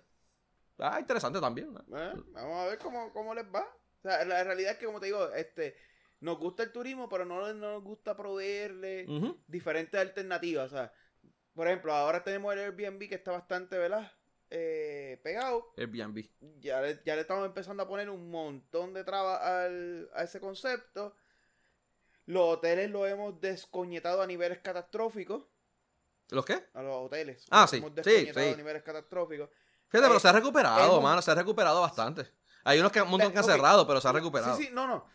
Ah, 0.78 0.98
interesante 0.98 1.40
también. 1.40 1.72
vamos 1.72 2.58
a 2.58 2.66
ver 2.66 2.78
cómo, 2.78 3.12
cómo 3.12 3.34
les 3.34 3.44
va. 3.44 3.62
O 3.98 4.02
sea, 4.02 4.24
la 4.24 4.42
realidad 4.42 4.72
es 4.72 4.78
que, 4.78 4.86
como 4.86 4.98
te 4.98 5.06
digo, 5.06 5.30
este 5.34 5.76
nos 6.22 6.38
gusta 6.38 6.62
el 6.62 6.72
turismo, 6.72 7.08
pero 7.08 7.24
no, 7.24 7.52
nos 7.52 7.82
gusta 7.82 8.16
proveerle 8.16 9.06
diferentes 9.48 10.00
alternativas. 10.00 10.72
O 10.72 10.76
sea, 10.76 10.92
por 11.55 11.66
ejemplo, 11.66 11.92
ahora 11.92 12.22
tenemos 12.24 12.53
el 12.53 12.61
Airbnb 12.61 13.09
que 13.09 13.14
está 13.14 13.32
bastante, 13.32 13.78
¿verdad? 13.78 14.11
Eh, 14.50 15.20
pegado. 15.22 15.72
Airbnb. 15.76 16.28
Ya 16.61 16.80
le, 16.80 17.00
ya 17.05 17.14
le 17.14 17.22
estamos 17.22 17.46
empezando 17.46 17.82
a 17.82 17.88
poner 17.88 18.11
un 18.11 18.30
montón 18.30 18.92
de 18.92 19.05
trabas 19.05 19.40
a 19.42 20.22
ese 20.22 20.40
concepto. 20.40 21.16
Los 22.26 22.57
hoteles 22.57 22.90
lo 22.90 23.07
hemos 23.07 23.40
descoñetado 23.40 24.22
a 24.22 24.26
niveles 24.26 24.59
catastróficos. 24.59 25.46
¿Los 26.30 26.44
qué? 26.44 26.66
A 26.74 26.82
los 26.82 27.07
hoteles. 27.07 27.46
Ah, 27.50 27.66
sí. 27.66 27.78
Hemos 27.78 27.94
descoñetado 27.94 28.53
a 28.53 28.57
niveles 28.57 28.82
catastróficos. 28.82 29.50
Fíjate, 29.88 30.09
pero 30.09 30.20
se 30.20 30.28
ha 30.28 30.32
recuperado, 30.32 31.00
mano. 31.00 31.20
Se 31.20 31.30
ha 31.30 31.34
recuperado 31.34 31.80
bastante. 31.80 32.30
Hay 32.64 32.78
unos 32.78 32.92
que, 32.92 33.03
un 33.03 33.11
montón 33.11 33.32
que 33.32 33.38
han 33.38 33.44
cerrado, 33.44 33.86
pero 33.86 34.00
se 34.00 34.09
ha 34.09 34.12
recuperado. 34.12 34.57
Sí, 34.57 34.64
sí, 34.64 34.70
no, 34.72 34.86
no. 34.86 35.07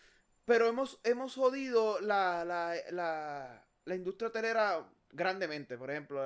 Pero 0.46 0.68
hemos, 0.68 1.00
hemos 1.04 1.36
jodido 1.36 2.00
la, 2.02 2.44
la, 2.46 2.76
la, 2.92 3.68
la 3.86 3.96
industria 3.96 4.30
hotelera 4.30 4.88
grandemente. 5.12 5.78
Por 5.78 5.92
ejemplo, 5.92 6.24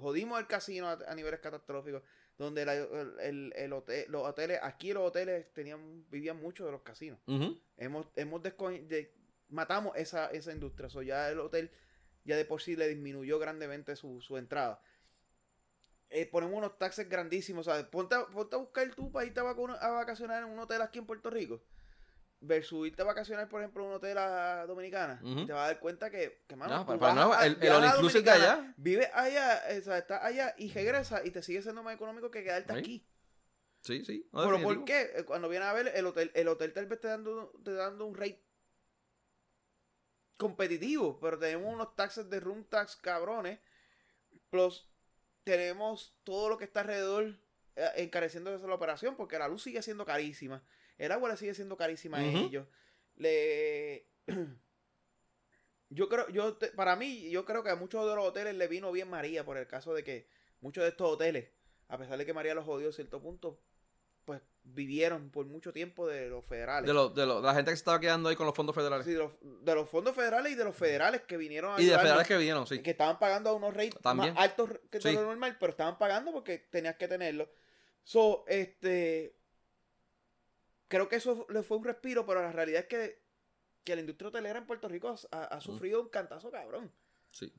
jodimos 0.00 0.38
el 0.40 0.46
casino 0.46 0.88
a, 0.88 1.14
niveles 1.14 1.40
catastróficos, 1.40 2.02
donde 2.38 2.62
el, 2.62 3.52
el, 3.54 3.72
hotel, 3.72 4.06
los 4.08 4.26
hoteles, 4.26 4.60
aquí 4.62 4.92
los 4.92 5.04
hoteles 5.04 5.52
tenían, 5.52 6.04
vivían 6.10 6.40
mucho 6.40 6.64
de 6.64 6.72
los 6.72 6.82
casinos. 6.82 7.18
Hemos, 7.76 8.06
hemos 8.16 8.42
matamos 9.48 9.96
esa, 9.96 10.26
esa 10.30 10.52
industria. 10.52 10.88
So, 10.88 11.02
ya 11.02 11.30
el 11.30 11.40
hotel 11.40 11.70
ya 12.24 12.36
de 12.36 12.44
por 12.44 12.62
sí 12.62 12.76
le 12.76 12.88
disminuyó 12.88 13.38
grandemente 13.38 13.96
su, 13.96 14.20
su 14.20 14.36
entrada. 14.36 14.80
Eh, 16.10 16.26
ponemos 16.26 16.56
unos 16.56 16.78
taxes 16.78 17.08
grandísimos. 17.08 17.66
¿sabes? 17.66 17.84
Ponte, 17.84 18.16
ponte 18.32 18.56
a 18.56 18.58
buscar 18.58 18.94
tú 18.94 19.10
para 19.10 19.26
irte 19.26 19.40
a, 19.40 19.44
a 19.44 19.90
vacacionar 19.90 20.42
en 20.42 20.50
un 20.50 20.58
hotel 20.58 20.82
aquí 20.82 20.98
en 20.98 21.06
Puerto 21.06 21.30
Rico 21.30 21.62
versus 22.42 22.88
irte 22.88 23.02
a 23.02 23.04
vacacionar, 23.04 23.48
por 23.48 23.60
ejemplo, 23.60 23.84
en 23.84 23.90
un 23.90 23.94
hotel 23.96 24.18
a 24.18 24.66
Dominicana, 24.66 25.20
y 25.22 25.46
te 25.46 25.52
vas 25.52 25.62
a 25.62 25.66
dar 25.68 25.80
cuenta 25.80 26.10
que, 26.10 26.42
que 26.46 26.56
mano, 26.56 26.84
no, 26.84 27.40
el, 27.40 27.56
el 27.60 27.84
inclusive 27.84 28.30
allá. 28.30 28.74
Vives 28.76 29.08
allá, 29.14 29.62
o 29.78 29.82
sea, 29.82 29.98
estás 29.98 30.22
allá 30.22 30.54
y 30.58 30.70
regresa 30.72 31.24
y 31.24 31.30
te 31.30 31.42
sigue 31.42 31.62
siendo 31.62 31.82
más 31.82 31.94
económico 31.94 32.30
que 32.30 32.42
quedarte 32.42 32.72
aquí. 32.72 33.06
Sí, 33.80 34.04
sí. 34.04 34.28
Pero 34.32 34.60
¿por 34.60 34.84
qué? 34.84 35.10
Eh, 35.14 35.24
cuando 35.24 35.48
vienes 35.48 35.68
a 35.68 35.72
ver, 35.72 35.92
el 35.94 36.06
hotel, 36.06 36.30
el 36.34 36.48
hotel 36.48 36.72
tal 36.72 36.86
vez 36.86 37.00
te 37.00 37.08
dando, 37.08 37.52
te 37.64 37.72
dando 37.72 38.06
un 38.06 38.14
rate 38.14 38.44
competitivo, 40.36 41.18
pero 41.20 41.38
tenemos 41.38 41.72
unos 41.72 41.94
taxes 41.94 42.28
de 42.28 42.40
room 42.40 42.64
tax 42.64 42.96
cabrones, 42.96 43.60
plus 44.50 44.88
tenemos 45.44 46.16
todo 46.24 46.48
lo 46.48 46.58
que 46.58 46.64
está 46.64 46.80
alrededor 46.80 47.36
eh, 47.76 47.90
encareciendo 47.96 48.56
de 48.56 48.66
la 48.66 48.74
operación, 48.74 49.16
porque 49.16 49.38
la 49.38 49.48
luz 49.48 49.62
sigue 49.62 49.82
siendo 49.82 50.04
carísima. 50.04 50.62
El 50.98 51.12
agua 51.12 51.30
le 51.30 51.36
sigue 51.36 51.54
siendo 51.54 51.76
carísima 51.76 52.18
a 52.18 52.24
ellos. 52.24 52.66
Le... 53.16 54.06
yo 55.90 56.08
creo, 56.08 56.28
yo 56.30 56.58
para 56.74 56.96
mí, 56.96 57.30
yo 57.30 57.44
creo 57.44 57.62
que 57.62 57.70
a 57.70 57.76
muchos 57.76 58.08
de 58.08 58.16
los 58.16 58.26
hoteles 58.26 58.54
le 58.54 58.68
vino 58.68 58.92
bien 58.92 59.10
María 59.10 59.44
por 59.44 59.56
el 59.58 59.66
caso 59.66 59.94
de 59.94 60.04
que 60.04 60.28
muchos 60.60 60.82
de 60.82 60.90
estos 60.90 61.08
hoteles, 61.08 61.50
a 61.88 61.98
pesar 61.98 62.18
de 62.18 62.24
que 62.24 62.32
María 62.32 62.54
los 62.54 62.64
jodió 62.64 62.88
a 62.88 62.92
cierto 62.92 63.20
punto, 63.20 63.60
pues 64.24 64.40
vivieron 64.64 65.30
por 65.30 65.46
mucho 65.46 65.72
tiempo 65.72 66.06
de 66.06 66.28
los 66.28 66.44
federales. 66.44 66.86
De, 66.86 67.20
de, 67.20 67.26
la 67.26 67.54
gente 67.54 67.70
que 67.70 67.76
se 67.76 67.80
estaba 67.80 68.00
quedando 68.00 68.28
ahí 68.28 68.36
con 68.36 68.46
los 68.46 68.54
fondos 68.54 68.74
federales. 68.74 69.04
Sí, 69.04 69.12
de 69.12 69.74
los, 69.74 69.88
fondos 69.88 70.14
federales 70.14 70.52
y 70.52 70.54
de 70.54 70.64
los 70.64 70.76
federales 70.76 71.22
que 71.22 71.36
vinieron 71.36 71.74
a 71.74 71.80
Y 71.80 71.86
de 71.86 71.98
federales 71.98 72.26
que 72.26 72.36
vinieron, 72.36 72.66
sí. 72.66 72.80
Que 72.80 72.92
estaban 72.92 73.18
pagando 73.18 73.50
a 73.50 73.54
unos 73.54 73.74
rates 73.74 73.98
más 74.14 74.32
altos 74.36 74.70
que 74.90 75.00
todo 75.00 75.12
lo 75.12 75.22
normal, 75.24 75.56
pero 75.58 75.70
estaban 75.70 75.98
pagando 75.98 76.32
porque 76.32 76.58
tenías 76.58 76.96
que 76.96 77.08
tenerlo. 77.08 77.50
So, 78.04 78.44
este 78.46 79.36
creo 80.92 81.08
que 81.08 81.16
eso 81.16 81.46
le 81.48 81.62
fue 81.62 81.78
un 81.78 81.84
respiro, 81.84 82.26
pero 82.26 82.42
la 82.42 82.52
realidad 82.52 82.82
es 82.82 82.86
que, 82.86 83.94
la 83.94 84.00
industria 84.00 84.28
hotelera 84.28 84.58
en 84.58 84.66
Puerto 84.66 84.88
Rico 84.88 85.16
ha, 85.30 85.60
sufrido 85.62 86.02
un 86.02 86.10
cantazo 86.10 86.50
cabrón. 86.50 86.92
Sí. 87.30 87.50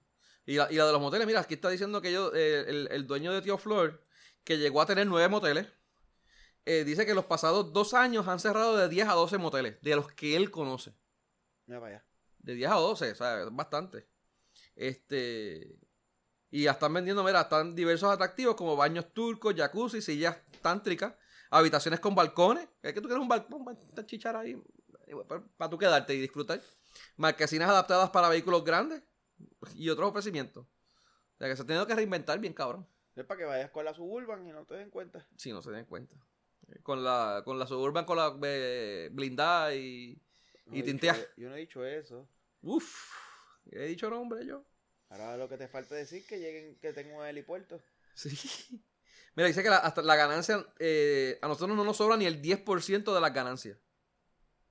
Y 0.45 0.57
la, 0.57 0.71
y 0.71 0.75
la, 0.75 0.85
de 0.85 0.91
los 0.91 1.01
moteles, 1.01 1.25
mira, 1.25 1.39
aquí 1.39 1.55
está 1.55 1.69
diciendo 1.69 1.99
que 1.99 2.11
yo, 2.11 2.31
eh, 2.35 2.87
el, 2.91 3.07
dueño 3.07 3.33
de 3.33 3.41
Tío 3.41 3.57
Flor, 3.57 4.05
que 4.43 4.59
llegó 4.59 4.81
a 4.81 4.85
tener 4.85 5.07
nueve 5.07 5.29
moteles, 5.29 5.67
eh, 6.65 6.83
dice 6.83 7.07
que 7.07 7.15
los 7.15 7.25
pasados 7.25 7.73
dos 7.73 7.95
años 7.95 8.27
han 8.27 8.39
cerrado 8.39 8.77
de 8.77 8.87
10 8.87 9.07
a 9.07 9.13
12 9.13 9.39
moteles, 9.39 9.81
de 9.81 9.95
los 9.95 10.11
que 10.11 10.35
él 10.35 10.51
conoce. 10.51 10.93
Ya 11.65 11.79
vaya. 11.79 12.05
De 12.37 12.53
10 12.53 12.69
a 12.69 12.75
12, 12.75 13.11
o 13.13 13.15
sea, 13.15 13.45
bastante. 13.51 14.07
Este. 14.75 15.79
Y 16.51 16.65
ya 16.65 16.71
están 16.71 16.93
vendiendo, 16.93 17.23
mira, 17.23 17.41
están 17.41 17.73
diversos 17.73 18.11
atractivos 18.11 18.55
como 18.55 18.75
baños 18.75 19.11
turcos, 19.11 19.55
jacuzzi, 19.55 20.03
sillas 20.03 20.37
tántricas, 20.61 21.15
habitaciones 21.53 21.99
con 21.99 22.15
balcones. 22.15 22.67
Es 22.81 22.93
que 22.93 23.01
tú 23.01 23.07
quieres 23.07 23.21
un 23.21 23.29
balcón 23.29 23.63
para 23.63 24.05
chichar 24.05 24.35
ahí, 24.35 24.61
para, 25.57 25.69
tú 25.69 25.77
quedarte 25.77 26.13
y 26.13 26.21
disfrutar. 26.21 26.61
Marquesinas 27.17 27.69
adaptadas 27.69 28.09
para 28.09 28.29
vehículos 28.29 28.63
grandes 28.63 29.03
y 29.75 29.89
otros 29.89 30.09
ofrecimientos. 30.09 30.65
O 30.65 31.37
sea 31.37 31.47
que 31.47 31.55
se 31.55 31.61
ha 31.61 31.65
tenido 31.65 31.87
que 31.87 31.95
reinventar 31.95 32.39
bien, 32.39 32.53
cabrón. 32.53 32.87
Es 33.15 33.25
para 33.25 33.39
que 33.39 33.45
vayas 33.45 33.71
con 33.71 33.85
la 33.85 33.93
Suburban 33.93 34.47
y 34.47 34.51
no 34.51 34.65
te 34.65 34.75
den 34.75 34.89
cuenta. 34.89 35.27
Sí, 35.37 35.51
no 35.51 35.61
se 35.61 35.71
den 35.71 35.85
cuenta. 35.85 36.15
Con 36.81 37.03
la, 37.03 37.43
con 37.45 37.59
la 37.59 37.67
Suburban, 37.67 38.05
con 38.05 38.17
la 38.17 38.35
eh, 38.43 39.09
blindada 39.11 39.75
y, 39.75 40.19
y 40.71 40.99
Yo 41.37 41.49
no 41.49 41.55
he 41.55 41.59
dicho 41.59 41.85
eso. 41.85 42.27
Uf, 42.61 43.11
he 43.71 43.85
dicho 43.85 44.09
nombre 44.09 44.45
yo. 44.45 44.65
Ahora 45.09 45.37
lo 45.37 45.47
que 45.47 45.57
te 45.57 45.67
falta 45.67 45.93
decir 45.93 46.25
que 46.25 46.39
lleguen, 46.39 46.79
que 46.79 46.93
tengo 46.93 47.19
un 47.19 47.25
helipuerto. 47.25 47.81
Sí. 48.15 48.83
Mira, 49.35 49.47
dice 49.47 49.63
que 49.63 49.69
la, 49.69 49.77
hasta 49.77 50.01
la 50.01 50.15
ganancia, 50.15 50.65
eh, 50.79 51.39
a 51.41 51.47
nosotros 51.47 51.75
no 51.75 51.83
nos 51.83 51.97
sobra 51.97 52.17
ni 52.17 52.25
el 52.25 52.41
10% 52.41 53.13
de 53.13 53.21
las 53.21 53.33
ganancias. 53.33 53.77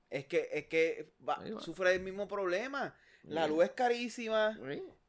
Es 0.09 0.25
que, 0.25 0.49
es 0.53 0.67
que 0.67 1.13
sufre 1.59 1.95
el 1.95 2.01
mismo 2.01 2.27
problema. 2.27 2.95
La 3.23 3.47
luz 3.47 3.63
es 3.63 3.71
carísima, 3.71 4.57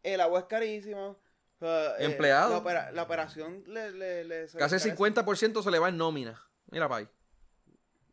el 0.02 0.20
agua 0.20 0.40
es 0.40 0.46
carísimo. 0.46 1.18
Eh, 1.60 1.94
Empleado. 2.00 2.62
la, 2.92 3.02
operación 3.02 3.64
le, 3.66 4.24
le, 4.24 4.48
Casi 4.58 4.74
el 4.74 4.96
50% 4.96 5.62
se 5.62 5.70
le 5.70 5.78
va 5.78 5.88
en 5.88 5.96
nómina. 5.96 6.42
Mira, 6.70 6.88
pay. 6.88 7.08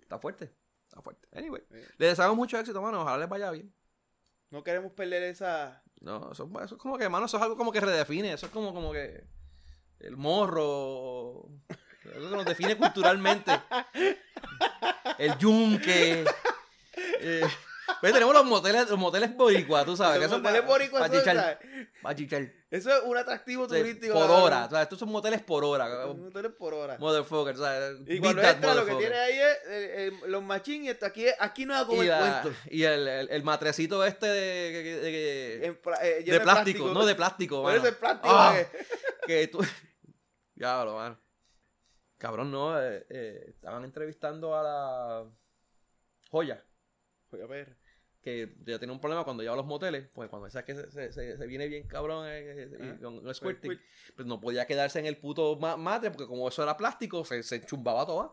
Está 0.02 0.20
fuerte. 0.20 0.52
Está 0.88 1.02
fuerte. 1.02 1.28
Anyway. 1.34 1.64
Le 1.98 2.08
deseamos 2.08 2.36
mucho 2.36 2.58
éxito, 2.60 2.82
mano. 2.82 3.02
Ojalá 3.02 3.18
les 3.18 3.30
vaya 3.30 3.52
bien. 3.52 3.74
No 4.50 4.64
queremos 4.64 4.92
perder 4.92 5.24
esa. 5.24 5.82
No, 6.02 6.32
eso, 6.32 6.50
eso 6.64 6.76
es 6.76 6.82
como 6.82 6.98
que, 6.98 7.08
mano, 7.10 7.26
eso 7.26 7.38
es 7.38 7.44
algo 7.44 7.58
como 7.58 7.72
que 7.72 7.80
redefine. 7.80 8.34
Eso 8.34 8.46
es 8.46 8.52
como, 8.52 8.74
como 8.74 8.92
que 8.92 9.24
el 10.04 10.18
morro, 10.18 11.46
Eso 12.04 12.30
nos 12.30 12.46
define 12.46 12.78
culturalmente. 12.78 13.52
El 15.18 15.38
yunque. 15.38 16.26
Eh, 17.20 17.48
pues 18.00 18.14
tenemos 18.14 18.34
los 18.34 18.46
moteles, 18.46 18.90
los 18.90 18.98
moteles 18.98 19.36
boricuas, 19.36 19.86
tú 19.86 19.96
sabes. 19.96 20.20
Los 20.22 20.42
moteles 20.42 20.66
boricuas 20.66 21.10
para 22.02 22.16
chichar. 22.16 22.52
Eso 22.72 22.90
es 22.90 23.04
un 23.04 23.18
atractivo 23.18 23.68
turístico. 23.68 24.14
Por 24.14 24.32
hora. 24.32 24.66
O 24.66 24.70
sea, 24.70 24.84
estos 24.84 24.98
son 24.98 25.10
moteles 25.10 25.42
por 25.42 25.64
hora. 25.64 26.08
moteles 26.08 26.52
por 26.54 26.74
hora. 26.74 26.98
Motherfucker. 26.98 27.58
Sea, 27.58 27.92
y 28.08 28.20
cuando 28.20 28.42
entra, 28.42 28.74
lo 28.74 28.86
que 28.86 28.96
tiene 28.96 29.16
ahí 29.16 29.40
es 29.40 30.14
los 30.28 30.42
machines. 30.42 31.02
Aquí, 31.04 31.26
aquí 31.40 31.66
no 31.66 31.78
a 31.78 31.86
comer 31.86 32.18
cuento. 32.18 32.60
Y 32.70 32.84
el, 32.84 33.08
el, 33.08 33.44
matrecito 33.44 34.04
este 34.06 34.28
de, 34.28 34.72
de, 34.82 35.66
eh, 35.66 36.24
de, 36.26 36.40
plástico, 36.40 36.94
No, 36.94 37.06
de 37.06 37.16
plástico. 37.16 37.64
Pero 37.66 37.80
ese 37.80 37.92
plástico. 37.92 38.34
Ah, 38.34 38.56
que 39.28 39.48
tú... 39.48 39.60
Diablo, 40.62 40.94
mano. 40.94 41.20
Cabrón, 42.20 42.52
no. 42.52 42.80
Eh, 42.80 43.04
eh, 43.10 43.46
estaban 43.48 43.84
entrevistando 43.84 44.56
a 44.56 44.62
la... 44.62 45.26
Joya. 46.30 46.64
Joya 47.32 47.48
PR 47.48 47.76
que 48.22 48.54
ya 48.66 48.78
tiene 48.78 48.94
un 48.94 49.00
problema 49.00 49.24
cuando 49.24 49.42
lleva 49.42 49.56
a 49.56 49.58
los 49.58 49.66
moteles, 49.66 50.08
pues 50.14 50.30
cuando 50.30 50.48
sabes 50.52 50.66
que 50.66 50.76
se, 50.76 51.12
se, 51.12 51.38
se, 51.38 51.48
viene 51.48 51.68
bien 51.68 51.88
cabrón 51.88 52.28
eh, 52.28 52.70
eh, 52.80 52.98
con 53.02 53.28
el 53.28 53.34
squirting, 53.34 53.82
pues 54.16 54.28
no 54.28 54.40
podía 54.40 54.68
quedarse 54.68 55.00
en 55.00 55.08
el 55.08 55.18
puto 55.18 55.56
mate 55.56 56.12
porque 56.12 56.28
como 56.28 56.48
eso 56.48 56.62
era 56.62 56.78
plástico, 56.78 57.26
se, 57.26 57.42
se 57.42 57.66
chumbaba 57.66 58.06
toda. 58.06 58.32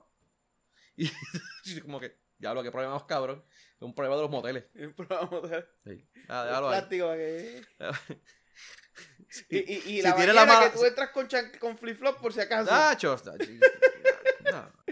Y 1.64 1.80
como 1.80 2.00
que, 2.00 2.18
ya 2.38 2.52
lo 2.52 2.62
que 2.62 2.70
problema 2.70 3.06
cabrón, 3.06 3.42
es 3.76 3.82
un 3.82 3.94
problema 3.94 4.16
de 4.16 4.22
los 4.22 4.30
moteles. 4.30 4.64
Un 4.74 4.92
problema 4.92 5.16
de 5.16 5.30
los 5.30 5.30
moteles. 5.30 5.64
Sí. 5.84 6.08
Ah, 6.28 6.58
plástico 6.68 7.12
que... 7.12 7.62
y, 9.50 9.58
y, 9.58 9.82
y 9.98 10.02
la 10.02 10.14
tiene 10.14 10.32
la 10.32 10.70
que 10.70 10.78
tú 10.78 10.84
entras 10.84 11.10
con, 11.10 11.28
con 11.60 11.78
flip-flop 11.78 12.20
por 12.20 12.32
si 12.32 12.40
acaso. 12.40 12.70
Nacho, 12.70 13.16
no. 14.52 14.78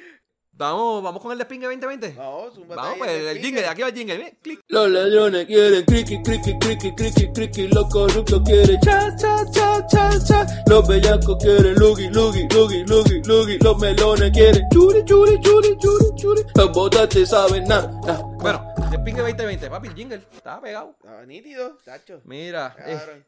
Vamos, 0.59 1.03
vamos 1.03 1.21
con 1.21 1.33
el 1.33 1.39
despingue 1.39 1.67
2020. 1.67 2.15
Vamos, 2.17 2.57
un 2.57 2.69
Vamos, 2.69 2.95
pues 2.97 3.11
el 3.11 3.39
jingle, 3.41 3.67
aquí 3.67 3.83
va 3.83 3.89
el 3.89 3.95
jingle, 3.95 4.39
clic. 4.41 4.61
Los 4.69 4.89
ladrones 4.89 5.45
quieren 5.45 5.85
criqui, 5.85 6.23
criqui, 6.23 6.59
criqui, 6.59 6.95
criqui, 6.95 7.33
criqui. 7.35 7.69
Los 7.69 7.93
corruptos 7.93 8.41
quieren 8.43 8.81
cha, 8.81 9.15
cha, 9.17 9.45
cha, 9.53 9.87
cha, 9.87 10.11
cha. 10.25 10.47
Los 10.67 10.89
bellacos 10.89 11.37
quieren 11.43 11.75
lugi, 11.75 12.09
lugi, 12.09 12.49
lugi, 12.49 12.85
lugi, 12.85 13.21
lugi. 13.25 13.59
Los 13.59 13.79
melones 13.79 14.31
quieren 14.31 14.67
churi, 14.73 15.05
churi, 15.05 15.39
churi, 15.43 15.77
churi, 15.77 16.15
churi. 16.17 16.43
Los 16.55 16.73
botas 16.73 17.29
saben 17.29 17.65
nada. 17.65 17.91
Nah, 18.07 18.23
bueno, 18.39 18.67
despingue 18.91 19.21
2020, 19.21 19.69
papi, 19.69 19.89
el 19.89 19.95
jingle. 19.95 20.27
Estaba 20.33 20.63
pegado. 20.63 20.97
Estaba 20.99 21.27
nítido, 21.27 21.77
tacho. 21.85 22.23
Mira, 22.25 22.75
eh, 22.79 23.27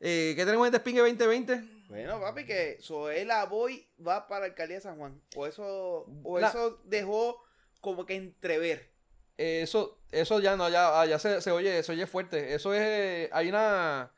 eh, 0.00 0.34
¿qué 0.36 0.44
tenemos 0.44 0.66
en 0.66 0.72
despingue 0.72 1.00
2020? 1.00 1.82
Bueno, 1.88 2.20
papi, 2.20 2.46
que 2.46 2.78
Soela 2.80 3.44
Boy 3.44 3.86
va 4.04 4.26
para 4.26 4.40
la 4.40 4.46
alcaldía 4.46 4.76
de 4.76 4.82
San 4.82 4.96
Juan. 4.96 5.20
O 5.36 5.46
eso, 5.46 6.06
o 6.22 6.38
eso 6.38 6.80
dejó 6.84 7.42
como 7.82 8.06
que 8.06 8.14
entrever. 8.14 8.90
Eso, 9.36 9.98
eso 10.10 10.40
ya 10.40 10.56
no, 10.56 10.68
ya, 10.68 11.00
ah, 11.00 11.04
ya 11.04 11.18
se, 11.18 11.50
oye, 11.50 11.82
se 11.82 11.92
oye 11.92 12.06
fuerte. 12.06 12.54
Eso 12.54 12.72
es, 12.72 13.28
hay 13.32 13.48
una, 13.48 14.12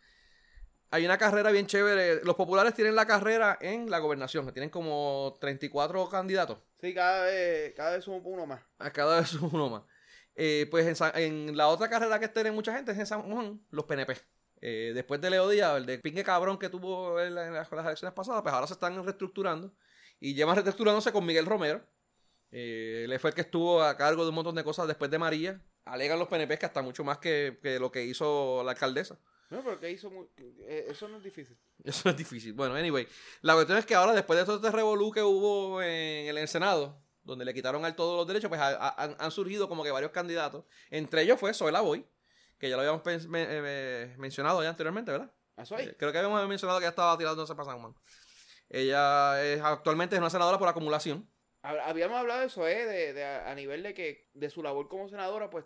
hay 0.90 1.04
una 1.04 1.18
carrera 1.18 1.50
bien 1.50 1.66
chévere. 1.66 2.22
Los 2.24 2.36
populares 2.36 2.74
tienen 2.74 2.94
la 2.94 3.06
carrera 3.06 3.58
en 3.60 3.90
la 3.90 3.98
gobernación, 3.98 4.52
tienen 4.52 4.70
como 4.70 5.36
34 5.40 6.08
candidatos. 6.08 6.58
Sí, 6.80 6.94
cada 6.94 7.24
vez, 7.24 7.74
cada 7.74 7.96
vez 7.96 8.06
uno 8.06 8.46
más. 8.46 8.62
A 8.78 8.92
cada 8.92 9.20
vez 9.20 9.32
uno 9.42 9.68
más. 9.68 9.82
Eh, 10.36 10.66
pues 10.70 11.00
en, 11.00 11.20
en, 11.22 11.56
la 11.56 11.68
otra 11.68 11.88
carrera 11.88 12.20
que 12.20 12.28
tiene 12.28 12.52
mucha 12.52 12.74
gente 12.74 12.92
es 12.92 12.98
en 12.98 13.06
San 13.06 13.22
Juan, 13.22 13.60
los 13.70 13.84
PNP. 13.84 14.16
Eh, 14.60 14.92
después 14.94 15.20
de 15.20 15.30
Leo 15.30 15.48
Díaz, 15.48 15.76
el 15.76 15.86
de 15.86 15.98
pingue 15.98 16.24
cabrón 16.24 16.58
que 16.58 16.68
tuvo 16.68 17.20
en, 17.20 17.34
las, 17.34 17.70
elecciones 17.70 18.14
pasadas, 18.14 18.42
pues 18.42 18.54
ahora 18.54 18.66
se 18.66 18.74
están 18.74 19.02
reestructurando. 19.04 19.74
Y 20.20 20.34
llevan 20.34 20.54
reestructurándose 20.54 21.12
con 21.12 21.26
Miguel 21.26 21.46
Romero. 21.46 21.84
Eh, 22.50 23.06
él 23.08 23.18
fue 23.18 23.30
el 23.30 23.34
que 23.34 23.42
estuvo 23.42 23.82
a 23.82 23.96
cargo 23.96 24.22
de 24.22 24.28
un 24.30 24.34
montón 24.36 24.54
de 24.54 24.64
cosas 24.64 24.86
después 24.86 25.10
de 25.10 25.18
María. 25.18 25.60
Alegan 25.84 26.18
los 26.18 26.28
PNP 26.28 26.58
que 26.58 26.66
hasta 26.66 26.82
mucho 26.82 27.04
más 27.04 27.18
que, 27.18 27.58
lo 27.78 27.92
que 27.92 28.04
hizo 28.04 28.62
la 28.64 28.72
alcaldesa. 28.72 29.18
No, 29.50 29.62
pero 29.62 29.78
que 29.78 29.90
hizo 29.90 30.10
eh, 30.38 30.86
eso 30.88 31.08
no 31.08 31.18
es 31.18 31.24
difícil. 31.24 31.58
Eso 31.84 32.02
no 32.06 32.12
es 32.12 32.16
difícil. 32.16 32.54
Bueno, 32.54 32.74
anyway. 32.74 33.06
La 33.42 33.52
cuestión 33.54 33.76
es 33.76 33.84
que 33.84 33.94
ahora, 33.94 34.14
después 34.14 34.38
de 34.38 34.46
todo 34.46 34.56
este 34.56 34.70
revolú 34.70 35.12
que 35.12 35.22
hubo 35.22 35.82
en 35.82 36.34
el 36.34 36.48
Senado, 36.48 36.98
donde 37.22 37.44
le 37.44 37.52
quitaron 37.52 37.84
a 37.84 37.94
todos 37.94 38.16
los 38.16 38.26
derechos, 38.26 38.48
pues 38.48 38.60
han 38.62 39.30
surgido 39.30 39.68
como 39.68 39.84
que 39.84 39.90
varios 39.90 40.12
candidatos. 40.12 40.64
Entre 40.90 41.22
ellos 41.22 41.38
fue 41.38 41.52
Zoela 41.52 41.82
Boy, 41.82 42.06
que 42.58 42.68
ya 42.68 42.76
lo 42.76 42.82
habíamos 42.82 43.02
eh, 43.06 44.14
mencionado 44.18 44.62
ya 44.62 44.70
anteriormente, 44.70 45.10
¿verdad? 45.10 45.32
¿Eso 45.56 45.76
ahí? 45.76 45.86
Eh, 45.86 45.96
creo 45.98 46.12
que 46.12 46.18
habíamos 46.18 46.46
mencionado 46.48 46.78
que 46.78 46.84
ya 46.84 46.90
estaba 46.90 47.16
tirándose 47.16 47.54
para 47.54 47.70
San 47.70 47.80
Juan. 47.80 47.94
Ella 48.68 49.42
es, 49.44 49.60
actualmente 49.60 50.16
es 50.16 50.20
una 50.20 50.30
senadora 50.30 50.58
por 50.58 50.68
acumulación. 50.68 51.28
Habíamos 51.62 52.18
hablado 52.18 52.40
de 52.40 52.46
eso, 52.46 52.66
¿eh? 52.68 53.12
De, 53.12 53.24
a 53.24 53.54
nivel 53.54 53.82
de 53.82 53.94
que 53.94 54.28
de 54.34 54.50
su 54.50 54.62
labor 54.62 54.88
como 54.88 55.08
senadora, 55.08 55.48
pues. 55.48 55.64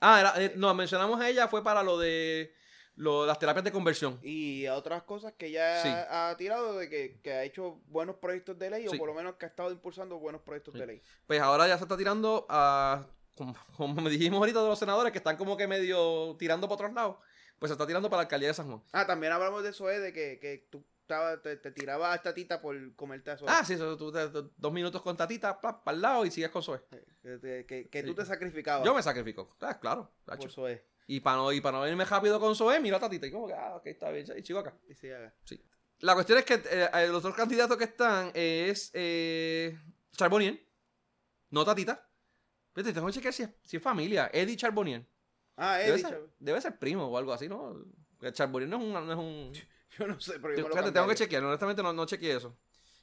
Ah, 0.00 0.20
era, 0.20 0.44
eh, 0.44 0.52
no, 0.56 0.74
mencionamos 0.74 1.20
a 1.20 1.28
ella, 1.28 1.48
fue 1.48 1.62
para 1.62 1.82
lo 1.82 1.98
de 1.98 2.52
las 2.96 3.38
terapias 3.38 3.64
de 3.64 3.72
conversión. 3.72 4.18
Y 4.22 4.66
a 4.66 4.74
otras 4.74 5.04
cosas 5.04 5.34
que 5.34 5.50
ya 5.50 6.30
ha 6.30 6.36
tirado, 6.36 6.78
de 6.78 6.88
que, 7.22 7.32
ha 7.32 7.44
hecho 7.44 7.80
buenos 7.86 8.16
proyectos 8.16 8.58
de 8.58 8.70
ley, 8.70 8.88
o 8.88 8.92
por 8.92 9.08
lo 9.08 9.14
menos 9.14 9.36
que 9.36 9.46
ha 9.46 9.48
estado 9.48 9.70
impulsando 9.70 10.18
buenos 10.18 10.42
proyectos 10.42 10.74
de 10.74 10.86
ley. 10.86 11.02
Pues 11.26 11.40
ahora 11.40 11.68
ya 11.68 11.78
se 11.78 11.84
está 11.84 11.96
tirando 11.96 12.46
a 12.48 13.06
como, 13.36 14.02
me 14.02 14.10
dijimos 14.10 14.38
ahorita 14.38 14.62
de 14.62 14.68
los 14.68 14.78
senadores 14.78 15.12
que 15.12 15.18
están 15.18 15.36
como 15.36 15.56
que 15.56 15.66
medio 15.66 16.36
tirando 16.38 16.66
para 16.66 16.74
otros 16.74 16.92
lados, 16.92 17.16
pues 17.58 17.70
se 17.70 17.74
está 17.74 17.86
tirando 17.86 18.08
para 18.08 18.18
la 18.18 18.22
alcaldía 18.22 18.48
de 18.48 18.54
San 18.54 18.66
Juan. 18.66 18.82
Ah, 18.92 19.06
también 19.06 19.32
hablamos 19.32 19.62
de 19.62 19.70
eso, 19.70 19.90
¿eh? 19.90 20.00
de 20.00 20.12
que, 20.12 20.38
que 20.40 20.66
tú 20.70 20.84
te, 21.42 21.56
te, 21.56 21.70
tirabas 21.70 22.18
a 22.18 22.22
tatita 22.22 22.60
por 22.60 22.94
comerte 22.94 23.32
eso. 23.32 23.44
Ah, 23.48 23.64
sí, 23.64 23.74
eso, 23.74 23.96
tú 23.96 24.12
dos 24.56 24.72
minutos 24.72 25.02
con 25.02 25.16
tatita 25.16 25.60
para 25.60 25.80
el 25.86 26.02
lado 26.02 26.24
y 26.24 26.30
sigues 26.30 26.50
con 26.50 26.62
Zoe. 26.62 26.80
Que, 27.22 27.88
que, 27.90 28.02
tú 28.02 28.14
te 28.14 28.24
sacrificabas. 28.24 28.84
Yo 28.84 28.94
me 28.94 29.02
sacrifico, 29.02 29.56
ah, 29.60 29.78
claro. 29.78 30.10
Por 30.24 30.80
Y 31.06 31.20
para 31.20 31.36
no, 31.36 31.52
y 31.52 31.60
para 31.60 31.78
no 31.78 31.88
irme 31.88 32.04
rápido 32.04 32.40
con 32.40 32.56
Zoe, 32.56 32.80
mira 32.80 32.96
a 32.96 33.00
tatita. 33.00 33.26
Y 33.26 33.30
como 33.30 33.46
que, 33.46 33.54
ah, 33.54 33.76
ok, 33.76 33.86
está 33.86 34.10
bien, 34.10 34.26
y 34.36 34.42
sigo 34.42 34.58
acá. 34.58 34.74
Y 34.88 34.94
sigue 34.94 35.14
acá. 35.14 35.34
Sí. 35.44 35.62
La 36.00 36.14
cuestión 36.14 36.38
es 36.38 36.44
que 36.44 36.54
eh, 36.54 36.90
eh, 36.92 37.06
los 37.08 37.18
otros 37.18 37.34
candidatos 37.34 37.76
que 37.76 37.84
están 37.84 38.30
es 38.34 38.90
eh, 38.92 39.78
Charbonnier, 40.12 40.60
no 41.50 41.64
tatita. 41.64 42.06
Vete, 42.76 42.92
tengo 42.92 43.06
que 43.06 43.14
chequear 43.14 43.32
si 43.32 43.42
es, 43.42 43.50
si 43.62 43.78
es 43.78 43.82
familia. 43.82 44.30
Eddie 44.32 44.54
Charbonnier. 44.54 45.04
Ah, 45.56 45.80
Eddie. 45.80 45.96
Debe 45.96 45.98
ser, 46.00 46.30
debe 46.38 46.60
ser 46.60 46.78
primo 46.78 47.06
o 47.06 47.16
algo 47.16 47.32
así, 47.32 47.48
¿no? 47.48 47.74
Charbonnier 48.32 48.68
no 48.68 48.76
es 48.76 48.82
un... 48.84 48.92
No 48.92 49.12
es 49.12 49.18
un... 49.18 49.52
Yo 49.98 50.06
no 50.06 50.20
sé, 50.20 50.38
pero 50.38 50.54
yo 50.54 50.66
Fíjate, 50.66 50.92
tengo 50.92 51.08
que 51.08 51.14
chequear. 51.14 51.42
Honestamente 51.42 51.82
no, 51.82 51.90
no 51.90 52.04
chequeé 52.04 52.36
eso. 52.36 52.54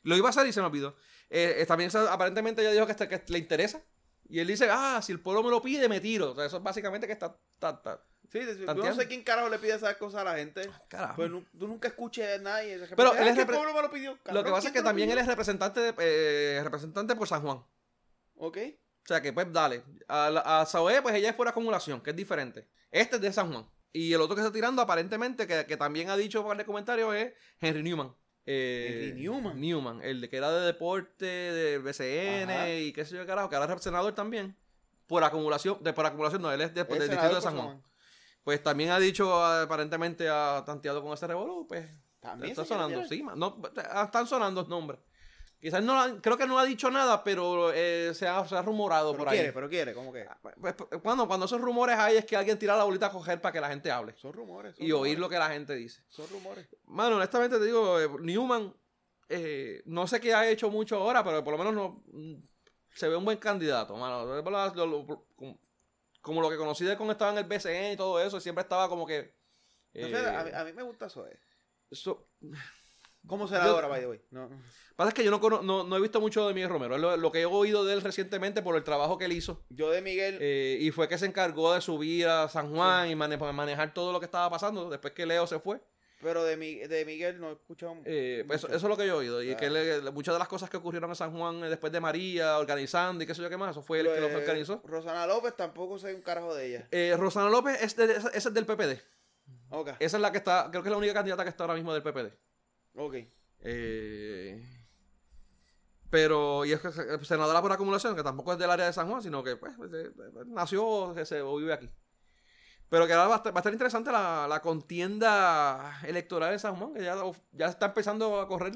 Lo 0.04 0.16
iba 0.16 0.28
a 0.28 0.30
hacer 0.30 0.46
y 0.46 0.54
se 0.54 0.62
me 0.62 0.68
olvidó. 0.68 0.96
Eh, 1.28 1.66
también 1.68 1.90
aparentemente 1.96 2.62
ella 2.62 2.72
dijo 2.72 2.86
que, 2.86 3.08
que, 3.08 3.24
le 3.30 3.40
interesa. 3.40 3.82
Y 4.30 4.40
él 4.40 4.48
dice, 4.48 4.68
ah, 4.70 5.02
si 5.02 5.12
el 5.12 5.20
pueblo 5.20 5.42
me 5.42 5.50
lo 5.50 5.60
pide, 5.60 5.90
me 5.90 6.00
tiro. 6.00 6.34
O 6.34 6.36
sea, 6.36 6.46
eso 6.46 6.58
es 6.58 6.64
básicamente 6.64 7.08
que 7.08 7.14
está... 7.14 7.36
está, 7.56 8.04
Sí, 8.32 8.40
yo 8.40 8.74
no 8.74 8.96
sé 8.96 9.08
quién 9.08 9.24
carajo 9.24 9.50
le 9.50 9.60
pide 9.60 9.76
esas 9.76 9.96
cosas 9.98 10.22
a 10.22 10.24
la 10.24 10.36
gente. 10.38 10.68
Carajo. 10.88 11.16
Pues 11.16 11.32
tú 11.58 11.68
nunca 11.68 11.88
escuches 11.88 12.40
a 12.40 12.42
nadie. 12.42 12.80
Pero 12.96 13.14
él 13.14 13.28
es 13.28 13.38
el 13.38 13.46
pueblo 13.46 13.74
me 13.74 13.82
lo 13.82 13.92
pidió. 13.92 14.18
lo 14.32 14.44
que 14.44 14.52
pasa 14.52 14.68
es 14.70 14.74
que 14.74 14.82
también 14.82 15.10
él 15.12 15.18
es 15.20 15.28
representante, 15.28 15.80
de, 15.80 15.94
eh, 16.00 16.62
representante 16.64 17.16
por 17.16 17.28
San 17.28 17.42
Juan. 17.42 17.64
Ok. 18.36 18.58
O 19.04 19.08
sea 19.08 19.22
que, 19.22 19.34
pues, 19.34 19.52
dale. 19.52 19.84
A, 20.08 20.62
a 20.62 21.02
pues 21.02 21.16
ella 21.16 21.30
es 21.30 21.36
por 21.36 21.48
acumulación, 21.48 22.02
que 22.02 22.12
es 22.12 22.16
diferente. 22.16 22.68
Este 22.92 23.18
es 23.18 23.22
de 23.22 23.34
San 23.34 23.52
Juan. 23.52 23.66
Y 23.92 24.12
el 24.14 24.22
otro 24.22 24.36
que 24.36 24.42
está 24.42 24.52
tirando, 24.52 24.82
aparentemente, 24.82 25.46
que, 25.46 25.78
también 25.78 26.10
ha 26.10 26.18
dicho 26.18 26.46
par 26.46 26.58
de 26.58 26.66
comentarios, 26.66 27.14
es 27.14 27.34
Henry 27.62 27.84
Newman. 27.84 28.14
Eh, 28.46 29.10
Henry 29.10 29.22
Newman. 29.22 29.62
Newman, 29.62 30.02
el 30.02 30.20
de 30.20 30.30
que 30.30 30.38
era 30.38 30.52
de 30.52 30.66
deporte, 30.66 31.26
del 31.26 31.82
BCN 31.82 32.82
y 32.82 32.92
qué 32.92 33.06
sé 33.06 33.16
yo, 33.16 33.26
carajo, 33.26 33.50
que 33.50 33.56
ahora 33.56 33.72
es 33.72 33.84
senador 33.84 34.14
también. 34.16 34.58
Por 35.06 35.24
acumulación, 35.24 35.78
de, 35.84 35.94
por 35.94 36.06
acumulación, 36.08 36.42
no, 36.42 36.52
él 36.52 36.62
es 36.62 36.74
de, 36.74 36.84
del 36.86 37.10
distrito 37.10 37.36
de 37.36 37.42
San 37.42 37.56
Juan. 37.56 37.84
Pues 38.44 38.64
también 38.64 38.90
ha 38.90 39.00
dicho, 39.00 39.44
aparentemente, 39.46 40.28
ha 40.28 40.64
tanteado 40.66 41.04
con 41.04 41.14
ese 41.14 41.28
revolú, 41.28 41.68
pues. 41.68 41.88
También. 42.20 42.52
Está 42.52 42.66
sonando, 42.66 43.06
sí, 43.06 43.24
no, 43.36 43.62
están 44.04 44.26
sonando 44.26 44.62
los 44.62 44.70
nombres. 44.70 45.00
Quizás 45.64 45.82
no, 45.82 46.22
creo 46.22 46.38
que 46.38 46.46
no 46.46 46.60
ha 46.60 46.66
dicho 46.66 46.92
nada, 46.92 47.24
pero 47.24 47.72
eh, 47.72 48.12
se, 48.14 48.28
ha, 48.28 48.46
se, 48.46 48.54
ha, 48.54 48.62
rumorado 48.62 49.16
por 49.16 49.30
ahí. 49.30 49.38
quiere, 49.38 49.54
pero 49.54 49.70
quiere, 49.70 49.94
¿cómo 49.94 50.12
que? 50.12 50.24
Ah, 50.24 50.38
pues, 50.42 50.56
pues, 50.60 50.74
pues, 50.74 51.02
cuando, 51.02 51.26
cuando 51.26 51.46
esos 51.46 51.62
rumores 51.62 51.98
hay 51.98 52.18
es 52.18 52.26
que 52.26 52.36
alguien 52.36 52.60
tira 52.60 52.76
la 52.76 52.84
bolita 52.84 53.06
a 53.06 53.12
coger 53.14 53.40
para 53.40 53.54
que 53.54 53.62
la 53.62 53.70
gente 53.70 53.90
hable. 53.90 54.14
Son 54.18 54.34
rumores. 54.34 54.76
y 54.78 54.92
oír 54.92 55.18
lo 55.18 55.30
que 55.30 55.38
la 55.38 55.48
gente 55.48 55.74
dice. 55.74 56.04
Son 56.10 56.28
rumores. 56.28 56.68
Mano, 56.88 57.16
honestamente 57.16 57.60
te 57.60 57.64
digo, 57.64 57.98
eh, 57.98 58.10
Newman, 58.20 58.76
eh, 59.30 59.82
no 59.86 60.06
sé 60.06 60.20
qué 60.20 60.34
ha 60.34 60.50
hecho 60.50 60.70
mucho 60.70 60.98
ahora, 60.98 61.24
pero 61.24 61.42
por 61.46 61.54
lo 61.54 61.58
menos 61.58 61.74
no 61.74 62.04
mm, 62.08 62.44
se 62.94 63.08
ve 63.08 63.16
un 63.16 63.24
buen 63.24 63.38
candidato, 63.38 63.96
mano. 63.96 64.44
Como 66.20 66.42
lo 66.42 66.50
que 66.50 66.58
conocí 66.58 66.84
de 66.84 66.98
cuando 66.98 67.14
estaba 67.14 67.32
en 67.32 67.38
el 67.38 67.46
BCN 67.46 67.94
y 67.94 67.96
todo 67.96 68.20
eso, 68.20 68.42
siempre 68.42 68.64
estaba 68.64 68.90
como 68.90 69.08
que... 69.08 69.34
a, 69.96 70.64
mí, 70.66 70.74
me 70.74 70.84
gusta 70.84 71.06
eso. 71.06 71.26
Eso... 71.90 72.28
¿Cómo 73.26 73.48
será 73.48 73.64
ahora, 73.64 73.88
by 73.88 74.02
the 74.02 74.08
way? 74.08 74.22
No. 74.30 74.50
Pasa 74.96 75.10
es 75.10 75.16
que 75.16 75.24
yo 75.24 75.32
no, 75.32 75.62
no, 75.62 75.84
no, 75.84 75.98
he 75.98 76.02
visto 76.02 76.22
mucho 76.22 76.48
de 76.48 76.54
Miguel 76.54 76.70
Romero. 76.70 76.98
Lo, 76.98 77.18
lo, 77.18 77.32
que 77.32 77.42
he 77.42 77.46
oído 77.46 77.84
de 77.84 77.94
él 77.94 78.02
recientemente 78.02 78.62
por 78.62 78.76
el 78.76 78.84
trabajo 78.84 79.18
que 79.18 79.26
él 79.26 79.32
hizo. 79.32 79.64
Yo 79.70 79.90
de 79.90 80.02
Miguel. 80.02 80.38
Eh, 80.40 80.78
y 80.80 80.92
fue 80.92 81.08
que 81.08 81.18
se 81.18 81.26
encargó 81.26 81.74
de 81.74 81.82
subir 81.82 82.28
a 82.28 82.48
San 82.48 82.74
Juan 82.74 83.10
y 83.10 83.16
manejar 83.16 83.94
todo 83.94 84.12
lo 84.12 84.20
que 84.20 84.26
estaba 84.26 84.50
pasando 84.50 84.90
después 84.90 85.14
que 85.14 85.26
Leo 85.26 85.48
se 85.48 85.60
fue. 85.60 85.82
Pero 86.24 86.46
de, 86.46 86.56
de 86.56 87.06
Miguel 87.06 87.40
no 87.40 87.50
he 87.50 87.54
escuchado. 87.54 87.98
Eh, 88.06 88.46
pues 88.48 88.64
eso, 88.64 88.74
es 88.74 88.82
lo 88.84 88.96
que 88.96 89.06
yo 89.06 89.16
he 89.16 89.18
oído. 89.18 89.44
Y 89.44 89.56
que 89.56 89.70
muchas 90.14 90.34
de 90.34 90.40
las 90.40 90.48
cosas 90.48 90.70
que 90.70 90.78
ocurrieron 90.78 91.10
en 91.10 91.16
San 91.16 91.38
Juan 91.38 91.64
eh, 91.64 91.70
después 91.70 91.92
de 91.92 92.00
María, 92.00 92.58
organizando 92.58 93.24
y 93.24 93.28
qué 93.28 93.36
sé 93.36 93.42
yo 93.42 93.50
qué 93.50 93.58
más, 93.58 93.72
eso 93.72 93.82
fue 93.82 94.00
el 94.00 94.08
que 94.08 94.22
lo 94.22 94.28
organizó. 94.28 94.82
Rosana 94.86 95.28
López 95.28 95.56
tampoco 95.56 96.00
sé 96.00 96.16
un 96.16 96.22
carajo 96.22 96.56
de 96.56 96.68
ella. 96.68 96.88
Eh, 96.92 97.16
Rosana 97.18 97.50
López 97.50 97.82
es 97.82 97.98
esa, 98.00 98.30
es 98.30 98.54
del 98.54 98.66
PPD. 98.66 99.02
Okay. 99.70 99.96
Esa 100.00 100.18
es 100.18 100.22
la 100.22 100.32
que 100.32 100.38
está, 100.38 100.70
creo 100.72 100.82
que 100.82 100.90
es 100.90 100.92
la 100.92 100.98
única 100.98 101.14
candidata 101.14 101.44
que 101.44 101.50
está 101.50 101.66
ahora 101.66 101.76
mismo 101.76 101.94
del 101.94 102.04
PPD. 102.04 102.32
Ok. 102.96 103.16
Eh, 103.66 104.62
pero, 106.14 106.64
y 106.64 106.74
es 106.74 106.80
que 106.80 106.92
senadora 107.26 107.60
por 107.60 107.72
acumulación, 107.72 108.16
que 108.16 108.22
tampoco 108.22 108.54
es 108.54 108.60
del 108.60 108.70
área 108.70 108.86
de 108.86 108.94
San 108.94 109.10
Juan, 109.10 109.24
sino 109.24 109.44
que 109.44 109.56
pues, 109.56 109.74
nació 110.46 111.16
se, 111.26 111.42
o 111.42 111.56
vive 111.56 111.74
aquí. 111.74 111.90
Pero 112.88 113.08
que 113.08 113.14
ahora 113.14 113.30
va 113.30 113.42
a, 113.44 113.58
estar, 113.58 113.74
interesante 113.74 114.12
la, 114.12 114.60
contienda 114.62 116.00
electoral 116.04 116.52
de 116.52 116.60
San 116.60 116.76
Juan, 116.76 116.94
que 116.94 117.04
ya, 117.04 117.16
ya 117.54 117.66
está 117.66 117.88
empezando 117.88 118.40
a 118.40 118.48
correr. 118.48 118.74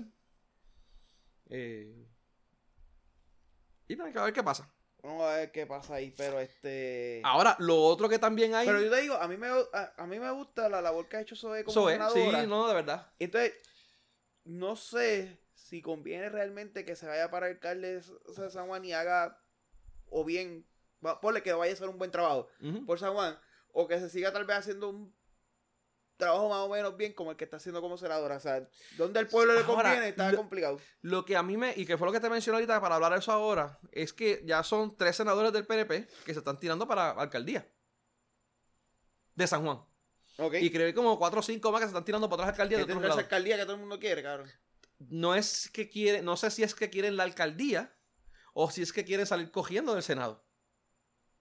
Eh, 1.52 2.08
y 3.88 3.96
que 3.96 4.20
ver 4.20 4.34
qué 4.34 4.42
pasa. 4.42 4.68
Vamos 5.04 5.22
a 5.22 5.36
ver 5.36 5.52
qué 5.52 5.68
pasa 5.68 5.94
ahí, 5.94 6.12
pero 6.18 6.40
este... 6.40 7.22
Ahora, 7.24 7.56
lo 7.60 7.84
otro 7.84 8.10
que 8.10 8.18
también 8.18 8.56
hay... 8.56 8.66
Pero 8.66 8.82
yo 8.82 8.90
te 8.90 9.00
digo, 9.00 9.14
a 9.14 9.28
mí 9.28 9.38
me, 9.38 9.48
a, 9.48 10.08
mí 10.08 10.20
me 10.20 10.32
gusta 10.32 10.70
la 10.70 10.82
labor 10.82 11.08
que 11.08 11.18
ha 11.18 11.22
hecho 11.22 11.36
Zoe 11.36 11.64
como 11.64 11.88
senadora. 11.88 12.42
Sí, 12.42 12.48
no, 12.48 12.68
de 12.68 12.74
verdad. 12.74 13.12
Entonces, 13.20 13.54
no 14.44 14.76
sé 14.76 15.47
si 15.68 15.82
conviene 15.82 16.30
realmente 16.30 16.86
que 16.86 16.96
se 16.96 17.08
vaya 17.08 17.30
para 17.30 17.48
el 17.48 17.56
alcalde 17.56 18.00
de 18.00 18.50
San 18.50 18.68
Juan 18.68 18.86
y 18.86 18.94
haga, 18.94 19.38
o 20.10 20.24
bien, 20.24 20.66
ponle 21.22 21.44
que 21.44 21.52
vaya 21.52 21.74
a 21.74 21.76
hacer 21.76 21.90
un 21.90 21.98
buen 21.98 22.10
trabajo 22.10 22.48
por 22.86 23.00
San 23.00 23.14
Juan, 23.14 23.38
o 23.74 23.86
que 23.86 24.00
se 24.00 24.10
siga 24.10 24.32
tal 24.32 24.46
vez 24.46 24.58
haciendo 24.58 24.90
un 24.90 25.14
trabajo 26.16 26.48
más 26.48 26.60
o 26.60 26.70
menos 26.70 26.96
bien 26.96 27.12
como 27.12 27.32
el 27.32 27.38
que 27.38 27.44
está 27.44 27.58
haciendo 27.58 27.82
como 27.82 27.98
senadora. 27.98 28.38
O 28.38 28.40
sea, 28.40 28.66
donde 28.96 29.20
el 29.20 29.28
pueblo 29.28 29.56
le 29.56 29.64
conviene 29.64 30.08
está 30.08 30.34
complicado. 30.38 30.80
Lo 31.02 31.26
que 31.26 31.36
a 31.36 31.44
mí 31.44 31.58
me, 31.58 31.74
y 31.76 31.86
que 31.86 31.98
fue 31.98 32.08
lo 32.08 32.14
que 32.14 32.22
te 32.22 32.30
mencioné 32.30 32.56
ahorita 32.56 32.80
para 32.80 32.96
hablar 32.96 33.12
de 33.12 33.20
eso 33.20 33.34
ahora, 33.34 33.78
es 33.92 34.14
que 34.14 34.44
ya 34.46 34.64
son 34.64 34.96
tres 34.96 35.18
senadores 35.18 35.52
del 35.52 35.68
PNP 35.68 36.08
que 36.26 36.34
se 36.34 36.40
están 36.40 36.62
tirando 36.62 36.88
para 36.88 37.12
alcaldía. 37.12 37.70
De 39.36 39.46
San 39.46 39.66
Juan. 39.66 39.82
Y 40.62 40.72
creo 40.72 40.88
que 40.88 40.94
como 40.94 41.20
cuatro 41.20 41.42
o 41.42 41.44
cinco 41.44 41.74
más 41.74 41.82
que 41.82 41.88
se 41.88 41.90
están 41.90 42.06
tirando 42.06 42.30
para 42.30 42.44
otras 42.44 42.54
alcaldías. 42.54 42.88
de 42.88 42.94
esa 42.94 43.20
alcaldía 43.20 43.58
que 43.58 43.64
todo 43.64 43.74
el 43.74 43.82
mundo 43.82 44.00
quiere, 44.00 44.24
cabrón? 44.24 44.50
No 45.00 45.36
es 45.36 45.70
que 45.70 45.90
quiere, 45.90 46.22
no 46.22 46.38
sé 46.38 46.50
si 46.52 46.64
es 46.64 46.74
que 46.74 46.90
quieren 46.90 47.18
la 47.18 47.24
alcaldía 47.24 47.96
o 48.54 48.72
si 48.72 48.82
es 48.82 48.92
que 48.92 49.06
quieren 49.06 49.26
salir 49.26 49.52
cogiendo 49.52 49.94
del 49.94 50.04
Senado. 50.04 50.44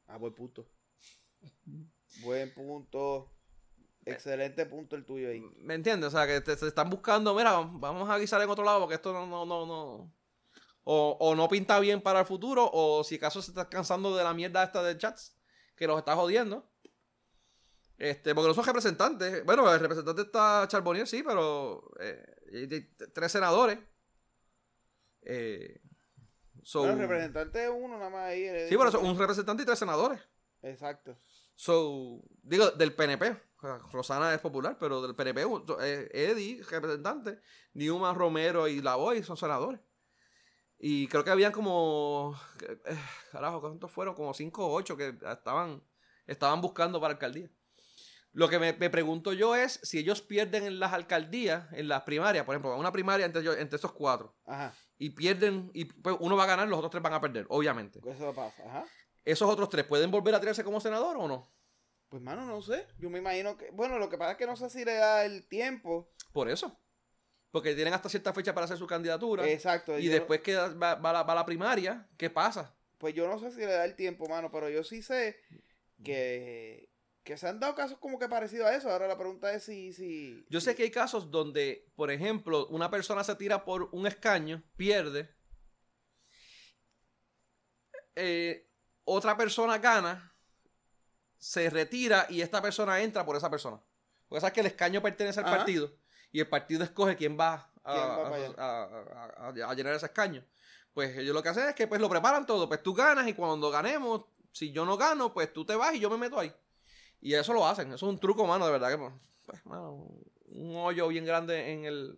Ah, 0.06 0.18
buen 0.18 0.34
punto. 0.34 0.68
Buen 2.22 2.54
punto. 2.54 3.36
Excelente 4.06 4.64
punto 4.66 4.96
el 4.96 5.04
tuyo 5.04 5.28
ahí. 5.28 5.42
¿Me 5.58 5.74
entiendes? 5.74 6.08
O 6.08 6.10
sea, 6.16 6.26
que 6.26 6.40
te, 6.40 6.52
están 6.52 6.88
buscando, 6.88 7.34
mira, 7.34 7.52
vamos 7.52 8.08
a 8.08 8.16
guisar 8.18 8.40
en 8.40 8.48
otro 8.48 8.64
lado 8.64 8.80
porque 8.80 8.94
esto 8.94 9.12
no, 9.12 9.26
no, 9.26 9.44
no, 9.44 9.66
no. 9.66 10.14
O, 10.84 11.16
o, 11.20 11.34
no 11.34 11.48
pinta 11.48 11.80
bien 11.80 12.00
para 12.00 12.20
el 12.20 12.26
futuro, 12.26 12.70
o 12.72 13.02
si 13.02 13.16
acaso 13.16 13.42
se 13.42 13.50
está 13.50 13.68
cansando 13.68 14.16
de 14.16 14.22
la 14.22 14.32
mierda 14.32 14.62
esta 14.62 14.82
de 14.82 14.96
chats, 14.96 15.36
que 15.74 15.88
los 15.88 15.98
está 15.98 16.14
jodiendo. 16.14 16.70
Este, 17.98 18.34
porque 18.34 18.48
no 18.48 18.54
son 18.54 18.64
representantes. 18.64 19.44
Bueno, 19.44 19.72
el 19.72 19.80
representante 19.80 20.22
está 20.22 20.66
Charbonnier, 20.68 21.06
sí, 21.06 21.22
pero 21.22 21.90
eh, 21.98 22.88
tres 23.12 23.32
senadores. 23.32 23.78
Eh, 25.22 25.80
el 26.74 26.98
representante 26.98 27.64
es 27.64 27.70
uno 27.70 27.96
nada 27.96 28.10
más 28.10 28.24
ahí. 28.24 28.46
Sí, 28.68 28.76
pero 28.76 29.00
un 29.00 29.18
representante 29.18 29.62
y 29.62 29.66
tres 29.66 29.78
senadores. 29.78 30.20
Exacto. 30.62 31.16
So, 31.54 32.22
digo, 32.42 32.70
del 32.72 32.94
PNP. 32.94 33.36
Rosana 33.90 34.34
es 34.34 34.40
popular, 34.40 34.76
pero 34.78 35.02
del 35.02 35.14
PNP, 35.14 35.42
eh, 35.80 36.08
Eddie, 36.12 36.62
representante, 36.62 37.40
Newman, 37.72 38.14
Romero 38.14 38.68
y 38.68 38.80
Lavoy 38.80 39.22
son 39.22 39.36
senadores. 39.36 39.80
Y 40.78 41.08
creo 41.08 41.24
que 41.24 41.30
habían 41.30 41.52
como. 41.52 42.38
Eh, 42.62 42.98
carajo, 43.32 43.60
¿cuántos 43.60 43.90
fueron? 43.90 44.14
Como 44.14 44.34
cinco 44.34 44.66
o 44.66 44.74
ocho 44.74 44.96
que 44.96 45.16
estaban, 45.22 45.82
estaban 46.26 46.60
buscando 46.60 47.00
para 47.00 47.14
alcaldía. 47.14 47.50
Lo 48.36 48.50
que 48.50 48.58
me, 48.58 48.90
pregunto 48.90 49.32
yo 49.32 49.56
es 49.56 49.80
si 49.82 49.98
ellos 49.98 50.20
pierden 50.20 50.64
en 50.64 50.78
las 50.78 50.92
alcaldías, 50.92 51.72
en 51.72 51.88
las 51.88 52.02
primarias, 52.02 52.44
por 52.44 52.54
ejemplo, 52.54 52.76
una 52.76 52.92
primaria 52.92 53.24
entre, 53.24 53.40
entre 53.58 53.76
esos 53.76 53.92
cuatro, 53.92 54.36
y 54.98 55.08
pierden, 55.08 55.70
y 55.72 55.86
pues, 55.86 56.16
uno 56.20 56.36
va 56.36 56.44
a 56.44 56.48
ganar, 56.48 56.68
los 56.68 56.76
otros 56.76 56.90
tres 56.90 57.02
van 57.02 57.14
a 57.14 57.20
perder, 57.22 57.46
obviamente. 57.48 57.98
Pues 58.00 58.16
eso 58.16 58.34
pasa, 58.34 58.62
Ajá. 58.68 58.84
¿Esos 59.24 59.48
otros 59.48 59.70
tres 59.70 59.86
pueden 59.86 60.10
volver 60.10 60.34
a 60.34 60.40
tirarse 60.40 60.62
como 60.62 60.80
senador 60.80 61.16
o 61.16 61.26
no? 61.26 61.50
Pues, 62.10 62.22
mano, 62.22 62.44
no 62.44 62.60
sé. 62.60 62.86
Yo 62.98 63.08
me 63.08 63.20
imagino 63.20 63.56
que. 63.56 63.70
Bueno, 63.70 63.98
lo 63.98 64.10
que 64.10 64.18
pasa 64.18 64.32
es 64.32 64.36
que 64.36 64.46
no 64.46 64.54
sé 64.54 64.68
si 64.68 64.84
le 64.84 64.96
da 64.96 65.24
el 65.24 65.48
tiempo. 65.48 66.12
Por 66.30 66.50
eso. 66.50 66.78
Porque 67.50 67.74
tienen 67.74 67.94
hasta 67.94 68.10
cierta 68.10 68.34
fecha 68.34 68.52
para 68.52 68.66
hacer 68.66 68.76
su 68.76 68.86
candidatura. 68.86 69.48
Exacto. 69.48 69.98
Y 69.98 70.08
después 70.08 70.42
que 70.42 70.56
va, 70.56 70.98
la, 71.00 71.22
va, 71.22 71.34
la, 71.34 71.46
primaria, 71.46 72.06
¿qué 72.18 72.28
pasa? 72.28 72.76
Pues 72.98 73.14
yo 73.14 73.26
no 73.26 73.38
sé 73.38 73.50
si 73.50 73.60
le 73.60 73.72
da 73.72 73.86
el 73.86 73.96
tiempo, 73.96 74.28
mano, 74.28 74.50
pero 74.52 74.68
yo 74.68 74.84
sí 74.84 75.00
sé 75.00 75.40
que 76.04 76.90
que 77.26 77.36
se 77.36 77.48
han 77.48 77.58
dado 77.58 77.74
casos 77.74 77.98
como 77.98 78.20
que 78.20 78.28
parecido 78.28 78.66
a 78.66 78.74
eso. 78.74 78.88
Ahora 78.88 79.08
la 79.08 79.18
pregunta 79.18 79.52
es 79.52 79.64
si... 79.64 79.92
si 79.92 80.46
Yo 80.48 80.60
sé 80.60 80.76
que 80.76 80.84
hay 80.84 80.92
casos 80.92 81.28
donde, 81.28 81.90
por 81.96 82.12
ejemplo, 82.12 82.68
una 82.68 82.88
persona 82.88 83.24
se 83.24 83.34
tira 83.34 83.64
por 83.64 83.88
un 83.90 84.06
escaño, 84.06 84.62
pierde, 84.76 85.34
eh, 88.14 88.70
otra 89.02 89.36
persona 89.36 89.78
gana, 89.78 90.36
se 91.36 91.68
retira 91.68 92.28
y 92.30 92.42
esta 92.42 92.62
persona 92.62 93.02
entra 93.02 93.26
por 93.26 93.34
esa 93.34 93.50
persona. 93.50 93.82
Porque 94.28 94.40
sabes 94.40 94.54
que 94.54 94.60
el 94.60 94.66
escaño 94.66 95.02
pertenece 95.02 95.40
al 95.40 95.46
partido 95.46 95.92
y 96.30 96.38
el 96.38 96.48
partido 96.48 96.84
escoge 96.84 97.16
quién 97.16 97.36
va, 97.38 97.72
a, 97.82 99.48
a, 99.48 99.74
llenar 99.74 99.94
ese 99.94 100.06
escaño. 100.06 100.46
Pues 100.94 101.16
ellos 101.18 101.34
lo 101.34 101.42
que 101.42 101.48
hacen 101.48 101.68
es 101.68 101.74
que 101.74 101.88
pues 101.88 102.00
lo 102.00 102.08
preparan 102.08 102.46
todo. 102.46 102.68
Pues 102.68 102.84
tú 102.84 102.94
ganas 102.94 103.26
y 103.26 103.34
cuando 103.34 103.68
ganemos, 103.68 104.26
si 104.52 104.70
yo 104.70 104.86
no 104.86 104.96
gano, 104.96 105.34
pues 105.34 105.52
tú 105.52 105.64
te 105.64 105.74
vas 105.74 105.92
y 105.92 105.98
yo 105.98 106.08
me 106.08 106.18
meto 106.18 106.38
ahí. 106.38 106.54
Y 107.20 107.34
eso 107.34 107.52
lo 107.52 107.66
hacen. 107.66 107.88
Eso 107.88 108.06
es 108.06 108.12
un 108.12 108.18
truco, 108.18 108.46
mano, 108.46 108.66
de 108.66 108.72
verdad 108.72 108.90
que. 108.90 108.98
Pues, 109.46 109.60
un 109.64 110.76
hoyo 110.76 111.08
bien 111.08 111.24
grande 111.24 111.72
en 111.72 111.84
el. 111.84 112.16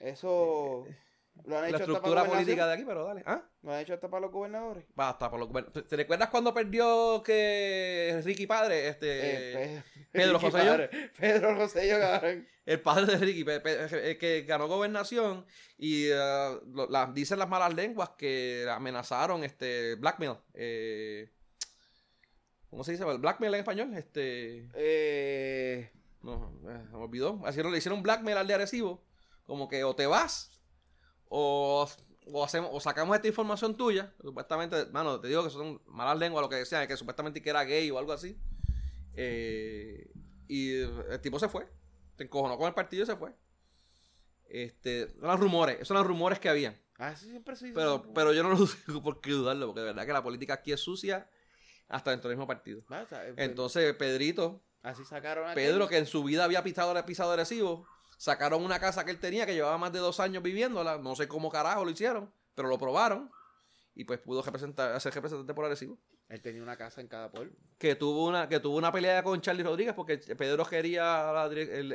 Eso. 0.00 0.84
Eh, 0.86 0.96
lo 1.44 1.58
han 1.58 1.64
hecho 1.64 1.78
la 1.78 1.84
estructura 1.84 2.24
política 2.24 2.66
de 2.66 2.72
aquí, 2.74 2.84
pero 2.86 3.04
dale. 3.04 3.22
¿Ah? 3.26 3.42
¿Lo 3.62 3.72
han 3.72 3.80
hecho 3.80 3.94
hasta 3.94 4.08
para 4.08 4.20
los 4.20 4.30
gobernadores? 4.30 4.84
Basta, 4.94 5.28
para 5.28 5.40
los 5.40 5.48
gobernadores. 5.48 5.88
¿Te 5.88 5.96
recuerdas 5.96 6.28
cuando 6.28 6.54
perdió 6.54 7.22
que 7.24 8.20
Ricky 8.24 8.46
Padre? 8.46 8.88
Este, 8.88 9.76
eh, 9.76 9.82
Pedro 10.12 10.38
José 10.38 10.90
Pedro 11.18 11.56
José 11.56 11.88
cabrón. 11.88 12.48
El 12.64 12.80
padre 12.80 13.18
de 13.18 13.18
Ricky, 13.18 13.44
que 14.18 14.44
ganó 14.46 14.68
gobernación 14.68 15.44
y 15.76 16.10
uh, 16.10 17.12
dicen 17.12 17.38
las 17.38 17.48
malas 17.48 17.74
lenguas 17.74 18.10
que 18.16 18.66
amenazaron 18.70 19.44
este 19.44 19.96
blackmail. 19.96 20.36
Eh, 20.54 21.30
¿Cómo 22.74 22.82
se 22.82 22.90
dice? 22.90 23.04
¿Blackmail 23.04 23.54
en 23.54 23.60
español? 23.60 23.94
Este. 23.94 24.68
Eh. 24.74 25.92
No, 26.22 26.58
eh, 26.68 26.84
me 26.90 26.98
olvidó. 26.98 27.40
Así 27.44 27.62
le 27.62 27.78
hicieron 27.78 28.02
blackmail 28.02 28.36
al 28.36 28.48
de 28.48 28.54
Arecibo. 28.54 29.00
Como 29.46 29.68
que 29.68 29.84
o 29.84 29.94
te 29.94 30.08
vas 30.08 30.60
o, 31.28 31.88
o, 32.26 32.44
hacemos, 32.44 32.70
o 32.72 32.80
sacamos 32.80 33.14
esta 33.14 33.28
información 33.28 33.76
tuya. 33.76 34.12
Supuestamente, 34.20 34.86
mano, 34.86 35.20
te 35.20 35.28
digo 35.28 35.44
que 35.44 35.50
son 35.50 35.82
malas 35.86 36.18
lenguas 36.18 36.42
lo 36.42 36.48
que 36.48 36.56
decían, 36.56 36.88
que 36.88 36.96
supuestamente 36.96 37.40
que 37.40 37.50
era 37.50 37.62
gay 37.62 37.88
o 37.92 37.98
algo 37.98 38.12
así. 38.12 38.36
Eh, 39.14 40.10
y 40.48 40.78
el 40.80 41.20
tipo 41.22 41.38
se 41.38 41.48
fue. 41.48 41.68
Se 42.16 42.24
encojonó 42.24 42.58
con 42.58 42.66
el 42.66 42.74
partido 42.74 43.04
y 43.04 43.06
se 43.06 43.14
fue. 43.14 43.30
Este, 44.48 45.14
los 45.20 45.38
rumores, 45.38 45.76
esos 45.76 45.88
son 45.88 45.98
los 45.98 46.06
rumores 46.08 46.40
que 46.40 46.48
habían. 46.48 46.76
Ah, 46.98 47.14
siempre 47.14 47.54
sí. 47.54 47.70
Pero, 47.72 48.12
pero 48.12 48.32
yo 48.32 48.42
no 48.42 48.48
lo 48.48 48.56
digo 48.88 49.00
por 49.00 49.20
qué 49.20 49.30
dudarlo, 49.30 49.66
porque 49.66 49.82
de 49.82 49.86
verdad 49.86 50.06
que 50.06 50.12
la 50.12 50.24
política 50.24 50.54
aquí 50.54 50.72
es 50.72 50.80
sucia 50.80 51.30
hasta 51.88 52.10
dentro 52.10 52.28
del 52.28 52.36
mismo 52.36 52.46
partido. 52.46 52.82
Ah, 52.88 53.04
pues, 53.08 53.34
Entonces, 53.36 53.94
Pedrito, 53.94 54.62
así 54.82 55.04
sacaron 55.04 55.48
a 55.48 55.54
Pedro, 55.54 55.88
que 55.88 55.98
en 55.98 56.06
su 56.06 56.24
vida 56.24 56.44
había 56.44 56.62
pisado, 56.62 56.94
pisado 57.06 57.30
agresivo, 57.32 57.86
sacaron 58.16 58.64
una 58.64 58.80
casa 58.80 59.04
que 59.04 59.10
él 59.10 59.18
tenía 59.18 59.46
que 59.46 59.54
llevaba 59.54 59.78
más 59.78 59.92
de 59.92 59.98
dos 59.98 60.20
años 60.20 60.42
viviéndola. 60.42 60.98
No 60.98 61.14
sé 61.16 61.28
cómo 61.28 61.50
carajo 61.50 61.84
lo 61.84 61.90
hicieron, 61.90 62.32
pero 62.54 62.68
lo 62.68 62.78
probaron. 62.78 63.30
Y 63.94 64.04
pues 64.04 64.18
pudo 64.18 64.42
representar, 64.42 65.00
ser 65.00 65.14
representante 65.14 65.54
por 65.54 65.64
agresivo. 65.64 65.98
Él 66.28 66.40
tenía 66.40 66.62
una 66.62 66.76
casa 66.76 67.00
en 67.00 67.06
cada 67.06 67.30
pueblo. 67.30 67.52
Que 67.78 67.94
tuvo 67.94 68.26
una, 68.26 68.48
que 68.48 68.58
tuvo 68.58 68.76
una 68.76 68.90
pelea 68.90 69.22
con 69.22 69.40
Charlie 69.40 69.62
Rodríguez 69.62 69.94
porque 69.94 70.18
Pedro 70.18 70.64
quería 70.64 71.48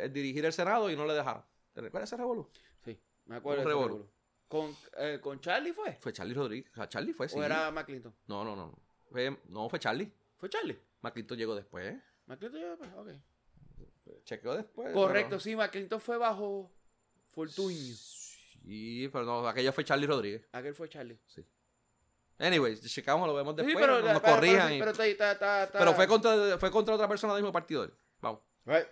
dirigir 0.10 0.46
el 0.46 0.54
Senado 0.54 0.90
y 0.90 0.96
no 0.96 1.06
le 1.06 1.14
dejaron. 1.14 1.44
¿Te 1.74 1.82
recuerdas 1.82 2.10
ese 2.10 2.18
revolú? 2.18 2.50
Sí, 2.86 2.98
me 3.26 3.38
acuerdo. 3.38 3.66
revolú. 3.66 4.10
¿Con, 4.48 4.76
eh, 4.98 5.20
¿Con 5.22 5.40
Charlie 5.42 5.74
fue? 5.74 5.98
Fue 6.00 6.14
Charlie 6.14 6.34
Rodríguez. 6.34 6.72
O 6.78 6.86
Charlie 6.86 7.14
fue, 7.14 7.28
sí. 7.28 7.38
¿O 7.38 7.44
era 7.44 7.70
McClinton? 7.70 8.16
No, 8.28 8.44
no, 8.44 8.56
no 8.56 8.89
no, 9.50 9.70
fue 9.70 9.80
Charlie. 9.80 10.12
¿Fue 10.38 10.50
Charlie? 10.50 10.80
McClinton 11.02 11.38
llegó 11.38 11.56
después. 11.56 11.96
McClinton 12.26 12.60
llegó 12.62 12.76
después, 12.76 12.92
ok. 12.96 14.24
Chequeó 14.24 14.56
después. 14.56 14.94
Correcto, 14.94 15.40
sí, 15.40 15.56
McClinton 15.56 16.02
fue 16.02 16.18
bajo 16.18 16.72
Fortuño. 17.32 17.96
Sí, 18.66 19.10
pero 19.12 19.26
no, 19.26 19.48
aquello 19.48 19.72
fue 19.72 19.86
Charlie 19.86 20.08
Rodríguez. 20.08 20.48
Aquel 20.52 20.74
fue 20.74 20.90
Charlie. 20.90 21.20
Sí. 21.28 21.46
Anyways, 22.38 22.82
checamos, 22.82 23.28
lo 23.28 23.36
vemos 23.36 23.56
después. 23.56 23.76
Sí, 23.76 23.80
pero, 23.80 24.02
nos 24.02 24.22
corrijan. 24.22 24.70
pero, 24.80 24.94
pero, 25.74 25.94
fue, 25.94 26.08
contra, 26.08 26.58
fue 26.58 26.72
contra 26.72 26.96
otra 26.96 27.08
persona 27.08 27.34
del 27.34 27.44
mismo 27.44 27.52
partido. 27.52 27.92
Vamos. 28.22 28.42
Right. 28.66 28.88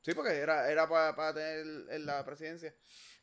Sí, 0.00 0.14
porque 0.14 0.34
era, 0.34 0.70
era 0.70 0.88
para 0.88 1.34
tener 1.34 2.00
la 2.00 2.24
presidencia. 2.24 2.72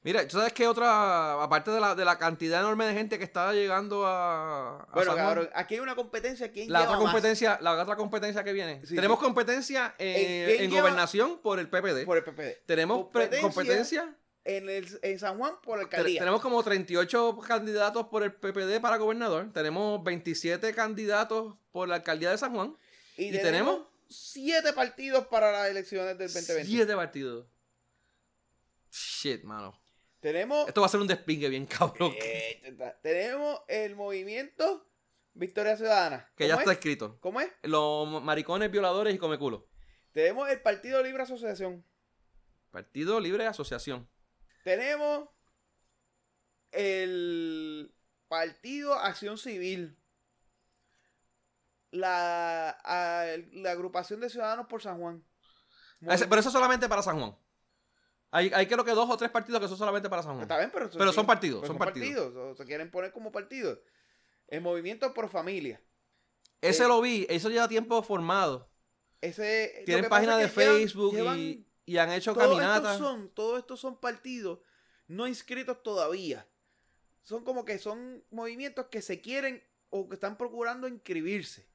Mira, 0.04 0.28
¿tú 0.28 0.38
sabes 0.38 0.52
qué 0.52 0.68
otra, 0.68 1.42
aparte 1.42 1.72
de 1.72 1.80
la, 1.80 1.96
de 1.96 2.04
la 2.04 2.18
cantidad 2.18 2.60
enorme 2.60 2.86
de 2.86 2.94
gente 2.94 3.18
que 3.18 3.24
está 3.24 3.54
llegando 3.54 4.06
a, 4.06 4.86
bueno, 4.94 5.16
cabrón, 5.16 5.50
aquí 5.56 5.76
hay 5.76 5.80
una 5.80 5.96
competencia, 5.96 6.52
¿quién 6.52 6.70
la 6.70 6.84
otra 6.84 6.98
competencia, 6.98 7.58
La 7.62 7.82
otra 7.82 7.96
competencia 7.96 8.44
que 8.44 8.52
viene. 8.52 8.82
Tenemos 8.86 9.18
competencia 9.18 9.96
en, 9.98 10.70
gobernación 10.70 11.40
por 11.40 11.58
el 11.58 11.70
PPD. 11.70 12.06
Por 12.06 12.18
el 12.18 12.24
PPD. 12.26 12.66
Tenemos 12.66 13.08
competencia, 13.42 14.14
en, 14.44 14.70
el, 14.70 15.00
en 15.02 15.20
San 15.20 15.38
Juan 15.38 15.54
por 15.64 15.80
alcaldía. 15.80 16.20
Tenemos 16.20 16.42
como 16.42 16.62
38 16.62 17.40
candidatos 17.48 18.08
por 18.08 18.24
el 18.24 18.34
PPD 18.34 18.82
para 18.82 18.98
gobernador. 18.98 19.54
Tenemos 19.54 20.04
27 20.04 20.74
candidatos 20.74 21.56
por 21.72 21.88
la 21.88 21.96
alcaldía 21.96 22.32
de 22.32 22.38
San 22.38 22.54
Juan. 22.54 22.76
Y, 23.16 23.32
tenemos, 23.32 23.84
7 24.10 24.74
partidos 24.74 25.28
para 25.28 25.52
las 25.52 25.70
elecciones 25.70 26.18
del 26.18 26.28
2020. 26.28 26.66
7 26.66 26.96
partidos. 26.96 27.46
Shit, 28.92 29.44
mano. 29.44 29.83
Tenemos. 30.24 30.70
Esto 30.70 30.80
va 30.80 30.88
a 30.88 30.90
ser 30.90 31.02
un 31.02 31.08
despingue 31.08 31.50
bien 31.50 31.66
cabrón. 31.78 32.14
Eh, 32.18 32.78
tenemos 33.02 33.60
el 33.68 33.98
movimiento 33.98 34.88
Victoria 35.34 35.76
Ciudadana. 35.76 36.32
Que 36.38 36.48
ya 36.48 36.56
está 36.56 36.72
escrito. 36.72 37.20
¿Cómo 37.20 37.42
es? 37.42 37.52
Los 37.64 38.24
maricones, 38.24 38.72
violadores 38.72 39.14
y 39.14 39.18
come 39.18 39.38
culo. 39.38 39.68
Tenemos 40.14 40.50
el 40.50 40.62
Partido 40.62 41.04
Libre 41.04 41.24
Asociación. 41.24 41.86
Partido 42.72 43.20
Libre 43.20 43.46
Asociación. 43.48 44.10
Tenemos 44.64 45.28
el 46.72 47.94
Partido 48.30 48.94
Acción 48.94 49.38
Civil. 49.38 50.00
La, 51.92 52.78
la 53.52 53.72
agrupación 53.72 54.22
de 54.22 54.30
ciudadanos 54.30 54.68
por 54.68 54.82
San 54.82 55.00
Juan. 55.00 55.22
pero 56.00 56.40
eso 56.40 56.50
solamente 56.50 56.88
para 56.88 57.04
San 57.04 57.20
Juan. 57.20 57.38
Hay, 58.36 58.52
hay 58.54 58.66
creo 58.66 58.84
que 58.84 58.92
dos 58.92 59.10
o 59.10 59.16
tres 59.16 59.30
partidos 59.30 59.62
que 59.62 59.68
son 59.68 59.78
solamente 59.78 60.10
para 60.10 60.24
San 60.24 60.34
Juan. 60.34 60.42
Está 60.42 60.58
bien, 60.58 60.72
pero, 60.74 60.90
pero 60.90 61.14
son 61.14 61.26
partidos. 61.26 61.68
son, 61.68 61.78
partidos. 61.78 62.36
O 62.36 62.56
se 62.56 62.66
quieren 62.66 62.90
poner 62.90 63.12
como 63.12 63.32
partidos. 63.32 63.80
El 64.48 64.62
movimiento 64.62 65.14
por 65.14 65.30
familia. 65.30 65.82
Ese 66.60 66.84
eh, 66.84 66.88
lo 66.88 67.00
vi, 67.00 67.28
eso 67.30 67.50
lleva 67.50 67.68
tiempo 67.68 68.02
formado. 68.02 68.70
Ese, 69.22 69.84
Tienen 69.86 70.10
página 70.10 70.36
de 70.36 70.50
Facebook 70.50 71.16
y, 71.86 71.98
han 71.98 72.12
hecho 72.12 72.36
caminatas. 72.36 72.98
son, 72.98 73.30
todos 73.30 73.60
estos 73.60 73.80
son 73.80 74.00
partidos 74.00 74.60
no 75.08 75.28
inscritos 75.28 75.84
todavía. 75.84 76.48
Son 77.22 77.44
como 77.44 77.64
que 77.66 77.78
son 77.78 78.24
movimientos 78.32 78.88
que 78.88 79.02
se 79.02 79.22
quieren 79.22 79.64
o 79.90 80.10
que 80.10 80.16
están 80.16 80.38
procurando 80.38 80.88
inscribirse. 80.88 81.68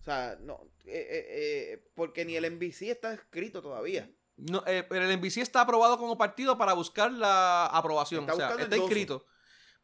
O 0.00 0.04
sea, 0.04 0.38
no, 0.40 0.72
eh, 0.86 1.06
eh, 1.28 1.90
porque 1.94 2.24
ni 2.24 2.36
el 2.36 2.50
NBC 2.50 2.82
está 2.82 3.12
escrito 3.12 3.60
todavía. 3.60 4.10
No, 4.38 4.62
eh, 4.66 4.84
pero 4.88 5.04
el 5.04 5.18
NBC 5.18 5.38
está 5.38 5.62
aprobado 5.62 5.98
como 5.98 6.16
partido 6.16 6.56
para 6.56 6.72
buscar 6.72 7.12
la 7.12 7.66
aprobación. 7.66 8.28
o 8.28 8.36
sea, 8.36 8.54
está 8.54 8.76
inscrito. 8.76 9.26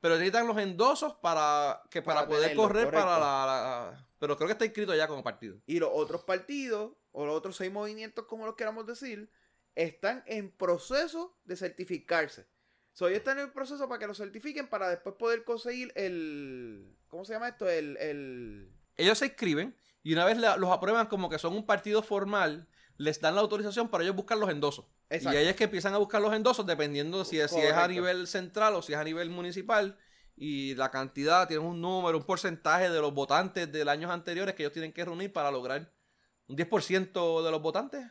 Pero 0.01 0.17
necesitan 0.17 0.47
los 0.47 0.59
endosos 0.59 1.15
para 1.15 1.83
que 1.91 2.03
para, 2.03 2.27
poder 2.27 2.55
correr 2.55 2.91
para 2.91 3.19
la, 3.19 4.07
Pero 4.19 4.37
creo 4.37 4.47
que 4.47 4.53
está 4.53 4.67
inscrito 4.67 4.95
ya 4.95 5.09
como 5.09 5.25
partido. 5.25 5.57
Y 5.67 5.79
los 5.79 5.91
otros 5.93 6.25
partidos, 6.25 6.93
o 7.11 7.27
los 7.27 7.35
otros 7.35 7.57
seis 7.57 7.73
movimientos, 7.73 8.27
como 8.27 8.47
los 8.47 8.55
queramos 8.55 8.87
decir, 8.87 9.31
están 9.75 10.23
en 10.27 10.51
proceso 10.51 11.39
de 11.45 11.57
certificarse. 11.57 12.47
So, 12.93 13.09
ellos 13.09 13.19
están 13.19 13.39
en 13.39 13.47
el 13.47 13.53
proceso 13.53 13.89
para 13.89 13.99
que 13.99 14.07
lo 14.07 14.15
certifiquen 14.15 14.69
para 14.69 14.89
después 14.89 15.17
poder 15.17 15.43
conseguir 15.43 15.91
el. 15.97 16.97
¿Cómo 17.09 17.25
se 17.25 17.33
llama 17.33 17.49
esto? 17.49 17.69
El. 17.69 17.97
el... 17.97 18.73
Ellos 18.97 19.19
se 19.19 19.27
inscriben 19.27 19.77
y 20.05 20.13
una 20.13 20.25
vez 20.27 20.37
los 20.37 20.71
aprueban 20.71 21.07
como 21.07 21.29
que 21.29 21.39
son 21.39 21.55
un 21.55 21.67
partido 21.67 22.03
formal, 22.03 22.69
les 22.97 23.21
dan 23.21 23.35
la 23.35 23.41
autorización 23.41 23.89
para 23.89 24.05
ellos 24.05 24.17
buscar 24.17 24.39
los 24.39 24.51
endosos. 24.51 24.87
Y 25.11 25.27
ahí 25.27 25.47
es 25.47 25.57
que 25.57 25.65
empiezan 25.65 25.95
a 25.95 25.99
buscar 25.99 26.21
los 26.21 26.33
endosos 26.33 26.67
dependiendo 26.67 27.19
de 27.19 27.25
si, 27.25 27.41
es, 27.41 27.51
si 27.51 27.61
es 27.61 27.73
a 27.73 27.89
nivel 27.89 28.27
central 28.27 28.75
o 28.75 28.83
si 28.83 28.93
es 28.93 28.99
a 28.99 29.05
nivel 29.05 29.31
municipal. 29.31 29.99
Y 30.37 30.75
la 30.75 30.91
cantidad, 30.91 31.47
tienen 31.47 31.67
un 31.67 31.81
número, 31.81 32.19
un 32.19 32.25
porcentaje 32.25 32.91
de 32.91 33.01
los 33.01 33.15
votantes 33.15 33.71
de 33.71 33.89
años 33.89 34.11
anteriores 34.11 34.55
que 34.55 34.65
ellos 34.65 34.73
tienen 34.73 34.93
que 34.93 35.05
reunir 35.05 35.33
para 35.33 35.51
lograr 35.51 35.93
un 36.49 36.57
10% 36.57 37.45
de 37.45 37.51
los 37.51 37.63
votantes. 37.63 38.05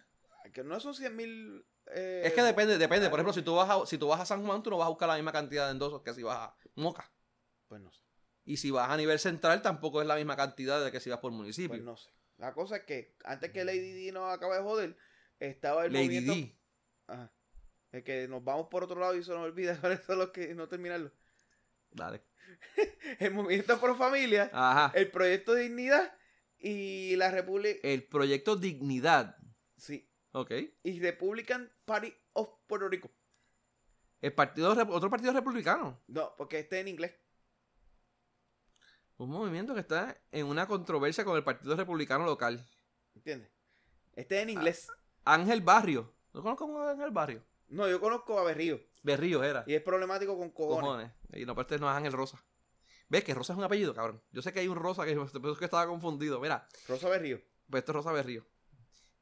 Que 0.54 0.64
no 0.64 0.80
son 0.80 0.94
100 0.94 1.16
mil. 1.16 1.66
Eh, 1.88 2.22
es 2.26 2.34
que 2.34 2.42
depende, 2.42 2.78
depende. 2.78 3.10
Por 3.10 3.20
ejemplo, 3.20 3.34
si 3.34 3.42
tú, 3.42 3.56
vas 3.56 3.70
a, 3.70 3.86
si 3.86 3.98
tú 3.98 4.08
vas 4.08 4.22
a 4.22 4.26
San 4.26 4.46
Juan, 4.46 4.64
tú 4.64 4.70
no 4.70 4.78
vas 4.78 4.86
a 4.86 4.90
buscar 4.90 5.10
la 5.10 5.16
misma 5.16 5.32
cantidad 5.32 5.66
de 5.66 5.72
endosos 5.72 6.02
que 6.02 6.14
si 6.14 6.24
vas 6.24 6.38
a 6.38 6.56
Moca. 6.76 7.12
Pues 7.68 7.82
no 7.82 7.92
sé. 7.92 8.02
Y 8.46 8.58
si 8.58 8.72
vas 8.72 8.90
a 8.90 8.98
nivel 8.98 9.20
central, 9.20 9.62
tampoco 9.62 10.02
es 10.02 10.08
la 10.08 10.16
misma 10.16 10.36
cantidad 10.36 10.84
de 10.84 10.92
que 10.92 11.00
si 11.00 11.10
vas 11.10 11.20
por 11.20 11.32
municipio. 11.32 11.70
Pues 11.70 11.84
no 11.84 11.98
sé. 11.98 12.10
La 12.44 12.54
cosa 12.54 12.76
es 12.76 12.84
que 12.84 13.16
antes 13.24 13.52
que 13.52 13.64
Lady 13.64 13.94
D 13.94 14.12
nos 14.12 14.30
acabe 14.30 14.58
de 14.58 14.64
joder, 14.64 14.98
estaba 15.40 15.86
el 15.86 15.94
Lady 15.94 16.20
movimiento. 16.20 16.34
D. 16.34 16.58
Ajá. 17.08 17.34
Es 17.94 18.04
que 18.04 18.28
nos 18.28 18.44
vamos 18.44 18.68
por 18.68 18.84
otro 18.84 19.00
lado 19.00 19.16
y 19.16 19.24
se 19.24 19.32
nos 19.32 19.40
olvida. 19.40 19.80
Eso 19.94 20.16
lo 20.16 20.34
que 20.34 20.54
no 20.54 20.68
terminarlo. 20.68 21.10
Dale. 21.92 22.22
el 23.20 23.34
movimiento 23.34 23.80
pro 23.80 23.96
familia. 23.96 24.52
Ajá. 24.52 24.92
El 24.94 25.10
proyecto 25.10 25.56
Dignidad 25.56 26.18
y 26.60 27.16
la 27.16 27.32
República. 27.32 27.80
El 27.82 28.04
proyecto 28.04 28.58
Dignidad. 28.58 29.38
Sí. 29.78 30.12
Ok. 30.34 30.52
Y 30.84 31.00
Republican 31.00 31.72
Party 31.86 32.14
of 32.34 32.50
Puerto 32.68 32.90
Rico. 32.90 33.10
El 34.20 34.34
partido, 34.34 34.70
otro 34.90 35.10
partido 35.10 35.32
republicano. 35.32 36.04
No, 36.08 36.36
porque 36.36 36.60
este 36.60 36.82
en 36.82 36.90
inglés. 36.90 37.16
Un 39.18 39.30
movimiento 39.30 39.74
que 39.74 39.80
está 39.80 40.18
en 40.32 40.48
una 40.48 40.68
controversia 40.68 41.24
con 41.24 41.36
el 41.38 41.44
Partido 41.44 41.76
Republicano 41.76 42.26
local. 42.26 42.66
¿Entiendes? 43.16 43.50
Este 44.16 44.38
es 44.38 44.44
en 44.44 44.50
inglés. 44.50 44.88
Ángel 45.24 45.62
Barrio. 45.62 46.14
¿No 46.34 46.42
conozco 46.42 46.80
a 46.80 46.92
Ángel 46.92 47.12
Barrio? 47.12 47.44
No, 47.70 47.88
yo 47.88 48.00
conozco 48.00 48.40
a 48.40 48.44
Berrío. 48.44 48.80
Berrío 49.04 49.44
era. 49.44 49.64
Y 49.68 49.74
es 49.74 49.82
problemático 49.82 50.38
con 50.38 50.52
cojones. 50.52 51.12
Y 51.34 51.46
no, 51.46 51.56
pero 51.56 51.62
este 51.64 51.80
no 51.80 51.90
es 51.90 51.96
Ángel 51.96 52.14
Rosa. 52.14 52.44
¿Ves 53.10 53.24
que 53.24 53.34
Rosa 53.34 53.54
es 53.54 53.60
un 53.60 53.66
apellido, 53.66 53.94
cabrón? 53.94 54.22
Yo 54.32 54.42
sé 54.42 54.52
que 54.52 54.60
hay 54.60 54.68
un 54.68 54.76
Rosa 54.76 55.06
que, 55.06 55.16
que 55.60 55.66
estaba 55.66 55.88
confundido. 55.88 56.40
Mira. 56.40 56.68
Rosa 56.88 57.10
Berrío. 57.10 57.42
Pues 57.70 57.82
esto 57.82 57.92
es 57.92 57.96
Rosa 57.96 58.12
Berrío. 58.12 58.46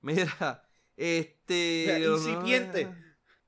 Mira, 0.02 0.68
este... 0.98 2.08
Incipiente. 2.08 2.90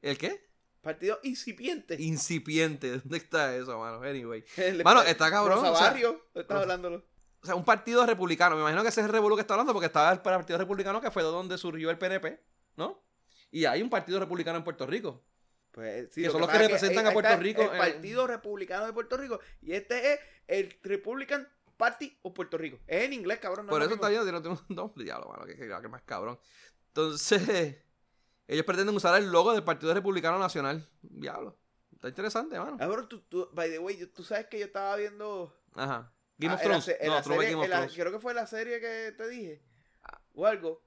¿El 0.02 0.18
qué? 0.18 0.53
Partido 0.84 1.18
incipiente. 1.24 1.96
Incipiente. 1.98 2.92
¿Dónde 3.00 3.18
está 3.18 3.56
eso, 3.56 3.80
mano? 3.80 4.02
Anyway. 4.02 4.44
mano, 4.84 5.02
está 5.02 5.32
cabrón. 5.32 5.64
Rosa 5.64 5.72
Barrio, 5.72 6.28
estás 6.36 6.62
hablándolo. 6.62 7.06
O 7.42 7.46
sea, 7.46 7.56
un 7.56 7.64
partido 7.64 8.06
republicano. 8.06 8.56
Me 8.56 8.62
imagino 8.62 8.84
que 8.84 8.90
ese 8.90 9.00
es 9.00 9.06
el 9.06 9.12
revuelo 9.14 9.36
que 9.36 9.42
está 9.42 9.54
hablando 9.54 9.72
porque 9.72 9.88
estaba 9.88 10.12
el 10.12 10.20
partido 10.20 10.60
republicano 10.60 11.00
que 11.00 11.10
fue 11.10 11.24
de 11.24 11.30
donde 11.30 11.58
surgió 11.58 11.90
el 11.90 11.98
PNP, 11.98 12.38
¿no? 12.76 13.02
Y 13.50 13.64
hay 13.64 13.82
un 13.82 13.90
partido 13.90 14.20
republicano 14.20 14.58
en 14.58 14.64
Puerto 14.66 14.86
Rico. 14.86 15.24
Pues, 15.72 16.14
sí, 16.14 16.22
que 16.22 16.30
son 16.30 16.42
los 16.42 16.50
que 16.50 16.58
representan 16.58 17.08
a 17.08 17.12
Puerto 17.12 17.36
Rico. 17.38 17.62
El 17.62 17.78
Partido 17.78 18.28
Republicano 18.28 18.86
de 18.86 18.94
Puerto 18.94 19.16
Rico. 19.16 19.40
Y 19.62 19.72
este 19.72 20.14
es 20.14 20.20
el 20.48 20.78
Republican 20.84 21.48
Party 21.78 22.20
of 22.24 22.34
Puerto 22.34 22.58
Rico. 22.58 22.80
Es 22.86 23.04
en 23.04 23.14
inglés, 23.14 23.40
cabrón. 23.40 23.68
Por 23.68 23.82
eso 23.82 23.94
está 23.94 24.10
bien, 24.10 24.26
no 24.26 24.42
tengo 24.42 24.62
un 24.68 25.04
diablo, 25.04 25.30
mano, 25.30 25.46
que, 25.46 25.56
que, 25.56 25.68
que 25.68 25.88
más 25.88 26.02
cabrón. 26.04 26.38
Entonces, 26.88 27.78
ellos 28.48 28.66
pretenden 28.66 28.96
usar 28.96 29.20
el 29.22 29.32
logo 29.32 29.54
del 29.54 29.64
Partido 29.64 29.94
Republicano 29.94 30.38
Nacional. 30.38 30.88
Diablo. 31.02 31.58
Está 31.94 32.10
interesante, 32.10 32.60
mano. 32.60 32.78
Ahora, 32.80 33.08
tú, 33.08 33.22
tú, 33.22 33.50
by 33.54 33.70
the 33.70 33.80
way, 33.80 34.06
tú 34.08 34.24
sabes 34.24 34.48
que 34.48 34.60
yo 34.60 34.66
estaba 34.66 34.96
viendo. 34.98 35.56
Ajá. 35.74 36.14
Game 36.38 36.54
of 36.54 36.60
ah, 36.60 36.64
Thrones. 36.64 36.88
no, 36.88 37.38
Game 37.38 37.56
of 37.56 37.68
Thrones. 37.68 37.94
creo 37.94 38.12
que 38.12 38.20
fue 38.20 38.34
la 38.34 38.46
serie 38.48 38.80
que 38.80 39.14
te 39.16 39.30
dije. 39.30 39.64
O 40.34 40.46
algo. 40.46 40.84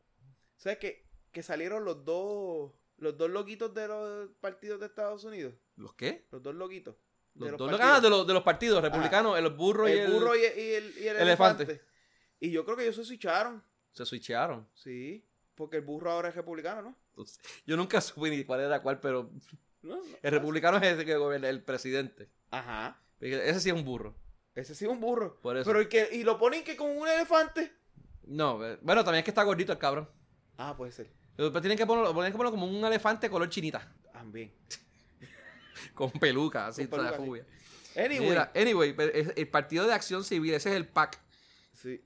¿Sabes 0.56 0.78
que, 0.78 1.08
que 1.32 1.42
salieron 1.42 1.84
los 1.84 2.04
dos. 2.04 2.72
Los 2.98 3.16
dos 3.18 3.30
loquitos 3.30 3.74
de 3.74 3.88
los 3.88 4.30
partidos 4.40 4.80
de 4.80 4.86
Estados 4.86 5.22
Unidos. 5.24 5.54
¿Los 5.76 5.94
qué? 5.94 6.26
Los 6.30 6.42
dos 6.42 6.54
loquitos. 6.54 6.96
Los 7.34 7.56
dos. 7.56 7.78
Ah, 7.80 8.00
de 8.00 8.08
los, 8.08 8.26
de 8.26 8.32
los 8.32 8.42
partidos 8.42 8.82
republicanos, 8.82 9.38
el 9.38 9.50
burro 9.50 9.88
y 9.88 9.92
el. 9.92 10.12
burro 10.12 10.34
y 10.34 10.44
el, 10.44 10.94
y 10.98 11.08
el, 11.08 11.16
elefante. 11.16 11.82
Y 12.40 12.50
yo 12.50 12.64
creo 12.64 12.76
que 12.76 12.84
ellos 12.84 12.96
se 12.96 13.04
switcharon. 13.04 13.62
Se 13.92 14.04
switcharon. 14.06 14.68
Sí. 14.74 15.25
Porque 15.56 15.78
el 15.78 15.82
burro 15.82 16.10
ahora 16.10 16.28
es 16.28 16.34
republicano, 16.34 16.82
¿no? 16.82 17.24
yo 17.66 17.76
nunca 17.76 18.00
supe 18.02 18.30
ni 18.30 18.44
cuál 18.44 18.60
era 18.60 18.82
cuál, 18.82 19.00
pero. 19.00 19.30
el 19.82 20.30
republicano 20.30 20.76
es 20.76 20.84
ese 20.84 21.04
que 21.04 21.16
gobierna, 21.16 21.48
el 21.48 21.62
presidente. 21.62 22.28
Ajá. 22.50 23.00
Ese 23.20 23.60
sí 23.60 23.70
es 23.70 23.74
un 23.74 23.84
burro. 23.84 24.14
Ese 24.54 24.74
sí 24.74 24.84
es 24.84 24.90
un 24.90 25.00
burro. 25.00 25.40
Por 25.40 25.56
eso. 25.56 25.66
Pero 25.66 25.80
el 25.80 25.88
que, 25.88 26.08
y 26.12 26.22
lo 26.22 26.38
ponen 26.38 26.62
que 26.62 26.76
con 26.76 26.96
un 26.96 27.08
elefante. 27.08 27.72
No, 28.24 28.58
bueno, 28.82 29.04
también 29.04 29.20
es 29.20 29.24
que 29.24 29.30
está 29.30 29.42
gordito 29.42 29.72
el 29.72 29.78
cabrón. 29.78 30.08
Ah, 30.58 30.76
puede 30.76 30.92
ser. 30.92 31.10
Pero 31.36 31.52
tienen 31.60 31.78
que 31.78 31.86
ponerlo, 31.86 32.12
tienen 32.12 32.32
que 32.32 32.36
ponerlo 32.36 32.58
como 32.58 32.66
un 32.66 32.84
elefante 32.84 33.30
color 33.30 33.48
chinita. 33.48 33.94
También. 34.12 34.52
con 35.94 36.10
peluca, 36.10 36.68
así, 36.68 36.86
toda 36.86 37.10
la 37.10 37.16
jubia. 37.16 37.46
Anyway. 37.94 38.36
anyway, 38.54 38.94
el 39.36 39.48
partido 39.48 39.86
de 39.86 39.94
acción 39.94 40.22
civil, 40.22 40.52
ese 40.52 40.70
es 40.70 40.76
el 40.76 40.86
PAC. 40.86 41.18
Sí. 41.72 42.02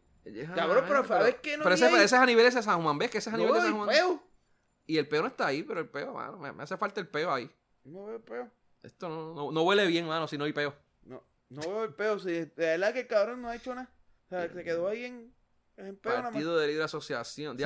Cabrón, 0.54 0.84
pero 0.86 1.06
¿sabes 1.06 1.36
qué 1.36 1.56
no 1.56 1.64
Pero 1.64 1.74
ese, 1.74 2.04
es 2.04 2.12
a 2.12 2.26
nivel 2.26 2.44
de 2.44 2.62
San 2.62 2.82
Juan, 2.82 2.98
¿ves? 2.98 3.10
Que 3.10 3.18
ese 3.18 3.30
es 3.30 3.34
a 3.34 3.38
nivel 3.38 3.54
de 3.54 3.60
San 3.60 3.76
Juan. 3.76 3.88
Peo. 3.88 4.22
Y 4.86 4.98
el 4.98 5.08
peo 5.08 5.22
no 5.22 5.28
está 5.28 5.46
ahí, 5.46 5.62
pero 5.62 5.80
el 5.80 5.88
peo, 5.88 6.14
mano, 6.14 6.36
me, 6.38 6.62
hace 6.62 6.76
falta 6.76 7.00
el 7.00 7.08
peo 7.08 7.32
ahí. 7.32 7.50
No 7.84 8.06
veo 8.06 8.16
el 8.16 8.22
peo. 8.22 8.50
Esto 8.82 9.08
no, 9.08 9.52
no, 9.52 9.62
huele 9.62 9.86
bien, 9.86 10.06
mano, 10.06 10.26
si 10.26 10.36
no 10.36 10.44
hay 10.44 10.52
peo. 10.52 10.74
No, 11.02 11.22
no 11.48 11.60
veo 11.60 11.84
el 11.84 11.94
peo. 11.94 12.18
Si 12.18 12.30
de 12.30 12.52
verdad 12.56 12.92
que 12.92 13.00
el 13.00 13.06
cabrón 13.06 13.42
no 13.42 13.48
ha 13.48 13.56
hecho 13.56 13.74
nada. 13.74 13.90
O 14.26 14.28
sea, 14.28 14.52
se 14.52 14.64
quedó 14.64 14.88
ahí 14.88 15.04
en, 15.04 15.32
Partido 16.02 16.58
de 16.58 16.66
Libre 16.66 16.84
Asociación. 16.84 17.56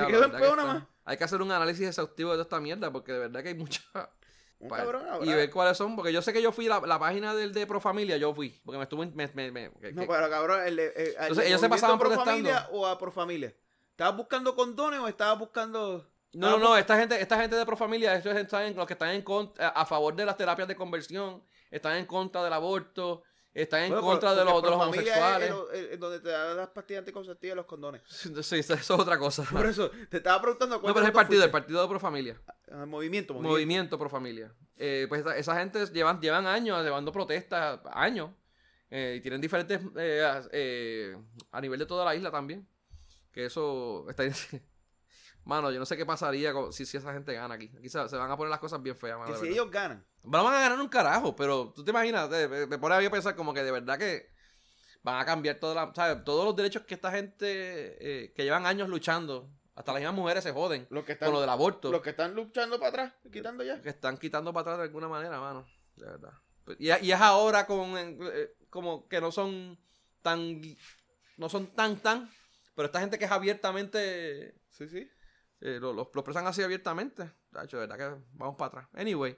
Hay 1.03 1.17
que 1.17 1.23
hacer 1.23 1.41
un 1.41 1.51
análisis 1.51 1.87
exhaustivo 1.87 2.31
de 2.31 2.35
toda 2.35 2.43
esta 2.43 2.59
mierda 2.61 2.91
porque 2.91 3.11
de 3.11 3.19
verdad 3.19 3.43
que 3.43 3.49
hay 3.49 3.55
mucha... 3.55 3.81
y 4.59 5.33
ver 5.33 5.49
cuáles 5.51 5.77
son, 5.77 5.95
porque 5.95 6.13
yo 6.13 6.21
sé 6.21 6.33
que 6.33 6.41
yo 6.41 6.51
fui 6.51 6.65
la, 6.65 6.79
la 6.81 6.99
página 6.99 7.33
del 7.35 7.53
de 7.53 7.67
Profamilia, 7.67 8.17
yo 8.17 8.33
fui, 8.33 8.61
porque 8.63 8.77
me 8.77 8.83
estuve... 8.83 9.07
Me, 9.07 9.71
no, 9.93 10.07
pero 10.07 10.29
cabrón, 10.29 10.61
el, 10.65 10.79
Entonces, 10.79 11.45
ellos 11.45 11.61
se 11.61 11.69
pasaban 11.69 11.99
protestando. 11.99 12.49
o 12.71 12.87
a 12.87 12.97
Profamilia? 12.97 13.53
¿Estabas 13.91 14.17
buscando 14.17 14.55
condones 14.55 14.99
o 14.99 15.07
estabas 15.07 15.39
buscando...? 15.39 16.09
No, 16.33 16.51
no, 16.51 16.57
no, 16.57 16.77
esta 16.77 16.97
gente, 16.97 17.21
esta 17.21 17.39
gente 17.39 17.55
de 17.55 17.65
Profamilia, 17.65 18.13
estos 18.15 18.35
están, 18.35 18.75
los 18.75 18.85
que 18.85 18.93
están 18.93 19.11
en 19.11 19.21
contra, 19.21 19.69
a 19.69 19.85
favor 19.85 20.15
de 20.15 20.25
las 20.25 20.35
terapias 20.35 20.67
de 20.67 20.75
conversión, 20.75 21.43
están 21.71 21.95
en 21.95 22.05
contra 22.05 22.43
del 22.43 22.51
aborto, 22.51 23.23
están 23.55 23.83
en 23.83 23.93
contra 23.93 24.35
de, 24.35 24.43
los, 24.43 24.61
de 24.61 24.69
los 24.69 24.81
homosexuales. 24.81 25.53
Es, 25.73 25.99
donde 25.99 26.19
te 26.19 26.29
dan 26.29 26.57
las 26.57 26.67
pastillas 26.69 26.99
anticonceptivas 26.99 27.53
y 27.53 27.55
los 27.55 27.65
condones. 27.65 28.01
Sí, 28.41 28.59
eso 28.59 28.73
es 28.73 28.91
otra 28.91 29.17
cosa. 29.17 29.43
Por 29.51 29.65
eso, 29.65 29.89
te 30.09 30.17
estaba 30.17 30.41
preguntando 30.41 30.81
cuál 30.81 30.89
No, 30.89 30.93
pero 30.93 31.05
es 31.05 31.09
el 31.09 31.13
partido, 31.13 31.43
el 31.43 31.51
partido 31.51 31.81
de 31.81 31.87
Profamilia. 31.87 32.41
Ah, 32.69 32.85
movimiento, 32.85 33.33
movimiento. 33.33 33.41
Movimiento 33.49 33.97
Profamilia. 33.97 34.53
Eh, 34.75 35.05
pues 35.07 35.25
esa, 35.37 35.57
gente 35.57 35.85
llevan, 35.87 36.19
llevan 36.19 36.45
años 36.45 36.83
llevando 36.83 37.13
protestas, 37.13 37.79
años. 37.93 38.31
Eh, 38.91 39.15
y 39.17 39.21
tienen 39.21 39.39
diferentes, 39.39 39.79
eh, 39.95 41.17
a 41.51 41.61
nivel 41.61 41.79
de 41.79 41.85
toda 41.85 42.03
la 42.03 42.13
isla 42.13 42.29
también. 42.29 42.67
Que 43.31 43.45
eso 43.45 44.05
está 44.09 44.23
Mano, 45.45 45.71
yo 45.71 45.77
no 45.77 45.85
sé 45.85 45.95
qué 45.95 46.05
pasaría 46.05 46.51
si, 46.71 46.85
si 46.85 46.97
esa 46.97 47.13
gente 47.13 47.31
gana 47.33 47.53
aquí. 47.53 47.71
Aquí 47.77 47.87
se, 47.87 47.99
van 47.99 48.31
a 48.31 48.35
poner 48.35 48.49
las 48.49 48.59
cosas 48.59 48.81
bien 48.81 48.97
feas, 48.97 49.17
mano. 49.17 49.31
Que 49.31 49.39
si 49.39 49.53
ellos 49.53 49.69
ganan. 49.69 50.03
Van 50.23 50.45
a 50.45 50.51
ganar 50.51 50.79
un 50.81 50.87
carajo, 50.87 51.35
pero 51.35 51.71
tú 51.75 51.83
te 51.83 51.91
imaginas, 51.91 52.29
te, 52.29 52.67
te 52.67 52.77
pones 52.79 53.07
a 53.07 53.11
pensar 53.11 53.35
como 53.35 53.53
que 53.53 53.63
de 53.63 53.71
verdad 53.71 53.99
que 53.99 54.33
van 55.03 55.21
a 55.21 55.25
cambiar 55.25 55.57
toda 55.57 55.75
la, 55.75 55.93
¿sabes? 55.93 56.23
todos 56.23 56.45
los 56.45 56.55
derechos 56.55 56.81
que 56.81 56.95
esta 56.95 57.11
gente 57.11 57.45
eh, 57.45 58.33
que 58.33 58.43
llevan 58.43 58.65
años 58.65 58.89
luchando. 58.89 59.49
Hasta 59.75 59.91
las 59.91 60.01
mismas 60.01 60.15
mujeres 60.15 60.43
se 60.43 60.53
joden 60.53 60.87
los 60.89 61.03
que 61.03 61.17
con 61.17 61.33
lo 61.33 61.41
del 61.41 61.49
aborto. 61.49 61.91
Los 61.91 62.01
que 62.01 62.11
están 62.11 62.33
luchando 62.33 62.79
para 62.79 62.89
atrás, 62.89 63.13
quitando 63.31 63.63
ya. 63.63 63.81
Que 63.81 63.89
están 63.89 64.17
quitando 64.17 64.51
para 64.53 64.61
atrás 64.61 64.77
de 64.77 64.83
alguna 64.85 65.09
manera, 65.09 65.39
mano. 65.39 65.67
De 65.97 66.05
verdad. 66.05 66.31
Y, 66.79 66.87
y 66.87 67.11
es 67.11 67.21
ahora 67.21 67.67
con, 67.67 67.93
eh, 67.97 68.55
como 68.69 69.07
que 69.07 69.19
no 69.19 69.31
son 69.31 69.77
tan. 70.21 70.61
No 71.37 71.49
son 71.49 71.67
tan, 71.67 71.97
tan. 71.97 72.31
Pero 72.73 72.85
esta 72.85 73.01
gente 73.01 73.19
que 73.19 73.25
es 73.25 73.31
abiertamente. 73.31 74.55
Sí, 74.69 74.87
sí. 74.87 75.09
Eh, 75.61 75.79
lo, 75.79 75.93
lo, 75.93 76.03
expresan 76.03 76.47
así 76.47 76.61
abiertamente. 76.61 77.23
De 77.51 77.63
hecho, 77.63 77.79
de 77.79 77.87
verdad 77.87 77.97
que 77.97 78.23
vamos 78.33 78.55
para 78.55 78.67
atrás. 78.67 78.89
Anyway. 78.93 79.37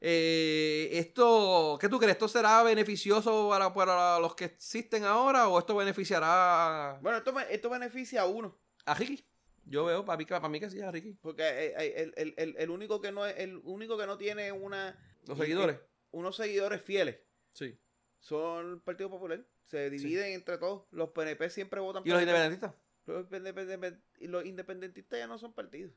Eh, 0.00 0.90
esto, 0.92 1.76
¿qué 1.80 1.88
tú 1.88 1.98
crees? 1.98 2.12
¿Esto 2.12 2.28
será 2.28 2.62
beneficioso 2.62 3.48
para, 3.48 3.74
para, 3.74 4.20
los 4.20 4.34
que 4.36 4.44
existen 4.44 5.04
ahora 5.04 5.48
o 5.48 5.58
esto 5.58 5.74
beneficiará? 5.74 6.98
Bueno, 7.02 7.18
esto, 7.18 7.38
esto 7.40 7.70
beneficia 7.70 8.22
a 8.22 8.26
uno. 8.26 8.56
A 8.84 8.94
Ricky. 8.94 9.24
Yo 9.64 9.84
veo 9.84 10.04
para 10.04 10.16
mí, 10.16 10.24
para 10.24 10.48
mí 10.48 10.60
que 10.60 10.70
sí, 10.70 10.80
a 10.80 10.90
Ricky. 10.90 11.14
Porque 11.14 11.42
eh, 11.42 11.94
el, 11.96 12.14
el, 12.16 12.34
el, 12.36 12.56
el, 12.56 12.70
único 12.70 13.00
que 13.00 13.12
no 13.12 13.26
el 13.26 13.60
único 13.64 13.98
que 13.98 14.06
no 14.06 14.16
tiene 14.16 14.50
una 14.52 14.96
los 15.26 15.36
seguidores. 15.36 15.78
unos 16.12 16.36
seguidores 16.36 16.80
fieles. 16.80 17.18
Sí. 17.52 17.78
Son 18.20 18.72
el 18.72 18.80
Partido 18.80 19.10
Popular. 19.10 19.44
Se 19.64 19.90
dividen 19.90 20.32
entre 20.32 20.56
todos. 20.58 20.84
Los 20.90 21.10
PNP 21.10 21.50
siempre 21.50 21.80
votan 21.80 22.02
¿Y 22.06 22.10
los 22.10 22.20
independentistas? 22.20 22.72
Los, 23.08 24.44
independentistas 24.44 25.18
ya 25.18 25.26
no 25.26 25.38
son 25.38 25.52
partidos. 25.52 25.92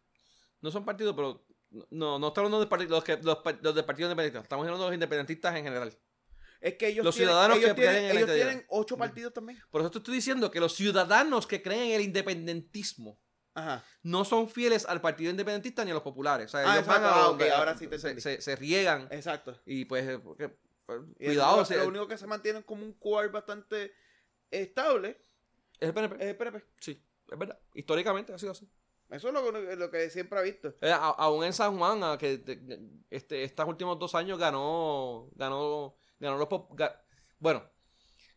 No 0.61 0.71
son 0.71 0.85
partidos, 0.85 1.15
pero 1.15 1.45
no, 1.89 2.19
no 2.19 2.27
estamos 2.27 2.37
hablando 2.37 2.59
de 2.59 2.67
partidos, 2.67 2.91
los, 2.91 3.03
que, 3.03 3.17
los, 3.17 3.37
los 3.61 3.75
del 3.75 3.85
Partido 3.85 4.09
Independiente. 4.09 4.39
Estamos 4.39 4.63
hablando 4.63 4.85
de 4.85 4.89
los 4.89 4.93
independentistas 4.93 5.55
en 5.55 5.63
general. 5.63 5.97
Es 6.61 6.75
que 6.75 6.87
ellos 6.87 7.03
los 7.03 7.15
tienen, 7.15 7.29
ciudadanos 7.29 7.57
ellos 7.57 7.69
que 7.69 7.81
tienen, 7.81 8.17
ellos 8.17 8.31
tienen 8.31 8.65
ocho 8.69 8.95
partidos 8.95 9.33
también. 9.33 9.59
Por 9.71 9.81
eso 9.81 9.89
te 9.89 9.97
estoy 9.97 10.15
diciendo 10.15 10.51
que 10.51 10.59
los 10.59 10.75
ciudadanos 10.75 11.47
que 11.47 11.61
creen 11.61 11.85
en 11.85 11.91
el 11.93 12.01
independentismo 12.01 13.19
no 14.03 14.23
son 14.23 14.47
fieles 14.47 14.85
al 14.85 15.01
partido 15.01 15.31
independentista 15.31 15.83
ni 15.83 15.91
a 15.91 15.95
los 15.95 16.03
populares. 16.03 16.47
O 16.47 16.49
sea, 16.49 16.71
ah, 16.71 16.75
ellos 16.75 16.87
van 16.87 17.03
a 17.03 17.09
ah, 17.09 17.57
ahora 17.57 17.77
sí 17.77 17.87
te 17.87 17.99
se, 17.99 18.41
se, 18.41 18.55
riegan. 18.55 19.07
Exacto. 19.11 19.59
Y 19.65 19.85
pues, 19.85 20.19
pues 20.85 21.01
cuidado. 21.17 21.65
Lo, 21.67 21.77
lo, 21.77 21.87
único 21.87 22.07
que 22.07 22.17
se 22.17 22.27
mantienen 22.27 22.61
como 22.61 22.83
un 22.83 22.93
core 22.93 23.29
bastante 23.29 23.93
estable 24.51 25.19
es 25.81 25.87
el 25.89 25.93
PNP. 25.93 26.15
Es 26.15 26.29
el 26.29 26.37
PNP. 26.37 26.63
Sí, 26.79 27.03
es 27.29 27.37
verdad. 27.37 27.59
Históricamente 27.73 28.33
ha 28.33 28.37
sido 28.37 28.53
así. 28.53 28.69
Eso 29.09 29.27
es 29.27 29.33
lo 29.33 29.51
que, 29.51 29.75
lo 29.75 29.91
que 29.91 30.09
siempre 30.09 30.39
ha 30.39 30.41
visto. 30.41 30.73
Eh, 30.79 30.93
aún 30.93 31.43
en 31.43 31.51
San 31.51 31.77
Juan, 31.77 32.17
que 32.17 32.41
este, 33.09 33.43
estos 33.43 33.67
últimos 33.67 33.99
dos 33.99 34.15
años 34.15 34.39
ganó, 34.39 35.29
ganó, 35.35 35.97
ganó 36.17 36.37
los 36.37 36.47
bueno, 37.39 37.63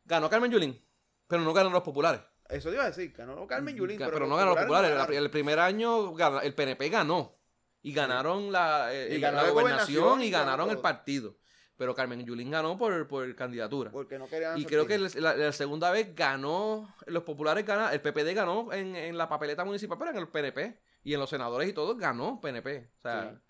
ganó 0.05 0.29
Carmen 0.29 0.51
Yulín, 0.51 0.83
pero 1.29 1.43
no 1.43 1.53
ganó 1.53 1.71
los 1.71 1.83
populares. 1.83 2.23
Eso 2.49 2.71
te 2.71 2.75
iba 2.75 2.85
a 2.85 2.89
decir, 2.89 3.13
ganó 3.17 3.47
Carmen 3.47 3.77
Yulín. 3.77 3.99
Pero, 3.99 4.27
no 4.27 4.37
ganó 4.37 4.55
los 4.55 4.63
populares. 4.63 5.09
el, 5.11 5.31
primer 5.31 5.61
año 5.61 6.19
el 6.41 6.55
PNP 6.55 6.89
ganó. 6.89 7.39
Y 7.83 7.93
ganaron 7.93 8.51
la, 8.51 8.95
eh, 8.95 9.19
la, 9.19 9.51
gobernación, 9.51 10.23
y 10.23 10.31
ganaron 10.31 10.71
el 10.71 10.79
partido. 10.79 11.37
Pero 11.77 11.95
Carmen 11.95 12.25
Yulín 12.25 12.51
ganó 12.51 12.79
por, 12.79 13.09
por 13.09 13.35
candidatura. 13.35 13.91
Porque 13.91 14.19
no 14.19 14.29
querían 14.29 14.59
Y 14.59 14.65
creo 14.65 14.87
que 14.87 14.99
la, 14.99 15.53
segunda 15.53 15.91
vez 15.91 16.15
ganó, 16.15 16.95
los 17.07 17.25
populares 17.25 17.67
ganaron, 17.67 17.93
el 17.93 18.01
PPD 18.01 18.35
ganó 18.35 18.73
en, 18.73 18.95
en, 18.95 19.19
la 19.19 19.29
papeleta 19.29 19.65
municipal, 19.65 19.99
pero 19.99 20.13
en 20.13 20.19
el 20.19 20.29
PNP. 20.29 20.79
Y 21.03 21.15
en 21.15 21.21
los 21.21 21.29
senadores 21.29 21.69
y 21.69 21.73
todo 21.73 21.97
ganó 21.97 22.41
PNP. 22.41 22.91
O 22.97 23.01
sea, 23.01 23.41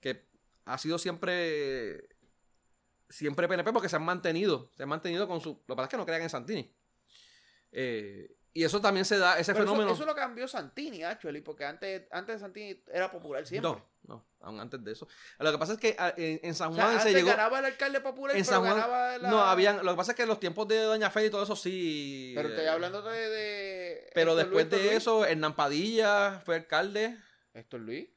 que 0.00 0.28
ha 0.64 0.78
sido 0.78 0.98
siempre 0.98 2.08
siempre 3.10 3.48
PNP 3.48 3.72
porque 3.72 3.88
se 3.88 3.96
han 3.96 4.04
mantenido, 4.04 4.70
se 4.76 4.84
han 4.84 4.88
mantenido 4.88 5.26
con 5.28 5.40
su... 5.40 5.62
Lo 5.66 5.74
que 5.74 5.76
pasa 5.76 5.84
es 5.84 5.90
que 5.90 5.96
no 5.96 6.06
crean 6.06 6.22
en 6.22 6.30
Santini. 6.30 6.74
Eh, 7.72 8.36
y 8.52 8.64
eso 8.64 8.80
también 8.80 9.04
se 9.04 9.18
da, 9.18 9.38
ese 9.38 9.54
fenómeno. 9.54 9.92
Eso, 9.92 10.04
lo 10.04 10.14
cambió 10.14 10.48
Santini, 10.48 11.04
actually, 11.04 11.40
porque 11.40 11.64
antes, 11.64 12.02
antes 12.10 12.36
de 12.36 12.40
Santini 12.40 12.82
era 12.92 13.10
popular 13.10 13.46
siempre. 13.46 13.70
No, 13.70 13.86
no, 14.02 14.26
aún 14.40 14.58
antes 14.58 14.82
de 14.82 14.92
eso. 14.92 15.06
Lo 15.38 15.52
que 15.52 15.58
pasa 15.58 15.74
es 15.74 15.78
que 15.78 15.94
ah, 15.98 16.12
en, 16.16 16.54
San 16.54 16.74
Juan 16.74 17.00
se 17.00 17.12
llegó. 17.12 17.28
ganaba 17.28 17.60
el 17.60 17.66
alcalde 17.66 18.00
popular, 18.00 18.36
en 18.36 18.44
San 18.44 18.60
Juan, 18.60 18.74
ganaba 18.74 19.18
la... 19.18 19.30
No, 19.30 19.40
habían. 19.42 19.84
Lo 19.84 19.92
que 19.92 19.96
pasa 19.96 20.12
es 20.12 20.16
que 20.16 20.22
en 20.22 20.28
los 20.28 20.40
tiempos 20.40 20.66
de 20.66 20.82
Doña 20.82 21.10
Fe 21.10 21.26
y 21.26 21.30
todo 21.30 21.44
eso 21.44 21.54
sí. 21.54 22.32
Pero 22.34 22.48
estoy 22.48 22.66
hablando 22.66 23.02
de. 23.02 24.10
pero 24.14 24.34
después 24.34 24.68
de 24.68 24.96
eso, 24.96 25.24
Hernán 25.24 25.54
Padilla 25.54 26.40
fue 26.44 26.56
alcalde. 26.56 27.16
Héctor 27.54 27.80
Luis. 27.80 28.08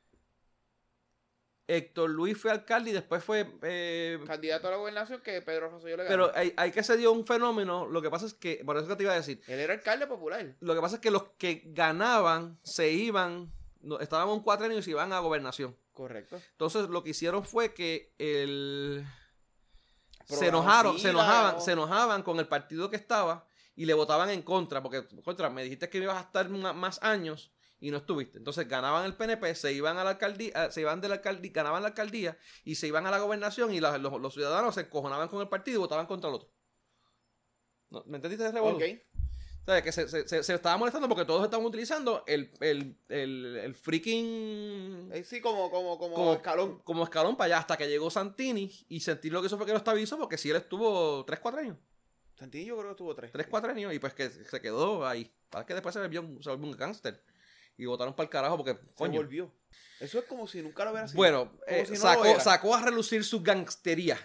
Héctor 1.68 2.10
Luis 2.10 2.38
fue 2.38 2.52
alcalde 2.52 2.90
y 2.90 2.94
después 2.94 3.23
fue... 3.23 3.48
Eh, 3.61 4.19
Candidato 4.27 4.68
a 4.68 4.72
la 4.72 4.77
gobernación 4.77 5.22
que 5.22 5.41
Pedro 5.41 5.69
Rosselló 5.69 5.98
le 5.98 6.03
ganó. 6.03 6.27
Pero 6.27 6.38
hay, 6.38 6.53
hay, 6.57 6.72
que 6.72 6.84
se 6.84 6.98
dio 6.98 7.11
un 7.11 7.26
fenómeno, 7.26 7.88
lo 7.88 8.02
que 8.02 8.10
pasa 8.10 8.26
es 8.26 8.34
que, 8.34 8.61
por 8.65 8.77
eso 8.77 8.88
que 8.88 8.95
te 8.98 9.03
iba 9.03 9.14
a 9.14 9.15
decir. 9.15 9.41
Él 9.48 9.60
era 9.60 9.73
alcalde 9.73 10.07
popular. 10.07 10.56
Lo 10.60 10.76
que 10.76 10.81
pasa 10.81 10.95
es 10.95 11.02
que 11.02 11.11
los 11.11 11.23
que 11.38 11.64
ganaban 11.68 12.60
se 12.64 12.91
iban, 12.91 13.53
estaban 14.02 14.27
un 14.27 14.41
cuatro 14.41 14.65
años 14.65 14.80
y 14.80 14.84
se 14.84 14.91
iban 14.91 15.14
a 15.14 15.19
gobernación. 15.19 15.77
Correcto. 15.94 16.41
Entonces 16.52 16.90
lo 16.90 17.03
que 17.03 17.11
hicieron 17.11 17.45
fue 17.45 17.73
que 17.73 18.14
el... 18.18 19.06
Se 20.26 20.48
enojaron, 20.48 20.98
se 20.99 21.10
enojaban, 21.10 21.61
se 21.61 21.73
enojaban 21.73 22.23
con 22.23 22.40
el 22.40 22.48
partido 22.48 22.90
que 22.90 22.95
estaba 22.95 23.45
y 23.76 23.85
le 23.85 23.94
votaban 23.94 24.30
en 24.30 24.41
contra, 24.41 24.81
porque 24.81 25.06
contra, 25.23 25.49
me 25.49 25.64
dijiste 25.64 25.90
que 25.90 25.98
ibas 25.98 26.18
a 26.18 26.22
estar 26.22 26.49
más 26.49 27.02
años 27.03 27.52
y 27.84 27.92
no 27.92 27.98
estuviste. 27.98 28.38
Entonces 28.38 28.66
ganaban 28.66 29.04
el 29.04 29.14
PNP, 29.14 29.54
se 29.56 29.74
iban 29.74 29.98
a 29.98 30.06
la 30.06 30.12
alcaldía, 30.12 30.54
eh, 30.56 30.72
se 30.72 30.80
iban 30.80 31.02
de 31.02 31.10
la 31.10 31.16
alcaldía, 31.16 31.52
ganaban 31.54 31.82
la 31.82 31.90
alcaldía 31.90 32.38
y 32.64 32.76
se 32.76 32.88
iban 32.88 33.06
a 33.06 33.12
la 33.12 33.20
gobernación 33.20 33.74
y 33.74 33.82
los, 33.82 34.34
ciudadanos 34.34 34.76
se 34.76 34.82
encojonaban 34.82 35.28
con 35.28 35.42
el 35.42 35.50
partido 35.50 35.80
y 35.80 35.82
votaban 35.82 36.06
contra 36.06 36.30
el 36.30 36.38
otro. 36.38 36.50
¿Me 38.06 38.16
entendiste 38.16 38.46
ese 38.46 38.54
revuelo? 38.54 38.78
O 38.78 39.66
sea, 39.66 39.82
que 39.82 39.92
se, 39.92 40.08
se, 40.08 40.54
estaba 40.54 40.78
molestando 40.78 41.10
porque 41.10 41.26
todos 41.26 41.44
estaban 41.44 41.66
utilizando 41.66 42.24
el, 42.26 42.52
el, 42.62 42.98
el, 43.10 43.58
el 43.58 43.76
freaking. 43.76 45.10
Eh, 45.14 45.26
sí, 45.26 45.42
como, 45.42 45.70
como, 45.70 45.98
como, 45.98 46.34
escalón. 46.34 46.80
Como 46.86 47.04
escalón 47.04 47.36
para 47.36 47.48
allá, 47.48 47.58
hasta 47.60 47.76
que 47.76 47.90
llegó 47.90 48.10
Santini 48.10 48.72
y 48.88 49.02
sentí 49.02 49.30
lo 49.30 49.42
que 49.42 49.48
eso 49.48 49.58
fue 49.58 49.66
que 49.66 49.74
lo 49.74 49.78
estabilizó 49.78 50.18
porque 50.18 50.38
si 50.38 50.50
él 50.50 50.56
estuvo 50.56 51.26
3, 51.26 51.38
4 51.38 51.60
años. 51.60 51.78
Santini 52.40 52.66
yo 52.66 52.78
creo 52.78 52.88
que 52.88 52.92
estuvo 52.92 53.14
3. 53.14 53.32
3, 53.34 53.48
4 53.50 53.72
años 53.72 53.94
y 53.94 54.00
pues 54.00 54.14
que 54.14 54.30
se 54.30 54.62
quedó 54.62 55.06
ahí. 55.06 55.30
Para 55.50 55.66
que 55.66 55.74
después 55.74 55.92
se 55.92 56.00
volvió, 56.00 56.22
se 56.42 56.50
volvió 56.50 56.68
un 56.68 56.78
gángster 56.78 57.22
y 57.78 57.86
votaron 57.86 58.16
para 58.16 58.26
el 58.26 58.30
carajo 58.30 58.58
porque 58.58 58.78
Se 58.98 59.08
volvió. 59.08 59.52
Eso 60.00 60.20
es 60.20 60.26
como 60.26 60.48
si 60.48 60.62
nunca 60.62 60.84
lo 60.84 60.91
hubiera 60.91 61.08
sido. 61.08 61.18
Bueno, 61.18 61.52
eh, 61.66 61.86
sacó, 61.95 62.40
sacó, 62.40 62.76
a 62.76 62.84
relucir 62.84 63.24
su 63.24 63.41
gangstería. 63.41 64.18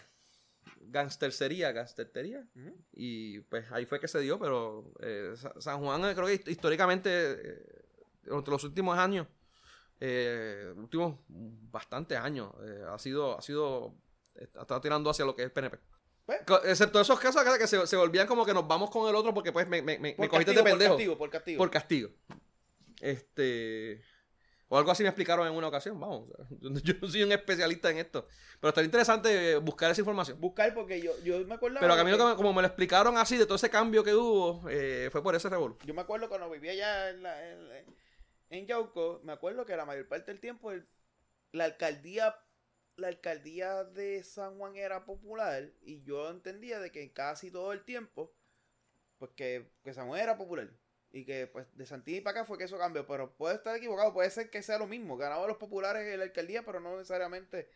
Gangstercería, 0.81 1.70
gangstertería. 1.73 2.47
Y 2.93 3.41
pues 3.41 3.70
ahí 3.70 3.87
fue 3.87 4.01
que 4.01 4.09
se 4.09 4.20
dio, 4.20 4.39
pero 4.39 4.93
eh, 5.01 5.35
San 5.59 5.81
Juan 5.81 6.03
creo 6.15 6.27
que 6.27 6.51
históricamente, 6.51 7.11
eh, 7.11 7.66
entre 8.27 8.51
los 8.51 8.65
últimos 8.65 8.99
años, 8.99 9.27
últimos 10.77 11.20
bastantes 11.29 12.19
años, 12.19 12.53
ha 12.89 12.99
sido, 12.99 13.39
ha 13.39 13.43
sido, 13.43 13.95
está 14.35 14.81
tirando 14.81 15.11
hacia 15.11 15.25
lo 15.25 15.37
que 15.37 15.45
es 15.45 15.51
PNP. 15.51 15.79
Pues. 16.27 16.41
Excepto 16.65 17.01
esos 17.01 17.19
casos 17.20 17.43
que 17.57 17.66
se, 17.66 17.87
se, 17.87 17.97
volvían 17.97 18.27
como 18.27 18.45
que 18.45 18.53
nos 18.53 18.69
vamos 18.69 18.91
con 18.91 19.09
el 19.09 19.15
otro 19.15 19.33
porque 19.33 19.51
pues 19.51 19.66
me, 19.66 19.81
me, 19.81 19.99
me, 19.99 20.15
cogiste 20.29 20.53
de 20.53 20.62
pendejo. 20.62 20.91
Por 20.91 20.99
castigo, 20.99 21.19
por 21.19 21.31
castigo. 21.31 21.59
Por 21.59 21.70
castigo. 21.70 22.11
Este. 23.01 24.03
O 24.70 24.77
algo 24.77 24.91
así 24.91 25.03
me 25.03 25.09
explicaron 25.09 25.47
en 25.47 25.55
una 25.55 25.69
ocasión, 25.69 25.99
vamos. 25.99 26.29
Yo 26.85 26.95
no 27.01 27.09
soy 27.09 27.23
un 27.23 27.33
especialista 27.33 27.91
en 27.91 27.99
esto. 27.99 28.27
Pero 28.61 28.69
estaría 28.69 28.87
interesante 28.87 29.57
buscar 29.57 29.91
esa 29.91 30.03
información. 30.03 30.39
Buscar 30.41 30.75
porque 30.75 31.01
yo, 31.01 31.12
yo 31.23 31.39
me 31.47 31.55
acuerdo... 31.55 31.79
Pero 31.81 31.95
a 31.95 32.05
mí, 32.05 32.11
como 32.37 32.53
me 32.53 32.61
lo 32.61 32.66
explicaron 32.66 33.16
así, 33.16 33.37
de 33.37 33.47
todo 33.47 33.55
ese 33.55 33.70
cambio 33.70 34.03
que 34.03 34.15
hubo, 34.15 34.69
eh, 34.69 35.09
fue 35.12 35.23
por 35.23 35.35
ese 35.35 35.49
revuelo. 35.49 35.79
Yo 35.85 35.95
me 35.95 36.03
acuerdo 36.03 36.29
cuando 36.29 36.51
vivía 36.51 36.73
allá 36.73 37.11
en, 37.11 37.23
la, 37.23 37.41
en, 38.51 38.66
Yauco, 38.66 39.20
me 39.23 39.33
acuerdo 39.33 39.65
que 39.65 39.77
la 39.77 39.87
mayor 39.87 40.09
parte 40.09 40.33
del 40.33 40.41
tiempo 40.41 40.73
la 41.53 41.65
alcaldía 41.65 42.35
la 42.97 43.09
alcaldía 43.09 43.85
de 43.85 44.25
San 44.25 44.59
Juan 44.59 44.77
era 44.77 45.05
popular 45.05 45.70
y 45.81 46.03
yo 46.03 46.29
entendía 46.29 46.81
de 46.81 46.91
que 46.91 47.12
casi 47.12 47.51
todo 47.51 47.73
el 47.73 47.85
tiempo, 47.85 48.35
pues 49.19 49.31
que, 49.37 49.70
que 49.85 49.95
San 49.95 50.09
Juan 50.09 50.20
era 50.20 50.37
popular. 50.37 50.69
Y 51.11 51.25
que 51.25 51.47
pues 51.47 51.67
de 51.77 51.87
Santini 51.87 52.21
para 52.21 52.41
acá 52.41 52.47
fue 52.47 52.59
que 52.59 52.65
eso 52.65 52.79
cambió. 52.79 53.07
Pero 53.07 53.35
puede 53.35 53.55
estar 53.55 53.75
equivocado, 53.77 54.13
puede 54.13 54.31
ser 54.31 54.51
que 54.51 54.63
sea 54.63 54.79
lo 54.79 54.87
mismo. 54.87 55.17
Ganaban 55.17 55.49
los 55.49 55.57
populares 55.57 56.07
en 56.07 56.19
la 56.19 56.25
alcaldía, 56.25 56.65
pero 56.65 56.81
no 56.81 56.97
necesariamente 56.97 57.71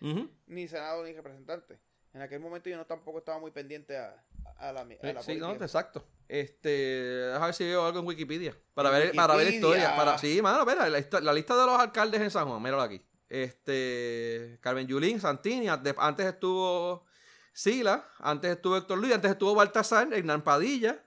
ni 0.46 0.68
senado 0.68 1.04
ni 1.04 1.12
representante. 1.12 1.78
En 2.14 2.20
aquel 2.20 2.40
momento 2.40 2.68
yo 2.68 2.76
no 2.76 2.84
tampoco 2.84 3.18
estaba 3.18 3.38
muy 3.38 3.52
pendiente 3.52 3.96
a, 3.96 4.22
a 4.58 4.72
la, 4.72 4.82
a 4.82 5.22
Sí, 5.22 5.36
no, 5.36 5.52
exacto. 5.52 6.04
Este, 6.28 6.68
déjame 6.68 7.46
ver 7.46 7.54
si 7.54 7.64
veo 7.64 7.86
algo 7.86 8.00
en 8.00 8.06
Wikipedia. 8.06 8.56
Para 8.74 8.90
ver, 8.90 9.14
para 9.14 9.34
ver 9.34 9.48
historia. 9.48 9.96
Para, 9.96 10.18
sí, 10.18 10.40
mano, 10.42 10.66
mira, 10.66 10.88
la, 10.88 11.20
la, 11.20 11.32
lista 11.32 11.56
de 11.56 11.66
los 11.66 11.80
alcaldes 11.80 12.20
en 12.20 12.30
San 12.30 12.46
Juan, 12.48 12.62
míralo 12.62 12.82
aquí. 12.82 13.02
Este, 13.28 14.58
Carmen 14.60 14.86
Yulín, 14.86 15.20
Santini, 15.20 15.68
antes 15.68 16.26
estuvo 16.26 17.06
Sila, 17.54 18.06
antes 18.18 18.50
estuvo 18.50 18.76
Héctor 18.76 18.98
Luis, 18.98 19.14
antes 19.14 19.30
estuvo 19.30 19.54
Baltasar, 19.54 20.12
Hernán 20.12 20.42
Padilla, 20.42 21.02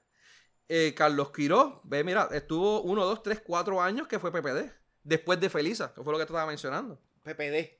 eh, 0.68 0.94
Carlos 0.96 1.32
Quiró, 1.32 1.82
ve, 1.84 2.04
mira, 2.04 2.30
estuvo 2.32 2.82
uno, 2.82 3.06
dos, 3.06 3.22
tres, 3.22 3.42
cuatro 3.46 3.82
años 3.82 4.08
que 4.08 4.20
fue 4.20 4.32
PPD. 4.32 4.72
Después 5.04 5.40
de 5.40 5.50
Felisa, 5.50 5.94
que 5.94 6.04
fue 6.04 6.12
lo 6.12 6.18
que 6.18 6.26
te 6.26 6.32
estaba 6.32 6.48
mencionando. 6.48 7.00
PPD. 7.22 7.78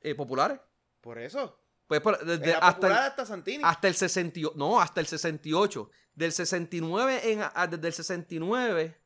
Eh, 0.00 0.14
populares. 0.14 0.60
Por 1.00 1.18
eso. 1.18 1.60
Pues 1.88 2.02
desde 2.24 2.54
hasta, 2.54 2.86
el, 2.86 2.92
hasta 2.92 3.26
Santini. 3.26 3.64
Hasta 3.64 3.88
el 3.88 3.94
68. 3.94 4.54
No, 4.56 4.80
hasta 4.80 5.00
el 5.00 5.06
68. 5.06 5.90
Del 6.14 6.32
69 6.32 7.32
en, 7.32 7.40
desde 7.70 7.86
el 7.86 7.92
69 7.94 8.96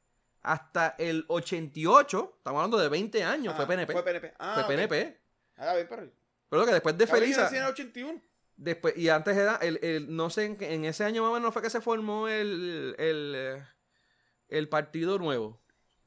hasta 0.43 0.97
el 0.99 1.25
88. 1.29 2.35
Estamos 2.39 2.59
hablando 2.59 2.79
de 2.79 2.89
20 2.89 3.23
años. 3.23 3.55
fue 3.55 3.67
PNP. 3.67 3.93
Fue 3.93 4.03
PNP. 4.03 4.35
Ah, 4.39 4.55
fue 4.55 4.77
PNP. 4.77 5.21
Ah, 5.57 5.75
bien, 5.75 5.87
pero. 5.89 6.11
Pero 6.49 6.67
que 6.67 6.73
después 6.73 6.99
de 6.99 7.07
Felisa. 7.07 7.49
en 7.49 7.57
el 7.57 7.65
81. 7.65 8.21
Después, 8.63 8.97
y 8.97 9.09
antes 9.09 9.37
era, 9.37 9.57
el, 9.57 9.81
el, 9.83 10.15
no 10.15 10.31
sé, 10.31 10.57
en, 10.61 10.85
ese 10.85 11.03
año 11.03 11.23
más 11.23 11.33
o 11.33 11.35
menos 11.35 11.53
fue 11.53 11.63
que 11.63 11.71
se 11.71 11.81
formó 11.81 12.29
el, 12.29 12.95
el, 12.97 13.61
el 14.49 14.69
partido 14.69 15.19
nuevo 15.19 15.61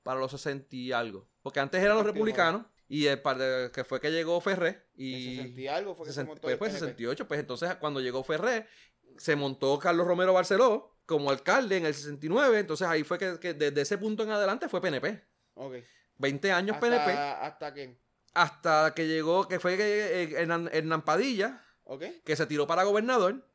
para 0.03 0.21
los 0.21 0.31
60 0.31 0.73
y 0.73 0.93
algo. 0.93 1.27
Porque 1.41 1.59
antes 1.59 1.83
eran 1.83 1.97
los 1.97 2.05
republicanos 2.05 2.65
y 2.87 3.07
el 3.07 3.21
que 3.73 3.83
fue 3.83 3.99
que 3.99 4.09
llegó 4.09 4.39
Ferré. 4.39 4.85
Y 4.95 5.35
60 5.35 5.61
y 5.61 5.67
algo 5.67 5.95
fue 5.95 6.07
que 6.07 6.13
se 6.13 6.23
montó. 6.23 6.47
Después, 6.47 6.71
68, 6.71 7.27
pues 7.27 7.41
entonces 7.41 7.75
cuando 7.75 7.99
llegó 7.99 8.23
Ferré, 8.23 8.67
se 9.17 9.35
montó 9.35 9.77
Carlos 9.77 10.07
Romero 10.07 10.31
Barceló 10.31 10.95
como 11.05 11.31
alcalde 11.31 11.75
en 11.75 11.85
el 11.85 11.93
69. 11.93 12.59
Entonces 12.59 12.87
ahí 12.87 13.03
fue 13.03 13.17
que, 13.17 13.53
desde 13.53 13.81
ese 13.81 13.97
punto 13.97 14.23
en 14.23 14.29
adelante 14.29 14.69
fue 14.69 14.79
PNP. 14.79 15.21
Ok. 15.55 15.75
20 16.19 16.51
años 16.53 16.77
PNP. 16.77 17.11
¿Hasta 17.11 17.73
quién? 17.73 17.99
Hasta 18.33 18.93
que 18.95 19.07
llegó, 19.07 19.45
que 19.45 19.59
fue 19.59 19.75
eh, 19.77 20.35
Hernán 20.37 21.01
Padilla 21.03 21.64
que 22.23 22.35
se 22.35 22.45
tiró 22.45 22.67
para 22.67 22.83
gobernador. 22.83 23.45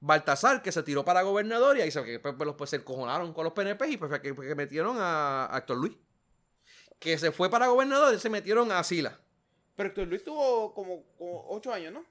Baltasar, 0.00 0.62
que 0.62 0.70
se 0.70 0.82
tiró 0.82 1.04
para 1.04 1.22
gobernador 1.22 1.78
y 1.78 1.80
ahí 1.80 1.90
se, 1.90 2.18
pues, 2.18 2.34
pues, 2.36 2.54
pues, 2.58 2.70
se 2.70 2.76
encojonaron 2.76 3.32
con 3.32 3.44
los 3.44 3.54
PNP 3.54 3.88
y 3.88 3.96
pues 3.96 4.20
que, 4.20 4.34
que 4.34 4.54
metieron 4.54 4.96
a, 4.98 5.50
Héctor 5.56 5.78
Luis. 5.78 5.96
Que 6.98 7.16
se 7.16 7.32
fue 7.32 7.48
para 7.48 7.68
gobernador 7.68 8.14
y 8.14 8.18
se 8.18 8.28
metieron 8.28 8.70
a 8.70 8.84
Sila. 8.84 9.18
Pero 9.76 9.88
Héctor 9.88 10.08
Luis 10.08 10.22
tuvo 10.22 10.74
como, 10.74 11.04
8 11.18 11.72
años, 11.72 11.92
¿no? 11.94 12.04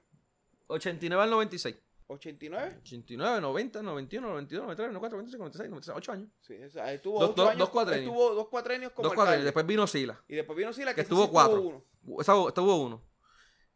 89 0.66 1.22
al 1.22 1.30
96. 1.30 1.76
¿89? 2.08 2.78
89, 2.80 3.40
90, 3.40 3.82
91, 3.82 4.28
92, 4.28 4.64
93, 4.64 4.92
94, 4.92 5.16
95, 5.16 5.44
96, 5.44 5.70
96, 5.70 5.96
8 5.96 6.12
años. 6.12 6.28
Sí, 6.40 6.64
o 6.64 6.70
sea, 6.70 6.92
estuvo 6.92 7.20
dos, 7.20 7.30
8 7.30 7.42
años. 7.48 7.58
Dos 7.58 7.70
cuatrenios. 7.70 8.06
Estuvo 8.12 8.34
dos 8.34 8.48
cuatrenios 8.48 8.92
como 8.92 9.08
Dos 9.08 9.14
cuatrenios, 9.14 9.44
después 9.44 9.66
vino 9.66 9.86
Sila. 9.86 10.20
Y 10.28 10.34
después 10.34 10.58
vino 10.58 10.72
Sila, 10.72 10.90
que, 10.90 10.96
que 10.96 11.00
estuvo 11.02 11.30
4. 11.30 11.84
Estuvo, 12.18 12.48
estuvo 12.48 12.76
uno. 12.76 13.13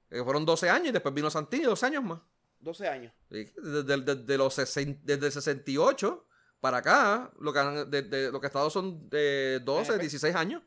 Que 0.08 0.24
fueron 0.24 0.46
12 0.46 0.70
años 0.70 0.88
y 0.88 0.92
después 0.92 1.14
vino 1.14 1.30
Santini, 1.30 1.64
12 1.64 1.86
años 1.86 2.04
más. 2.04 2.20
12 2.60 2.88
años. 2.88 3.12
desde, 3.28 4.38
los 4.38 4.56
desde 4.56 5.26
el 5.26 5.32
68 5.32 6.26
para 6.60 6.78
acá, 6.78 7.30
lo 7.38 7.52
que, 7.52 7.58
han, 7.58 7.90
de, 7.90 8.32
lo 8.32 8.40
que 8.40 8.46
ha 8.46 8.48
estado 8.48 8.68
son 8.70 9.08
de 9.08 9.60
12, 9.64 9.98
16 9.98 10.34
años. 10.34 10.62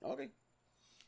Ok. 0.00 0.22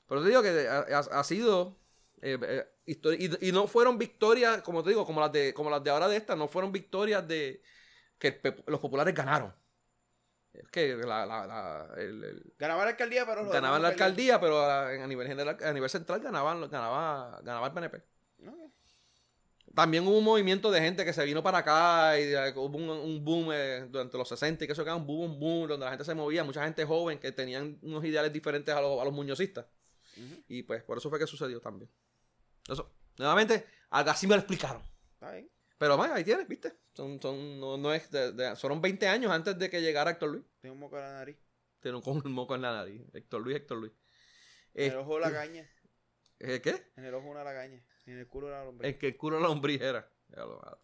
Pero 0.07 0.23
te 0.23 0.29
digo 0.29 0.43
que 0.43 0.69
ha, 0.69 1.25
sido. 1.25 1.79
Eh, 2.21 2.39
eh 2.43 2.67
y, 2.85 3.49
y, 3.49 3.53
no 3.53 3.69
fueron 3.69 3.99
victorias, 3.99 4.63
como 4.63 4.83
te 4.83 4.91
digo, 4.91 5.07
como 5.07 5.21
las 5.21 5.31
de, 5.31 5.55
como 5.55 5.71
las 5.71 5.83
de 5.85 5.91
ahora 5.91 6.09
de 6.09 6.17
esta, 6.17 6.35
no 6.35 6.49
fueron 6.49 6.73
victorias 6.73 7.27
de 7.27 7.63
que 8.19 8.41
los 8.67 8.81
populares 8.81 9.15
ganaron. 9.15 9.55
Es 10.53 10.69
que 10.69 10.97
la, 10.97 11.25
la, 11.27 11.89
el, 11.97 12.53
ganaba 12.59 12.85
la 12.85 12.91
alcaldía, 12.91 13.25
pero 13.25 13.49
ganaban 13.49 13.83
la 13.83 13.89
alcaldía, 13.89 14.41
pero 14.41 14.65
a, 14.65 15.07
nivel 15.07 15.29
general, 15.29 15.57
a 15.63 15.73
nivel 15.73 15.89
central 15.89 16.21
ganaban, 16.21 16.61
ganaba, 16.69 17.41
ganaba 17.43 17.67
el 17.69 17.73
PNP. 17.73 18.03
También 19.75 20.07
hubo 20.07 20.19
un 20.19 20.25
movimiento 20.25 20.73
de 20.73 20.81
gente 20.81 21.05
que 21.05 21.13
se 21.13 21.25
vino 21.25 21.43
para 21.45 21.59
acá 21.59 22.19
y 22.19 22.35
hubo 22.57 22.77
un, 22.77 23.25
boom 23.25 23.51
eh, 23.53 23.87
durante 23.89 24.19
los 24.19 24.29
60 24.29 24.65
y 24.65 24.67
que 24.67 24.73
eso 24.73 24.85
que 24.85 24.91
un 24.91 25.07
boom, 25.07 25.33
un 25.33 25.39
boom, 25.39 25.69
donde 25.69 25.85
la 25.85 25.91
gente 25.91 26.05
se 26.05 26.15
movía, 26.15 26.43
mucha 26.43 26.65
gente 26.65 26.85
joven 26.85 27.21
que 27.21 27.31
tenían 27.31 27.79
unos 27.83 28.05
ideales 28.05 28.33
diferentes 28.33 28.75
a 28.75 28.81
los, 28.81 29.01
a 29.01 29.05
los 29.05 29.15
muñozistas. 29.15 29.67
Y 30.49 30.65
pues 30.65 30.83
por 30.83 30.99
eso 30.99 31.09
fue 31.09 31.19
que 31.19 31.27
sucedió 31.27 31.61
también. 31.61 31.89
Eso, 32.69 32.91
nuevamente, 33.17 33.65
así 33.91 34.27
me 34.27 34.35
lo 34.35 34.41
explicaron. 34.41 34.83
Pero 35.81 35.97
vaya, 35.97 36.15
ahí 36.15 36.25
tienes, 36.25 36.47
¿viste? 36.47 36.75
Son, 36.93 37.19
son, 37.23 37.59
no, 37.59 37.79
no 37.79 37.95
es 37.95 38.11
de, 38.11 38.55
fueron 38.57 38.83
20 38.83 39.09
años 39.09 39.33
antes 39.33 39.59
de 39.59 39.71
que 39.71 39.81
llegara 39.81 40.11
Héctor 40.11 40.29
Luis. 40.29 40.45
Tiene 40.61 40.75
un 40.75 40.79
moco 40.79 40.99
en 40.99 41.05
la 41.05 41.13
nariz. 41.15 41.39
Tiene 41.81 41.97
un, 41.97 42.23
moco 42.35 42.55
en 42.55 42.61
la 42.61 42.73
nariz. 42.75 43.01
Héctor 43.15 43.41
Luis, 43.41 43.57
Héctor 43.57 43.79
Luis. 43.79 43.93
En 44.75 44.93
el 44.93 44.99
ojo 44.99 45.15
de 45.15 45.21
la 45.23 45.33
caña. 45.33 45.71
¿Eh, 46.39 46.61
¿Qué? 46.61 46.93
En 46.97 47.07
el 47.07 47.15
ojo 47.15 47.29
una 47.29 47.43
lagaña. 47.43 47.83
En 48.05 48.19
el 48.19 48.29
culo 48.29 48.49
de 48.49 48.53
la 48.53 48.65
lombriz. 48.65 48.93
En 48.93 48.99
que 48.99 49.07
el 49.07 49.17
culo 49.17 49.37
de 49.37 49.43
la 49.43 49.49
lombriz 49.49 49.81
era. 49.81 50.07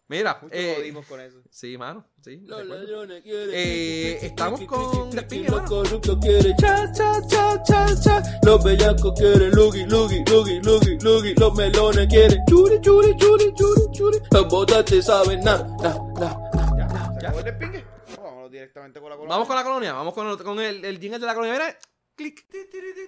Mira, 0.09 0.39
Mucho 0.41 0.55
eh, 0.55 0.75
jodimos 0.77 1.05
con 1.05 1.19
eso. 1.19 1.41
Sí, 1.49 1.77
mano, 1.77 2.05
sí. 2.23 2.37
Los 2.45 2.65
ladrones 2.65 3.21
quieren. 3.23 3.49
Eh, 3.53 4.19
estamos 4.21 4.61
con 4.61 5.09
Los 5.13 5.61
corruptos 5.63 6.17
quieren 6.21 6.55
cha, 6.57 6.91
cha, 6.93 7.21
cha, 7.27 7.63
cha, 7.63 7.99
cha. 7.99 8.39
Los 8.43 8.63
bellacos 8.63 9.13
quieren 9.17 9.51
lugi, 9.51 9.85
lugi, 9.85 10.23
lugi, 10.25 10.61
lugi, 10.61 10.97
lugi. 11.01 11.33
Los 11.35 11.53
melones 11.55 12.07
quieren 12.07 12.43
churi, 12.47 12.79
churi, 12.79 13.15
churi, 13.17 13.53
churi, 13.53 13.91
churi. 13.91 14.19
Los 14.31 14.47
botas 14.47 15.05
saben 15.05 15.41
na, 15.43 15.57
na, 15.81 15.93
na, 16.19 16.37
na. 16.53 17.17
¿Ya? 17.21 17.31
¿Ya? 17.33 17.87
Vamos 18.17 18.51
directamente 18.51 19.01
con 19.01 19.09
la 19.09 19.15
colonia. 19.17 19.35
Vamos 19.35 19.47
con 19.47 19.55
la 19.57 19.63
colonia, 19.63 19.93
vamos 19.93 20.13
con 20.13 20.27
el, 20.27 20.37
con 20.37 20.59
el, 20.59 20.85
el 20.85 20.99
jingle 20.99 21.19
de 21.19 21.25
la 21.25 21.35
colonia. 21.35 21.53
Mira, 21.53 21.77
clic. 22.17 22.45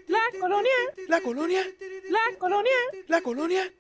La 0.08 0.40
colonia, 0.40 0.72
la 1.10 1.22
colonia, 1.22 1.64
la 2.10 2.38
colonia, 2.38 2.72
la 3.08 3.22
colonia. 3.22 3.74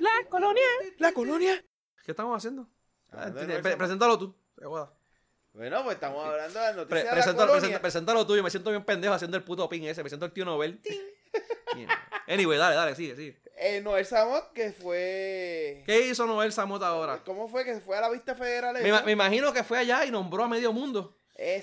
La 0.00 0.28
colonia. 0.28 0.62
La 0.98 1.12
colonia. 1.12 1.64
¿Qué 2.04 2.10
estamos 2.10 2.36
haciendo? 2.36 2.68
Ah, 3.12 3.30
preséntalo 3.78 4.18
tú. 4.18 4.36
Bueno, 5.52 5.82
pues 5.82 5.94
estamos 5.94 6.24
hablando 6.24 6.60
de 6.60 6.66
las 6.66 6.76
noticias 6.76 7.26
de 7.26 7.32
la 7.32 7.46
colonia. 7.46 7.80
preséntalo 7.80 8.26
tú. 8.26 8.36
Yo 8.36 8.42
me 8.42 8.50
siento 8.50 8.70
bien 8.70 8.84
pendejo 8.84 9.14
haciendo 9.14 9.36
el 9.36 9.44
puto 9.44 9.68
pin 9.68 9.84
ese. 9.84 10.02
Me 10.02 10.10
siento 10.10 10.26
el 10.26 10.32
tío 10.32 10.44
Nobel. 10.44 10.80
anyway, 12.28 12.58
dale, 12.58 12.76
dale, 12.76 12.94
sigue, 12.94 13.16
sigue. 13.16 13.40
Eh, 13.56 13.80
Noel 13.82 14.06
Samot, 14.06 14.52
que 14.54 14.72
fue... 14.72 15.82
¿Qué 15.84 16.08
hizo 16.08 16.26
Noel 16.26 16.50
Samot 16.50 16.82
ahora? 16.82 17.22
¿Cómo 17.24 17.46
fue 17.46 17.62
que 17.62 17.78
fue 17.80 17.96
a 17.98 18.00
la 18.00 18.08
vista 18.08 18.34
federal? 18.34 18.74
Me, 18.82 19.02
me, 19.02 19.12
imagino 19.12 19.52
que 19.52 19.62
fue 19.62 19.76
allá 19.76 20.06
y 20.06 20.10
nombró 20.10 20.44
a 20.44 20.48
medio 20.48 20.72
mundo. 20.72 21.14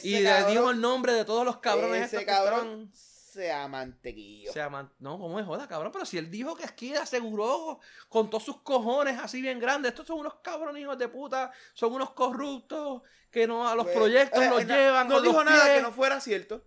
Y 0.04 0.20
le 0.20 0.46
dijo 0.46 0.72
el 0.72 0.82
nombre 0.82 1.14
de 1.14 1.26
todos 1.26 1.46
los 1.46 1.58
cabrones. 1.58 2.12
Ese 2.12 2.26
cabrón 2.26 2.90
se 2.94 3.52
amantequillo. 3.52 4.52
Se 4.52 4.62
No, 5.00 5.20
¿cómo 5.20 5.40
es 5.40 5.46
joda, 5.46 5.68
cabrón? 5.68 5.92
Pero 5.92 6.06
si 6.06 6.18
él 6.18 6.32
dijo 6.32 6.56
que 6.56 6.64
aquí 6.64 6.96
aseguró 6.96 7.80
con 8.10 8.30
todos 8.30 8.44
sus 8.44 8.62
cojones 8.62 9.20
así 9.20 9.42
bien 9.42 9.60
grandes, 9.60 9.92
estos 9.92 10.08
son 10.08 10.20
unos 10.20 10.36
cabrones 10.42 10.82
hijos 10.82 10.98
de 10.98 11.08
puta, 11.08 11.52
son 11.74 11.94
unos 11.94 12.12
corruptos 12.12 13.04
que 13.30 13.46
no 13.46 13.68
a 13.68 13.76
los 13.76 13.86
pues, 13.86 13.96
proyectos 13.96 14.44
eh, 14.44 14.50
los 14.50 14.66
llevan. 14.66 15.08
No 15.08 15.22
dijo 15.22 15.44
nada 15.44 15.76
que 15.76 15.82
no 15.82 15.92
fuera 15.92 16.20
cierto. 16.20 16.64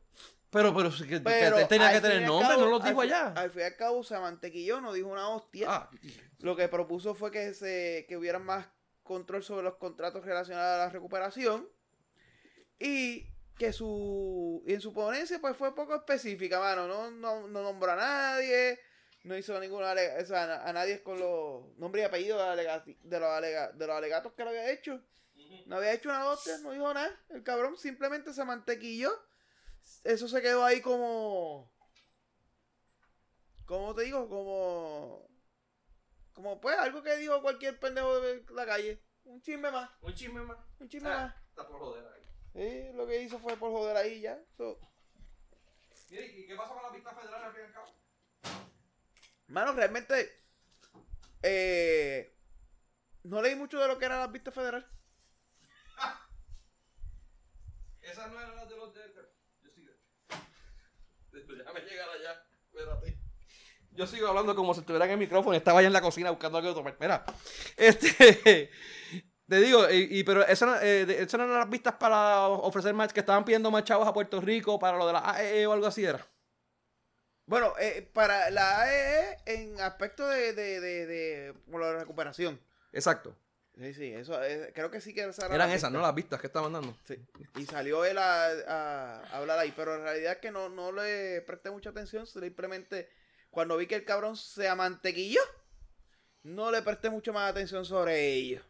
Pero, 0.51 0.75
pero, 0.75 0.91
que, 0.91 1.21
tenía 1.69 1.93
que 1.93 2.01
tener 2.01 2.23
nombre, 2.23 2.57
no 2.57 2.67
lo 2.67 2.81
dijo 2.81 3.01
allá. 3.01 3.33
Al 3.37 3.51
fin 3.51 3.63
y 3.63 3.65
al 3.65 3.77
cabo 3.77 4.03
se 4.03 4.17
amantequilló, 4.17 4.81
no 4.81 4.93
dijo 4.93 5.09
una 5.09 5.29
hostia. 5.29 5.67
Ah. 5.69 5.91
Lo 6.39 6.57
que 6.57 6.69
propuso 6.69 7.15
fue 7.15 7.31
que 7.31 7.55
se 7.55 8.05
que 8.09 8.17
hubiera 8.17 8.41
más 8.41 8.67
control 9.05 9.45
sobre 9.45 9.63
los 9.63 9.77
contratos 9.77 10.25
relacionados 10.25 10.75
a 10.75 10.87
la 10.87 10.89
recuperación. 10.91 11.69
Y 12.81 13.29
que 13.57 13.73
su 13.73 14.65
y 14.67 14.73
en 14.75 14.81
su 14.81 14.93
ponencia 14.93 15.39
pues 15.39 15.57
fue 15.57 15.75
poco 15.75 15.95
específica, 15.95 16.59
mano, 16.59 16.89
no, 16.89 17.11
no, 17.11 17.47
no 17.47 17.63
nombró 17.63 17.93
a 17.93 17.97
nadie, 17.97 18.81
no 19.23 19.37
hizo 19.37 19.61
ninguna 19.61 19.93
o 19.93 20.25
sea, 20.25 20.67
a, 20.67 20.73
nadie 20.73 21.03
con 21.03 21.21
los 21.21 21.77
nombres 21.77 22.03
y 22.03 22.07
apellidos 22.07 22.57
de, 22.57 22.65
los, 22.65 22.85
de 23.79 23.87
los 23.87 23.97
alegatos 23.97 24.33
que 24.33 24.45
lo 24.45 24.51
había 24.51 24.71
hecho. 24.71 25.01
No 25.67 25.77
había 25.77 25.93
hecho 25.93 26.09
una 26.09 26.27
hostia, 26.27 26.59
no 26.59 26.73
dijo 26.73 26.93
nada. 26.93 27.11
El 27.29 27.43
cabrón 27.43 27.77
simplemente 27.77 28.33
se 28.33 28.45
mantequilló. 28.45 29.11
Eso 30.05 30.29
se 30.29 30.41
quedó 30.41 30.65
ahí 30.65 30.81
como 30.81 31.71
como 33.71 33.95
te 33.95 34.03
digo, 34.03 34.29
como. 34.29 35.29
Como 36.33 36.61
pues 36.61 36.77
algo 36.77 37.05
que 37.05 37.17
dijo 37.19 37.41
cualquier 37.41 37.79
pendejo 37.79 38.21
de 38.21 38.45
la 38.51 38.67
calle. 38.67 39.01
Un 39.23 39.41
chisme 39.43 39.71
más. 39.71 39.89
Un 40.01 40.13
chisme 40.13 40.43
más. 40.43 40.59
Un 40.81 40.89
chisme 40.89 41.09
ah, 41.09 41.17
más. 41.17 41.37
Está 41.51 41.69
por 41.69 41.79
joder 41.79 42.20
Sí, 42.53 42.91
lo 42.95 43.07
que 43.07 43.23
hizo 43.23 43.39
fue 43.39 43.57
por 43.57 43.71
joder 43.71 43.97
ahí 43.97 44.21
ya. 44.21 44.39
Mire, 46.11 46.27
¿y 46.27 46.47
qué 46.47 46.57
pasa 46.57 46.75
con 46.75 46.83
la 46.83 46.93
pista 46.93 47.15
federal 47.15 47.45
al 47.45 47.53
fin 47.53 47.63
y 47.63 47.67
al 47.67 47.73
cabo? 47.73 47.95
Mano, 49.47 49.73
realmente. 49.73 50.43
Eh, 51.43 52.37
no 53.23 53.41
leí 53.41 53.55
mucho 53.55 53.79
de 53.79 53.89
lo 53.89 53.99
que 53.99 54.07
era 54.07 54.19
la 54.19 54.33
pista 54.33 54.51
federal. 54.51 54.87
Esa 58.03 58.27
no 58.27 58.41
era 58.41 58.55
la 58.55 58.67
de 58.67 58.77
los 58.77 58.95
de. 58.95 59.01
Yo 59.63 59.71
sigo. 59.71 59.93
Déjame 61.33 61.81
llegar 61.83 62.09
allá. 62.09 62.45
Espérate. 62.67 63.17
Yo 63.93 64.07
sigo 64.07 64.29
hablando 64.29 64.55
como 64.55 64.75
si 64.75 64.81
estuviera 64.81 65.05
en 65.05 65.13
el 65.13 65.19
micrófono 65.19 65.55
y 65.55 65.59
estaba 65.59 65.79
allá 65.79 65.89
en 65.89 65.93
la 65.93 66.01
cocina 66.01 66.31
buscando 66.31 66.59
algo 66.59 66.71
de 66.71 66.75
tomar. 66.75 66.97
Mira. 66.99 67.25
Este. 67.77 68.71
Te 69.51 69.61
digo, 69.61 69.91
y, 69.91 70.23
pero 70.23 70.47
esas 70.47 70.81
eh, 70.81 71.27
no 71.33 71.43
eran 71.43 71.59
las 71.59 71.69
vistas 71.69 71.95
para 71.95 72.47
ofrecer 72.47 72.95
más 72.95 73.13
que 73.13 73.19
estaban 73.19 73.45
pidiendo 73.45 73.69
más 73.73 73.83
chavos 73.83 74.07
a 74.07 74.13
Puerto 74.13 74.41
Rico 74.41 74.79
para 74.79 74.97
lo 74.97 75.09
de 75.09 75.13
la 75.13 75.29
AEE 75.29 75.63
e 75.63 75.67
o 75.67 75.73
algo 75.73 75.89
así 75.89 76.05
era. 76.05 76.25
Bueno, 77.47 77.75
eh, 77.81 78.09
para 78.13 78.49
la 78.51 78.83
AEE 78.83 79.39
e 79.47 79.55
en 79.55 79.81
aspecto 79.81 80.29
de, 80.29 80.53
de, 80.53 80.79
de, 80.79 81.07
de, 81.07 81.55
la 81.67 81.99
recuperación. 81.99 82.61
Exacto. 82.93 83.37
Sí, 83.77 83.93
sí, 83.93 84.13
eso, 84.13 84.41
eh, 84.41 84.71
creo 84.73 84.89
que 84.89 85.01
sí 85.01 85.13
que 85.13 85.23
eran 85.23 85.71
esas, 85.73 85.91
¿no? 85.91 86.01
Las 86.01 86.15
vistas 86.15 86.41
que 86.41 86.47
estaban 86.47 86.73
dando. 86.73 86.97
Sí. 87.09 87.17
Y 87.57 87.67
salió 87.67 88.05
él 88.05 88.19
a, 88.19 89.25
hablar 89.33 89.59
ahí, 89.59 89.73
pero 89.75 89.97
en 89.97 90.03
realidad 90.03 90.39
que 90.39 90.53
no, 90.53 90.69
no 90.69 90.93
le 90.93 91.41
presté 91.41 91.73
mucha 91.73 91.91
atención, 91.91 92.25
simplemente 92.25 93.11
cuando 93.51 93.77
vi 93.77 93.89
que 93.89 93.97
el 93.97 94.05
cabrón 94.05 94.37
se 94.37 94.69
amantequilló, 94.69 95.41
no 96.45 96.71
le 96.71 96.83
presté 96.83 97.11
mucho 97.11 97.33
más 97.33 97.51
atención 97.51 97.85
sobre 97.85 98.29
ello. 98.29 98.63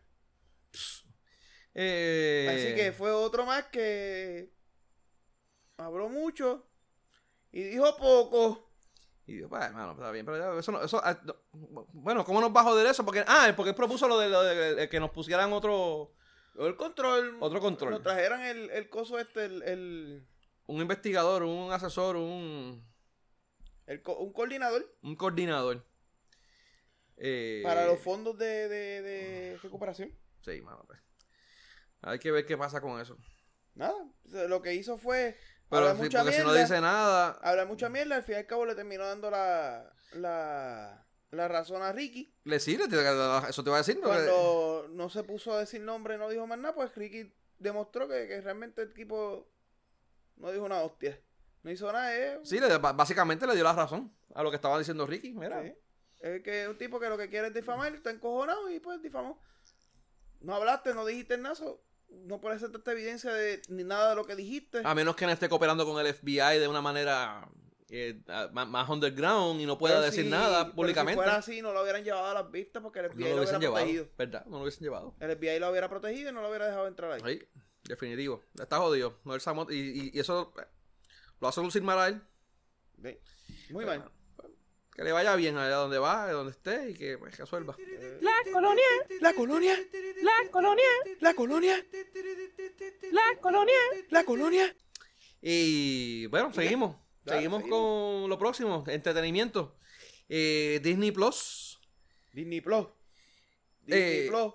Eh... 1.75 2.49
Así 2.51 2.75
que 2.75 2.93
fue 2.93 3.11
otro 3.13 3.47
más 3.47 3.67
que 3.67 4.53
habló 5.77 6.09
mucho 6.09 6.67
y 7.53 7.63
dijo 7.63 7.97
poco. 7.97 8.71
Y 9.27 9.35
digo, 9.35 9.49
pues, 9.49 9.63
hermano, 9.63 9.93
está 9.93 10.11
bien, 10.11 10.27
pero 10.27 10.59
eso, 10.59 10.83
eso 10.83 11.01
ah, 11.05 11.21
bueno, 11.53 12.25
¿cómo 12.25 12.41
nos 12.41 12.55
va 12.55 12.63
a 12.63 12.65
joder 12.65 12.87
eso? 12.87 13.05
Porque, 13.05 13.23
ah, 13.27 13.53
porque 13.55 13.71
él 13.71 13.77
propuso 13.77 14.09
lo 14.09 14.19
de, 14.19 14.29
lo 14.29 14.43
de, 14.43 14.89
que 14.89 14.99
nos 14.99 15.11
pusieran 15.11 15.53
otro... 15.53 16.13
El 16.59 16.77
control. 16.77 17.37
Otro 17.41 17.61
control. 17.61 17.93
Nos 17.93 18.03
trajeran 18.03 18.43
el, 18.43 18.71
el 18.71 18.89
coso 18.89 19.21
este, 19.21 19.45
el, 19.45 20.27
Un 20.67 20.81
investigador, 20.81 21.45
un 21.45 21.73
asesor, 21.73 22.17
un... 22.17 22.85
un 23.87 24.33
coordinador. 24.33 24.85
Un 25.03 25.15
coordinador. 25.15 25.87
Eh, 27.17 27.61
Para 27.63 27.87
los 27.87 28.01
fondos 28.01 28.37
de, 28.37 28.69
de, 28.69 29.03
de 29.03 29.59
recuperación. 29.63 30.13
Sí, 30.41 30.61
mano, 30.63 30.85
pues. 30.87 31.01
Hay 32.03 32.19
que 32.19 32.31
ver 32.31 32.47
qué 32.47 32.57
pasa 32.57 32.81
con 32.81 33.01
eso. 33.01 33.17
Nada, 33.75 33.95
lo 34.49 34.63
que 34.63 34.75
hizo 34.75 34.99
fue 34.99 35.37
pero 35.71 35.93
si, 35.93 36.11
porque 36.11 36.33
si 36.33 36.43
no 36.43 36.53
dice 36.53 36.81
nada. 36.81 37.39
Habla 37.43 37.65
mucha 37.65 37.89
mierda, 37.89 38.17
al 38.17 38.25
fin 38.25 38.35
y 38.35 38.39
al 38.39 38.47
cabo 38.47 38.67
le 38.67 38.75
terminó 38.75 39.07
dando 39.07 39.31
la, 39.31 39.93
la, 40.15 41.07
la 41.31 41.49
razón 41.49 41.83
a 41.83 41.93
Ricky. 41.93 42.35
Le 42.45 42.59
sí, 42.59 42.75
eso 42.75 42.89
te 43.63 43.71
va 43.71 43.77
a 43.77 43.79
decir. 43.79 44.01
Cuando 44.01 44.89
no 44.91 45.09
se 45.09 45.23
puso 45.23 45.55
a 45.55 45.61
decir 45.61 45.81
nombre, 45.81 46.19
no 46.19 46.29
dijo 46.29 46.47
más 46.47 46.59
nada, 46.59 46.75
pues 46.75 46.95
Ricky 46.97 47.33
demostró 47.59 48.09
que, 48.09 48.27
que 48.27 48.41
realmente 48.41 48.83
el 48.83 48.91
equipo 48.91 49.49
no 50.37 50.51
dijo 50.51 50.65
una 50.65 50.81
hostia. 50.81 51.21
No 51.63 51.71
hizo 51.71 51.93
nada. 51.93 52.17
Eh. 52.17 52.41
Sí, 52.43 52.59
le, 52.59 52.77
básicamente 52.79 53.47
le 53.47 53.55
dio 53.55 53.63
la 53.63 53.73
razón 53.73 54.13
a 54.35 54.43
lo 54.43 54.51
que 54.51 54.57
estaba 54.57 54.77
diciendo 54.77 55.07
Ricky. 55.07 55.35
Mira. 55.35 55.63
Es 56.19 56.43
que 56.43 56.63
es 56.65 56.69
un 56.69 56.79
tipo 56.79 56.99
que 56.99 57.09
lo 57.09 57.17
que 57.17 57.31
quiere 57.31 57.47
es 57.49 57.55
difamar, 57.55 57.95
está 57.95 58.11
encojonado 58.11 58.69
y 58.71 58.81
pues 58.81 59.01
difamó. 59.01 59.41
No 60.41 60.55
hablaste, 60.55 60.95
no 60.95 61.05
dijiste 61.05 61.39
nada 61.39 61.55
no 62.11 62.41
puede 62.41 62.59
ser 62.59 62.73
tanta 62.73 62.93
evidencia 62.93 63.33
de 63.33 63.63
ni 63.69 63.85
nada 63.85 64.11
de 64.11 64.17
lo 64.17 64.25
que 64.25 64.37
dijiste. 64.37 64.83
A 64.85 64.95
menos 64.95 65.17
que 65.17 65.27
no 65.27 65.33
esté 65.33 65.49
cooperando 65.49 65.87
con 65.87 66.05
el 66.05 66.13
FBI 66.13 66.59
de 66.59 66.69
una 66.69 66.83
manera 66.83 67.49
eh, 67.89 68.21
más 68.53 68.89
underground 68.89 69.61
y 69.61 69.67
no 69.67 69.79
pueda 69.79 70.01
decir 70.01 70.27
nada 70.27 70.73
públicamente. 70.73 71.21
si 71.21 71.25
fuera 71.25 71.37
así, 71.37 71.63
no 71.63 71.73
lo 71.73 71.83
hubieran 71.83 72.05
llevado 72.05 72.27
a 72.27 72.35
las 72.35 72.51
vistas 72.51 72.83
porque 72.83 73.01
el 73.01 73.11
FBI 73.11 73.31
lo, 73.31 73.43
hubiera 73.43 73.59
protegido. 73.59 74.09
¿Verdad? 74.19 74.45
No 74.47 74.57
lo 74.57 74.63
hubiesen 74.63 74.85
llevado. 74.85 75.15
El 75.21 75.37
FBI 75.37 75.59
lo 75.59 75.71
hubiera 75.71 75.89
protegido 75.89 76.31
y 76.31 76.33
no 76.33 76.43
lo 76.43 76.49
hubiera 76.49 76.67
dejado 76.67 76.87
entrar 76.89 77.13
ahí. 77.13 77.39
Sí, 77.39 77.47
definitivo. 77.85 78.43
Está 78.59 78.79
jodido. 78.79 79.19
No 79.25 79.35
el 79.35 79.43
y, 79.71 80.11
y, 80.15 80.19
eso 80.19 80.53
lo 81.41 81.49
hace 81.49 81.63
lucir 81.63 81.83
mal 81.83 81.99
a 81.99 82.09
él. 82.09 82.23
Muy 83.71 83.87
mal 83.87 84.11
que 84.95 85.05
le 85.05 85.13
vaya 85.13 85.37
bien 85.37 85.57
allá 85.57 85.77
donde 85.77 85.99
va, 85.99 86.31
donde 86.31 86.53
esté 86.53 86.91
y 86.91 86.95
que 86.95 87.17
pues, 87.19 87.37
resuelva. 87.37 87.77
La 88.21 88.53
colonia, 88.53 88.85
la 89.21 89.33
colonia, 89.35 89.77
la 90.23 90.51
colonia, 90.51 90.85
la 91.21 91.35
colonia, 91.35 91.87
la 93.13 93.41
colonia, 93.41 93.75
la 94.11 94.25
colonia. 94.25 94.77
Y 95.41 96.27
bueno, 96.27 96.53
seguimos. 96.53 96.97
seguimos, 97.25 97.63
con 97.63 98.29
lo 98.29 98.39
próximo, 98.39 98.85
entretenimiento. 98.89 99.77
Eh, 100.29 100.81
Disney 100.83 101.13
Plus. 101.13 101.81
Disney 102.33 102.61
Plus. 102.61 102.87
Disney 103.83 104.27
eh, 104.27 104.29
Plus. 104.29 104.55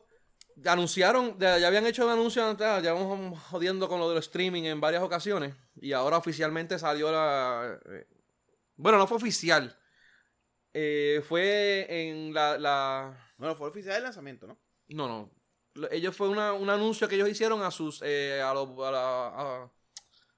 Anunciaron, 0.66 1.38
ya 1.40 1.56
habían 1.68 1.86
hecho 1.86 2.06
un 2.06 2.12
anuncio, 2.12 2.58
ya 2.58 2.94
vamos 2.94 3.40
jodiendo 3.50 3.90
con 3.90 4.00
lo 4.00 4.10
del 4.10 4.20
streaming 4.20 4.64
en 4.64 4.80
varias 4.80 5.04
ocasiones. 5.04 5.56
Y 5.76 5.92
ahora 5.92 6.18
oficialmente 6.18 6.78
salió 6.80 7.12
la. 7.12 7.80
Eh, 7.90 8.08
bueno, 8.78 8.98
no 8.98 9.08
fue 9.08 9.18
oficial 9.18 9.78
eh, 10.78 11.22
fue 11.22 11.88
en 11.90 12.34
la, 12.34 12.58
la... 12.58 13.34
Bueno, 13.38 13.56
fue 13.56 13.70
oficial 13.70 13.96
el 13.96 14.04
lanzamiento, 14.04 14.46
¿no? 14.46 14.60
No, 14.90 15.08
no. 15.08 15.32
Ellos 15.90 16.14
fue 16.14 16.28
una, 16.28 16.52
un 16.52 16.70
anuncio 16.70 17.08
que 17.08 17.16
ellos 17.16 17.30
hicieron 17.30 17.64
a 17.64 17.72
sus 17.72 18.02
eh, 18.04 18.42
a 18.42 18.54
los 18.54 18.68
a 18.82 19.72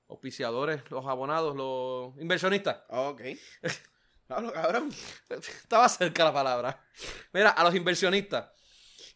auspiciadores, 0.07 0.83
los 0.91 1.03
abonados, 1.07 1.55
los 1.55 2.21
inversionistas. 2.21 2.83
ok. 2.87 3.21
Hablo, 4.29 4.53
cabrón. 4.53 4.91
Estaba 5.27 5.89
cerca 5.89 6.25
la 6.25 6.33
palabra. 6.33 6.85
Mira, 7.33 7.49
a 7.49 7.63
los 7.63 7.73
inversionistas. 7.73 8.51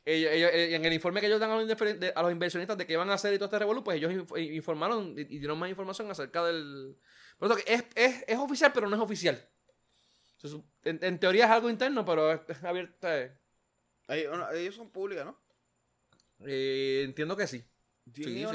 Ellos, 0.03 0.31
eh, 0.31 0.73
en 0.73 0.84
el 0.84 0.93
informe 0.93 1.22
que 1.22 1.27
ellos 1.27 1.39
dan 1.39 1.52
a 1.52 2.23
los, 2.23 2.31
inversionistas 2.31 2.80
de 2.80 2.88
qué 2.88 2.98
van 2.98 3.11
a 3.11 3.14
hacer 3.14 3.31
y 3.31 3.38
todo 3.38 3.45
este 3.45 3.60
revolú, 3.60 3.84
pues 3.84 3.98
ellos 3.98 4.11
informaron 4.38 5.14
y, 5.15 5.26
dieron 5.26 5.60
más 5.60 5.69
información 5.69 6.10
acerca 6.10 6.43
del... 6.45 6.98
Por 7.38 7.52
eso 7.52 7.64
que 7.64 7.72
es, 7.72 7.84
es, 7.93 8.23
es 8.27 8.38
oficial, 8.39 8.72
pero 8.73 8.89
no 8.89 8.95
es 8.95 9.02
oficial. 9.03 9.50
En, 10.84 11.19
teoría 11.19 11.45
es 11.45 11.51
algo 11.51 11.69
interno, 11.69 12.05
pero 12.05 12.31
es 12.31 12.63
abierto. 12.63 13.07
Ellos 14.07 14.76
son 14.76 14.89
públicas, 14.89 15.26
¿no? 15.26 15.39
Eh, 16.45 17.03
entiendo 17.05 17.38
que 17.38 17.47
sí. 17.47 17.63
Sí, 18.13 18.23
sí, 18.23 18.45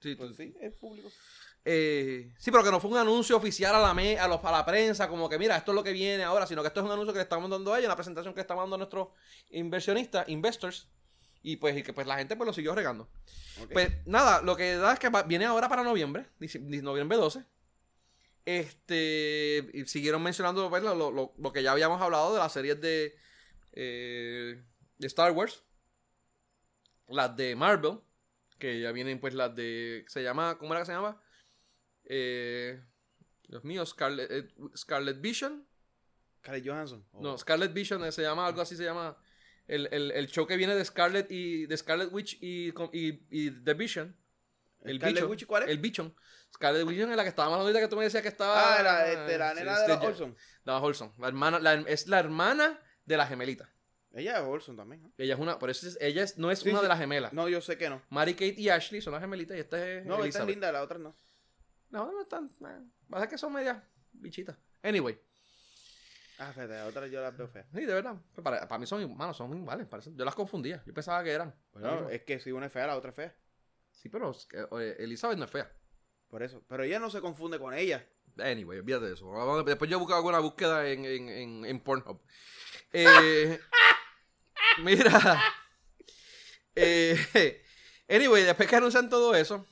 sí. 0.00 0.14
Pues 0.14 0.36
sí, 0.36 0.54
es 0.60 0.74
público. 0.76 1.10
Eh, 1.64 2.34
sí, 2.38 2.50
pero 2.50 2.62
que 2.62 2.70
no 2.70 2.78
fue 2.78 2.90
un 2.90 2.98
anuncio 2.98 3.36
oficial 3.36 3.74
a 3.74 3.78
la, 3.78 3.90
a, 3.90 4.28
los, 4.28 4.44
a 4.44 4.52
la 4.52 4.66
prensa, 4.66 5.08
como 5.08 5.28
que 5.30 5.38
mira, 5.38 5.56
esto 5.56 5.72
es 5.72 5.74
lo 5.74 5.82
que 5.82 5.92
viene 5.92 6.22
ahora, 6.22 6.46
sino 6.46 6.60
que 6.60 6.68
esto 6.68 6.80
es 6.80 6.86
un 6.86 6.92
anuncio 6.92 7.12
que 7.14 7.20
le 7.20 7.22
estamos 7.22 7.50
dando 7.50 7.72
a 7.72 7.78
ellos, 7.78 7.88
una 7.88 7.96
presentación 7.96 8.34
que 8.34 8.42
estamos 8.42 8.62
dando 8.64 8.76
a 8.76 8.78
nuestros 8.78 9.08
inversionistas, 9.50 10.28
investors, 10.28 10.88
y 11.42 11.56
pues, 11.56 11.76
y 11.76 11.82
que 11.82 11.94
pues 11.94 12.06
la 12.06 12.18
gente 12.18 12.36
pues 12.36 12.46
lo 12.46 12.52
siguió 12.52 12.74
regando. 12.74 13.08
Pues 13.72 13.90
nada, 14.06 14.42
lo 14.42 14.56
que 14.56 14.76
da 14.76 14.92
es 14.92 14.98
que 14.98 15.10
viene 15.26 15.46
ahora 15.46 15.68
para 15.68 15.82
noviembre, 15.82 16.26
noviembre 16.82 17.16
12, 17.16 17.44
este, 18.44 19.70
y 19.72 19.86
siguieron 19.86 20.22
mencionando 20.22 20.68
pues, 20.68 20.82
lo, 20.82 20.94
lo, 20.94 21.32
lo, 21.36 21.52
que 21.52 21.62
ya 21.62 21.72
habíamos 21.72 22.00
hablado 22.00 22.34
de 22.34 22.38
las 22.38 22.52
series 22.52 22.80
de, 22.80 23.16
eh, 23.72 24.62
de 24.98 25.06
Star 25.06 25.32
Wars, 25.32 25.62
las 27.08 27.36
de 27.36 27.56
Marvel, 27.56 28.00
que 28.58 28.80
ya 28.80 28.92
vienen 28.92 29.18
pues 29.20 29.34
las 29.34 29.54
de, 29.54 30.04
se 30.08 30.22
llama, 30.22 30.58
¿cómo 30.58 30.74
era 30.74 30.82
que 30.82 30.86
se 30.86 30.92
llama? 30.92 31.20
Eh, 32.04 32.82
Dios 33.48 33.64
mío, 33.64 33.84
Scarlet, 33.86 34.30
eh, 34.30 34.48
Scarlet 34.76 35.20
Vision. 35.20 35.66
Scarlett 36.40 36.66
Johansson. 36.66 37.06
No, 37.14 37.38
Scarlet 37.38 37.72
Vision 37.72 38.12
se 38.12 38.22
llama, 38.22 38.46
algo 38.46 38.60
así 38.60 38.76
se 38.76 38.84
llama. 38.84 39.16
El, 39.66 39.88
el, 39.92 40.10
el, 40.10 40.26
show 40.28 40.46
que 40.46 40.58
viene 40.58 40.74
de 40.74 40.84
Scarlet 40.84 41.30
y 41.30 41.64
de 41.64 41.76
Scarlet 41.78 42.12
Witch 42.12 42.36
y, 42.42 42.68
y, 42.92 43.26
y 43.30 43.50
The 43.50 43.72
Vision. 43.72 44.14
El 44.82 44.98
Scarlet 44.98 45.24
Witch, 45.24 45.46
¿cuál 45.46 45.62
es? 45.62 45.70
El 45.70 45.78
Bichon. 45.78 46.14
Scarlett 46.54 46.86
Vision 46.86 47.10
es 47.10 47.16
la 47.16 47.24
que 47.24 47.30
estábamos 47.30 47.58
ahorita 47.58 47.80
que 47.80 47.88
tú 47.88 47.96
me 47.96 48.04
decías 48.04 48.22
que 48.22 48.28
estaba. 48.28 48.78
Ah, 48.78 48.82
la, 48.82 49.12
este, 49.12 49.38
la 49.38 49.54
nena 49.54 49.80
de 49.80 49.88
la 49.88 50.00
Olson. 50.00 50.36
La 50.62 50.78
Olson. 50.80 51.12
La 51.18 51.26
hermana, 51.26 51.58
la, 51.58 51.74
es 51.74 52.06
la 52.06 52.20
hermana 52.20 52.78
de 53.04 53.16
la 53.16 53.26
gemelita. 53.26 53.68
Ella 54.12 54.38
es 54.38 54.44
Olson 54.44 54.76
también, 54.76 55.02
¿no? 55.02 55.12
Ella 55.18 55.34
es 55.34 55.40
una, 55.40 55.58
por 55.58 55.68
eso 55.70 55.88
ella 55.98 56.22
es, 56.22 56.38
no 56.38 56.52
es 56.52 56.62
una 56.62 56.80
de 56.80 56.86
las 56.86 56.98
gemelas. 56.98 57.32
No, 57.32 57.48
yo 57.48 57.60
sé 57.60 57.76
que 57.76 57.90
no. 57.90 58.00
Mary 58.08 58.34
Kate 58.34 58.54
y 58.56 58.68
Ashley 58.68 59.00
son 59.00 59.12
las 59.14 59.20
gemelitas 59.20 59.56
y 59.56 59.60
esta 59.60 59.84
es. 59.84 60.06
No, 60.06 60.24
esta 60.24 60.42
es 60.42 60.46
linda, 60.46 60.70
la 60.70 60.82
otra 60.82 60.98
no. 60.98 61.16
No, 61.90 62.12
no 62.12 62.22
están. 62.22 62.52
Eh, 62.64 62.88
pasa 63.10 63.28
que 63.28 63.36
son 63.36 63.52
medias 63.52 63.76
bichitas. 64.12 64.56
Anyway. 64.82 65.20
Ah, 66.38 66.52
fíjate, 66.52 66.74
la 66.74 66.86
otra 66.86 67.08
yo 67.08 67.20
las 67.20 67.36
veo 67.36 67.48
feas. 67.48 67.66
Sí, 67.74 67.84
de 67.84 67.94
verdad. 67.94 68.16
Para, 68.42 68.68
para 68.68 68.78
mí 68.78 68.86
son, 68.86 69.00
iguales, 69.00 69.36
son 69.36 69.56
iguales. 69.56 69.88
Yo 70.14 70.24
las 70.24 70.34
confundía. 70.36 70.82
Yo 70.86 70.94
pensaba 70.94 71.22
que 71.24 71.32
eran. 71.32 71.52
Bueno, 71.72 72.08
es 72.10 72.22
que 72.22 72.38
si 72.38 72.52
una 72.52 72.66
es 72.66 72.72
fea, 72.72 72.86
la 72.86 72.96
otra 72.96 73.10
es 73.10 73.16
fea. 73.16 73.34
Sí, 73.90 74.08
pero 74.08 74.32
Elizabeth 74.98 75.38
no 75.38 75.44
es 75.44 75.50
fea. 75.50 75.70
Por 76.34 76.42
eso. 76.42 76.64
Pero 76.66 76.82
ella 76.82 76.98
no 76.98 77.10
se 77.10 77.20
confunde 77.20 77.60
con 77.60 77.74
ella. 77.74 78.04
Anyway, 78.38 78.80
olvídate 78.80 79.06
de 79.06 79.14
eso. 79.14 79.62
Después 79.62 79.88
yo 79.88 80.00
buscado 80.00 80.16
alguna 80.16 80.40
búsqueda 80.40 80.88
en, 80.88 81.04
en, 81.04 81.64
en, 81.64 81.78
Pornhub. 81.78 82.20
Eh, 82.92 83.60
mira. 84.82 85.40
Eh, 86.74 87.62
anyway, 88.08 88.42
después 88.42 88.68
que 88.68 88.74
anuncian 88.74 89.08
todo 89.08 89.36
eso, 89.36 89.64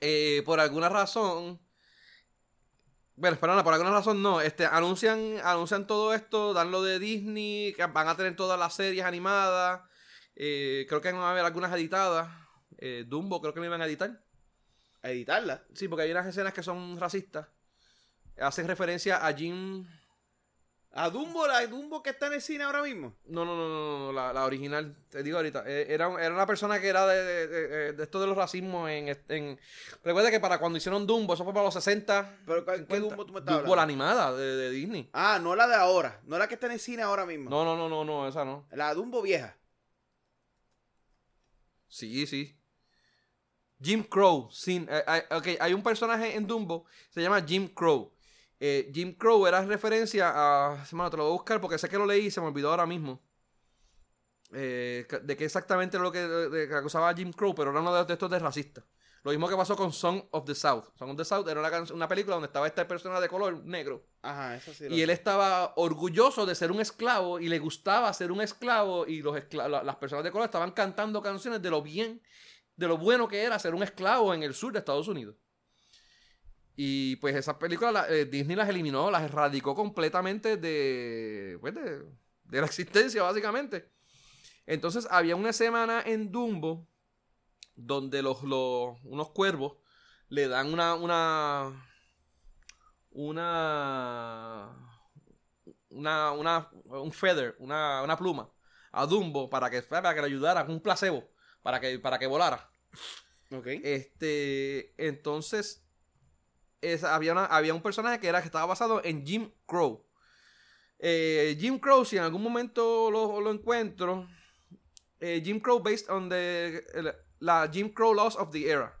eh, 0.00 0.42
por 0.46 0.58
alguna 0.58 0.88
razón. 0.88 1.60
Bueno, 3.16 3.34
espera, 3.34 3.62
por 3.62 3.74
alguna 3.74 3.92
razón 3.92 4.22
no. 4.22 4.40
Este, 4.40 4.64
anuncian, 4.64 5.36
anuncian 5.44 5.86
todo 5.86 6.14
esto, 6.14 6.54
dan 6.54 6.70
lo 6.70 6.82
de 6.82 6.98
Disney, 6.98 7.74
que 7.74 7.84
van 7.84 8.08
a 8.08 8.16
tener 8.16 8.34
todas 8.36 8.58
las 8.58 8.74
series 8.74 9.04
animadas. 9.04 9.82
Creo 10.34 11.02
que 11.02 11.12
van 11.12 11.20
a 11.20 11.30
haber 11.32 11.44
algunas 11.44 11.70
editadas. 11.74 12.26
Dumbo 13.04 13.42
creo 13.42 13.52
que 13.52 13.60
me 13.60 13.66
iban 13.66 13.82
a 13.82 13.86
editar. 13.86 14.27
¿A 15.02 15.10
editarla? 15.10 15.64
Sí, 15.74 15.88
porque 15.88 16.02
hay 16.02 16.10
unas 16.10 16.26
escenas 16.26 16.52
que 16.52 16.62
son 16.62 16.98
racistas. 16.98 17.46
Hacen 18.40 18.66
referencia 18.66 19.26
a 19.26 19.32
Jim 19.32 19.86
¿A 20.92 21.10
Dumbo, 21.10 21.46
la 21.46 21.64
Dumbo 21.66 22.02
que 22.02 22.10
está 22.10 22.28
en 22.28 22.32
el 22.34 22.42
cine 22.42 22.64
ahora 22.64 22.82
mismo? 22.82 23.14
No, 23.26 23.44
no, 23.44 23.54
no, 23.54 23.68
no, 24.06 24.12
la, 24.12 24.32
la 24.32 24.44
original, 24.44 24.96
te 25.10 25.22
digo 25.22 25.36
ahorita. 25.36 25.62
Eh, 25.66 25.86
era, 25.90 26.06
era 26.20 26.34
una 26.34 26.46
persona 26.46 26.80
que 26.80 26.88
era 26.88 27.06
de, 27.06 27.46
de, 27.46 27.92
de, 27.92 28.02
esto 28.02 28.20
de 28.20 28.26
los 28.26 28.36
racismos 28.36 28.90
en, 28.90 29.16
en... 29.28 29.60
Recuerda 30.02 30.30
que 30.30 30.40
para 30.40 30.58
cuando 30.58 30.78
hicieron 30.78 31.06
Dumbo, 31.06 31.34
eso 31.34 31.44
fue 31.44 31.52
para 31.52 31.66
los 31.66 31.74
60. 31.74 32.38
¿Pero 32.46 32.64
qué 32.64 33.00
Dumbo 33.00 33.26
tú 33.26 33.32
me 33.34 33.40
estás 33.40 33.58
Dumbo, 33.58 33.76
la 33.76 33.82
animada 33.82 34.34
de, 34.34 34.70
Disney. 34.70 35.08
Ah, 35.12 35.38
no 35.40 35.54
la 35.54 35.68
de 35.68 35.74
ahora. 35.74 36.20
No 36.24 36.38
la 36.38 36.48
que 36.48 36.54
está 36.54 36.66
en 36.66 36.72
el 36.72 36.80
cine 36.80 37.02
ahora 37.02 37.26
mismo. 37.26 37.50
No, 37.50 37.64
no, 37.64 37.76
no, 37.76 37.88
no, 37.88 38.04
no 38.04 38.26
esa 38.26 38.44
no. 38.44 38.66
La 38.72 38.92
Dumbo 38.94 39.20
vieja. 39.20 39.56
Sí, 41.86 42.26
sí. 42.26 42.57
Jim 43.80 44.02
Crow. 44.02 44.48
Sin, 44.50 44.86
eh, 44.90 45.04
hay, 45.06 45.22
ok, 45.30 45.46
hay 45.60 45.74
un 45.74 45.82
personaje 45.82 46.36
en 46.36 46.46
Dumbo, 46.46 46.86
se 47.10 47.22
llama 47.22 47.42
Jim 47.42 47.68
Crow. 47.68 48.12
Eh, 48.60 48.90
Jim 48.92 49.14
Crow 49.14 49.46
era 49.46 49.64
referencia 49.64 50.32
a. 50.34 50.84
Semana, 50.84 51.10
te 51.10 51.16
lo 51.16 51.24
voy 51.24 51.32
a 51.32 51.36
buscar 51.36 51.60
porque 51.60 51.78
sé 51.78 51.88
que 51.88 51.98
lo 51.98 52.06
leí 52.06 52.26
y 52.26 52.30
se 52.30 52.40
me 52.40 52.48
olvidó 52.48 52.70
ahora 52.70 52.86
mismo. 52.86 53.22
Eh, 54.52 55.06
de 55.22 55.36
qué 55.36 55.44
exactamente 55.44 55.96
era 55.96 56.04
lo 56.04 56.10
que, 56.10 56.68
acusaba 56.74 57.10
a 57.10 57.14
Jim 57.14 57.32
Crow, 57.32 57.54
pero 57.54 57.70
era 57.70 57.80
uno 57.80 58.04
de, 58.04 58.12
estos 58.12 58.30
de 58.30 58.38
racista. 58.38 58.84
Lo 59.24 59.32
mismo 59.32 59.48
que 59.48 59.56
pasó 59.56 59.76
con 59.76 59.92
Song 59.92 60.22
of 60.30 60.44
the 60.46 60.54
South. 60.54 60.86
Song 60.96 61.10
of 61.10 61.16
the 61.16 61.24
South 61.24 61.46
era 61.48 61.60
una, 61.92 62.08
película 62.08 62.36
donde 62.36 62.46
estaba 62.46 62.66
esta 62.66 62.86
persona 62.88 63.20
de 63.20 63.28
color 63.28 63.64
negro. 63.64 64.06
Ajá, 64.22 64.56
eso 64.56 64.72
sí. 64.72 64.86
Y 64.88 65.02
él 65.02 65.10
estaba 65.10 65.74
orgulloso 65.76 66.46
de 66.46 66.54
ser 66.54 66.72
un 66.72 66.80
esclavo 66.80 67.38
y 67.38 67.48
le 67.48 67.58
gustaba 67.58 68.12
ser 68.12 68.32
un 68.32 68.40
esclavo 68.40 69.06
y 69.06 69.20
los 69.20 69.36
las 69.52 69.96
personas 69.96 70.24
de 70.24 70.30
color 70.30 70.46
estaban 70.46 70.70
cantando 70.70 71.20
canciones 71.20 71.60
de 71.60 71.70
lo 71.70 71.82
bien, 71.82 72.22
de 72.78 72.86
lo 72.86 72.96
bueno 72.96 73.26
que 73.26 73.42
era 73.42 73.58
ser 73.58 73.74
un 73.74 73.82
esclavo 73.82 74.32
en 74.32 74.44
el 74.44 74.54
sur 74.54 74.72
de 74.72 74.78
Estados 74.78 75.08
Unidos. 75.08 75.34
Y 76.76 77.16
pues 77.16 77.34
esas 77.34 77.56
películas 77.56 78.08
eh, 78.08 78.24
Disney 78.24 78.54
las 78.54 78.68
eliminó, 78.68 79.10
las 79.10 79.24
erradicó 79.24 79.74
completamente 79.74 80.56
de, 80.56 81.58
pues 81.60 81.74
de, 81.74 82.04
la 82.60 82.66
existencia, 82.66 83.24
básicamente. 83.24 83.90
Entonces 84.64 85.08
había 85.10 85.34
una 85.34 85.52
semana 85.52 86.02
en 86.06 86.30
Dumbo 86.30 86.86
donde 87.74 88.22
los, 88.22 88.44
los, 88.44 88.96
unos 89.02 89.30
cuervos 89.30 89.78
le 90.28 90.46
dan 90.46 90.72
una, 90.72 90.94
una, 90.94 91.84
una, 93.10 94.68
una, 95.88 96.32
una 96.32 96.70
un 96.84 97.12
feather, 97.12 97.56
una, 97.58 98.02
una, 98.04 98.16
pluma 98.16 98.48
a 98.92 99.04
Dumbo 99.04 99.50
para 99.50 99.68
que, 99.68 99.82
para 99.82 100.14
que 100.14 100.20
le 100.20 100.26
ayudara, 100.28 100.62
un 100.62 100.80
placebo, 100.80 101.28
para 101.68 101.80
que, 101.80 101.98
para 101.98 102.18
que 102.18 102.26
volara. 102.26 102.70
Este, 103.66 104.94
entonces 104.96 105.84
había, 107.02 107.44
había 107.44 107.74
un 107.74 107.82
personaje 107.82 108.18
que 108.18 108.28
era 108.28 108.40
que 108.40 108.46
estaba 108.46 108.64
basado 108.64 109.04
en 109.04 109.26
Jim 109.26 109.50
Crow. 109.66 110.02
Eh, 110.98 111.58
Jim 111.60 111.78
Crow, 111.78 112.06
si 112.06 112.16
en 112.16 112.22
algún 112.22 112.42
momento 112.42 113.10
lo, 113.10 113.50
encuentro, 113.50 114.26
eh, 115.20 115.42
Jim 115.44 115.60
Crow 115.60 115.80
based 115.80 116.08
on 116.08 116.30
the, 116.30 116.82
la 117.40 117.68
Jim 117.70 117.92
Crow 117.92 118.14
laws 118.14 118.36
of 118.36 118.50
the 118.50 118.66
era. 118.66 118.98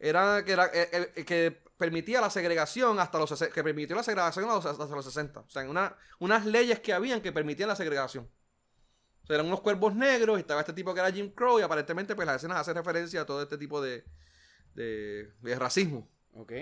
Era 0.00 0.44
que, 0.44 0.50
era, 0.50 0.68
eh, 0.72 1.24
que 1.24 1.62
permitía 1.76 2.20
la 2.20 2.30
segregación 2.30 2.98
hasta 2.98 3.20
los 3.20 3.38
que 3.38 3.62
permitió 3.62 3.94
la 3.94 4.02
segregación 4.02 4.50
hasta 4.50 4.96
los 4.96 5.04
60. 5.04 5.38
O 5.38 5.48
sea, 5.48 5.62
una, 5.62 5.96
unas 6.18 6.44
leyes 6.44 6.80
que 6.80 6.92
habían 6.92 7.20
que 7.20 7.30
permitían 7.30 7.68
la 7.68 7.76
segregación. 7.76 8.28
Eran 9.34 9.46
unos 9.46 9.60
cuervos 9.60 9.94
negros 9.94 10.38
y 10.38 10.40
estaba 10.40 10.60
este 10.60 10.72
tipo 10.72 10.92
que 10.92 11.00
era 11.00 11.12
Jim 11.12 11.30
Crow 11.30 11.58
y 11.58 11.62
aparentemente 11.62 12.14
pues 12.14 12.26
las 12.26 12.36
escenas 12.36 12.58
hacen 12.58 12.74
referencia 12.74 13.22
a 13.22 13.26
todo 13.26 13.42
este 13.42 13.58
tipo 13.58 13.80
de, 13.80 14.04
de, 14.74 15.32
de 15.40 15.58
racismo. 15.58 16.08
Ok. 16.34 16.52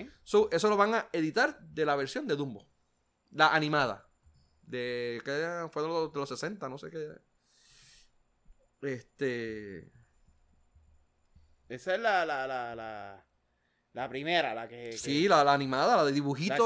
eso 0.51 0.69
lo 0.69 0.77
van 0.77 0.95
a 0.95 1.09
editar 1.11 1.59
de 1.59 1.85
la 1.85 1.95
versión 1.95 2.27
de 2.27 2.35
Dumbo. 2.35 2.67
La 3.31 3.53
animada. 3.53 4.07
De. 4.63 5.21
que 5.23 5.67
fue 5.71 5.81
de 5.83 5.87
los, 5.87 6.13
de 6.13 6.19
los 6.19 6.29
60, 6.29 6.69
no 6.69 6.77
sé 6.77 6.89
qué. 6.89 7.09
Este. 8.81 9.91
Esa 11.67 11.95
es 11.95 12.01
la, 12.01 12.25
la, 12.25 12.47
la, 12.47 12.75
la, 12.75 13.25
la 13.93 14.07
primera, 14.07 14.53
la 14.53 14.67
que. 14.67 14.91
Sí, 14.93 15.27
la, 15.27 15.43
la, 15.43 15.53
animada, 15.53 15.97
la 15.97 16.05
de 16.05 16.11
dibujito, 16.11 16.65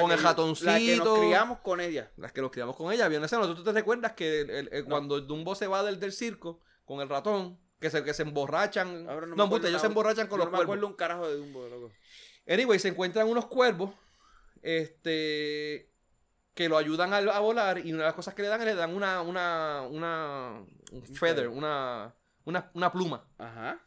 con 0.00 0.12
el 0.12 0.22
ratoncito. 0.22 0.70
La 0.70 0.78
que 0.78 0.96
nos 0.96 1.18
criamos 1.18 1.58
con 1.60 1.80
ella. 1.80 2.10
Las 2.16 2.32
que 2.32 2.42
nos 2.42 2.50
criamos 2.50 2.76
con 2.76 2.92
ella. 2.92 3.08
Bien, 3.08 3.22
¿tú 3.26 3.64
te 3.64 3.72
recuerdas 3.72 4.12
que 4.12 4.84
cuando 4.86 5.20
Dumbo 5.20 5.54
se 5.54 5.66
va 5.66 5.82
del, 5.82 5.98
del 5.98 6.12
circo 6.12 6.60
con 6.84 7.00
el 7.00 7.08
ratón, 7.08 7.58
que 7.80 7.88
se, 7.88 8.04
que 8.04 8.12
se 8.12 8.22
emborrachan. 8.22 9.06
no, 9.06 9.20
no 9.34 9.56
ellos 9.56 9.80
se 9.80 9.86
emborrachan 9.86 10.26
con 10.26 10.38
los 10.38 10.48
cuervos. 10.48 10.52
No 10.52 10.58
me 10.58 10.64
acuerdo 10.64 10.86
un 10.86 10.94
carajo 10.94 11.26
de 11.26 11.36
Dumbo, 11.36 11.66
loco. 11.68 11.90
Anyway, 12.46 12.78
se 12.78 12.88
encuentran 12.88 13.26
unos 13.26 13.46
cuervos. 13.46 13.90
Este. 14.62 15.90
Que 16.52 16.68
lo 16.68 16.76
ayudan 16.76 17.14
a, 17.14 17.38
volar. 17.38 17.78
Y 17.78 17.92
una 17.92 18.02
de 18.02 18.08
las 18.08 18.14
cosas 18.14 18.34
que 18.34 18.42
le 18.42 18.48
dan 18.48 18.60
es 18.60 18.66
le 18.66 18.74
dan 18.74 18.94
una. 18.94 19.22
Una. 19.22 19.86
Una. 19.88 20.64
Un 20.92 21.02
feather, 21.14 21.48
una, 21.48 22.14
una. 22.44 22.70
Una 22.74 22.92
pluma. 22.92 23.24
Ajá. 23.38 23.80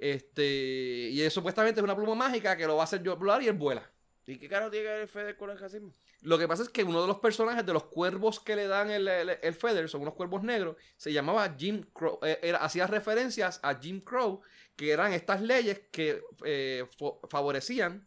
Este. 0.00 1.10
Y 1.12 1.28
supuestamente 1.30 1.80
es 1.80 1.84
una 1.84 1.94
pluma 1.94 2.14
mágica 2.14 2.56
que 2.56 2.66
lo 2.66 2.76
va 2.76 2.82
a 2.82 2.84
hacer 2.84 3.02
yo 3.02 3.16
volar 3.16 3.42
y 3.42 3.48
él 3.48 3.52
vuela. 3.52 3.88
¿Y 4.26 4.38
qué 4.38 4.48
carajo 4.48 4.70
tiene 4.70 4.86
que 4.86 4.92
ver 4.92 5.00
el 5.02 5.08
feather 5.08 5.36
con 5.36 5.50
el 5.50 5.58
racismo? 5.58 5.92
Lo 6.22 6.38
que 6.38 6.46
pasa 6.46 6.62
es 6.62 6.68
que 6.68 6.84
uno 6.84 7.00
de 7.00 7.08
los 7.08 7.18
personajes 7.18 7.66
de 7.66 7.72
los 7.72 7.84
cuervos 7.84 8.40
que 8.40 8.54
le 8.54 8.66
dan 8.66 8.90
el, 8.90 9.08
el, 9.08 9.54
feather, 9.54 9.88
son 9.88 10.02
unos 10.02 10.14
cuervos 10.14 10.42
negros, 10.42 10.76
se 10.96 11.12
llamaba 11.12 11.54
Jim 11.58 11.84
Crow. 11.92 12.18
Eh, 12.22 12.54
hacía 12.58 12.86
referencias 12.86 13.60
a 13.62 13.74
Jim 13.74 14.00
Crow, 14.00 14.42
que 14.76 14.92
eran 14.92 15.12
estas 15.12 15.42
leyes 15.42 15.80
que 15.90 16.22
eh, 16.44 16.86
favorecían 17.28 18.06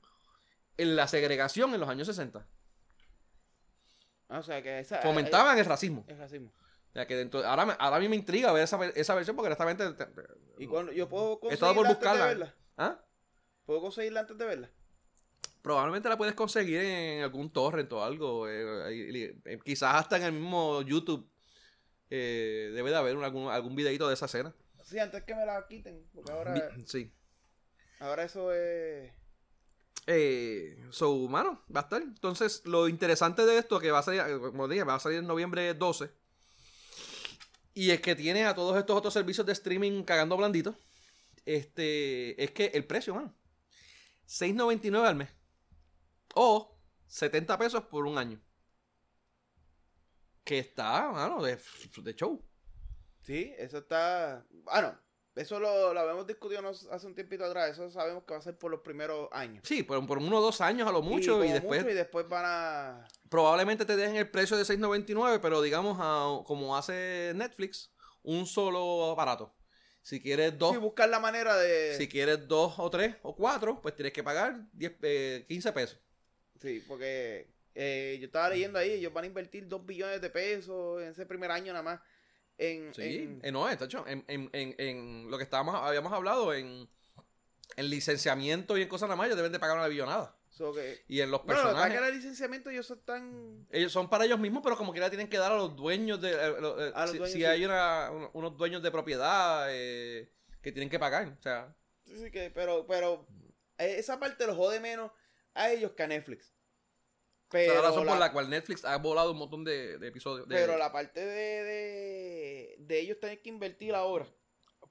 en 0.77 0.95
la 0.95 1.07
segregación 1.07 1.73
en 1.73 1.79
los 1.79 1.89
años 1.89 2.07
60. 2.07 2.47
Ah, 4.29 4.39
o 4.39 4.43
sea, 4.43 4.63
que 4.63 4.79
esa, 4.79 5.01
Fomentaban 5.01 5.57
el 5.59 5.65
racismo. 5.65 6.05
El 6.07 6.17
racismo. 6.17 6.51
Sea, 6.93 7.07
que 7.07 7.15
dentro, 7.15 7.43
ahora, 7.45 7.63
ahora 7.79 7.97
a 7.97 7.99
mí 7.99 8.07
me 8.07 8.15
intriga 8.15 8.51
ver 8.53 8.63
esa, 8.63 8.83
esa 8.89 9.15
versión 9.15 9.35
porque 9.35 9.47
honestamente... 9.47 9.83
¿Y 10.59 10.67
cuando, 10.67 10.91
yo 10.91 11.09
puedo 11.09 11.39
conseguirla 11.39 11.73
por 11.73 11.87
buscarla. 11.87 12.11
antes 12.11 12.21
de 12.21 12.27
verla? 12.27 12.55
¿Ah? 12.77 12.99
¿Puedo 13.65 13.81
conseguirla 13.81 14.19
antes 14.19 14.37
de 14.37 14.45
verla? 14.45 14.69
Probablemente 15.63 16.09
la 16.09 16.17
puedes 16.17 16.35
conseguir 16.35 16.81
en 16.81 17.23
algún 17.23 17.51
torrent 17.51 17.91
o 17.93 18.03
algo. 18.03 18.47
Eh, 18.47 19.33
eh, 19.45 19.59
quizás 19.63 19.95
hasta 19.95 20.17
en 20.17 20.23
el 20.23 20.33
mismo 20.33 20.81
YouTube 20.81 21.27
eh, 22.09 22.69
debe 22.73 22.91
de 22.91 22.97
haber 22.97 23.15
algún, 23.17 23.49
algún 23.49 23.75
videito 23.75 24.07
de 24.07 24.13
esa 24.13 24.25
escena. 24.25 24.53
Sí, 24.83 24.99
antes 24.99 25.23
que 25.23 25.33
me 25.33 25.45
la 25.45 25.65
quiten. 25.67 26.05
Porque 26.13 26.31
ahora. 26.31 26.53
Sí. 26.85 27.11
Ahora 27.99 28.23
eso 28.23 28.51
es. 28.51 29.11
Eh, 30.05 30.77
so, 30.89 31.15
mano, 31.29 31.63
va 31.73 31.79
a 31.79 31.83
estar. 31.83 32.01
Entonces, 32.01 32.61
lo 32.65 32.89
interesante 32.89 33.45
de 33.45 33.57
esto 33.57 33.79
que 33.79 33.91
va 33.91 33.99
a 33.99 34.03
salir, 34.03 34.21
como 34.41 34.67
dije, 34.67 34.83
va 34.83 34.95
a 34.95 34.99
salir 34.99 35.19
en 35.19 35.27
noviembre 35.27 35.73
12. 35.73 36.11
Y 37.73 37.91
es 37.91 38.01
que 38.01 38.15
tiene 38.15 38.45
a 38.45 38.53
todos 38.53 38.77
estos 38.77 38.95
otros 38.95 39.13
servicios 39.13 39.45
de 39.45 39.53
streaming 39.53 40.03
cagando 40.03 40.37
blandito. 40.37 40.77
Este, 41.45 42.41
es 42.41 42.51
que 42.51 42.65
el 42.73 42.85
precio, 42.85 43.15
mano. 43.15 43.35
6.99 44.27 45.05
al 45.05 45.15
mes. 45.15 45.29
O 46.35 46.79
70 47.07 47.57
pesos 47.57 47.83
por 47.85 48.05
un 48.05 48.17
año. 48.17 48.41
Que 50.43 50.59
está, 50.59 51.11
mano, 51.11 51.41
de 51.41 51.57
show. 52.15 52.43
Sí, 53.21 53.53
eso 53.57 53.77
está. 53.79 54.45
Bueno, 54.49 54.99
eso 55.35 55.60
lo, 55.60 55.93
lo 55.93 55.99
habíamos 55.99 56.27
discutido 56.27 56.61
hace 56.68 57.07
un 57.07 57.15
tiempito 57.15 57.43
atrás. 57.45 57.72
Eso 57.72 57.89
sabemos 57.89 58.23
que 58.23 58.34
va 58.34 58.39
a 58.39 58.43
ser 58.43 58.57
por 58.57 58.69
los 58.69 58.81
primeros 58.81 59.30
años. 59.31 59.64
Sí, 59.65 59.81
por, 59.81 60.05
por 60.05 60.19
uno 60.19 60.38
o 60.38 60.41
dos 60.41 60.61
años 60.61 60.88
a 60.88 60.91
lo 60.91 61.01
mucho. 61.01 61.43
Y, 61.43 61.51
después. 61.51 61.84
y 61.84 61.93
después 61.93 62.27
van 62.30 62.45
a. 62.45 63.07
Probablemente 63.30 63.85
te 63.85 63.95
dejen 63.95 64.18
el 64.18 64.30
precio 64.30 64.55
de 64.57 64.64
6.99, 64.64 65.39
pero 65.41 65.61
digamos, 65.61 65.97
como 66.45 66.77
hace 66.77 67.34
Netflix, 67.35 67.91
un 68.22 68.45
solo 68.45 69.11
aparato. 69.11 69.55
Si 70.03 70.22
quieres 70.22 70.57
dos. 70.57 70.73
Sí, 70.73 70.77
buscar 70.77 71.10
la 71.10 71.19
manera 71.19 71.57
de. 71.57 71.95
Si 71.97 72.07
quieres 72.07 72.47
dos 72.47 72.76
o 72.77 72.89
tres 72.89 73.15
o 73.23 73.35
cuatro, 73.35 73.81
pues 73.81 73.95
tienes 73.95 74.14
que 74.14 74.22
pagar 74.22 74.68
10, 74.73 75.45
15 75.47 75.69
eh, 75.69 75.72
pesos. 75.72 75.99
Sí, 76.61 76.84
porque 76.88 77.47
eh, 77.73 78.18
yo 78.19 78.27
estaba 78.27 78.49
leyendo 78.49 78.77
ahí, 78.77 78.91
ellos 78.91 79.14
van 79.14 79.23
a 79.23 79.27
invertir 79.27 79.68
2 79.68 79.85
billones 79.85 80.22
de 80.22 80.30
pesos 80.30 81.01
en 81.01 81.10
ese 81.10 81.26
primer 81.26 81.51
año 81.51 81.73
nada 81.73 81.84
más. 81.84 82.01
En, 82.57 82.93
sí, 82.93 83.39
en, 83.41 83.53
no, 83.53 83.67
está 83.67 83.85
hecho, 83.85 84.05
en, 84.07 84.23
en, 84.27 84.49
en, 84.53 85.30
lo 85.30 85.38
que 85.38 85.43
estábamos, 85.43 85.75
habíamos 85.75 86.13
hablado, 86.13 86.53
en, 86.53 86.88
en 87.75 87.89
licenciamiento 87.89 88.77
y 88.77 88.84
en 88.84 88.88
cosas 88.88 89.07
nada 89.07 89.15
más, 89.15 89.27
ellos 89.27 89.38
deben 89.38 89.51
de 89.51 89.59
pagar 89.59 89.77
una 89.77 89.88
billonada. 89.88 90.35
y 91.07 91.21
en 91.21 91.31
los 91.31 91.41
personajes. 91.41 91.99
que 91.99 92.07
el 92.07 92.15
licenciamiento 92.15 92.69
ellos 92.69 92.89
están. 92.89 93.67
Ellos 93.71 93.91
son 93.91 94.09
para 94.09 94.25
ellos 94.25 94.39
mismos, 94.39 94.61
pero 94.63 94.77
como 94.77 94.93
que 94.93 95.01
tienen 95.09 95.30
que 95.30 95.38
dar 95.38 95.51
a 95.51 95.57
los 95.57 95.75
dueños 95.75 96.21
de. 96.21 96.31
Eh, 96.31 96.93
eh, 96.95 97.27
si, 97.27 97.43
hay 97.43 97.65
unos 97.65 98.57
dueños 98.57 98.84
de 98.84 98.91
propiedad 98.91 99.67
eh, 99.69 100.31
que 100.61 100.71
tienen 100.71 100.89
que 100.89 100.99
pagar. 100.99 101.27
O 101.27 101.41
sea. 101.41 101.75
Sí, 102.05 102.30
que, 102.31 102.51
pero, 102.53 102.85
pero 102.85 103.25
esa 103.77 104.19
parte 104.19 104.45
los 104.45 104.55
jode 104.55 104.80
menos 104.80 105.11
a 105.53 105.71
ellos 105.71 105.93
que 105.93 106.03
a 106.03 106.07
Netflix. 106.07 106.53
Pero 107.53 107.75
la 107.75 107.81
razón 107.81 108.07
por 108.07 108.17
la 108.17 108.31
cual 108.31 108.49
Netflix 108.49 108.84
ha 108.84 108.97
volado 108.97 109.31
un 109.31 109.38
montón 109.38 109.63
de, 109.63 109.93
episodios. 110.07 110.47
Pero 110.49 110.75
la 110.77 110.91
parte 110.91 111.23
de, 111.23 111.63
de, 111.63 112.75
de 112.80 112.99
ellos 112.99 113.19
tener 113.19 113.41
que 113.41 113.49
invertir 113.49 113.93
ahora 113.93 114.25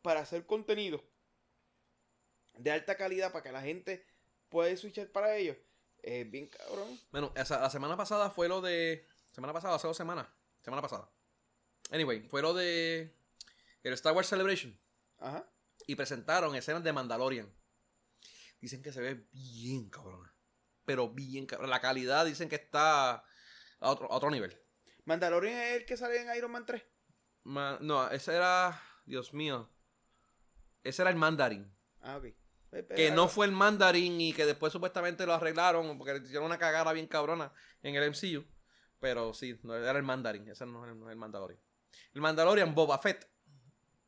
para 0.00 0.20
hacer 0.20 0.46
contenido 0.46 1.02
de 2.54 2.70
alta 2.70 2.96
calidad 2.96 3.32
para 3.32 3.42
que 3.42 3.52
la 3.52 3.62
gente 3.62 4.06
pueda 4.48 4.74
switchar 4.76 5.08
para 5.08 5.36
ellos, 5.36 5.56
es 6.02 6.30
bien 6.30 6.46
cabrón. 6.48 7.00
Bueno, 7.10 7.32
la 7.34 7.70
semana 7.70 7.96
pasada 7.96 8.30
fue 8.30 8.48
lo 8.48 8.60
de. 8.60 9.06
Semana 9.32 9.52
pasada, 9.52 9.74
hace 9.74 9.86
dos 9.86 9.96
semanas. 9.96 10.28
Semana 10.60 10.82
pasada. 10.82 11.10
Anyway, 11.90 12.22
fue 12.28 12.42
lo 12.42 12.54
de. 12.54 13.16
El 13.82 13.92
Star 13.94 14.14
Wars 14.14 14.28
Celebration. 14.28 14.78
Ajá. 15.18 15.48
Y 15.86 15.96
presentaron 15.96 16.54
escenas 16.54 16.84
de 16.84 16.92
Mandalorian. 16.92 17.52
Dicen 18.60 18.82
que 18.82 18.92
se 18.92 19.00
ve 19.00 19.26
bien 19.32 19.90
cabrona. 19.90 20.31
Pero 20.84 21.08
bien. 21.08 21.46
La 21.66 21.80
calidad 21.80 22.26
dicen 22.26 22.48
que 22.48 22.56
está 22.56 23.14
a 23.14 23.90
otro, 23.90 24.08
otro 24.10 24.30
nivel. 24.30 24.58
¿Mandalorian 25.04 25.58
es 25.58 25.80
el 25.80 25.84
que 25.84 25.96
sale 25.96 26.20
en 26.20 26.34
Iron 26.36 26.50
Man 26.50 26.66
3? 26.66 26.82
no, 27.44 28.10
ese 28.10 28.34
era. 28.34 28.80
Dios 29.04 29.34
mío. 29.34 29.68
Ese 30.84 31.02
era 31.02 31.10
el 31.10 31.16
Mandarin. 31.16 31.70
Ah, 32.00 32.16
ok. 32.16 32.26
Que 32.94 33.10
no 33.10 33.28
fue 33.28 33.46
el 33.46 33.52
Mandarin 33.52 34.20
y 34.20 34.32
que 34.32 34.46
después 34.46 34.72
supuestamente 34.72 35.26
lo 35.26 35.34
arreglaron 35.34 35.98
porque 35.98 36.14
le 36.14 36.20
hicieron 36.20 36.46
una 36.46 36.58
cagada 36.58 36.92
bien 36.92 37.06
cabrona 37.06 37.52
en 37.82 37.94
el 37.96 38.10
MCU. 38.10 38.44
Pero 38.98 39.34
sí, 39.34 39.58
no, 39.62 39.76
era 39.76 39.98
el 39.98 40.02
Mandarin. 40.02 40.48
Ese 40.48 40.64
no 40.64 40.84
es 40.84 40.90
el, 40.90 41.16
Mandalorian. 41.16 41.60
El 42.14 42.20
Mandalorian, 42.20 42.74
Boba 42.74 42.98
Fett 42.98 43.28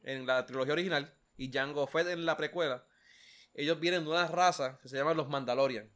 en 0.02 0.26
la 0.26 0.46
trilogía 0.46 0.72
original 0.72 1.14
y 1.36 1.52
Jango 1.52 1.86
Fett 1.86 2.08
en 2.08 2.24
la 2.24 2.36
precuela. 2.36 2.86
Ellos 3.52 3.78
vienen 3.78 4.04
de 4.04 4.10
una 4.10 4.26
raza 4.28 4.78
que 4.80 4.88
se 4.88 4.96
llama 4.96 5.12
los 5.12 5.28
Mandalorian. 5.28 5.90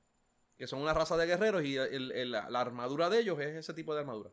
Que 0.59 0.67
son 0.67 0.81
una 0.83 0.93
raza 0.93 1.17
de 1.17 1.27
guerreros 1.27 1.65
y 1.65 1.77
la, 1.77 2.61
armadura 2.61 3.09
de 3.09 3.21
ellos 3.21 3.39
es 3.41 3.57
ese 3.57 3.73
tipo 3.73 3.95
de 3.95 4.01
armadura. 4.01 4.31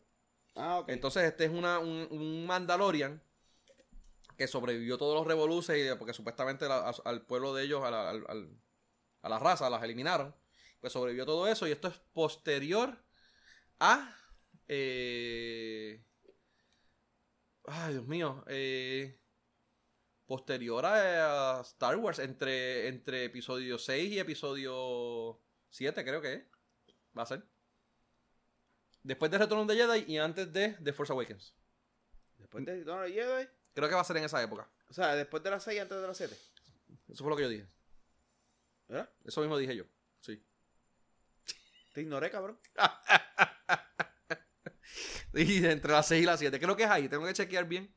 Ah, 0.56 0.80
ok. 0.80 0.90
Entonces 0.90 1.24
este 1.24 1.46
es 1.46 1.52
una, 1.52 1.80
un 1.80 2.46
Mandalorian 2.46 3.22
que 4.38 4.48
sobrevivió 4.48 4.98
todos 4.98 5.16
los 5.16 5.28
revoluces 5.28 5.96
porque 5.96 6.14
supuestamente 6.14 6.66
al 6.66 7.26
pueblo 7.26 7.54
de 7.54 7.64
ellos, 7.64 7.84
a 7.84 7.92
la, 7.92 8.10
a 8.10 9.30
la 9.30 9.40
raza, 9.40 9.70
las 9.70 9.84
eliminaron. 9.84 10.36
Pues 10.82 10.94
sobrevivió 10.94 11.26
todo 11.26 11.48
eso 11.48 11.68
y 11.68 11.72
esto 11.72 11.88
es 11.88 11.98
posterior 12.14 12.98
a... 13.80 14.16
Eh, 14.68 16.04
ay, 17.66 17.94
Dios 17.94 18.06
mío. 18.06 18.44
Eh, 18.48 19.20
posterior 20.26 20.86
a, 20.86 21.62
Star 21.62 21.98
Wars, 21.98 22.20
entre, 22.20 22.88
entre 22.88 23.26
episodio 23.26 23.78
6 23.78 24.12
y 24.12 24.20
episodio 24.20 25.40
7 25.76 26.06
creo 26.06 26.22
que 26.22 26.34
es. 26.34 26.44
Va 27.18 27.24
a 27.24 27.26
ser. 27.26 27.44
Después 29.04 29.30
de 29.30 29.38
Retorno 29.38 29.66
de 29.66 29.76
Jedi 29.76 30.12
y 30.12 30.18
antes 30.18 30.52
de 30.54 30.70
The 30.82 30.94
Force 30.94 31.12
Awakens. 31.12 31.54
Después 32.38 32.66
de 32.66 32.78
Retorno 32.78 33.04
de 33.04 33.12
Jedi. 33.12 33.50
Creo 33.74 33.90
que 33.90 33.96
va 33.96 34.02
a 34.02 34.06
ser 34.06 34.18
en 34.18 34.24
esa 34.24 34.42
época. 34.42 34.70
O 34.90 34.94
sea, 34.94 35.16
después 35.16 35.44
de 35.44 35.50
las 35.50 35.64
6 35.64 35.76
y 35.76 35.80
antes 35.80 36.00
de 36.00 36.08
las 36.08 36.16
7. 36.16 36.38
Eso 37.10 37.24
fue 37.24 37.30
lo 37.30 37.36
que 37.36 37.44
yo 37.44 37.50
dije. 37.50 37.68
¿Verdad? 38.88 39.10
Eso 39.26 39.42
mismo 39.42 39.58
dije 39.58 39.76
yo. 39.76 39.84
Sí. 40.22 40.42
Te 41.94 42.02
ignoré, 42.02 42.32
cabrón. 42.32 42.58
y 45.34 45.66
entre 45.66 45.92
las 45.92 46.08
6 46.08 46.24
y 46.24 46.26
las 46.26 46.40
7. 46.40 46.58
Creo 46.58 46.76
que 46.78 46.84
es 46.84 46.90
ahí. 46.90 47.10
Tengo 47.10 47.26
que 47.26 47.34
chequear 47.34 47.66
bien. 47.66 47.94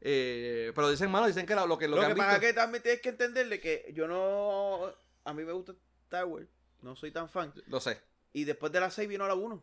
Eh, 0.00 0.70
pero 0.74 0.88
dicen, 0.88 1.10
malo, 1.10 1.26
dicen 1.26 1.46
que 1.46 1.54
lo 1.56 1.78
que 1.78 1.88
lo, 1.88 2.00
que, 2.00 2.14
pasa 2.14 2.34
es 2.34 2.40
que 2.40 2.52
también 2.52 2.82
tienes 2.82 3.00
que 3.00 3.08
entenderle 3.08 3.60
que 3.60 3.90
yo 3.92 4.06
no. 4.06 4.94
A 5.24 5.34
mí 5.34 5.44
me 5.44 5.52
gusta 5.52 5.74
Star 6.04 6.26
Wars. 6.26 6.48
No 6.82 6.96
soy 6.96 7.12
tan 7.12 7.28
fan. 7.28 7.52
Lo 7.66 7.80
sé. 7.80 8.00
Y 8.32 8.44
después 8.44 8.72
de 8.72 8.80
las 8.80 8.94
6 8.94 9.08
vino 9.08 9.26
la 9.26 9.34
1. 9.34 9.62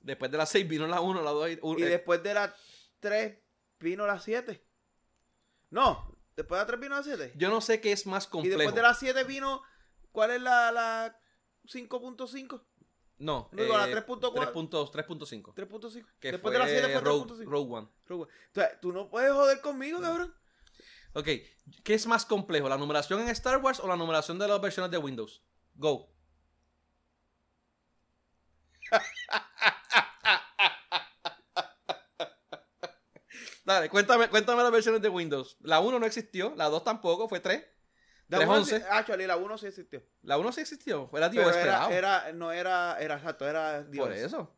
Después 0.00 0.30
de 0.30 0.38
las 0.38 0.48
6 0.50 0.68
vino 0.68 0.86
la 0.86 1.00
1, 1.00 1.22
la 1.22 1.30
2 1.30 1.50
y 1.50 1.58
1. 1.62 1.78
Y 1.78 1.82
después 1.82 2.22
de 2.22 2.34
las 2.34 2.52
3 3.00 3.38
vino 3.80 4.06
la 4.06 4.18
7. 4.18 4.66
No, 5.70 6.16
después 6.36 6.58
de 6.58 6.62
la 6.62 6.66
3 6.66 6.80
vino 6.80 6.96
la 6.96 7.02
7. 7.02 7.32
Yo 7.36 7.50
no 7.50 7.60
sé 7.60 7.80
qué 7.80 7.92
es 7.92 8.06
más 8.06 8.26
complejo. 8.26 8.54
Y 8.54 8.58
después 8.58 8.74
de 8.74 8.82
la 8.82 8.94
7 8.94 9.24
vino. 9.24 9.62
¿Cuál 10.12 10.30
es 10.30 10.40
la, 10.40 10.70
la 10.70 11.20
5.5? 11.66 12.62
No, 13.18 13.48
no 13.52 13.62
la 13.62 13.88
3.4. 13.88 14.90
3.5. 14.90 15.54
3.5. 15.54 16.04
Después 16.20 16.52
de 16.52 16.58
la 16.58 16.68
7 16.68 16.88
fue 17.00 17.02
3.5. 17.02 17.44
Rogue 17.44 17.74
One. 17.74 17.88
Rogue 18.06 18.22
One. 18.24 18.32
O 18.32 18.54
sea, 18.54 18.80
tú 18.80 18.92
no 18.92 19.10
puedes 19.10 19.32
joder 19.32 19.60
conmigo, 19.60 20.00
cabrón. 20.00 20.34
Ok, 21.14 21.28
¿qué 21.82 21.94
es 21.94 22.06
más 22.06 22.26
complejo? 22.26 22.68
¿La 22.68 22.76
numeración 22.76 23.20
en 23.20 23.28
Star 23.28 23.58
Wars 23.58 23.80
o 23.80 23.86
la 23.86 23.96
numeración 23.96 24.38
de 24.38 24.48
las 24.48 24.60
versiones 24.60 24.90
de 24.90 24.98
Windows? 24.98 25.42
Go. 25.74 26.13
Dale, 33.64 33.88
cuéntame, 33.88 34.28
cuéntame 34.28 34.62
las 34.62 34.72
versiones 34.72 35.00
de 35.00 35.08
Windows. 35.08 35.56
La 35.60 35.80
1 35.80 35.98
no 35.98 36.06
existió, 36.06 36.54
la 36.56 36.66
2 36.66 36.84
tampoco, 36.84 37.28
fue 37.28 37.40
3. 37.40 37.64
311. 38.28 38.84
Actually, 38.90 39.26
la 39.26 39.36
1 39.36 39.58
sí 39.58 39.66
existió. 39.66 40.02
La 40.22 40.38
1 40.38 40.52
sí 40.52 40.60
existió, 40.60 41.10
era 41.14 41.28
Dios 41.28 41.48
esperado. 41.48 41.90
Era, 41.90 42.32
no 42.32 42.52
era, 42.52 42.96
era 43.00 43.16
exacto, 43.16 43.48
era 43.48 43.82
Dios. 43.84 44.06
Por 44.06 44.14
eso. 44.14 44.54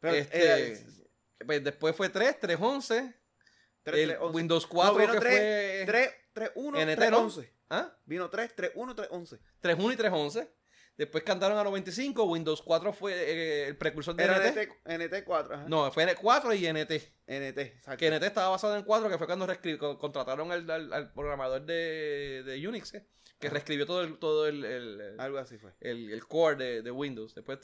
Pero 0.00 0.14
este, 0.14 0.86
pues 1.44 1.64
después 1.64 1.96
fue 1.96 2.08
3, 2.08 2.40
311. 2.40 3.14
3, 3.82 3.98
el 3.98 4.16
3, 4.16 4.30
Windows 4.32 4.66
4 4.66 4.92
no, 4.92 5.12
que 5.12 5.18
3, 5.18 5.20
fue 5.20 5.84
3, 5.86 6.10
3, 6.32 6.50
1, 6.54 6.78
NT, 6.78 6.96
3, 6.96 7.12
11. 7.12 7.52
¿Ah? 7.70 7.92
Vino 8.04 8.30
3, 8.30 8.54
3, 8.54 8.70
1, 8.74 8.94
3, 8.94 9.08
11. 9.10 9.40
3, 9.60 9.76
1 9.78 9.92
y 9.92 9.96
3, 9.96 10.12
11. 10.12 10.54
Después 10.96 11.24
cantaron 11.24 11.58
a 11.58 11.64
95. 11.64 12.24
Windows 12.24 12.62
4 12.62 12.92
fue 12.92 13.12
eh, 13.12 13.68
el 13.68 13.76
precursor 13.76 14.14
de 14.14 14.26
NT. 14.26 14.68
NT 14.84 15.24
4. 15.24 15.54
Ajá. 15.54 15.64
No, 15.68 15.90
fue 15.90 16.06
N4 16.06 16.56
y 16.56 16.72
NT. 16.72 17.12
NT, 17.26 17.58
exacto. 17.58 17.96
Que 17.98 18.10
NT 18.10 18.22
estaba 18.22 18.50
basado 18.50 18.76
en 18.76 18.84
4, 18.84 19.10
que 19.10 19.18
fue 19.18 19.26
cuando 19.26 19.98
contrataron 19.98 20.52
al, 20.52 20.70
al, 20.70 20.92
al, 20.92 21.12
programador 21.12 21.64
de, 21.64 22.42
de 22.44 22.68
Unix, 22.68 22.94
¿eh? 22.94 23.06
que 23.44 23.50
reescribió 23.50 23.86
todo 23.86 24.02
el, 24.02 24.18
todo 24.18 24.46
el, 24.46 24.64
el, 24.64 25.20
algo 25.20 25.38
así 25.38 25.58
fue 25.58 25.72
el, 25.80 26.10
el 26.10 26.26
core 26.26 26.56
de, 26.56 26.82
de 26.82 26.90
Windows 26.90 27.34
después 27.34 27.58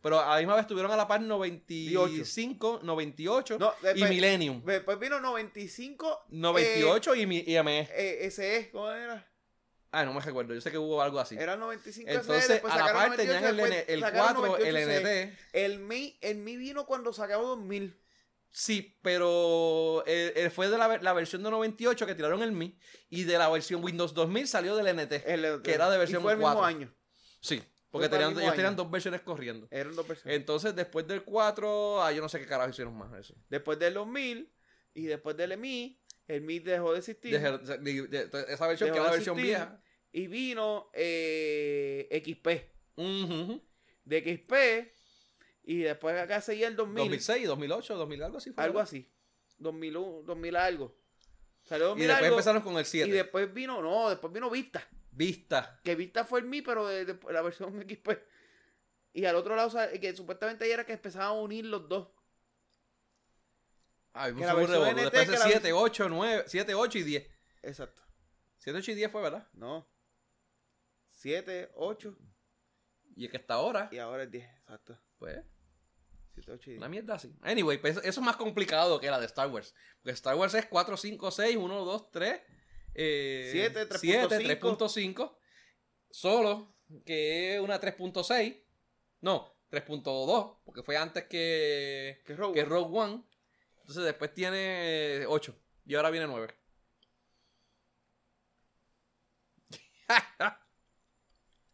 pero 0.00 0.20
a 0.20 0.34
la 0.34 0.38
misma 0.38 0.54
vez 0.54 0.62
estuvieron 0.62 0.92
a 0.92 0.96
la 0.96 1.08
par 1.08 1.20
95 1.20 2.80
98 2.82 3.58
no, 3.58 3.72
después, 3.82 4.10
y 4.10 4.14
Millennium 4.14 4.62
después 4.64 4.98
vino 4.98 5.20
95 5.20 6.26
98 6.28 7.14
eh, 7.14 7.18
y, 7.18 7.56
y 7.56 7.62
ME 7.62 7.88
eh, 7.92 8.30
SE 8.30 8.70
¿cómo 8.70 8.90
era? 8.90 9.26
Ah, 9.94 10.04
no 10.04 10.12
me 10.12 10.20
recuerdo. 10.20 10.54
Yo 10.54 10.60
sé 10.60 10.70
que 10.70 10.78
hubo 10.78 11.00
algo 11.00 11.20
así. 11.20 11.36
Era 11.38 11.56
95 11.56 12.10
Entonces, 12.10 12.44
SE, 12.46 12.62
a 12.68 12.76
la 12.76 12.92
par 12.92 13.16
tenían 13.16 13.44
el, 13.44 13.60
el 13.60 14.00
4, 14.00 14.58
el 14.58 14.76
NT. 14.76 15.38
El 15.52 15.78
Mi, 15.78 16.18
el 16.20 16.38
Mi 16.38 16.56
vino 16.56 16.84
cuando 16.84 17.12
sacaba 17.12 17.42
2000. 17.42 18.00
Sí, 18.50 18.96
pero 19.02 20.04
eh, 20.06 20.32
eh, 20.36 20.50
fue 20.50 20.68
de 20.68 20.78
la, 20.78 20.98
la, 20.98 21.12
versión 21.12 21.42
de 21.42 21.50
98 21.50 22.06
que 22.06 22.14
tiraron 22.14 22.40
el 22.42 22.52
Mi 22.52 22.78
y 23.10 23.24
de 23.24 23.36
la 23.36 23.48
versión 23.48 23.82
Windows 23.82 24.14
2000 24.14 24.46
salió 24.46 24.76
del 24.76 24.96
NT, 24.96 25.24
que 25.62 25.74
era 25.74 25.90
de 25.90 25.98
versión 25.98 26.20
y 26.20 26.22
fue 26.22 26.32
el 26.34 26.38
mismo 26.38 26.64
año. 26.64 26.94
Sí, 27.40 27.60
porque 27.90 28.08
tenían, 28.08 28.38
ellos 28.38 28.54
tenían 28.54 28.76
dos 28.76 28.90
versiones 28.90 29.22
corriendo. 29.22 29.66
Eran 29.70 29.96
dos 29.96 30.06
versiones. 30.06 30.36
Entonces, 30.36 30.74
después 30.74 31.06
del 31.06 31.22
4, 31.24 32.02
ah, 32.02 32.12
yo 32.12 32.22
no 32.22 32.28
sé 32.28 32.38
qué 32.38 32.46
carajo 32.46 32.70
hicieron 32.70 32.96
más 32.96 33.12
eso. 33.18 33.34
Después 33.48 33.78
del 33.78 33.94
2000 33.94 34.52
y 34.94 35.06
después 35.06 35.36
del 35.36 35.58
Mi, 35.58 36.00
el 36.28 36.40
Mi 36.40 36.60
dejó 36.60 36.92
de 36.92 36.98
existir. 36.98 37.34
esa 37.34 38.66
versión 38.66 38.90
que 38.90 38.96
era 38.96 39.06
la 39.06 39.12
versión 39.12 39.36
vieja. 39.36 39.80
Y 40.16 40.28
vino 40.28 40.90
eh, 40.92 42.08
XP. 42.24 42.46
De 44.04 44.20
XP 44.20 44.52
y 45.64 45.78
después 45.78 46.16
acá 46.16 46.40
seguía 46.40 46.68
el 46.68 46.76
2000. 46.76 46.96
2006, 46.96 47.48
2008, 47.48 47.96
2000 47.96 48.22
algo 48.22 48.38
así. 48.38 48.52
Fue 48.52 48.62
algo 48.62 48.78
así. 48.78 49.10
2001, 49.58 50.22
2000 50.22 50.56
algo. 50.56 50.96
Salió 51.64 51.86
2000 51.88 52.04
y 52.04 52.06
después 52.06 52.30
empezaron 52.30 52.62
con 52.62 52.76
el 52.78 52.84
7. 52.84 53.08
Y 53.08 53.12
después 53.12 53.52
vino, 53.52 53.82
no, 53.82 54.08
después 54.08 54.32
vino 54.32 54.48
Vista. 54.50 54.86
Vista. 55.10 55.80
Que 55.82 55.96
Vista 55.96 56.24
fue 56.24 56.38
el 56.38 56.46
Mi, 56.46 56.62
pero 56.62 56.86
de, 56.86 57.18
la 57.32 57.42
versión 57.42 57.72
XP. 57.88 58.10
Y 59.14 59.24
al 59.24 59.34
otro 59.34 59.56
lado, 59.56 59.76
que 60.00 60.14
supuestamente 60.14 60.64
ahí 60.64 60.70
era 60.70 60.86
que 60.86 60.92
empezaban 60.92 61.30
a 61.30 61.32
unir 61.32 61.66
los 61.66 61.88
dos. 61.88 62.06
Ah, 64.12 64.30
que 64.30 64.46
la 64.46 64.54
versión 64.54 64.88
NT, 64.90 65.00
Después 65.00 65.28
de 65.28 65.36
7, 65.38 65.72
8, 65.72 66.08
9, 66.08 66.44
7, 66.46 66.74
8 66.74 66.98
y 66.98 67.02
10. 67.02 67.30
Exacto. 67.62 68.04
7, 68.58 68.78
8 68.78 68.92
y 68.92 68.94
10 68.94 69.10
fue, 69.10 69.22
¿verdad? 69.22 69.48
No. 69.54 69.92
7, 71.24 71.72
8. 71.76 72.18
Y 73.16 73.24
es 73.24 73.30
que 73.30 73.38
está 73.38 73.54
ahora. 73.54 73.88
Y 73.90 73.96
ahora 73.96 74.24
es 74.24 74.30
10, 74.30 74.44
exacto. 74.44 75.00
Pues. 75.18 75.38
Una 76.76 76.88
mierda 76.88 77.14
así. 77.14 77.34
Anyway, 77.40 77.78
pues 77.78 77.96
eso 77.96 78.20
es 78.20 78.20
más 78.20 78.36
complicado 78.36 79.00
que 79.00 79.10
la 79.10 79.18
de 79.18 79.24
Star 79.24 79.48
Wars. 79.48 79.74
Porque 80.02 80.12
Star 80.12 80.34
Wars 80.34 80.52
es 80.52 80.66
4, 80.66 80.98
5, 80.98 81.30
6, 81.30 81.56
1, 81.56 81.84
2, 81.84 82.10
3. 82.10 82.40
Eh, 82.94 83.48
7, 83.52 83.88
3.5. 83.88 85.38
Solo 86.10 86.76
que 87.06 87.54
es 87.54 87.60
una 87.60 87.80
3.6. 87.80 88.62
No, 89.22 89.56
3.2, 89.70 90.58
porque 90.62 90.82
fue 90.82 90.98
antes 90.98 91.24
que, 91.24 92.22
que, 92.26 92.36
Rogue, 92.36 92.54
que 92.54 92.66
Rogue 92.66 92.98
One. 92.98 93.24
Entonces 93.78 94.04
después 94.04 94.34
tiene 94.34 95.24
8 95.26 95.56
y 95.86 95.94
ahora 95.94 96.10
viene 96.10 96.26
9. 96.26 96.54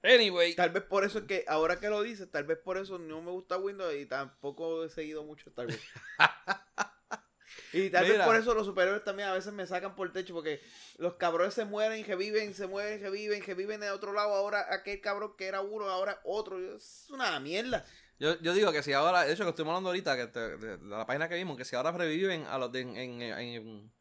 anyway. 0.03 0.55
Tal 0.55 0.71
vez 0.71 0.83
por 0.83 1.05
eso 1.05 1.21
es 1.21 1.25
que 1.25 1.45
ahora 1.49 1.81
que 1.81 1.89
lo 1.89 2.03
dices, 2.03 2.31
tal 2.31 2.45
vez 2.45 2.59
por 2.59 2.79
eso 2.79 2.99
no 2.99 3.23
me 3.23 3.31
gusta 3.31 3.59
Windows 3.59 3.95
y 3.95 4.07
tampoco 4.07 4.85
he 4.85 4.91
seguido 4.91 5.25
mucho 5.25 5.49
Star 5.51 5.67
Wars. 5.67 5.81
y 7.73 7.91
tal 7.91 8.09
vez 8.09 8.21
por 8.23 8.37
eso 8.37 8.55
los 8.55 8.67
superhéroes 8.67 9.05
también 9.05 9.29
a 9.29 9.35
veces 9.35 9.53
me 9.53 9.67
sacan 9.67 9.95
por 9.95 10.09
el 10.09 10.13
techo 10.13 10.35
porque 10.35 10.61
los 10.99 11.15
cabrones 11.15 11.55
se 11.55 11.65
mueren, 11.65 12.05
que 12.05 12.17
viven, 12.17 12.55
se 12.55 12.67
mueren, 12.67 13.01
que 13.01 13.11
viven, 13.11 13.43
que 13.43 13.55
viven 13.55 13.81
de 13.81 13.91
otro 13.91 14.13
lado. 14.13 14.35
Ahora 14.35 14.67
aquel 14.71 15.01
cabrón 15.01 15.35
que 15.37 15.47
era 15.47 15.61
uno, 15.61 15.89
ahora 15.89 16.21
otro. 16.25 16.77
Es 16.77 17.07
una 17.11 17.39
mierda. 17.41 17.85
Yo, 18.21 18.39
yo 18.43 18.53
digo 18.53 18.71
que 18.71 18.83
si 18.83 18.93
ahora, 18.93 19.25
de 19.25 19.33
hecho 19.33 19.45
que 19.45 19.51
estoy 19.51 19.67
hablando 19.67 19.89
ahorita, 19.89 20.15
que 20.15 20.27
de, 20.27 20.79
la 20.83 21.07
página 21.07 21.27
que 21.27 21.37
vimos, 21.37 21.57
que 21.57 21.65
si 21.65 21.75
ahora 21.75 21.91
reviven 21.91 22.45
a 22.45 22.59
los 22.59 22.71
de 22.71 22.81
en, 22.81 22.97
en, 22.97 23.23
en, 23.23 23.93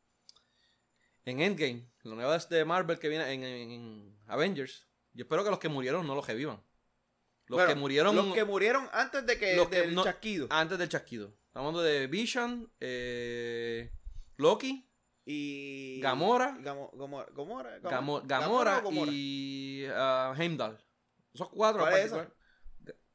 en 1.24 1.40
Endgame, 1.40 1.90
lo 2.04 2.16
nuevo 2.16 2.38
de 2.38 2.66
Marvel 2.66 3.00
que 3.00 3.08
viene 3.08 3.32
en, 3.32 4.20
Avengers, 4.28 4.89
yo 5.20 5.24
espero 5.24 5.44
que 5.44 5.50
los 5.50 5.60
que 5.60 5.68
murieron 5.68 6.08
no 6.08 6.16
los 6.16 6.26
revivan. 6.26 6.64
Los 7.48 7.68
que 7.68 7.76
murieron. 7.76 8.16
Los 8.16 8.34
que 8.34 8.46
murieron 8.46 8.88
antes 8.94 9.26
de 9.26 9.38
que, 9.38 9.48
del 9.70 10.02
chasquido. 10.02 10.48
Antes 10.50 10.78
del 10.80 10.88
chasquido. 10.88 11.36
Estamos 11.48 11.68
hablando 11.68 11.82
de 11.82 12.08
Vision, 12.08 12.72
eh, 12.80 13.92
Loki. 14.38 14.90
Y. 15.26 16.00
Gamora. 16.00 16.58
Gamora. 16.62 17.28
Gamora, 17.34 18.22
Gamora, 18.24 18.82
y. 19.12 19.86
Uh, 19.90 20.42
Heimdall. 20.42 20.82
Esos 21.34 21.50
cuatro. 21.50 21.82
¿Cuál 21.82 22.00
es 22.00 22.14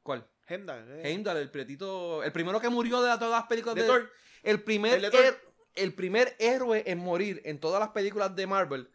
¿Cuál? 0.02 0.28
Heimdall. 0.46 0.84
Eh. 0.86 1.02
Heimdall, 1.10 1.38
el 1.38 1.50
pretito. 1.50 2.22
El 2.22 2.32
primero 2.32 2.60
que 2.60 2.68
murió 2.68 3.00
de 3.00 3.16
todas 3.16 3.30
las 3.30 3.48
películas 3.48 3.76
de, 3.76 3.84
Thor. 3.84 4.12
El 4.42 4.62
primer, 4.62 5.10
el, 5.74 5.94
primer 5.94 6.36
héroe 6.38 6.82
en 6.86 6.98
morir 6.98 7.40
en 7.46 7.58
todas 7.58 7.80
las 7.80 7.88
películas 7.92 8.36
de 8.36 8.46
Marvel. 8.46 8.90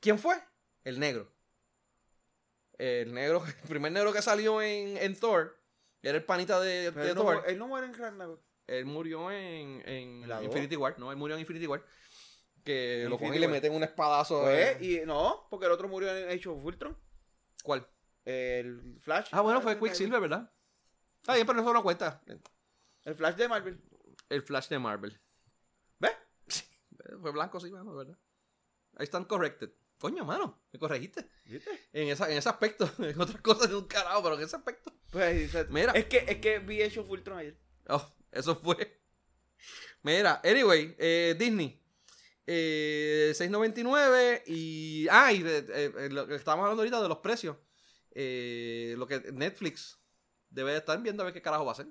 ¿Quién 0.00 0.18
fue? 0.18 0.42
El 0.82 0.98
negro. 0.98 1.30
El 2.78 3.12
negro, 3.12 3.44
el 3.62 3.68
primer 3.68 3.92
negro 3.92 4.12
que 4.12 4.22
salió 4.22 4.62
en, 4.62 4.96
en 4.96 5.18
Thor. 5.18 5.58
Era 6.00 6.16
el 6.16 6.24
panita 6.24 6.60
de, 6.60 6.92
Thor. 7.14 7.42
él 7.46 7.58
no 7.58 7.66
muere 7.66 7.86
en 7.86 7.94
Ragnarok. 7.94 8.40
Él 8.68 8.84
murió 8.84 9.30
en, 9.30 9.82
en 9.86 10.44
Infinity 10.44 10.76
War. 10.76 10.98
No, 10.98 11.10
él 11.10 11.16
murió 11.16 11.34
en 11.34 11.40
Infinity 11.40 11.66
War. 11.66 11.82
Que 12.62 13.06
lo 13.08 13.18
cogen 13.18 13.34
y 13.34 13.38
le 13.38 13.48
meten 13.48 13.72
un 13.72 13.82
espadazo. 13.82 14.42
Pues, 14.42 14.80
y 14.82 15.00
no, 15.06 15.46
porque 15.50 15.66
el 15.66 15.72
otro 15.72 15.88
murió 15.88 16.14
en 16.14 16.28
Age 16.28 16.48
of 16.48 16.62
Ultron. 16.62 16.96
¿Cuál? 17.64 17.88
El 18.24 18.98
Flash. 19.00 19.28
Ah, 19.32 19.40
bueno, 19.40 19.60
fue 19.62 19.78
Quicksilver, 19.78 20.20
¿verdad? 20.20 20.52
Está 21.20 21.34
bien, 21.34 21.46
pero 21.46 21.60
eso 21.60 21.72
no 21.72 21.82
cuenta. 21.82 22.22
El 23.04 23.14
Flash 23.14 23.36
de 23.36 23.48
Marvel. 23.48 23.80
El 24.28 24.42
Flash 24.42 24.68
de 24.68 24.78
Marvel. 24.78 25.20
¿Ves? 25.98 26.12
Fue 27.22 27.30
blanco, 27.32 27.58
sí, 27.58 27.70
mano, 27.70 27.94
¿verdad? 27.94 28.18
Ahí 28.96 29.04
están 29.04 29.24
corrected. 29.24 29.72
Coño, 29.98 30.24
mano, 30.24 30.62
me 30.72 30.78
corregiste. 30.78 31.28
¿Viste? 31.44 31.88
En, 31.92 32.08
esa, 32.08 32.30
en 32.30 32.38
ese 32.38 32.48
aspecto. 32.48 32.90
En 32.98 33.20
otras 33.20 33.40
cosas 33.40 33.68
de 33.68 33.76
un 33.76 33.86
carajo, 33.86 34.22
pero 34.22 34.36
en 34.36 34.44
ese 34.44 34.56
aspecto. 34.56 34.92
Pues, 35.10 35.70
Mira. 35.70 35.92
Es 35.92 36.06
que, 36.06 36.24
es 36.26 36.36
que 36.38 36.58
vi 36.60 36.82
hecho 36.82 37.04
Fultron 37.04 37.38
ayer. 37.38 37.58
Oh, 37.88 38.06
eso 38.30 38.54
fue. 38.56 39.00
Mira, 40.02 40.40
anyway, 40.44 40.94
eh, 40.98 41.34
Disney. 41.38 41.82
Eh, 42.46 43.32
6.99 43.34 44.42
y... 44.46 45.06
Ah, 45.10 45.32
y 45.32 45.42
eh, 45.44 46.08
lo 46.10 46.26
que 46.26 46.36
estábamos 46.36 46.64
hablando 46.64 46.82
ahorita 46.82 47.02
de 47.02 47.08
los 47.08 47.18
precios. 47.18 47.56
Eh, 48.12 48.94
lo 48.96 49.06
que 49.06 49.20
Netflix 49.32 49.98
debe 50.48 50.76
estar 50.76 51.00
viendo 51.02 51.22
a 51.22 51.26
ver 51.26 51.34
qué 51.34 51.42
carajo 51.42 51.64
va 51.64 51.72
a 51.72 51.74
hacer. 51.74 51.88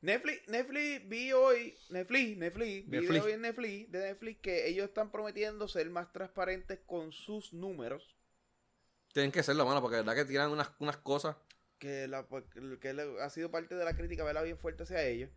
Netflix, 0.00 0.48
Netflix 0.48 1.08
vi 1.08 1.32
hoy, 1.32 1.76
Netflix, 1.90 2.38
Netflix, 2.38 2.88
vi 2.88 3.18
hoy 3.18 3.32
en 3.32 3.40
Netflix, 3.40 3.90
de 3.90 3.98
Netflix 3.98 4.40
que 4.40 4.68
ellos 4.68 4.88
están 4.88 5.10
prometiendo 5.10 5.66
ser 5.66 5.90
más 5.90 6.12
transparentes 6.12 6.78
con 6.86 7.10
sus 7.12 7.52
números. 7.52 8.16
Tienen 9.12 9.32
que 9.32 9.42
serlo, 9.42 9.66
mano, 9.66 9.80
porque 9.80 9.96
la 9.96 10.02
verdad 10.02 10.22
que 10.22 10.28
tiran 10.28 10.52
unas, 10.52 10.70
unas 10.78 10.98
cosas. 10.98 11.36
Que, 11.78 12.06
la, 12.06 12.28
pues, 12.28 12.44
que 12.80 12.90
ha 13.20 13.30
sido 13.30 13.50
parte 13.50 13.74
de 13.74 13.84
la 13.84 13.96
crítica, 13.96 14.22
verla 14.22 14.42
bien 14.42 14.58
fuerte 14.58 14.84
hacia 14.84 15.02
ellos. 15.04 15.30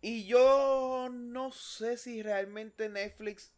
Y 0.00 0.26
yo 0.26 1.08
no 1.10 1.50
sé 1.50 1.96
si 1.96 2.22
realmente 2.22 2.88
Netflix. 2.88 3.52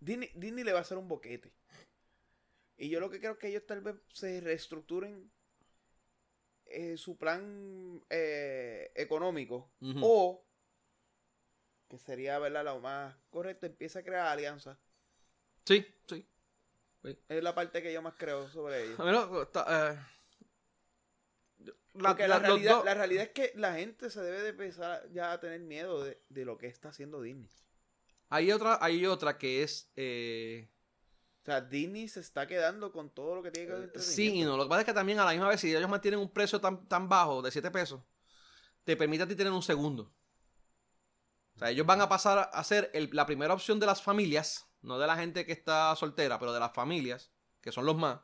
Disney, 0.00 0.30
Disney 0.34 0.64
le 0.64 0.72
va 0.72 0.78
a 0.78 0.82
hacer 0.82 0.98
un 0.98 1.08
boquete. 1.08 1.52
Y 2.76 2.88
yo 2.88 3.00
lo 3.00 3.10
que 3.10 3.18
creo 3.18 3.32
es 3.32 3.38
que 3.38 3.48
ellos 3.48 3.66
tal 3.66 3.80
vez 3.80 3.96
se 4.08 4.40
reestructuren 4.40 5.30
eh, 6.66 6.96
su 6.96 7.16
plan 7.16 8.04
eh, 8.10 8.90
económico. 8.94 9.70
O, 10.00 10.44
que 11.88 11.98
sería 11.98 12.38
¿verdad? 12.38 12.64
lo 12.64 12.80
más 12.80 13.14
correcto, 13.30 13.66
empieza 13.66 14.00
a 14.00 14.02
crear 14.02 14.26
alianzas. 14.26 14.78
Sí, 15.64 15.86
sí. 16.08 16.26
Es 17.28 17.42
la 17.42 17.54
parte 17.54 17.82
que 17.82 17.92
yo 17.92 18.02
más 18.02 18.14
creo 18.18 18.48
sobre 18.48 18.84
ellos. 18.84 18.98
Eh, 18.98 19.98
la, 21.94 22.14
la, 22.14 22.38
realidad, 22.38 22.82
la, 22.84 22.94
realidad, 22.94 23.24
es 23.24 23.30
que 23.30 23.52
la 23.54 23.74
gente 23.74 24.10
se 24.10 24.20
debe 24.20 24.42
de 24.42 24.48
empezar 24.50 25.08
ya 25.12 25.32
a 25.32 25.40
tener 25.40 25.60
miedo 25.60 26.02
de, 26.02 26.20
de 26.28 26.44
lo 26.44 26.58
que 26.58 26.66
está 26.66 26.88
haciendo 26.88 27.22
Disney. 27.22 27.48
Hay 28.28 28.50
otra, 28.50 28.78
hay 28.80 29.06
otra 29.06 29.38
que 29.38 29.62
es 29.62 29.88
o 31.46 31.48
sea, 31.48 31.60
Disney 31.60 32.08
se 32.08 32.18
está 32.18 32.44
quedando 32.44 32.90
con 32.90 33.08
todo 33.08 33.36
lo 33.36 33.42
que 33.44 33.52
tiene 33.52 33.68
que 33.68 33.74
ver 33.74 34.00
Sí, 34.00 34.40
y 34.40 34.42
no. 34.42 34.56
Lo 34.56 34.64
que 34.64 34.68
pasa 34.68 34.80
es 34.80 34.86
que 34.86 34.92
también 34.92 35.20
a 35.20 35.24
la 35.24 35.30
misma 35.30 35.46
vez, 35.46 35.60
si 35.60 35.72
ellos 35.72 35.88
mantienen 35.88 36.18
un 36.18 36.28
precio 36.28 36.60
tan, 36.60 36.88
tan 36.88 37.08
bajo 37.08 37.40
de 37.40 37.52
7 37.52 37.70
pesos, 37.70 38.02
te 38.82 38.96
permite 38.96 39.22
a 39.22 39.28
ti 39.28 39.36
tener 39.36 39.52
un 39.52 39.62
segundo. 39.62 40.12
O 41.54 41.58
sea, 41.60 41.70
ellos 41.70 41.86
van 41.86 42.00
a 42.00 42.08
pasar 42.08 42.50
a 42.52 42.64
ser 42.64 42.90
la 43.12 43.26
primera 43.26 43.54
opción 43.54 43.78
de 43.78 43.86
las 43.86 44.02
familias, 44.02 44.66
no 44.82 44.98
de 44.98 45.06
la 45.06 45.14
gente 45.14 45.46
que 45.46 45.52
está 45.52 45.94
soltera, 45.94 46.36
pero 46.40 46.52
de 46.52 46.58
las 46.58 46.72
familias, 46.74 47.30
que 47.60 47.70
son 47.70 47.86
los 47.86 47.96
más. 47.96 48.18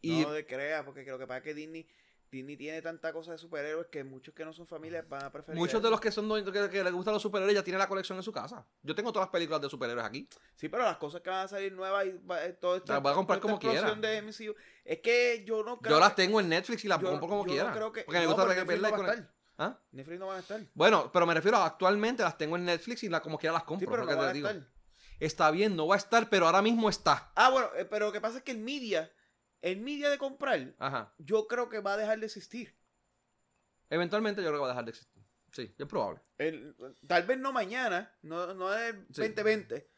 Y... 0.00 0.22
No 0.22 0.30
de 0.30 0.46
crea, 0.46 0.84
porque 0.84 1.04
lo 1.04 1.18
que 1.18 1.26
pasa 1.26 1.38
es 1.38 1.44
que 1.46 1.54
Disney 1.54 1.88
Disney 2.34 2.56
tiene 2.56 2.82
tanta 2.82 3.12
cosa 3.12 3.32
de 3.32 3.38
superhéroes 3.38 3.86
que 3.86 4.02
muchos 4.04 4.34
que 4.34 4.44
no 4.44 4.52
son 4.52 4.66
familias 4.66 5.08
van 5.08 5.24
a 5.24 5.32
preferir. 5.32 5.58
Muchos 5.58 5.82
de 5.82 5.88
los 5.88 6.00
que 6.00 6.10
son 6.10 6.28
que, 6.44 6.70
que 6.70 6.84
les 6.84 6.92
gustan 6.92 7.14
los 7.14 7.22
superhéroes 7.22 7.54
ya 7.54 7.62
tienen 7.62 7.78
la 7.78 7.88
colección 7.88 8.18
en 8.18 8.22
su 8.22 8.32
casa. 8.32 8.66
Yo 8.82 8.94
tengo 8.94 9.12
todas 9.12 9.26
las 9.26 9.32
películas 9.32 9.60
de 9.60 9.70
superhéroes 9.70 10.04
aquí. 10.04 10.28
Sí, 10.56 10.68
pero 10.68 10.82
las 10.82 10.96
cosas 10.96 11.20
que 11.20 11.30
van 11.30 11.44
a 11.44 11.48
salir 11.48 11.72
nuevas 11.72 12.06
y 12.06 12.08
eh, 12.08 12.56
todo 12.60 12.76
esto. 12.76 12.92
Las 12.92 13.02
voy 13.02 13.12
a 13.12 13.14
comprar 13.14 13.40
como 13.40 13.58
quiera. 13.58 13.94
De 13.94 14.22
MCU, 14.22 14.54
es 14.84 14.98
que 15.00 15.44
yo 15.46 15.62
no 15.62 15.78
creo. 15.78 15.96
Yo 15.96 16.00
las 16.00 16.14
tengo 16.14 16.40
en 16.40 16.48
Netflix 16.48 16.84
y 16.84 16.88
las 16.88 16.98
compro 16.98 17.28
como 17.28 17.44
quiera. 17.44 17.70
No 17.70 17.76
creo 17.76 17.92
que, 17.92 18.02
porque 18.02 18.20
me 18.20 18.26
gusta 18.26 18.46
Netflix 18.46 18.80
no 18.80 18.88
a 18.88 19.28
¿Ah? 19.56 19.78
Netflix 19.92 20.18
no 20.18 20.26
van 20.26 20.36
a 20.38 20.40
estar. 20.40 20.60
Bueno, 20.74 21.10
pero 21.12 21.26
me 21.26 21.34
refiero 21.34 21.58
a 21.58 21.66
actualmente 21.66 22.24
las 22.24 22.36
tengo 22.36 22.56
en 22.56 22.64
Netflix 22.64 23.04
y 23.04 23.08
la, 23.08 23.22
como 23.22 23.38
quiera 23.38 23.52
las 23.52 23.62
compro. 23.62 23.86
Sí, 23.86 23.90
pero 23.90 24.04
no 24.04 24.16
van 24.16 24.28
a 24.28 24.32
estar. 24.32 24.68
Está 25.20 25.50
bien, 25.52 25.76
no 25.76 25.86
va 25.86 25.94
a 25.94 25.98
estar, 25.98 26.28
pero 26.28 26.46
ahora 26.46 26.60
mismo 26.60 26.88
está. 26.88 27.30
Ah, 27.36 27.50
bueno, 27.50 27.68
eh, 27.76 27.84
pero 27.84 28.06
lo 28.06 28.12
que 28.12 28.20
pasa 28.20 28.38
es 28.38 28.42
que 28.42 28.50
el 28.50 28.58
media, 28.58 29.12
el 29.64 29.80
media 29.80 30.10
de 30.10 30.18
comprar, 30.18 30.74
yo 31.16 31.48
creo 31.48 31.70
que 31.70 31.80
va 31.80 31.94
a 31.94 31.96
dejar 31.96 32.20
de 32.20 32.26
existir. 32.26 32.76
Eventualmente 33.88 34.42
yo 34.42 34.48
creo 34.48 34.58
que 34.58 34.62
va 34.62 34.66
a 34.66 34.72
dejar 34.72 34.84
de 34.84 34.90
existir. 34.90 35.22
Sí, 35.52 35.74
es 35.78 35.86
probable. 35.86 36.20
tal 37.06 37.22
vez 37.22 37.38
no 37.38 37.50
mañana, 37.50 38.14
no, 38.20 38.52
no 38.52 38.74
es 38.74 38.90
el 38.90 39.06
2020. 39.08 39.90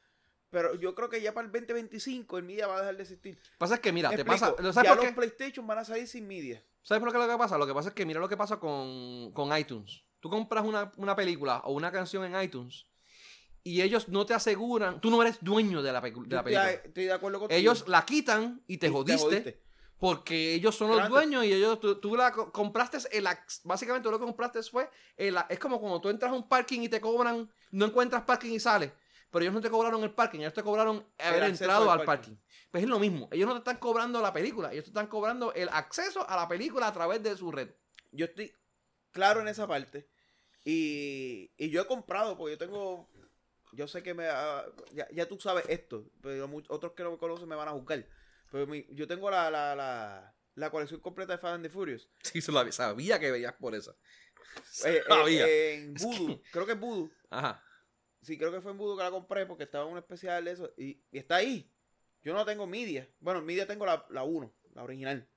Pero 0.50 0.76
yo 0.76 0.94
creo 0.94 1.08
que 1.08 1.20
ya 1.20 1.34
para 1.34 1.46
el 1.46 1.52
2025 1.52 2.38
el 2.38 2.44
media 2.44 2.68
va 2.68 2.76
a 2.76 2.80
dejar 2.80 2.96
de 2.96 3.02
existir. 3.02 3.40
Pasa 3.58 3.74
es 3.74 3.80
que, 3.80 3.92
mira, 3.92 4.10
te 4.10 4.24
pasa. 4.24 4.54
ya 4.84 4.94
los 4.94 5.12
PlayStation 5.12 5.66
van 5.66 5.78
a 5.78 5.84
salir 5.84 6.06
sin 6.06 6.28
media. 6.28 6.62
¿Sabes 6.82 7.02
por 7.02 7.10
qué 7.10 7.18
lo 7.18 7.28
que 7.28 7.36
pasa? 7.36 7.58
Lo 7.58 7.66
que 7.66 7.74
pasa 7.74 7.88
es 7.88 7.94
que 7.96 8.06
mira 8.06 8.20
lo 8.20 8.28
que 8.28 8.36
pasa 8.36 8.60
con, 8.60 9.32
con 9.32 9.56
iTunes. 9.58 10.04
Tú 10.20 10.30
compras 10.30 10.64
una, 10.64 10.92
una, 10.96 11.16
película 11.16 11.58
o 11.64 11.72
una 11.72 11.90
canción 11.90 12.24
en 12.24 12.40
iTunes 12.40 12.86
y 13.66 13.82
ellos 13.82 14.08
no 14.08 14.24
te 14.24 14.32
aseguran. 14.32 15.00
Tú 15.00 15.10
no 15.10 15.20
eres 15.20 15.38
dueño 15.40 15.82
de 15.82 15.90
la, 15.90 16.00
de 16.00 16.12
la 16.36 16.44
película. 16.44 16.70
Estoy 16.70 17.06
de 17.06 17.12
acuerdo 17.12 17.40
contigo. 17.40 17.58
Ellos 17.58 17.88
la 17.88 18.06
quitan 18.06 18.62
y 18.68 18.76
te, 18.76 18.88
jodiste, 18.88 19.60
porque 19.98 20.54
ellos 20.54 20.76
son 20.76 20.90
los 20.90 21.08
dueños 21.08 21.44
y 21.44 21.52
ellos, 21.52 21.80
tú, 21.80 22.14
la 22.14 22.30
compraste, 22.30 22.98
el, 23.10 23.26
básicamente 23.64 24.08
lo 24.08 24.20
que 24.20 24.24
compraste 24.24 24.62
fue, 24.62 24.88
el, 25.16 25.36
es 25.48 25.58
como 25.58 25.80
cuando 25.80 26.00
tú 26.00 26.10
entras 26.10 26.30
a 26.30 26.34
un 26.36 26.48
parking 26.48 26.82
y 26.82 26.88
te 26.88 27.00
cobran, 27.00 27.50
no 27.72 27.86
encuentras 27.86 28.22
parking 28.22 28.52
y 28.52 28.60
sales, 28.60 28.92
pero 29.32 29.42
ellos 29.42 29.54
no 29.54 29.60
te 29.60 29.68
cobraron 29.68 30.04
el 30.04 30.12
parking, 30.12 30.38
ellos 30.38 30.54
te 30.54 30.62
cobraron 30.62 31.04
haber 31.18 31.42
entrado 31.42 31.90
al 31.90 32.04
parking. 32.04 32.36
Pues 32.70 32.84
es 32.84 32.88
lo 32.88 33.00
mismo, 33.00 33.28
ellos 33.32 33.48
no 33.48 33.54
te 33.54 33.58
están 33.58 33.78
cobrando 33.78 34.22
la 34.22 34.32
película, 34.32 34.72
ellos 34.72 34.84
te 34.84 34.90
están 34.90 35.08
cobrando 35.08 35.52
el 35.54 35.68
acceso 35.70 36.28
a 36.28 36.36
la 36.36 36.46
película 36.46 36.86
a 36.86 36.92
través 36.92 37.20
de 37.20 37.36
su 37.36 37.50
red. 37.50 37.70
Yo 38.12 38.26
estoy 38.26 38.54
claro 39.10 39.40
en 39.40 39.48
esa 39.48 39.66
parte 39.66 40.08
y, 40.64 41.50
y 41.56 41.70
yo 41.70 41.82
he 41.82 41.86
comprado, 41.86 42.36
porque 42.36 42.52
yo 42.52 42.58
tengo, 42.58 43.08
yo 43.76 43.86
sé 43.86 44.02
que 44.02 44.14
me, 44.14 44.24
ya, 44.92 45.08
ya 45.12 45.28
tú 45.28 45.38
sabes 45.38 45.64
esto, 45.68 46.10
pero 46.20 46.50
otros 46.68 46.92
que 46.92 47.02
no 47.02 47.12
me 47.12 47.18
conocen 47.18 47.48
me 47.48 47.54
van 47.54 47.68
a 47.68 47.72
juzgar 47.72 48.04
pero 48.50 48.72
yo 48.74 49.06
tengo 49.06 49.30
la, 49.30 49.50
la, 49.50 49.74
la, 49.74 50.34
la, 50.54 50.70
colección 50.70 51.00
completa 51.00 51.32
de 51.32 51.38
Fast 51.38 51.54
and 51.54 51.64
the 51.64 51.70
Furious. 51.70 52.08
Sí, 52.22 52.40
sabía 52.40 53.18
que 53.18 53.30
veías 53.30 53.54
por 53.54 53.74
eso. 53.74 53.96
Eh, 54.86 55.02
eh, 55.28 55.74
en 55.74 55.94
Voodoo, 55.94 56.40
creo 56.50 56.64
que 56.64 56.72
es 56.72 56.80
Voodoo. 56.80 57.10
Ajá. 57.28 57.62
Sí, 58.22 58.38
creo 58.38 58.50
que 58.50 58.62
fue 58.62 58.70
en 58.70 58.78
Voodoo 58.78 58.96
que 58.96 59.02
la 59.02 59.10
compré 59.10 59.44
porque 59.44 59.64
estaba 59.64 59.84
en 59.84 59.92
un 59.92 59.98
especial 59.98 60.46
de 60.46 60.52
eso. 60.52 60.72
Y, 60.78 61.02
y 61.10 61.18
está 61.18 61.36
ahí. 61.36 61.70
Yo 62.22 62.32
no 62.32 62.42
tengo 62.46 62.66
media. 62.66 63.06
Bueno, 63.20 63.42
media 63.42 63.66
tengo 63.66 63.84
la 63.84 64.06
1, 64.22 64.54
la, 64.72 64.82
original. 64.82 65.28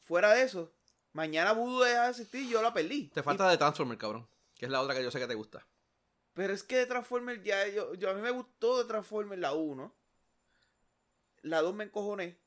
fuera 0.00 0.34
de 0.34 0.42
eso, 0.42 0.74
mañana 1.12 1.52
Voodoo 1.52 1.84
deja 1.84 2.04
de 2.04 2.10
existir 2.10 2.42
y 2.42 2.50
yo 2.50 2.60
la 2.62 2.74
perdí. 2.74 3.08
Te 3.10 3.22
falta 3.22 3.48
de 3.48 3.56
Transformer, 3.56 3.96
cabrón. 3.96 4.28
Que 4.56 4.66
es 4.66 4.72
la 4.72 4.80
otra 4.80 4.96
que 4.96 5.04
yo 5.04 5.12
sé 5.12 5.20
que 5.20 5.28
te 5.28 5.34
gusta. 5.34 5.64
Pero 6.36 6.52
es 6.52 6.62
que 6.62 6.76
de 6.76 6.84
Transformer 6.84 7.42
ya, 7.42 7.66
yo, 7.68 7.94
yo 7.94 8.10
a 8.10 8.14
mí 8.14 8.20
me 8.20 8.30
gustó 8.30 8.76
de 8.76 8.84
Transformer 8.84 9.38
la 9.38 9.54
1. 9.54 9.96
La 11.40 11.62
2 11.62 11.74
me 11.74 11.84
encojoné. 11.84 12.38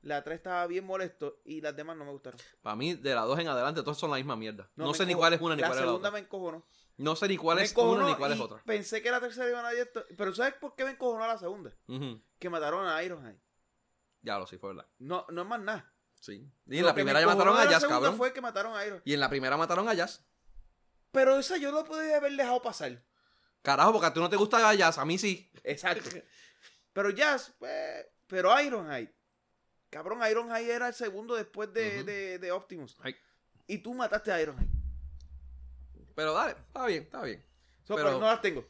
La 0.00 0.24
3 0.24 0.38
estaba 0.38 0.66
bien 0.66 0.84
molesto 0.84 1.40
y 1.44 1.60
las 1.60 1.76
demás 1.76 1.96
no 1.96 2.04
me 2.04 2.10
gustaron. 2.10 2.40
Para 2.62 2.74
mí, 2.74 2.94
de 2.94 3.14
la 3.14 3.20
2 3.20 3.38
en 3.38 3.46
adelante, 3.46 3.82
todas 3.82 3.96
son 3.96 4.10
la 4.10 4.16
misma 4.16 4.34
mierda. 4.34 4.68
No, 4.74 4.92
sé 4.92 5.06
ni 5.06 5.14
cuál 5.14 5.34
es 5.34 5.40
una 5.40 5.54
ni 5.54 5.62
cuál 5.62 5.72
es 5.72 5.76
la 5.76 5.82
otra. 5.82 5.86
La 5.86 5.92
segunda 5.92 6.10
me 6.10 6.18
encojonó. 6.18 6.66
No 6.96 7.14
sé 7.14 7.28
ni 7.28 7.36
cuál 7.36 7.60
es 7.60 7.72
una 7.76 8.08
ni 8.08 8.16
cuál 8.16 8.32
es 8.32 8.40
otra. 8.40 8.60
Pensé 8.66 9.00
que 9.00 9.12
la 9.12 9.20
tercera 9.20 9.48
iba 9.48 9.68
a 9.68 9.72
esto. 9.72 10.04
Pero 10.18 10.34
¿sabes 10.34 10.54
por 10.54 10.74
qué 10.74 10.84
me 10.84 10.90
encojonó 10.90 11.24
la 11.24 11.38
segunda? 11.38 11.72
Que 12.40 12.50
mataron 12.50 12.88
a 12.88 13.00
Ironhide. 13.04 13.40
Ya 14.22 14.36
lo 14.36 14.48
sí, 14.48 14.58
fue 14.58 14.70
verdad. 14.70 14.88
No, 14.98 15.26
no 15.30 15.42
es 15.42 15.48
más 15.48 15.60
nada. 15.60 15.94
Sí. 16.18 16.50
Y 16.66 16.78
en 16.78 16.86
la 16.86 16.94
primera 16.94 17.20
ya 17.20 17.26
mataron 17.28 17.56
a 17.56 17.70
Jazz, 17.70 17.84
cabrón. 17.84 18.16
fue 18.16 18.32
que 18.32 18.40
mataron 18.40 18.76
a 18.76 18.84
Iron. 18.84 19.00
Y 19.04 19.14
en 19.14 19.20
la 19.20 19.28
primera 19.28 19.56
mataron 19.56 19.88
a 19.88 19.94
Jazz. 19.94 20.24
Pero 21.12 21.38
esa 21.38 21.56
yo 21.58 21.70
no 21.70 21.84
podía 21.84 22.16
haber 22.16 22.32
dejado 22.32 22.60
pasar. 22.62 23.04
Carajo, 23.62 23.92
porque 23.92 24.06
a 24.06 24.12
tú 24.12 24.20
no 24.20 24.28
te 24.28 24.36
gusta 24.36 24.74
Jazz, 24.74 24.98
a 24.98 25.04
mí 25.04 25.18
sí. 25.18 25.50
Exacto. 25.62 26.10
Pero 26.92 27.10
Jazz, 27.10 27.54
pues. 27.58 28.06
Pero 28.26 28.60
Ironhide. 28.60 29.12
Cabrón, 29.90 30.20
Ironhide 30.28 30.72
era 30.72 30.88
el 30.88 30.94
segundo 30.94 31.34
después 31.36 31.72
de, 31.72 32.38
de, 32.38 32.52
Optimus. 32.52 32.96
Y 33.66 33.78
tú 33.78 33.94
mataste 33.94 34.32
a 34.32 34.40
Ironhide. 34.40 34.70
Pero 36.14 36.32
dale, 36.34 36.52
está 36.52 36.86
bien, 36.86 37.02
está 37.04 37.22
bien. 37.22 37.44
pero, 37.86 38.12
no 38.12 38.26
las 38.26 38.40
tengo. 38.40 38.66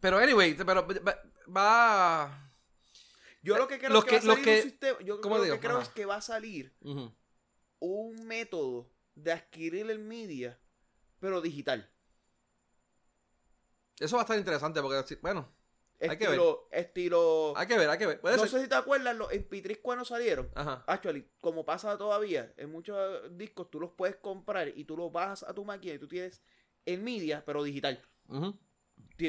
Pero 0.00 0.18
anyway, 0.18 0.54
pero 0.54 0.86
va. 1.54 2.52
Yo 3.42 3.56
lo 3.56 3.68
que 3.68 3.78
creo 3.78 3.98
es 3.98 4.04
que, 4.04 4.12
va 4.12 4.18
a 4.18 4.36
salir 4.36 4.48
un 4.48 4.62
sistema. 4.62 4.98
Yo 5.00 5.16
lo 5.16 5.42
que 5.42 5.60
creo 5.60 5.80
es 5.80 5.88
que 5.88 6.06
va 6.06 6.16
a 6.16 6.22
salir 6.22 6.74
un 7.80 8.26
método 8.26 8.90
de 9.14 9.32
adquirir 9.32 9.90
el 9.90 9.98
media, 9.98 10.58
pero 11.18 11.40
digital. 11.40 11.90
Eso 14.00 14.16
va 14.16 14.22
a 14.22 14.24
estar 14.24 14.36
interesante 14.36 14.82
porque, 14.82 15.18
bueno, 15.22 15.48
hay 16.00 16.16
que 16.16 16.28
ver. 16.28 16.40
Estilo. 16.70 17.52
Hay 17.56 17.66
que 17.66 17.76
ver, 17.76 17.90
hay 17.90 17.98
que 17.98 18.06
ver. 18.06 18.20
no 18.22 18.46
sé 18.46 18.62
si 18.62 18.68
te 18.68 18.74
acuerdas, 18.74 19.14
los 19.14 19.30
MP3 19.30 19.80
cuando 19.82 20.04
salieron. 20.04 20.50
Ajá. 20.54 20.82
Actually, 20.86 21.28
como 21.40 21.64
pasa 21.64 21.98
todavía, 21.98 22.52
en 22.56 22.72
muchos 22.72 22.96
discos 23.36 23.70
tú 23.70 23.78
los 23.78 23.90
puedes 23.90 24.16
comprar 24.16 24.68
y 24.68 24.84
tú 24.84 24.96
los 24.96 25.12
bajas 25.12 25.42
a 25.42 25.52
tu 25.52 25.64
máquina 25.64 25.94
y 25.94 25.98
tú 25.98 26.08
tienes 26.08 26.42
el 26.86 27.02
media, 27.02 27.44
pero 27.44 27.62
digital. 27.62 28.02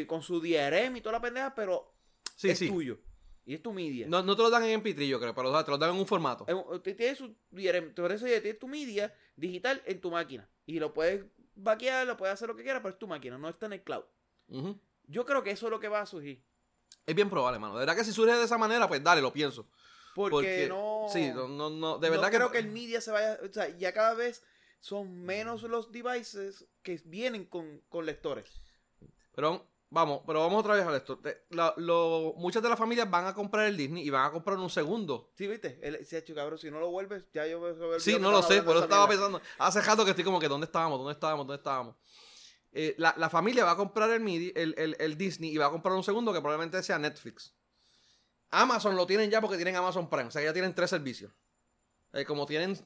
Con 0.07 0.21
su 0.21 0.39
DRM 0.39 0.95
y 0.95 1.01
toda 1.01 1.13
la 1.13 1.21
pendeja, 1.21 1.53
pero 1.53 1.93
es 2.41 2.59
tuyo. 2.59 2.99
Y 3.43 3.55
es 3.55 3.61
tu 3.61 3.73
media. 3.73 4.07
No, 4.07 4.23
no 4.23 4.35
te 4.37 4.43
lo 4.43 4.49
dan 4.49 4.63
en 4.63 4.81
MP3, 4.81 5.07
yo 5.07 5.19
creo, 5.19 5.35
pero 5.35 5.63
te 5.65 5.71
lo 5.71 5.77
dan 5.77 5.89
en 5.89 5.97
un 5.97 6.07
formato. 6.07 6.45
Tienes 6.81 7.17
su 7.17 7.35
DRM, 7.49 7.93
por 7.93 8.11
eso 8.13 8.25
tienes 8.25 8.59
tu 8.59 8.69
media 8.69 9.13
digital 9.35 9.81
en 9.85 9.99
tu 9.99 10.09
máquina. 10.09 10.47
Y 10.65 10.79
lo 10.79 10.93
puedes 10.93 11.25
vaquear, 11.55 12.07
lo 12.07 12.15
puedes 12.15 12.33
hacer 12.33 12.47
lo 12.47 12.55
que 12.55 12.63
quieras, 12.63 12.81
pero 12.81 12.93
es 12.93 12.99
tu 12.99 13.07
máquina, 13.07 13.37
no 13.37 13.49
está 13.49 13.65
en 13.65 13.73
el 13.73 13.83
cloud. 13.83 14.05
Yo 15.07 15.25
creo 15.25 15.43
que 15.43 15.51
eso 15.51 15.67
es 15.67 15.71
lo 15.71 15.79
que 15.79 15.87
va 15.89 16.01
a 16.01 16.05
surgir. 16.05 16.43
Es 17.05 17.15
bien 17.15 17.29
probable, 17.29 17.59
mano. 17.59 17.73
De 17.73 17.79
verdad 17.79 17.95
que 17.95 18.03
si 18.03 18.11
surge 18.11 18.33
de 18.33 18.43
esa 18.43 18.57
manera, 18.57 18.87
pues 18.87 19.03
dale, 19.03 19.21
lo 19.21 19.33
pienso. 19.33 19.67
Porque, 20.15 20.67
no. 20.67 21.07
Sí, 21.11 21.31
no, 21.33 21.47
no, 21.47 21.97
de 21.97 22.09
verdad 22.09 22.31
no 22.31 22.37
creo 22.37 22.51
que 22.51 22.59
el 22.59 22.67
media 22.67 23.01
se 23.01 23.11
vaya. 23.11 23.39
O 23.43 23.51
sea, 23.51 23.69
ya 23.77 23.93
cada 23.93 24.13
vez 24.13 24.43
son 24.79 25.23
menos 25.23 25.63
los 25.63 25.91
devices 25.91 26.65
que 26.81 27.01
vienen 27.05 27.45
con, 27.45 27.81
lectores. 28.05 28.61
Pero 29.33 29.65
vamos, 29.89 30.21
pero 30.25 30.41
vamos 30.41 30.59
otra 30.59 30.75
vez 30.75 30.85
a 30.85 30.97
esto. 30.97 31.21
muchas 32.35 32.61
de 32.61 32.69
las 32.69 32.77
familias 32.77 33.09
van 33.09 33.25
a 33.25 33.33
comprar 33.33 33.67
el 33.67 33.77
Disney 33.77 34.05
y 34.05 34.09
van 34.09 34.25
a 34.25 34.31
comprar 34.31 34.57
un 34.57 34.69
segundo. 34.69 35.31
Sí, 35.35 35.47
viste. 35.47 35.79
El, 35.81 36.05
si, 36.05 36.17
hecho, 36.17 36.35
cabrón, 36.35 36.59
si 36.59 36.69
no 36.69 36.79
lo 36.79 36.89
vuelves, 36.89 37.31
ya 37.31 37.47
yo 37.47 37.59
voy 37.59 37.71
a 37.71 37.73
ver. 37.73 38.01
Sí, 38.01 38.17
no 38.19 38.31
lo 38.31 38.41
sé, 38.41 38.63
por 38.63 38.75
eso 38.75 38.85
estaba 38.85 39.07
pensando. 39.07 39.41
Hace 39.59 39.81
rato 39.81 40.03
que 40.03 40.11
estoy 40.11 40.25
como 40.25 40.39
que, 40.39 40.47
¿dónde 40.47 40.65
estábamos? 40.65 40.99
¿Dónde 40.99 41.13
estábamos? 41.13 41.47
¿Dónde 41.47 41.59
estábamos? 41.59 41.95
Eh, 42.73 42.95
la, 42.97 43.29
familia 43.29 43.65
va 43.65 43.71
a 43.71 43.75
comprar 43.75 44.09
el, 44.11 44.95
el, 44.97 45.17
Disney 45.17 45.51
y 45.51 45.57
va 45.57 45.65
a 45.65 45.71
comprar 45.71 45.93
un 45.93 46.03
segundo 46.03 46.31
que 46.31 46.39
probablemente 46.39 46.81
sea 46.81 46.97
Netflix. 46.97 47.53
Amazon 48.49 48.95
lo 48.95 49.05
tienen 49.05 49.29
ya 49.29 49.41
porque 49.41 49.57
tienen 49.57 49.75
Amazon 49.75 50.09
Prime. 50.09 50.25
O 50.25 50.31
sea, 50.31 50.41
ya 50.41 50.53
tienen 50.53 50.73
tres 50.73 50.89
servicios. 50.89 51.33
Eh, 52.13 52.25
como 52.25 52.45
tienen 52.45 52.77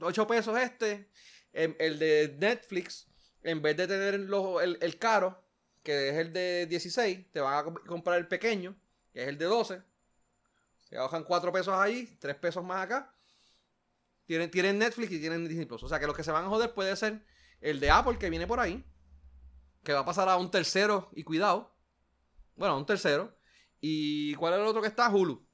8 0.00 0.26
pesos 0.26 0.58
este, 0.58 1.08
em, 1.52 1.74
el 1.78 1.98
de 1.98 2.36
Netflix, 2.38 3.06
en 3.42 3.62
vez 3.62 3.76
de 3.76 3.86
tener 3.86 4.14
el, 4.14 4.98
caro, 4.98 5.42
que 5.82 6.10
es 6.10 6.16
el 6.16 6.32
de 6.32 6.66
16, 6.66 7.32
te 7.32 7.40
van 7.40 7.54
a 7.54 7.86
comprar 7.86 8.18
el 8.18 8.28
pequeño, 8.28 8.76
que 9.12 9.22
es 9.22 9.28
el 9.28 9.38
de 9.38 9.46
12. 9.46 9.82
Se 10.88 10.96
bajan 10.96 11.24
4 11.24 11.52
pesos 11.52 11.74
ahí, 11.74 12.16
3 12.20 12.36
pesos 12.36 12.62
más 12.62 12.84
acá. 12.84 13.14
Tienen, 14.26 14.50
tienen 14.50 14.78
Netflix 14.78 15.12
y 15.12 15.20
tienen 15.20 15.46
Disney 15.46 15.66
Plus. 15.66 15.82
O 15.82 15.88
sea 15.88 15.98
que 15.98 16.06
los 16.06 16.16
que 16.16 16.24
se 16.24 16.32
van 16.32 16.44
a 16.44 16.48
joder 16.48 16.72
puede 16.72 16.94
ser 16.96 17.22
el 17.60 17.80
de 17.80 17.90
Apple 17.90 18.18
que 18.18 18.30
viene 18.30 18.46
por 18.46 18.60
ahí 18.60 18.84
que 19.84 19.92
va 19.92 20.00
a 20.00 20.04
pasar 20.04 20.28
a 20.28 20.36
un 20.36 20.50
tercero 20.50 21.10
y 21.12 21.22
cuidado. 21.22 21.76
Bueno, 22.56 22.74
a 22.74 22.78
un 22.78 22.86
tercero. 22.86 23.36
¿Y 23.80 24.34
cuál 24.34 24.54
es 24.54 24.60
el 24.60 24.66
otro 24.66 24.80
que 24.80 24.88
está? 24.88 25.08
Hulu. 25.08 25.46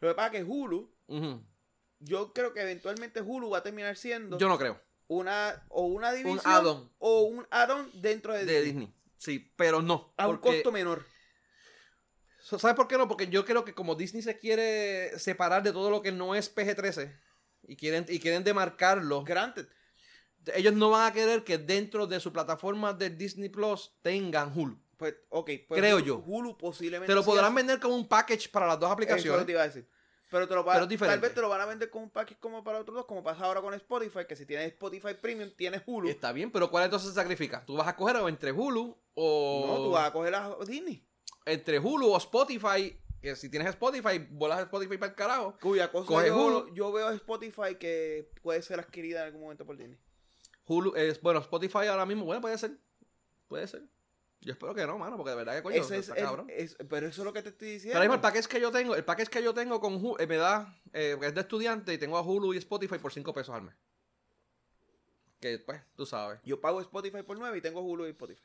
Lo 0.00 0.08
que 0.08 0.14
pasa 0.14 0.28
es 0.28 0.32
que 0.32 0.44
Hulu, 0.44 0.94
yo 2.00 2.32
creo 2.32 2.52
que 2.52 2.60
eventualmente 2.60 3.20
Hulu 3.20 3.50
va 3.50 3.58
a 3.58 3.62
terminar 3.62 3.96
siendo. 3.96 4.38
Yo 4.38 4.48
no 4.48 4.58
creo. 4.58 4.80
Una, 5.08 5.64
o 5.68 5.86
una 5.86 6.12
división. 6.12 6.40
Un 6.44 6.52
add-on. 6.52 6.92
O 6.98 7.22
un 7.22 7.46
add-on 7.50 7.90
dentro 7.94 8.34
de, 8.34 8.44
de 8.44 8.62
Disney. 8.62 8.94
Sí, 9.16 9.52
pero 9.56 9.80
no. 9.82 10.12
A 10.16 10.28
un 10.28 10.38
costo 10.38 10.72
menor. 10.72 11.04
¿Sabes 12.40 12.74
por 12.74 12.88
qué 12.88 12.98
no? 12.98 13.08
Porque 13.08 13.28
yo 13.28 13.44
creo 13.44 13.64
que 13.64 13.74
como 13.74 13.94
Disney 13.94 14.22
se 14.22 14.38
quiere 14.38 15.18
separar 15.18 15.62
de 15.62 15.72
todo 15.72 15.90
lo 15.90 16.02
que 16.02 16.12
no 16.12 16.34
es 16.34 16.54
PG-13 16.54 17.16
y 17.68 17.76
quieren, 17.76 18.04
y 18.08 18.18
quieren 18.18 18.42
demarcarlo. 18.42 19.22
Granted 19.22 19.68
ellos 20.54 20.74
no 20.74 20.90
van 20.90 21.10
a 21.10 21.12
querer 21.12 21.44
que 21.44 21.58
dentro 21.58 22.06
de 22.06 22.20
su 22.20 22.32
plataforma 22.32 22.92
de 22.92 23.10
Disney 23.10 23.48
Plus 23.48 23.92
tengan 24.02 24.52
Hulu. 24.56 24.78
Pues, 24.96 25.16
ok, 25.30 25.50
pues 25.66 25.80
creo 25.80 25.98
yo. 25.98 26.22
Hulu 26.24 26.56
posiblemente. 26.56 27.10
Te 27.10 27.14
lo 27.14 27.24
podrán 27.24 27.54
vender 27.54 27.80
como 27.80 27.96
un 27.96 28.06
package 28.06 28.48
para 28.48 28.66
las 28.66 28.78
dos 28.78 28.90
aplicaciones. 28.90 29.36
Eso 29.36 29.46
te 29.46 29.52
iba 29.52 29.62
a 29.62 29.66
decir. 29.66 29.88
Pero, 30.32 30.48
te 30.48 30.54
lo 30.54 30.64
tal 30.64 31.20
vez 31.20 31.34
te 31.34 31.42
lo 31.42 31.50
van 31.50 31.60
a 31.60 31.66
vender 31.66 31.90
como 31.90 32.04
un 32.04 32.10
package 32.10 32.38
como 32.40 32.64
para 32.64 32.78
otros 32.78 32.96
dos, 32.96 33.04
como 33.04 33.22
pasa 33.22 33.44
ahora 33.44 33.60
con 33.60 33.74
Spotify, 33.74 34.20
que 34.26 34.34
si 34.34 34.46
tienes 34.46 34.68
Spotify 34.68 35.12
Premium, 35.12 35.50
tienes 35.54 35.82
Hulu. 35.84 36.08
Está 36.08 36.32
bien, 36.32 36.50
pero 36.50 36.70
¿cuál 36.70 36.84
entonces 36.84 37.10
se 37.10 37.14
sacrifica? 37.14 37.62
¿Tú 37.66 37.76
vas 37.76 37.86
a 37.86 37.94
coger 37.94 38.16
entre 38.26 38.50
Hulu 38.50 38.96
o...? 39.12 39.64
No, 39.66 39.76
tú 39.84 39.90
vas 39.90 40.08
a 40.08 40.12
coger 40.12 40.34
a 40.34 40.56
Disney. 40.66 41.06
Entre 41.44 41.78
Hulu 41.78 42.10
o 42.10 42.16
Spotify, 42.16 42.98
que 43.20 43.36
si 43.36 43.50
tienes 43.50 43.68
Spotify, 43.68 44.26
volas 44.30 44.60
a 44.60 44.62
Spotify 44.62 44.96
para 44.96 45.10
el 45.10 45.16
carajo. 45.16 45.58
Cuya 45.60 45.92
cosa 45.92 46.26
yo, 46.26 46.34
Hulu. 46.34 46.74
yo 46.74 46.90
veo 46.92 47.10
Spotify 47.10 47.74
que 47.78 48.30
puede 48.42 48.62
ser 48.62 48.80
adquirida 48.80 49.20
en 49.20 49.26
algún 49.26 49.42
momento 49.42 49.66
por 49.66 49.76
Disney. 49.76 49.98
Hulu, 50.66 50.94
es, 50.96 51.20
bueno, 51.20 51.40
Spotify 51.40 51.86
ahora 51.88 52.06
mismo, 52.06 52.24
bueno, 52.24 52.40
puede 52.40 52.58
ser. 52.58 52.78
Puede 53.48 53.66
ser. 53.66 53.82
Yo 54.42 54.52
espero 54.52 54.74
que 54.74 54.84
no, 54.86 54.98
mano, 54.98 55.16
porque 55.16 55.30
de 55.30 55.36
verdad 55.36 55.54
que 55.54 55.62
coño, 55.62 55.76
es, 55.76 56.08
cabrón. 56.08 56.48
pero 56.88 57.06
eso 57.06 57.22
es 57.22 57.24
lo 57.24 57.32
que 57.32 57.42
te 57.42 57.50
estoy 57.50 57.68
diciendo. 57.74 57.92
Pero 57.92 58.00
mismo 58.00 58.14
el 58.14 58.20
paquete 58.20 58.48
que 58.48 58.60
yo 58.60 58.72
tengo, 58.72 58.96
el 58.96 59.04
paquete 59.04 59.30
que 59.30 59.42
yo 59.42 59.54
tengo 59.54 59.80
con 59.80 59.94
Hulu, 59.94 60.16
eh, 60.18 60.26
me 60.26 60.36
da, 60.36 60.76
eh, 60.92 61.16
es 61.20 61.34
de 61.34 61.40
estudiante 61.40 61.92
y 61.94 61.98
tengo 61.98 62.18
a 62.18 62.22
Hulu 62.22 62.52
y 62.52 62.56
Spotify 62.56 62.98
por 62.98 63.12
5 63.12 63.32
pesos 63.32 63.54
al 63.54 63.62
mes. 63.62 63.74
Que 65.40 65.58
pues, 65.60 65.80
tú 65.94 66.06
sabes. 66.06 66.40
Yo 66.44 66.60
pago 66.60 66.80
Spotify 66.80 67.22
por 67.22 67.38
9 67.38 67.56
y 67.56 67.60
tengo 67.60 67.82
Hulu 67.82 68.06
y 68.06 68.10
Spotify. 68.10 68.42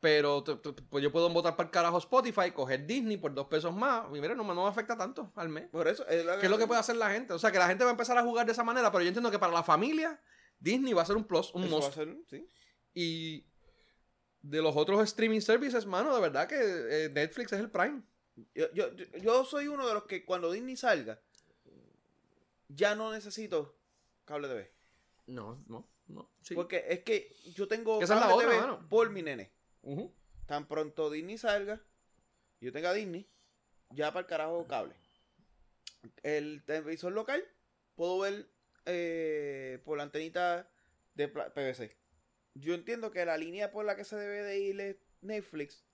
Pero 0.00 0.42
pues 0.90 1.04
yo 1.04 1.12
puedo 1.12 1.28
votar 1.28 1.54
para 1.54 1.68
el 1.68 1.70
carajo 1.70 1.98
Spotify, 1.98 2.50
coger 2.50 2.84
Disney 2.84 3.16
por 3.16 3.32
2 3.32 3.46
pesos 3.46 3.72
más. 3.72 4.06
Y 4.08 4.20
mira, 4.20 4.34
no, 4.34 4.42
no 4.42 4.64
me 4.64 4.68
afecta 4.68 4.96
tanto 4.96 5.30
al 5.36 5.48
mes. 5.48 5.68
Por 5.68 5.86
eso. 5.86 6.04
Es 6.08 6.24
¿Qué 6.40 6.46
es 6.46 6.50
lo 6.50 6.58
que 6.58 6.66
puede 6.66 6.80
hacer 6.80 6.96
la 6.96 7.10
gente? 7.10 7.32
O 7.32 7.38
sea, 7.38 7.52
que 7.52 7.58
la 7.58 7.68
gente 7.68 7.84
va 7.84 7.90
a 7.90 7.92
empezar 7.92 8.18
a 8.18 8.24
jugar 8.24 8.44
de 8.44 8.52
esa 8.52 8.64
manera, 8.64 8.90
pero 8.90 9.02
yo 9.02 9.08
entiendo 9.08 9.30
que 9.30 9.38
para 9.38 9.52
la 9.52 9.62
familia 9.62 10.20
Disney 10.60 10.92
va 10.92 11.02
a 11.02 11.06
ser 11.06 11.16
un 11.16 11.24
plus, 11.24 11.52
un 11.54 11.68
¿sí? 12.28 12.48
Y 12.94 13.44
de 14.42 14.62
los 14.62 14.76
otros 14.76 15.00
streaming 15.02 15.40
services, 15.40 15.86
mano, 15.86 16.14
de 16.14 16.20
verdad 16.20 16.48
que 16.48 16.56
eh, 16.58 17.10
Netflix 17.10 17.52
es 17.52 17.60
el 17.60 17.70
prime. 17.70 18.02
Yo, 18.54 18.72
yo, 18.72 18.94
yo 18.94 19.44
soy 19.44 19.68
uno 19.68 19.86
de 19.86 19.94
los 19.94 20.04
que 20.04 20.24
cuando 20.24 20.50
Disney 20.50 20.76
salga, 20.76 21.20
ya 22.68 22.94
no 22.94 23.12
necesito 23.12 23.76
cable 24.24 24.48
TV. 24.48 24.72
No, 25.26 25.62
no, 25.66 25.88
no. 26.06 26.30
Porque 26.54 26.84
es 26.88 27.00
que 27.00 27.34
yo 27.54 27.66
tengo 27.68 27.98
cable 27.98 28.46
TV 28.46 28.78
por 28.88 29.10
mi 29.10 29.22
nene. 29.22 29.52
Tan 30.46 30.66
pronto 30.66 31.10
Disney 31.10 31.38
salga, 31.38 31.82
yo 32.60 32.72
tenga 32.72 32.92
Disney, 32.92 33.28
ya 33.90 34.12
para 34.12 34.20
el 34.20 34.26
carajo 34.26 34.66
cable. 34.66 34.94
El 36.22 36.64
televisor 36.64 37.12
local, 37.12 37.44
puedo 37.94 38.20
ver 38.20 38.48
eh, 38.88 39.80
por 39.84 39.98
la 39.98 40.04
antenita 40.04 40.68
de 41.14 41.28
PVC. 41.28 41.96
Yo 42.54 42.74
entiendo 42.74 43.10
que 43.10 43.24
la 43.24 43.36
línea 43.36 43.70
por 43.70 43.84
la 43.84 43.96
que 43.96 44.04
se 44.04 44.16
debe 44.16 44.42
de 44.42 44.58
ir 44.58 44.80
es 44.80 44.96
Netflix, 45.20 45.84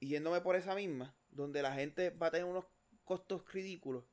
yéndome 0.00 0.40
por 0.40 0.56
esa 0.56 0.74
misma, 0.74 1.16
donde 1.30 1.62
la 1.62 1.72
gente 1.72 2.10
va 2.10 2.26
a 2.26 2.30
tener 2.30 2.46
unos 2.46 2.66
costos 3.04 3.50
ridículos 3.52 4.04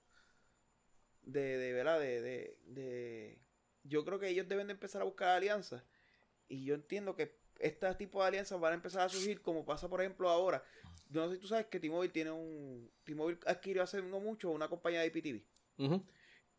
de, 1.24 1.58
de 1.58 1.74
verdad, 1.74 2.00
de, 2.00 2.22
de, 2.66 3.40
yo 3.84 4.06
creo 4.06 4.20
que 4.20 4.30
ellos 4.30 4.48
deben 4.48 4.68
de 4.68 4.74
empezar 4.74 5.02
a 5.02 5.06
buscar 5.06 5.30
alianzas. 5.30 5.84
Y 6.48 6.64
yo 6.64 6.76
entiendo 6.76 7.16
que 7.16 7.38
este 7.60 7.94
tipo 7.96 8.22
de 8.22 8.28
alianzas 8.28 8.60
van 8.60 8.74
a 8.74 8.76
empezar 8.76 9.02
a 9.02 9.10
surgir, 9.10 9.42
como 9.42 9.66
pasa 9.66 9.90
por 9.90 10.02
ejemplo 10.02 10.30
ahora. 10.30 10.64
Yo 11.10 11.22
no 11.22 11.30
sé 11.30 11.36
si 11.36 11.42
tú 11.42 11.48
sabes 11.48 11.66
que 11.68 11.80
T-Mobile 11.80 12.14
tiene 12.14 12.32
un. 12.32 12.92
T-Mobile 13.04 13.40
adquirió 13.46 13.84
hace 13.84 14.02
no 14.02 14.20
mucho 14.20 14.52
una 14.52 14.68
compañía 14.68 15.02
de 15.02 15.08
IPTV. 15.08 15.44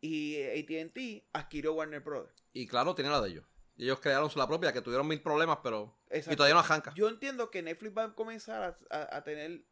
Y 0.01 0.41
ATT 0.43 1.25
adquirió 1.33 1.73
Warner 1.73 2.01
Brothers. 2.01 2.43
Y 2.53 2.67
claro, 2.67 2.95
tiene 2.95 3.09
la 3.09 3.21
de 3.21 3.29
ellos. 3.29 3.45
Ellos 3.77 3.99
crearon 3.99 4.29
su 4.29 4.39
la 4.39 4.47
propia, 4.47 4.73
que 4.73 4.81
tuvieron 4.81 5.07
mil 5.07 5.21
problemas, 5.21 5.59
pero. 5.61 5.95
Y 6.11 6.35
todavía 6.35 6.55
no 6.55 6.61
arranca. 6.61 6.93
Yo 6.95 7.07
entiendo 7.07 7.51
que 7.51 7.61
Netflix 7.61 7.95
va 7.95 8.03
a 8.05 8.15
comenzar 8.15 8.77
a, 8.89 9.23
tener. 9.23 9.65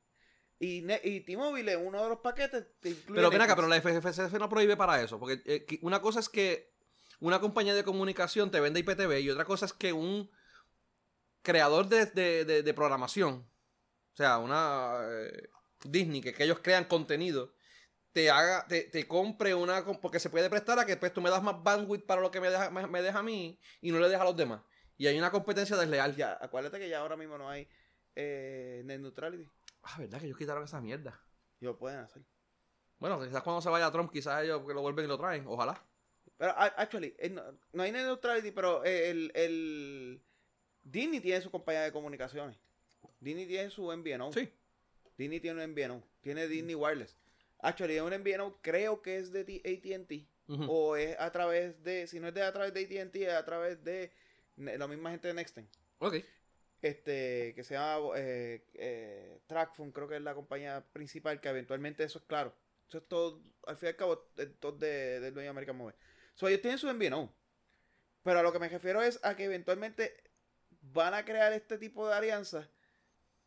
Y, 0.60 0.86
y 1.04 1.22
T-Mobile 1.22 1.74
en 1.74 1.86
uno 1.86 2.02
de 2.04 2.10
los 2.10 2.20
paquetes 2.20 2.66
te 2.80 2.90
incluye. 2.90 3.16
Pero 3.16 3.30
ven 3.30 3.42
acá, 3.42 3.56
pero 3.56 3.68
la 3.68 3.82
FCC 3.82 4.32
no 4.40 4.48
prohíbe 4.48 4.78
para 4.78 5.02
eso. 5.02 5.20
Porque 5.20 5.42
eh, 5.46 5.80
una 5.82 6.02
cosa 6.02 6.20
es 6.20 6.30
que 6.30 6.72
una 7.20 7.40
compañía 7.40 7.74
de 7.74 7.84
comunicación 7.84 8.52
te 8.52 8.60
vende 8.60 8.80
IPTV 8.82 9.20
y 9.22 9.30
otra 9.32 9.46
cosa 9.46 9.66
es 9.66 9.74
que 9.74 9.92
un 9.92 10.30
creador 11.42 11.88
de, 11.88 12.74
programación, 12.76 13.48
o 14.14 14.16
sea, 14.16 14.38
una 14.38 15.00
eh, 15.04 15.50
Disney, 15.84 16.22
que, 16.22 16.34
que 16.34 16.44
ellos 16.44 16.60
crean 16.62 16.86
contenido 16.86 17.55
te 18.16 18.30
haga, 18.30 18.66
te, 18.66 18.84
te, 18.84 19.06
compre 19.06 19.54
una, 19.54 19.84
porque 20.00 20.22
se 20.22 20.30
puede 20.30 20.50
prestar 20.50 20.80
a 20.80 20.86
que 20.86 20.96
pues 20.96 21.12
tú 21.12 21.20
me 21.20 21.30
das 21.30 21.44
más 21.44 21.62
bandwidth 21.62 22.06
para 22.06 22.22
lo 22.22 22.32
que 22.32 22.40
me 22.40 22.50
deja, 22.50 22.70
me, 22.70 23.02
deja 23.02 23.20
a 23.20 23.24
mí 23.24 23.60
y 23.82 23.92
no 23.92 24.00
le 24.00 24.08
deja 24.08 24.22
a 24.22 24.26
los 24.26 24.38
demás. 24.38 24.62
Y 24.98 25.08
hay 25.08 25.18
una 25.18 25.32
competencia 25.32 25.76
desleal. 25.76 26.16
Ya, 26.16 26.38
acuérdate 26.40 26.80
que 26.80 26.88
ya 26.88 27.02
ahora 27.02 27.18
mismo 27.18 27.38
no 27.38 27.50
hay 27.50 27.68
eh, 28.16 28.84
net 28.86 29.02
neutrality. 29.02 29.52
Ah, 29.84 29.98
verdad 30.00 30.20
que 30.20 30.28
ellos 30.28 30.38
quitaron 30.38 30.64
esa 30.64 30.80
mierda. 30.80 31.22
Y 31.60 31.66
lo 31.66 31.78
pueden 31.78 32.00
hacer. 32.00 32.24
Bueno, 33.00 33.22
quizás 33.22 33.44
cuando 33.44 33.62
se 33.62 33.68
vaya 33.68 33.92
Trump, 33.92 34.10
quizás 34.14 34.46
ellos 34.46 34.66
lo 34.66 34.82
vuelven 34.82 35.04
y 35.04 35.08
lo 35.10 35.18
traen, 35.18 35.44
ojalá. 35.46 35.86
Pero, 36.38 36.54
actually, 36.56 37.18
eh, 37.20 37.30
no, 37.30 37.84
hay 37.84 37.92
net 37.92 38.06
neutrality, 38.06 38.52
pero 38.52 38.86
el, 38.86 39.30
el 39.36 40.24
Disney 40.84 41.20
tiene 41.20 41.42
su 41.42 41.52
compañía 41.52 41.82
de 41.82 41.92
comunicaciones. 41.92 42.58
Disney 43.20 43.46
tiene 43.46 43.70
su 43.70 43.92
MVNO. 43.92 44.32
Sí. 44.32 44.50
Disney 45.18 45.42
tiene 45.42 45.66
un 45.66 45.72
MVNO. 45.72 46.02
Tiene 46.22 46.48
Disney 46.48 46.76
Wireless. 46.76 47.18
Actually, 47.66 48.00
un 48.00 48.14
MVNO, 48.14 48.60
creo 48.62 49.02
que 49.02 49.18
es 49.18 49.32
de 49.32 49.42
ATT. 49.42 50.28
O 50.68 50.96
es 50.96 51.20
a 51.20 51.32
través 51.32 51.82
de, 51.84 52.06
si 52.06 52.20
no 52.20 52.28
es 52.28 52.34
de 52.34 52.44
a 52.44 52.54
través 52.54 52.74
de 52.74 53.02
ATT, 53.02 53.16
es 53.16 53.34
a 53.34 53.44
través 53.44 53.84
de 53.84 54.12
la 54.58 54.88
misma 54.88 55.10
gente 55.10 55.28
de 55.28 55.34
Nexten. 55.34 55.68
Ok. 55.98 56.18
Este, 56.82 57.54
que 57.56 57.64
se 57.64 57.74
llama 57.74 58.10
eh, 58.16 58.64
eh, 58.76 59.40
Trackphone, 59.48 59.92
creo 59.92 60.08
que 60.08 60.18
es 60.18 60.22
la 60.22 60.36
compañía 60.36 60.86
principal, 60.94 61.42
que 61.42 61.50
eventualmente 61.50 62.04
eso 62.04 62.20
es 62.20 62.26
claro. 62.26 62.54
Eso 62.88 63.00
es 63.00 63.08
todo, 63.08 63.42
al 63.66 63.78
fin 63.78 63.88
y 63.88 63.90
al 63.90 63.96
cabo, 63.96 64.30
es 64.38 64.60
todo 64.60 64.74
de, 64.74 65.20
del 65.20 65.34
dueño 65.34 65.48
de 65.48 65.50
American 65.50 65.78
Mobile. 65.78 65.98
So, 66.36 66.48
ellos 66.48 66.62
tienen 66.62 66.78
su 66.78 66.94
MVNO. 66.94 67.34
Pero 68.22 68.40
a 68.40 68.44
lo 68.44 68.54
que 68.54 68.60
me 68.60 68.70
refiero 68.70 69.02
es 69.02 69.20
a 69.24 69.36
que 69.36 69.46
eventualmente 69.46 70.16
van 70.82 71.16
a 71.16 71.26
crear 71.26 71.54
este 71.54 71.80
tipo 71.80 72.08
de 72.08 72.14
alianzas 72.14 72.70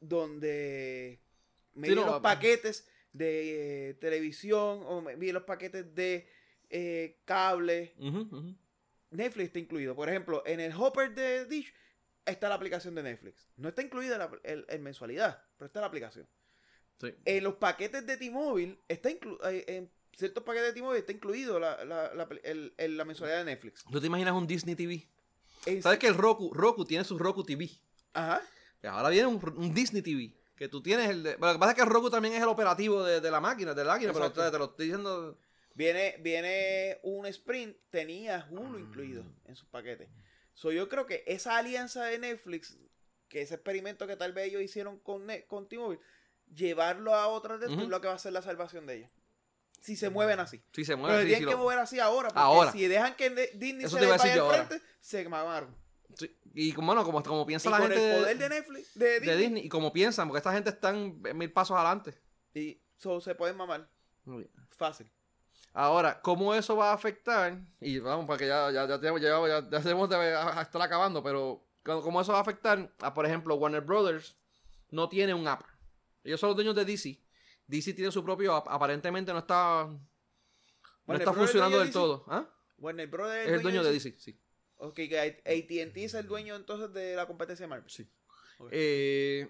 donde 0.00 1.20
medio 1.74 2.04
los 2.04 2.20
paquetes 2.20 2.88
de 3.12 3.90
eh, 3.90 3.94
televisión 3.94 4.82
o 4.84 5.02
vi 5.16 5.32
los 5.32 5.44
paquetes 5.44 5.94
de 5.94 6.28
eh, 6.70 7.20
cable. 7.24 7.94
Netflix 9.10 9.46
está 9.46 9.58
incluido. 9.58 9.94
Por 9.94 10.08
ejemplo, 10.08 10.42
en 10.46 10.60
el 10.60 10.72
hopper 10.72 11.14
de 11.14 11.46
Dish 11.46 11.72
está 12.26 12.48
la 12.48 12.54
aplicación 12.54 12.94
de 12.94 13.02
Netflix. 13.02 13.48
No 13.56 13.68
está 13.68 13.82
incluida 13.82 14.18
la, 14.18 14.30
el, 14.42 14.80
mensualidad, 14.80 15.42
pero 15.56 15.66
está 15.66 15.80
la 15.80 15.86
aplicación. 15.86 16.26
En 17.24 17.44
los 17.44 17.54
paquetes 17.54 18.06
de 18.06 18.16
T-Mobile, 18.16 18.80
está 18.88 19.10
incluido. 19.10 19.40
En 19.44 19.90
ciertos 20.16 20.42
paquetes 20.42 20.68
de 20.68 20.72
T-Mobile 20.74 20.98
está 20.98 21.12
incluido 21.12 21.60
la, 21.60 21.84
la, 21.84 23.04
mensualidad 23.04 23.38
de 23.38 23.44
Netflix. 23.44 23.84
¿Tú 23.90 24.00
te 24.00 24.06
imaginas 24.08 24.34
un 24.34 24.46
Disney 24.46 24.74
TV? 24.74 25.08
¿Sabes 25.80 25.98
que 25.98 26.08
el 26.08 26.14
Roku, 26.14 26.52
Roku 26.52 26.84
tiene 26.84 27.04
su 27.04 27.18
Roku 27.18 27.44
TV? 27.44 27.70
Ajá. 28.12 28.42
ahora 28.84 29.10
viene 29.10 29.28
un 29.28 29.74
Disney 29.74 30.02
TV. 30.02 30.37
Que 30.58 30.68
tú 30.68 30.82
tienes 30.82 31.08
el. 31.08 31.22
lo 31.22 31.30
que 31.30 31.38
pasa 31.38 31.70
es 31.70 31.74
que 31.76 31.84
Roku 31.84 32.10
también 32.10 32.34
es 32.34 32.42
el 32.42 32.48
operativo 32.48 33.04
de, 33.04 33.30
la 33.30 33.40
máquina, 33.40 33.74
de 33.74 33.84
la 33.84 33.92
máquina, 33.92 34.12
pero 34.12 34.32
te, 34.32 34.58
lo 34.58 34.64
estoy 34.64 34.86
diciendo. 34.86 35.38
Viene, 35.74 36.16
viene 36.18 36.98
un 37.04 37.26
Sprint, 37.26 37.76
tenía 37.90 38.44
Hulu 38.50 38.80
incluido 38.80 39.24
en 39.44 39.54
sus 39.54 39.68
paquetes. 39.68 40.08
So, 40.54 40.72
yo 40.72 40.88
creo 40.88 41.06
que 41.06 41.22
esa 41.28 41.56
alianza 41.56 42.06
de 42.06 42.18
Netflix, 42.18 42.76
que 43.28 43.42
ese 43.42 43.54
experimento 43.54 44.08
que 44.08 44.16
tal 44.16 44.32
vez 44.32 44.48
ellos 44.48 44.60
hicieron 44.60 44.98
con, 44.98 45.28
con 45.46 45.68
T-Mobile, 45.68 46.00
llevarlo 46.52 47.14
a 47.14 47.28
otras 47.28 47.60
de 47.60 47.66
es 47.66 47.72
lo 47.72 48.00
que 48.00 48.08
va 48.08 48.14
a 48.14 48.18
ser 48.18 48.32
la 48.32 48.42
salvación 48.42 48.84
de 48.84 48.96
ellos. 48.96 49.10
Si 49.80 49.94
se 49.94 50.10
mueven 50.10 50.40
así. 50.40 50.60
Si 50.72 50.84
se 50.84 50.96
mueven 50.96 51.18
Pero 51.18 51.28
tienen 51.28 51.48
que 51.48 51.54
mover 51.54 51.78
así 51.78 52.00
ahora. 52.00 52.30
Porque 52.30 52.72
si 52.72 52.88
dejan 52.88 53.14
que 53.14 53.30
Disney 53.54 53.88
se 53.88 54.04
vaya 54.04 54.34
al 54.34 54.50
frente, 54.50 54.82
se 55.00 55.28
mamaron. 55.28 55.72
Y 56.54 56.72
como, 56.72 56.88
bueno, 56.88 57.04
como, 57.04 57.22
como 57.22 57.46
piensa 57.46 57.70
la 57.70 57.78
gente. 57.78 58.16
el 58.16 58.20
poder 58.20 58.38
de 58.38 58.48
Netflix, 58.48 58.98
de 58.98 59.36
Disney. 59.36 59.66
Y 59.66 59.68
como 59.68 59.92
piensan, 59.92 60.28
porque 60.28 60.38
esta 60.38 60.52
gente 60.52 60.70
está 60.70 60.92
mil 60.92 61.52
pasos 61.52 61.76
adelante. 61.76 62.18
Y 62.54 62.80
so, 62.96 63.20
se 63.20 63.34
pueden 63.34 63.56
mamar. 63.56 63.88
Fácil. 64.76 65.10
Ahora, 65.72 66.20
¿cómo 66.20 66.54
eso 66.54 66.76
va 66.76 66.90
a 66.90 66.94
afectar? 66.94 67.60
Y 67.80 67.98
vamos, 67.98 68.26
porque 68.26 68.46
ya, 68.46 68.70
ya, 68.70 68.86
ya, 68.86 68.98
tenemos, 68.98 69.20
ya, 69.20 69.28
ya, 69.46 69.60
debemos 69.60 70.08
de 70.08 70.32
estar 70.60 70.82
acabando, 70.82 71.22
pero 71.22 71.64
¿cómo 71.82 72.20
eso 72.20 72.32
va 72.32 72.38
a 72.38 72.42
afectar? 72.42 72.92
A, 73.00 73.14
por 73.14 73.26
ejemplo, 73.26 73.54
Warner 73.54 73.82
Brothers 73.82 74.36
no 74.90 75.08
tiene 75.08 75.34
un 75.34 75.46
app. 75.46 75.62
Ellos 76.24 76.40
son 76.40 76.48
los 76.48 76.56
dueños 76.56 76.74
de 76.74 76.84
DC. 76.84 77.20
DC 77.66 77.92
tiene 77.94 78.10
su 78.10 78.24
propio 78.24 78.54
app. 78.54 78.66
Aparentemente 78.68 79.32
no 79.32 79.38
está. 79.38 79.88
No 81.06 81.14
está 81.14 81.32
funcionando 81.32 81.78
del 81.78 81.92
todo. 81.92 82.24
¿Ah? 82.28 82.46
Warner 82.78 83.06
Brothers 83.06 83.48
es 83.48 83.54
el 83.54 83.62
dueño 83.62 83.82
de 83.82 83.92
DC, 83.92 84.16
sí. 84.18 84.38
Ok, 84.78 84.94
que 84.94 85.18
ATT 85.18 85.96
es 85.96 86.14
el 86.14 86.26
dueño 86.26 86.56
entonces 86.56 86.92
de 86.92 87.16
la 87.16 87.26
competencia 87.26 87.64
de 87.64 87.68
Marvel. 87.68 87.90
Sí. 87.90 88.08
Eh, 88.70 89.48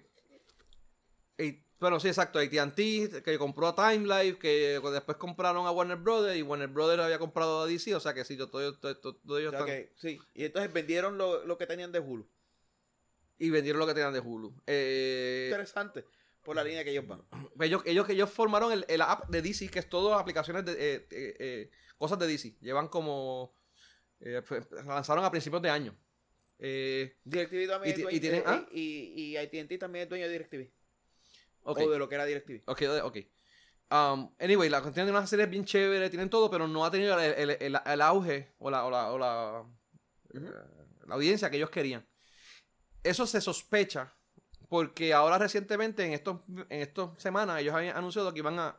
bueno, 1.79 1.99
sí, 1.99 2.09
exacto. 2.09 2.39
ATT, 2.39 3.23
que 3.23 3.37
compró 3.37 3.67
a 3.67 3.75
Time 3.75 4.05
Life, 4.05 4.37
que 4.37 4.81
después 4.91 5.17
compraron 5.17 5.65
a 5.65 5.71
Warner 5.71 5.97
Brothers 5.97 6.37
y 6.37 6.41
Warner 6.41 6.67
Brothers 6.67 7.01
había 7.01 7.19
comprado 7.19 7.61
a 7.61 7.67
DC, 7.67 7.95
o 7.95 7.99
sea 7.99 8.13
que 8.13 8.25
sí, 8.25 8.35
todo, 8.35 8.77
todo, 8.77 8.95
todo, 8.95 9.39
ellos 9.39 9.53
okay, 9.57 9.89
Sí, 9.95 10.19
y 10.33 10.45
entonces 10.45 10.73
vendieron 10.73 11.17
lo, 11.17 11.57
que 11.57 11.65
tenían 11.65 11.91
de 11.91 11.99
Hulu. 11.99 12.27
Y 13.37 13.49
vendieron 13.49 13.79
lo 13.79 13.87
que 13.87 13.93
tenían 13.93 14.11
de 14.11 14.19
Hulu. 14.19 14.53
Eh, 14.67 15.47
Interesante, 15.49 16.05
por 16.43 16.57
la 16.57 16.65
línea 16.65 16.83
que 16.83 16.91
ellos 16.91 17.07
van. 17.07 17.23
Ellos, 17.61 17.81
ellos, 17.85 18.09
ellos 18.09 18.29
formaron 18.29 18.73
el, 18.73 18.85
el 18.89 19.01
app 19.01 19.29
de 19.29 19.41
DC, 19.41 19.69
que 19.69 19.79
es 19.79 19.89
todo 19.89 20.15
aplicaciones 20.15 20.65
de 20.65 20.73
eh, 20.73 21.07
eh, 21.11 21.71
cosas 21.97 22.19
de 22.19 22.27
DC. 22.27 22.57
Llevan 22.59 22.89
como 22.89 23.55
eh, 24.21 24.41
lanzaron 24.85 25.23
a 25.23 25.31
principios 25.31 25.61
de 25.61 25.69
año. 25.69 25.95
Eh, 26.59 27.15
DirecTV 27.23 27.67
también 27.67 27.95
y, 27.95 27.97
es 27.97 28.03
dueño, 28.03 28.17
y, 28.17 28.19
tienen, 28.19 28.43
¿ah? 28.45 28.67
y, 28.71 29.13
y, 29.15 29.37
AT&T 29.37 29.77
también 29.77 30.03
es 30.03 30.09
dueño 30.09 30.25
de 30.25 30.31
DirecTV. 30.31 30.71
Okay. 31.61 31.85
O 31.85 31.89
de 31.89 31.99
lo 31.99 32.09
que 32.09 32.15
era 32.15 32.25
DirecTV. 32.25 32.63
Ok, 32.65 32.81
ok. 33.03 33.17
Um, 33.91 34.29
anyway, 34.39 34.69
la 34.69 34.81
tienen 34.91 35.15
una 35.15 35.25
serie 35.25 35.47
bien 35.47 35.65
chévere, 35.65 36.09
tienen 36.09 36.29
todo, 36.29 36.49
pero 36.51 36.67
no 36.67 36.85
ha 36.85 36.91
tenido 36.91 37.19
el, 37.19 37.49
el, 37.59 37.79
el, 37.83 38.01
auge 38.01 38.53
o, 38.59 38.69
la, 38.69 38.85
o, 38.85 38.91
la, 38.91 39.11
o 39.11 39.17
la, 39.17 39.65
eh, 40.33 40.39
la, 41.07 41.15
audiencia 41.15 41.49
que 41.49 41.57
ellos 41.57 41.71
querían. 41.71 42.05
Eso 43.01 43.25
se 43.25 43.41
sospecha 43.41 44.13
porque 44.67 45.13
ahora 45.13 45.39
recientemente, 45.39 46.05
en 46.05 46.13
estos, 46.13 46.41
en 46.47 46.81
estas 46.81 47.19
semanas, 47.19 47.59
ellos 47.61 47.73
habían 47.73 47.97
anunciado 47.97 48.31
que 48.31 48.39
iban 48.39 48.59
a... 48.59 48.77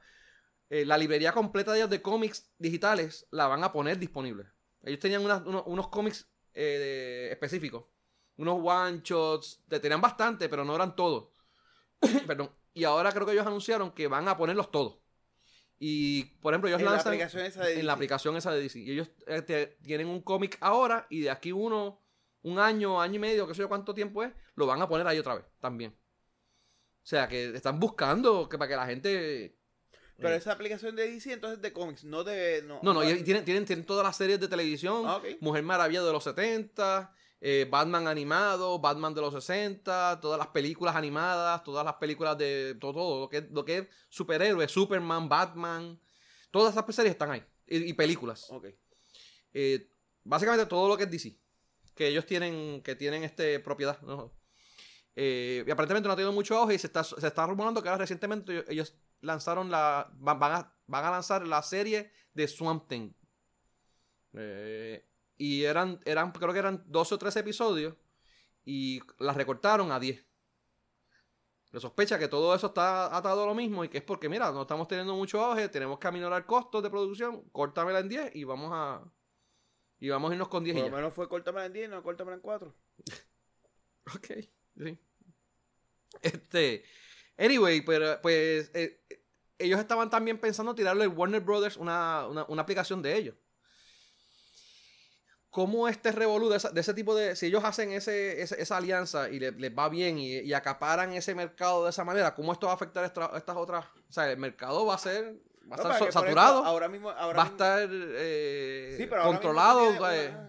Eh, 0.68 0.84
la 0.84 0.96
librería 0.96 1.32
completa 1.32 1.72
de 1.72 1.78
ellos 1.78 1.90
de 1.90 2.00
cómics 2.00 2.48
digitales 2.58 3.26
la 3.32 3.48
van 3.48 3.64
a 3.64 3.72
poner 3.72 3.98
disponible. 3.98 4.46
Ellos 4.82 4.98
tenían 4.98 5.22
unos, 5.22 5.88
cómics 5.88 6.28
eh, 6.54 7.28
específicos. 7.30 7.84
Unos 8.36 8.58
one 8.62 9.00
shots. 9.02 9.62
Tenían 9.68 10.00
bastante, 10.00 10.48
pero 10.48 10.64
no 10.64 10.74
eran 10.74 10.96
todos. 10.96 11.28
Perdón. 12.26 12.50
Y 12.72 12.84
ahora 12.84 13.12
creo 13.12 13.26
que 13.26 13.32
ellos 13.32 13.46
anunciaron 13.46 13.92
que 13.92 14.06
van 14.06 14.28
a 14.28 14.36
ponerlos 14.36 14.70
todos. 14.70 14.98
Y, 15.78 16.24
por 16.40 16.52
ejemplo, 16.52 16.68
ellos 16.68 16.80
en 16.80 16.86
lanzan. 16.86 17.18
La 17.18 17.24
aplicación 17.24 17.44
esa 17.44 17.64
de 17.64 17.80
en 17.80 17.86
la 17.86 17.92
aplicación 17.94 18.36
esa 18.36 18.52
de 18.52 18.60
DC. 18.60 18.78
Y 18.80 18.92
ellos 18.92 19.10
eh, 19.26 19.76
tienen 19.82 20.08
un 20.08 20.20
cómic 20.20 20.58
ahora 20.60 21.06
y 21.08 21.20
de 21.20 21.30
aquí 21.30 21.52
uno, 21.52 22.00
un 22.42 22.58
año, 22.58 23.00
año 23.00 23.14
y 23.14 23.18
medio, 23.18 23.46
que 23.46 23.54
sé 23.54 23.62
yo 23.62 23.68
cuánto 23.68 23.94
tiempo 23.94 24.22
es, 24.22 24.32
lo 24.54 24.66
van 24.66 24.80
a 24.82 24.88
poner 24.88 25.06
ahí 25.06 25.18
otra 25.18 25.36
vez 25.36 25.44
también. 25.58 25.92
O 27.02 27.06
sea, 27.06 27.28
que 27.28 27.56
están 27.56 27.80
buscando 27.80 28.48
que 28.48 28.58
para 28.58 28.68
que 28.68 28.76
la 28.76 28.86
gente 28.86 29.56
pero 30.20 30.34
esa 30.34 30.52
aplicación 30.52 30.94
de 30.96 31.10
DC 31.10 31.32
entonces 31.32 31.60
de 31.60 31.72
cómics, 31.72 32.04
no 32.04 32.22
de... 32.24 32.62
No, 32.62 32.80
no, 32.82 33.02
y 33.02 33.22
tienen, 33.22 33.44
tienen, 33.44 33.64
tienen, 33.64 33.84
todas 33.84 34.04
las 34.04 34.16
series 34.16 34.38
de 34.40 34.48
televisión. 34.48 35.04
Ah, 35.06 35.20
Mujer 35.40 35.62
Maravilla 35.62 36.02
de 36.02 36.12
los 36.12 36.24
70, 36.24 37.12
eh, 37.42 37.66
Batman 37.70 38.06
animado, 38.06 38.78
Batman 38.78 39.14
de 39.14 39.22
los 39.22 39.32
60, 39.32 40.20
todas 40.20 40.38
las 40.38 40.48
películas 40.48 40.94
animadas, 40.94 41.64
todas 41.64 41.84
las 41.84 41.94
películas 41.94 42.36
de 42.36 42.76
todo, 42.78 42.92
todo 42.92 43.20
lo, 43.20 43.28
que, 43.30 43.48
lo 43.50 43.64
que 43.64 43.78
es 43.78 43.86
superhéroes, 44.10 44.70
Superman, 44.70 45.28
Batman, 45.28 45.98
todas 46.50 46.74
esas 46.74 46.94
series 46.94 47.12
están 47.12 47.30
ahí. 47.30 47.42
Y, 47.66 47.92
películas. 47.94 48.50
Okay. 48.50 48.74
Eh, 49.54 49.88
básicamente 50.24 50.66
todo 50.66 50.88
lo 50.88 50.96
que 50.96 51.04
es 51.04 51.10
DC. 51.10 51.38
Que 51.94 52.08
ellos 52.08 52.26
tienen, 52.26 52.82
que 52.82 52.96
tienen 52.96 53.22
este 53.22 53.60
propiedad. 53.60 53.98
Eh, 55.14 55.64
y 55.66 55.70
aparentemente 55.70 56.08
no 56.08 56.12
ha 56.12 56.16
tenido 56.16 56.32
mucho 56.32 56.56
auge 56.56 56.74
y 56.74 56.78
se 56.78 56.88
está, 56.88 57.04
se 57.04 57.26
está 57.26 57.46
rumorando 57.46 57.82
que 57.82 57.88
ahora 57.88 58.00
recientemente 58.00 58.64
ellos 58.68 58.94
lanzaron 59.20 59.70
la. 59.70 60.10
Van, 60.18 60.42
a, 60.42 60.74
van 60.86 61.04
a 61.04 61.10
lanzar 61.10 61.46
la 61.46 61.62
serie 61.62 62.12
de 62.34 62.48
Swamp 62.48 62.88
Thing. 62.88 63.12
Eh, 64.34 65.06
y 65.36 65.64
eran, 65.64 66.00
eran, 66.04 66.32
creo 66.32 66.52
que 66.52 66.58
eran 66.58 66.84
12 66.86 67.14
o 67.14 67.18
13 67.18 67.40
episodios. 67.40 67.94
Y 68.64 69.00
las 69.18 69.36
recortaron 69.36 69.90
a 69.90 69.98
10. 69.98 70.24
Le 71.72 71.78
sospecha 71.78 72.18
que 72.18 72.28
todo 72.28 72.54
eso 72.54 72.68
está 72.68 73.16
atado 73.16 73.44
a 73.44 73.46
lo 73.46 73.54
mismo 73.54 73.84
y 73.84 73.88
que 73.88 73.98
es 73.98 74.04
porque, 74.04 74.28
mira, 74.28 74.50
no 74.50 74.62
estamos 74.62 74.88
teniendo 74.88 75.14
mucho 75.14 75.40
auge, 75.40 75.68
tenemos 75.68 76.00
que 76.00 76.08
aminorar 76.08 76.44
costos 76.44 76.82
de 76.82 76.90
producción, 76.90 77.42
córtamela 77.50 78.00
en 78.00 78.08
10 78.08 78.36
y 78.36 78.44
vamos 78.44 78.70
a. 78.72 79.02
Y 80.00 80.08
vamos 80.08 80.30
a 80.30 80.34
irnos 80.34 80.48
con 80.48 80.64
10 80.64 80.76
Por 80.76 80.90
lo 80.90 80.96
menos 80.96 81.14
fue 81.14 81.28
córtamela 81.28 81.66
en 81.66 81.72
10, 81.72 81.90
no 81.90 82.02
córtamela 82.02 82.36
en 82.36 82.42
4. 82.42 82.74
ok, 84.16 84.26
sí. 84.76 84.98
Este. 86.22 86.84
Anyway, 87.40 87.80
pero 87.80 88.20
pues. 88.22 88.70
Eh, 88.74 89.00
ellos 89.58 89.78
estaban 89.78 90.08
también 90.08 90.38
pensando 90.38 90.74
tirarle 90.74 91.04
a 91.04 91.08
Warner 91.08 91.42
Brothers 91.42 91.76
una, 91.76 92.26
una 92.26 92.62
aplicación 92.62 93.02
de 93.02 93.14
ellos 93.14 93.34
cómo 95.50 95.88
este 95.88 96.12
revolú 96.12 96.48
de, 96.48 96.56
ese 96.56 96.94
tipo 96.94 97.14
de. 97.14 97.36
Si 97.36 97.46
ellos 97.46 97.62
hacen 97.64 97.92
ese, 97.92 98.40
esa 98.40 98.76
alianza 98.76 99.28
y 99.28 99.38
les 99.38 99.76
va 99.76 99.88
bien 99.88 100.18
y, 100.18 100.52
acaparan 100.52 101.12
ese 101.12 101.34
mercado 101.34 101.84
de 101.84 101.90
esa 101.90 102.04
manera, 102.04 102.34
¿cómo 102.34 102.52
esto 102.52 102.66
va 102.66 102.72
a 102.72 102.76
afectar 102.76 103.04
a 103.04 103.36
estas 103.36 103.56
otras? 103.56 103.84
O 104.08 104.12
sea, 104.12 104.30
el 104.30 104.38
mercado 104.38 104.86
va 104.86 104.94
a 104.94 104.98
ser. 104.98 105.40
Va 105.70 105.76
a 105.76 105.94
estar 105.94 106.12
saturado. 106.12 106.64
ahora 106.64 106.88
mismo, 106.88 107.08
va 107.08 107.42
a 107.42 107.46
estar 107.46 107.88
eh, 107.92 109.08
controlado. 109.22 109.90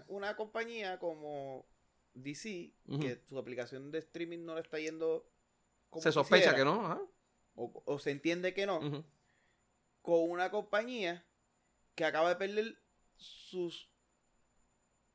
Una, 0.08 0.34
compañía 0.34 0.98
como 0.98 1.66
DC, 2.14 2.72
que 3.00 3.22
su 3.28 3.38
aplicación 3.38 3.90
de 3.90 3.98
streaming 3.98 4.44
no 4.44 4.54
le 4.54 4.62
está 4.62 4.78
yendo. 4.78 5.28
Como 5.92 6.02
se 6.02 6.10
sospecha 6.10 6.54
que 6.54 6.64
no. 6.64 7.06
O, 7.54 7.98
se 7.98 8.10
entiende 8.10 8.54
que 8.54 8.64
no. 8.64 8.80
Con 10.00 10.30
una 10.30 10.50
compañía 10.50 11.26
que 11.94 12.06
acaba 12.06 12.30
de 12.30 12.36
perder 12.36 12.78
sus 13.14 13.90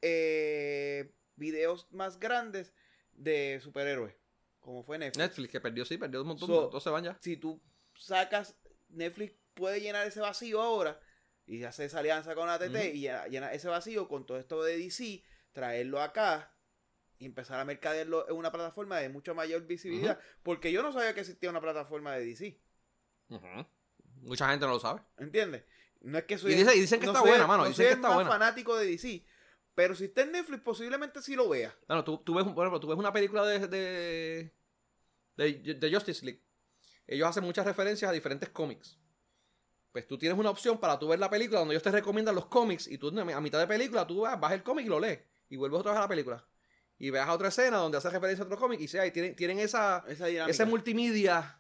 eh, 0.04 1.16
videos 1.36 1.92
más 1.92 2.20
grandes 2.20 2.76
de 3.12 3.60
superhéroes. 3.60 4.16
Como 4.60 4.84
fue 4.84 5.00
Netflix. 5.00 5.18
Netflix, 5.18 5.52
que 5.52 5.60
perdió, 5.60 5.84
sí, 5.84 5.98
perdió 5.98 6.22
un 6.22 6.28
montón. 6.28 6.48
todos 6.48 6.84
se 6.84 6.92
van 6.92 7.06
ya. 7.06 7.18
Si 7.22 7.38
tú 7.38 7.60
sacas, 7.96 8.56
Netflix 8.90 9.34
puede 9.56 9.82
llenar 9.82 10.06
ese 10.06 10.20
vacío 10.20 10.62
ahora 10.62 11.00
y 11.48 11.64
hace 11.64 11.86
esa 11.86 12.00
alianza 12.00 12.36
con 12.36 12.50
ATT 12.50 12.94
y 12.94 13.10
llena, 13.30 13.52
ese 13.52 13.68
vacío 13.68 14.08
con 14.08 14.28
todo 14.28 14.38
esto 14.38 14.62
de 14.62 14.78
DC, 14.78 15.24
traerlo 15.54 16.02
acá 16.02 16.56
y 17.20 17.26
empezar 17.26 17.60
a 17.60 17.66
mercadearlo 17.66 18.30
en 18.30 18.36
una 18.36 18.52
plataforma 18.52 18.98
de 18.98 19.10
mucha 19.10 19.34
mayor 19.34 19.66
visibilidad. 19.66 20.20
Porque 20.44 20.72
yo 20.72 20.84
no 20.84 20.92
sabía 20.92 21.14
que 21.14 21.22
existía 21.22 21.50
una 21.50 21.62
plataforma 21.62 22.14
de 22.16 22.26
DC. 22.26 22.60
Mucha 24.22 24.50
gente 24.50 24.66
no 24.66 24.74
lo 24.74 24.80
sabe. 24.80 25.02
¿Entiendes? 25.18 25.64
No 26.02 26.18
es 26.18 26.26
que 26.26 26.38
soy. 26.38 26.54
Y, 26.54 26.56
dicen, 26.56 27.00
que 27.00 27.08
está 27.08 27.22
buena, 27.22 27.48
mano. 27.48 27.66
dicen 27.66 27.88
que 27.88 27.94
está 27.94 28.14
buena. 28.14 28.30
fanático 28.30 28.76
de 28.78 28.86
DC. 28.86 29.26
Pero 29.74 29.96
si 29.96 30.06
está 30.06 30.24
en 30.24 30.32
Netflix, 30.32 30.62
posiblemente 30.64 31.22
sí 31.22 31.36
lo 31.36 31.50
vea. 31.50 31.76
Bueno, 31.88 32.04
tú, 32.04 32.18
tú 32.20 32.34
ves, 32.34 32.44
por 32.46 32.66
ejemplo, 32.66 32.80
tú 32.80 32.88
ves 32.88 32.98
una 32.98 33.14
película 33.14 33.46
de, 33.46 33.68
de, 33.68 34.54
de, 35.36 35.94
Justice 35.94 36.26
League. 36.26 36.44
Ellos 37.06 37.28
hacen 37.28 37.44
muchas 37.44 37.66
referencias 37.66 38.10
a 38.10 38.14
diferentes 38.14 38.50
cómics. 38.50 38.98
Pues 39.92 40.08
tú 40.08 40.18
tienes 40.18 40.38
una 40.38 40.50
opción 40.50 40.80
para 40.80 40.98
tú 40.98 41.08
ver 41.08 41.20
la 41.20 41.30
película 41.30 41.60
donde 41.60 41.76
ellos 41.76 41.84
te 41.84 41.92
recomiendan 41.92 42.36
los 42.36 42.48
cómics 42.48 42.88
y 42.88 42.98
tú 42.98 43.10
a 43.10 43.42
mitad 43.42 43.60
de 43.60 43.68
película 43.68 44.06
tú 44.06 44.22
vas, 44.22 44.40
vas 44.40 44.52
el 44.54 44.64
cómic 44.64 44.86
y 44.86 44.90
lo 44.90 45.00
lees 45.00 45.22
y 45.50 45.56
vuelves 45.56 45.80
otra 45.80 45.92
vez 45.92 46.00
a 46.00 46.02
la 46.02 46.08
película. 46.08 46.46
Y 47.00 47.10
veas 47.12 47.28
a 47.28 47.34
otra 47.34 47.50
escena 47.50 47.78
donde 47.78 47.98
hace 47.98 48.10
referencia 48.10 48.44
a 48.44 48.46
otro 48.46 48.58
cómic 48.58 48.80
y 48.80 48.88
sea, 48.88 49.12
tienen, 49.12 49.36
tienen 49.36 49.60
esa, 49.60 50.04
esa 50.08 50.66
multimedia. 50.66 51.60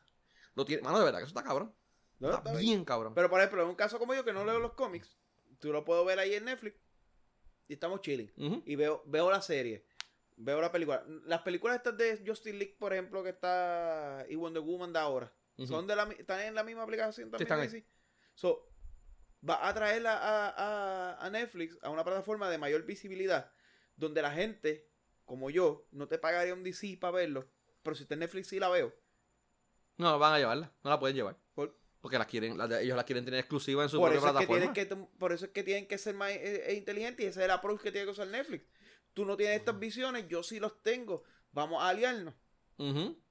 Lo 0.55 0.65
tiene, 0.65 0.81
mano, 0.81 0.97
de 0.99 1.05
verdad 1.05 1.19
que 1.19 1.25
eso 1.25 1.37
está 1.37 1.43
cabrón. 1.43 1.73
está, 2.19 2.53
bien 2.55 2.83
cabrón. 2.83 3.13
Pero 3.13 3.29
por 3.29 3.39
ejemplo, 3.39 3.61
en 3.61 3.69
un 3.69 3.75
caso 3.75 3.99
como 3.99 4.15
yo 4.15 4.25
que 4.25 4.33
no 4.33 4.43
leo 4.43 4.59
los 4.59 4.73
cómics, 4.73 5.17
tú 5.59 5.71
lo 5.71 5.85
puedo 5.85 6.03
ver 6.03 6.17
ahí 6.19 6.33
en 6.33 6.45
Netflix 6.45 6.79
y 7.67 7.73
estamos 7.73 8.01
chilling. 8.01 8.31
Y 8.65 8.75
veo, 8.75 9.03
veo 9.05 9.29
la 9.29 9.41
serie. 9.41 9.85
Veo 10.37 10.61
la 10.61 10.71
película. 10.71 11.03
Las 11.25 11.41
películas 11.41 11.77
estas 11.77 11.97
de 11.97 12.23
Justin 12.25 12.59
League, 12.59 12.75
por 12.79 12.93
ejemplo, 12.93 13.23
que 13.23 13.29
está. 13.29 14.25
Y 14.29 14.35
Wonder 14.35 14.61
Woman 14.61 14.93
de 14.93 14.99
ahora. 14.99 15.33
Son 15.65 15.87
de 15.87 15.95
la, 15.95 16.03
están 16.17 16.41
en 16.41 16.53
la 16.53 16.63
misma 16.63 16.83
aplicación 16.83 17.31
también. 17.31 17.69
Sí, 17.69 17.83
so, 18.35 18.69
va 19.47 19.67
a 19.67 19.73
traer 19.73 20.05
a, 20.05 21.17
a, 21.19 21.29
Netflix 21.31 21.77
a 21.81 21.89
una 21.89 22.03
plataforma 22.03 22.49
de 22.49 22.59
mayor 22.59 22.83
visibilidad. 22.85 23.51
Donde 23.95 24.21
la 24.21 24.31
gente, 24.31 24.87
como 25.27 25.51
yo, 25.51 25.85
no 25.91 26.07
te 26.07 26.17
pagaría 26.17 26.53
un 26.53 26.63
DC 26.63 26.97
para 26.99 27.17
verlo. 27.17 27.47
Pero 27.83 27.95
si 27.95 28.03
está 28.03 28.15
en 28.15 28.21
Netflix 28.21 28.47
sí 28.47 28.59
la 28.59 28.69
veo. 28.69 28.95
No, 29.97 30.17
van 30.17 30.33
a 30.33 30.39
llevarla. 30.39 30.73
No 30.83 30.89
la 30.89 30.99
pueden 30.99 31.15
llevar. 31.15 31.37
Porque 32.01 32.17
las 32.17 32.27
quieren, 32.27 32.57
ellos 32.79 32.95
la 32.95 33.03
quieren 33.03 33.25
tener 33.25 33.39
exclusiva 33.39 33.83
en 33.83 33.89
su 33.89 33.97
por 33.97 34.11
propia 34.11 34.31
plataforma. 34.31 34.71
que, 34.71 34.85
por 34.85 35.33
eso 35.33 35.45
es 35.45 35.51
que 35.51 35.63
tienen 35.63 35.87
que 35.87 35.97
ser 35.97 36.15
más 36.15 36.31
eh, 36.31 36.71
eh, 36.71 36.75
inteligentes 36.75 37.25
y 37.25 37.27
ese 37.27 37.39
es 37.39 37.45
el 37.45 37.51
approach 37.51 37.81
que 37.81 37.91
tiene 37.91 38.05
que 38.05 38.11
usar 38.11 38.27
Netflix. 38.27 38.65
Tú 39.13 39.25
no 39.25 39.35
tienes 39.35 39.57
estas 39.57 39.77
visiones, 39.77 40.27
yo 40.29 40.43
sí 40.43 40.59
los 40.59 40.81
tengo. 40.81 41.23
Vamos 41.51 41.83
a 41.83 41.89
aliarnos. 41.89 42.33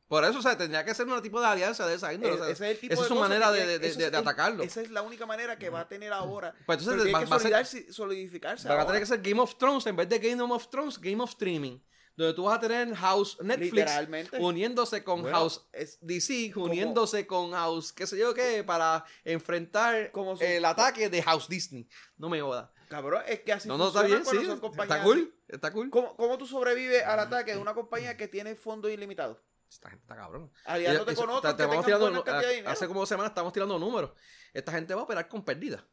Por 0.09 0.25
eso, 0.25 0.39
o 0.39 0.43
sea, 0.43 0.57
tendría 0.57 0.85
que 0.85 0.95
ser 0.95 1.07
un 1.07 1.21
tipo 1.21 1.41
de 1.41 1.47
alianza 1.47 1.87
de 1.87 1.97
esa 1.97 2.13
índole. 2.13 2.37
E, 2.49 2.53
esa 2.53 2.69
es 2.69 3.01
su 3.09 3.15
manera 3.17 3.51
de, 3.51 4.11
atacarlo. 4.15 4.63
Esa 4.63 4.81
es 4.81 4.91
la 4.91 5.03
única 5.03 5.27
manera 5.27 5.59
que 5.59 5.69
va 5.69 5.81
a 5.81 5.89
tener 5.89 6.13
ahora. 6.13 6.55
Pues 6.65 6.79
entonces 6.79 7.05
tiene 7.05 7.85
que 7.85 7.93
solidificarse. 7.93 8.69
Va 8.69 8.83
a 8.83 8.87
tener 8.87 9.01
que 9.01 9.07
ser 9.07 9.21
Game 9.21 9.41
of 9.41 9.57
Thrones 9.57 9.87
en 9.87 9.97
vez 9.97 10.09
de 10.09 10.19
Game 10.19 10.43
of 10.43 10.69
Thrones, 10.69 10.99
Game 10.99 11.23
of 11.23 11.31
Streaming 11.31 11.79
donde 12.17 12.33
tú 12.33 12.45
vas 12.45 12.57
a 12.57 12.61
tener 12.61 12.95
House 12.95 13.37
Netflix 13.43 13.93
uniéndose 14.39 15.05
con 15.05 15.25
House 15.25 15.69
DC, 16.01 16.53
uniéndose 16.57 17.27
con 17.27 17.53
House, 17.53 17.93
qué 17.93 18.07
sé 18.07 18.19
yo 18.19 18.33
qué, 18.33 18.65
para 18.65 19.05
enfrentar 19.23 20.11
el 20.41 20.65
ataque 20.65 21.11
de 21.11 21.23
House 21.23 21.47
Disney. 21.49 21.87
No 22.17 22.29
me 22.29 22.41
jodas. 22.41 22.71
Cabrón, 22.89 23.23
es 23.27 23.41
que 23.41 23.53
así 23.53 23.69
no, 23.69 23.77
no, 23.77 23.89
está 23.89 24.03
bien, 24.03 24.25
sí. 24.25 24.37
Está 24.81 25.03
cool, 25.03 25.35
está 25.49 25.73
cool. 25.73 25.91
¿Cómo, 25.91 26.39
tú 26.39 26.47
sobrevives 26.47 27.05
al 27.05 27.19
ataque 27.19 27.53
de 27.53 27.59
una 27.59 27.75
compañía 27.75 28.17
que 28.17 28.29
tiene 28.29 28.55
fondos 28.55 28.91
ilimitados? 28.91 29.39
Esta 29.69 29.91
gente 29.91 30.03
está 30.03 30.17
cabrón. 30.17 30.51
Aliándote 30.65 31.15
con 31.15 31.31
otros 31.31 31.55
que 31.55 31.67
tirando, 31.85 32.25
Hace 32.67 32.87
como 32.87 33.01
dos 33.01 33.09
semanas 33.09 33.31
estamos 33.31 33.53
tirando 33.53 33.79
números. 33.79 34.13
Esta 34.53 34.73
gente 34.73 34.95
va 34.95 35.01
a 35.01 35.05
operar 35.05 35.29
con 35.29 35.45
pérdida. 35.45 35.87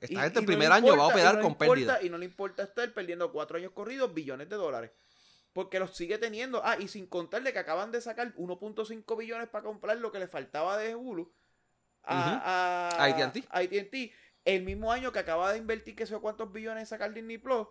Esta 0.00 0.22
gente 0.22 0.40
el 0.40 0.46
primer 0.46 0.72
año 0.72 0.96
va 0.96 1.04
a 1.04 1.08
operar 1.08 1.40
con 1.40 1.56
pérdida. 1.56 2.02
Y 2.02 2.10
no 2.10 2.18
le 2.18 2.24
importa 2.24 2.62
estar 2.62 2.92
perdiendo 2.92 3.30
cuatro 3.32 3.58
años 3.58 3.72
corridos 3.72 4.12
billones 4.12 4.48
de 4.48 4.56
dólares. 4.56 4.90
Porque 5.52 5.78
los 5.78 5.96
sigue 5.96 6.18
teniendo. 6.18 6.60
Ah, 6.64 6.76
y 6.78 6.88
sin 6.88 7.06
contarle 7.06 7.52
que 7.52 7.58
acaban 7.58 7.90
de 7.90 8.00
sacar 8.00 8.34
1.5 8.34 9.16
billones 9.16 9.48
para 9.48 9.64
comprar 9.64 9.96
lo 9.96 10.12
que 10.12 10.18
le 10.18 10.28
faltaba 10.28 10.76
de 10.76 10.94
Hulu 10.94 11.32
a, 12.02 12.90
a, 12.98 13.04
AT&T. 13.04 14.12
El 14.44 14.62
mismo 14.62 14.92
año 14.92 15.12
que 15.12 15.18
acaba 15.18 15.52
de 15.52 15.58
invertir 15.58 15.96
que 15.96 16.06
sé 16.06 16.16
cuántos 16.18 16.52
billones 16.52 16.82
en 16.82 16.86
sacar 16.86 17.12
Disney 17.12 17.38
Plus. 17.38 17.66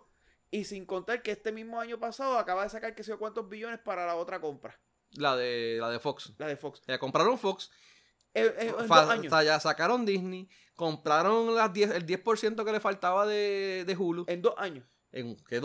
Y 0.50 0.64
sin 0.64 0.84
contar 0.84 1.22
que 1.22 1.32
este 1.32 1.52
mismo 1.52 1.80
año 1.80 1.98
pasado 1.98 2.38
acaba 2.38 2.64
de 2.64 2.70
sacar 2.70 2.94
que 2.94 3.02
sé 3.02 3.16
cuántos 3.16 3.48
billones 3.48 3.80
para 3.80 4.06
la 4.06 4.16
otra 4.16 4.40
compra. 4.40 4.78
La 5.12 5.36
de, 5.36 5.78
la 5.80 5.90
de 5.90 5.98
Fox. 5.98 6.32
La 6.38 6.46
de 6.46 6.56
Fox. 6.56 6.82
Ya 6.86 6.98
compraron 6.98 7.38
Fox. 7.38 7.70
Eh, 8.34 8.54
eh, 8.58 8.74
en, 8.78 8.88
dos 8.88 8.90
años. 8.90 9.44
Ya 9.44 9.60
sacaron 9.60 10.04
Disney. 10.04 10.48
Compraron 10.74 11.54
las 11.54 11.72
10, 11.72 11.90
el 11.92 12.06
10% 12.06 12.64
que 12.64 12.72
le 12.72 12.80
faltaba 12.80 13.26
de, 13.26 13.84
de 13.86 13.96
Hulu. 13.96 14.26
En 14.28 14.42
dos 14.42 14.54
años 14.58 14.84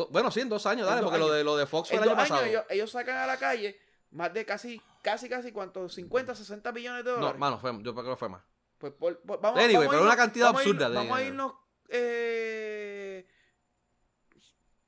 bueno, 0.10 0.32
sí, 0.32 0.42
en 0.42 0.50
dos 0.50 0.66
años, 0.66 0.88
dale, 0.88 1.02
porque 1.02 1.18
Lo, 1.18 1.32
de, 1.32 1.44
lo 1.44 1.58
de 1.58 1.66
Fox 1.66 1.90
fue 1.90 1.98
el 1.98 2.04
año 2.04 2.16
pasado. 2.16 2.44
ellos, 2.70 2.92
sacan 2.92 3.18
a 3.18 3.28
la 3.28 3.38
calle 3.38 3.78
más 4.12 4.34
de 4.34 4.46
casi, 4.46 4.82
casi, 5.02 5.30
casi, 5.30 5.52
¿cuántos? 5.52 5.94
50, 5.94 6.36
60 6.36 6.72
billones 6.72 7.04
de 7.04 7.12
dólares. 7.12 7.34
No, 7.34 7.40
mano, 7.40 7.60
fue, 7.60 7.72
yo 7.82 7.94
creo 7.94 8.12
que 8.12 8.16
fue 8.16 8.30
más. 8.30 8.44
Pues 8.78 8.94
vamos, 9.24 9.60
anyway, 9.60 9.88
pero 9.90 10.04
una 10.04 10.16
cantidad 10.16 10.50
absurda. 10.50 10.90
vamos 10.90 11.18
a 11.18 11.24
irnos 11.24 11.54
eh, 11.90 13.28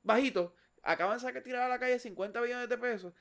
bajitos. 0.01 0.51
Acaban 0.81 1.17
de 1.17 1.21
sacar 1.21 1.43
tirar 1.43 1.63
a 1.63 1.69
la 1.69 1.79
calle 1.79 1.99
50 1.99 2.41
billones 2.41 2.67
de 2.67 2.77
pesos. 2.77 3.13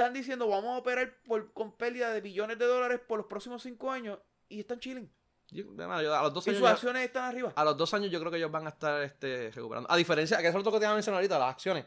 Están 0.00 0.14
diciendo, 0.14 0.48
vamos 0.48 0.74
a 0.74 0.78
operar 0.78 1.14
por, 1.24 1.52
con 1.52 1.76
pérdida 1.76 2.10
de 2.10 2.22
billones 2.22 2.58
de 2.58 2.64
dólares 2.64 3.00
por 3.06 3.18
los 3.18 3.26
próximos 3.26 3.62
5 3.62 3.90
años 3.90 4.18
y 4.48 4.60
están 4.60 4.80
chilling 4.80 5.10
a 5.52 6.22
los 6.22 6.32
dos 6.32 6.46
años. 6.46 6.58
¿Y 6.58 6.60
sus 6.60 6.68
acciones 6.68 7.02
están 7.04 7.24
arriba? 7.24 7.52
A 7.54 7.64
los 7.64 7.76
dos 7.76 7.92
años 7.94 8.10
yo 8.10 8.18
creo 8.18 8.30
que 8.30 8.38
ellos 8.38 8.50
van 8.50 8.66
a 8.66 8.70
estar 8.70 9.02
este, 9.02 9.50
recuperando. 9.50 9.90
A 9.90 9.96
diferencia, 9.96 10.38
que 10.38 10.48
es 10.48 10.54
lo 10.54 10.62
que 10.62 10.70
te 10.70 10.84
iba 10.84 10.92
a 10.92 10.94
mencionar 10.94 11.18
ahorita, 11.18 11.38
las 11.38 11.50
acciones. 11.50 11.84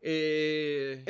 Eh, 0.00 1.04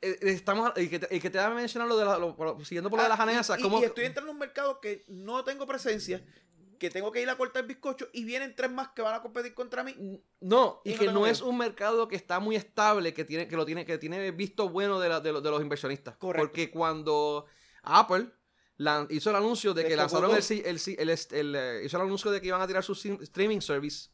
eh, 0.00 0.18
estamos, 0.22 0.72
y 0.76 0.88
que, 0.88 1.00
te, 1.00 1.16
y 1.16 1.18
que 1.18 1.30
te 1.30 1.38
iba 1.38 1.46
a 1.46 1.50
mencionar 1.50 1.88
lo 1.88 1.96
de 1.96 2.04
la, 2.04 2.64
siguiendo 2.64 2.90
por 2.90 2.98
lo 2.98 3.02
de 3.02 3.08
las 3.08 3.18
aneasas. 3.20 3.58
Y, 3.58 3.66
y, 3.66 3.84
estoy 3.84 4.04
entrando 4.04 4.30
en 4.30 4.36
un 4.36 4.40
mercado 4.40 4.80
que 4.80 5.04
no 5.08 5.42
tengo 5.44 5.66
presencia, 5.66 6.24
que 6.78 6.90
tengo 6.90 7.12
que 7.12 7.20
ir 7.20 7.28
a 7.28 7.36
cortar 7.36 7.66
bizcocho 7.66 8.08
y 8.12 8.24
vienen 8.24 8.54
tres 8.54 8.70
más 8.70 8.88
que 8.88 9.02
van 9.02 9.14
a 9.14 9.22
competir 9.22 9.54
contra 9.54 9.82
mí. 9.84 9.94
No, 10.40 10.80
y, 10.84 10.94
que 10.94 11.12
no 11.12 11.26
es 11.26 11.40
un 11.40 11.58
mercado 11.58 12.08
que 12.08 12.16
está 12.16 12.40
muy 12.40 12.56
estable, 12.56 13.12
que 13.12 13.24
tiene, 13.24 13.48
que 13.48 13.56
lo 13.56 13.66
tiene, 13.66 13.84
que 13.84 13.98
tiene 13.98 14.30
visto 14.30 14.68
bueno 14.68 15.00
de, 15.00 15.08
de, 15.20 15.32
los 15.32 15.62
inversionistas. 15.62 16.16
Correcto. 16.16 16.46
Porque 16.46 16.70
cuando 16.70 17.46
Apple 17.82 18.30
hizo 19.10 19.30
el 19.30 19.36
anuncio 19.36 19.74
de 19.74 19.84
que 19.84 19.96
lanzaron 19.96 20.30
el, 20.30 20.44
el, 20.48 21.54
eh, 21.56 21.82
hizo 21.84 21.96
el 21.96 22.02
anuncio 22.02 22.30
de 22.30 22.40
que 22.40 22.46
iban 22.46 22.60
a 22.60 22.66
tirar 22.66 22.84
su 22.84 22.92
streaming 22.92 23.60
service 23.60 24.10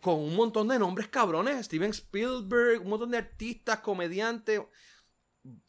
con 0.00 0.14
un 0.14 0.34
montón 0.34 0.68
de 0.68 0.78
nombres 0.78 1.08
cabrones, 1.08 1.66
Steven 1.66 1.90
Spielberg, 1.90 2.80
un 2.80 2.88
montón 2.88 3.10
de 3.10 3.18
artistas, 3.18 3.80
comediantes, 3.80 4.62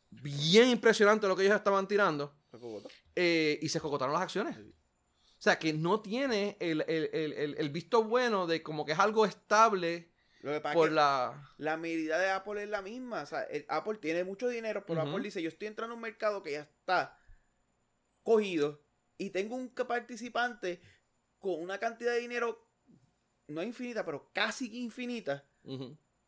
bien 0.10 0.70
impresionante 0.70 1.28
lo 1.28 1.36
que 1.36 1.44
ellos 1.44 1.56
estaban 1.56 1.88
tirando. 1.88 2.36
Eh, 3.16 3.60
y 3.62 3.70
se 3.70 3.80
cocotaron 3.80 4.14
las 4.14 4.24
acciones. 4.24 4.58
O 5.44 5.50
sea, 5.52 5.60
que 5.60 5.74
no 5.74 6.00
tiene 6.00 6.56
el, 6.62 7.70
visto 7.74 8.06
bueno 8.06 8.48
de 8.48 8.64
como 8.64 8.86
que 8.86 8.94
es 8.94 9.00
algo 9.00 9.26
estable 9.26 10.10
por 10.72 10.90
la... 10.90 11.54
La 11.58 11.76
medida 11.76 12.18
de 12.18 12.30
Apple 12.30 12.64
es 12.64 12.70
la 12.70 12.82
misma. 12.82 13.24
O 13.24 13.26
sea, 13.26 13.46
Apple 13.68 13.98
tiene 13.98 14.24
mucho 14.24 14.48
dinero, 14.48 14.86
pero 14.86 15.02
Apple 15.02 15.22
dice, 15.22 15.42
yo 15.42 15.50
estoy 15.50 15.68
entrando 15.68 15.96
a 15.96 15.96
un 15.98 16.02
mercado 16.02 16.42
que 16.44 16.54
ya 16.54 16.62
está 16.62 17.20
cogido 18.22 18.86
y 19.18 19.32
tengo 19.32 19.58
un 19.58 19.68
participante 19.72 20.82
con 21.40 21.62
una 21.62 21.78
cantidad 21.78 22.14
de 22.14 22.22
dinero, 22.22 22.66
no 23.48 23.64
infinita, 23.64 24.06
pero 24.06 24.32
casi 24.32 24.82
infinita, 24.82 25.44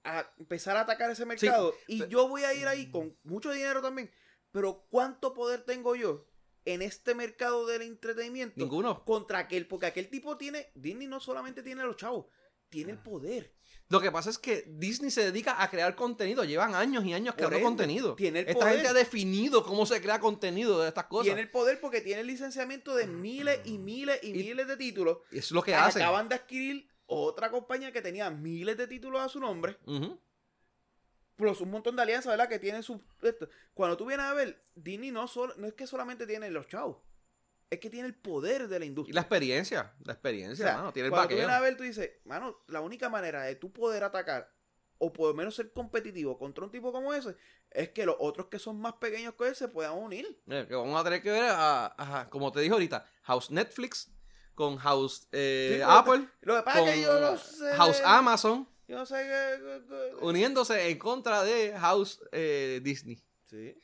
a 0.04 0.30
empezar 0.38 0.76
a 0.76 0.82
atacar 0.82 1.10
ese 1.10 1.26
mercado. 1.26 1.74
y 1.88 2.06
yo 2.10 2.28
voy 2.28 2.44
a 2.44 2.54
ir 2.54 2.68
ahí 2.68 2.92
con 2.92 3.18
mucho 3.24 3.50
dinero 3.50 3.82
también. 3.82 4.12
Pero 4.52 4.86
¿cuánto 4.90 5.34
poder 5.34 5.62
tengo 5.62 5.96
yo 5.96 6.28
en 6.66 6.82
este 6.82 7.16
mercado 7.16 7.66
del 7.66 7.84
entretenimiento? 7.84 8.56
Ninguno. 8.58 9.04
Contra 9.06 9.40
aquel, 9.40 9.68
porque 9.68 9.86
aquel 9.86 10.10
tipo 10.10 10.38
tiene, 10.38 10.72
Disney 10.76 11.08
no 11.08 11.20
solamente 11.20 11.64
tiene 11.64 11.82
a 11.82 11.86
los 11.86 11.96
chavos, 11.96 12.26
tiene 12.70 12.92
el 12.92 12.98
poder. 13.00 13.56
Lo 13.88 14.02
que 14.02 14.12
pasa 14.12 14.32
es 14.32 14.40
que 14.40 14.64
Disney 14.68 15.12
se 15.12 15.24
dedica 15.24 15.62
a 15.62 15.70
crear 15.70 15.96
contenido. 15.96 16.44
Llevan 16.44 16.74
años 16.74 17.06
y 17.06 17.14
años 17.14 17.36
creando 17.36 17.62
contenido. 17.62 18.16
Tiene 18.16 18.40
el 18.40 18.50
Esta 18.50 18.72
gente 18.72 18.88
ha 18.88 18.94
definido 18.94 19.64
cómo 19.64 19.86
se 19.86 20.02
crea 20.02 20.20
contenido 20.20 20.82
de 20.82 20.88
estas 20.88 21.06
cosas. 21.06 21.26
Tiene 21.26 21.42
el 21.42 21.52
poder 21.52 21.80
porque 21.80 22.02
tiene 22.02 22.22
el 22.22 22.28
licenciamiento 22.28 22.96
de 22.96 23.06
miles 23.06 23.60
y 23.66 23.78
miles 23.78 24.20
y, 24.24 24.34
miles 24.34 24.68
de 24.68 24.78
títulos. 24.78 25.20
Es 25.32 25.52
lo 25.52 25.62
que 25.62 25.76
hacen. 25.76 26.02
Acaban 26.02 26.28
de 26.30 26.36
adquirir 26.36 26.90
otra 27.06 27.52
compañía 27.52 27.92
que 27.92 28.02
tenía 28.02 28.32
miles 28.32 28.76
de 28.76 28.88
títulos 28.88 29.22
a 29.22 29.30
su 29.30 29.40
nombre. 29.40 29.78
Plus 31.36 31.62
un 31.62 31.72
montón 31.72 31.96
de 31.96 32.02
alianzas, 32.02 32.32
¿verdad? 32.32 32.48
Que 32.48 32.60
tienen 32.60 32.84
su... 32.84 33.02
Cuando 33.74 33.98
tú 33.98 34.06
vienes 34.06 34.26
a 34.26 34.34
ver, 34.34 34.64
Disney 34.76 35.12
no, 35.12 35.28
solo, 35.28 35.54
no 35.58 35.68
es 35.68 35.74
que 35.74 35.88
solamente 35.88 36.26
tiene 36.26 36.50
los 36.50 36.68
chavos 36.68 36.98
es 37.70 37.80
que 37.80 37.90
tiene 37.90 38.08
el 38.08 38.16
poder 38.16 38.68
de 38.68 38.80
la 38.80 38.86
industria. 38.86 39.12
Y 39.12 39.16
la 39.16 39.22
experiencia, 39.22 39.94
la 40.04 40.14
experiencia, 40.14 40.78
mano, 40.78 40.94
tiene 40.94 41.08
el 41.08 41.12
cuando 41.12 41.30
tú 41.30 41.36
vienes 41.36 41.56
a 41.56 41.60
ver, 41.60 41.76
tú 41.76 41.84
dices, 41.84 42.12
mano, 42.24 42.64
la 42.68 42.82
única 42.82 43.10
manera 43.10 43.44
de 43.44 43.56
tú 43.56 43.74
poder 43.74 44.04
atacar 44.04 44.56
o 44.98 45.12
por 45.12 45.30
lo 45.30 45.34
menos 45.34 45.56
ser 45.56 45.72
competitivo 45.74 46.38
contra 46.38 46.64
un 46.64 46.72
tipo 46.72 46.92
como 46.92 47.14
ese 47.14 47.36
es 47.72 47.90
que 47.90 48.06
los 48.06 48.16
otros 48.20 48.48
que 48.48 48.60
son 48.60 48.80
más 48.80 48.94
pequeños 48.94 49.34
que 49.36 49.48
él 49.48 49.56
se 49.56 49.68
puedan 49.68 49.94
unir. 49.94 50.42
que 50.48 50.74
vamos 50.74 51.00
a 51.00 51.04
tener 51.04 51.22
que 51.22 51.32
ver, 51.32 51.44
a, 51.50 52.28
como 52.30 52.52
te 52.52 52.62
dije 52.62 52.74
ahorita, 52.74 53.06
House 53.24 53.52
Netflix 53.52 54.12
con 54.54 54.78
House 54.78 55.28
eh, 55.34 55.84
Apple, 55.86 56.30
lo 56.42 56.56
que 56.56 56.64
pasa 56.64 56.86
es 56.86 56.96
que 56.96 57.02
yo 57.02 57.20
no 57.20 57.38
sé, 57.38 57.74
House 57.76 58.02
Amazon, 58.06 58.70
yo 58.88 58.98
no 58.98 59.06
sé 59.06 59.16
qué, 59.16 60.16
uniéndose 60.22 60.90
en 60.90 61.00
contra 61.00 61.44
de 61.44 61.74
House 61.78 62.22
eh, 62.32 62.80
Disney. 62.84 63.22
Sí. 63.46 63.76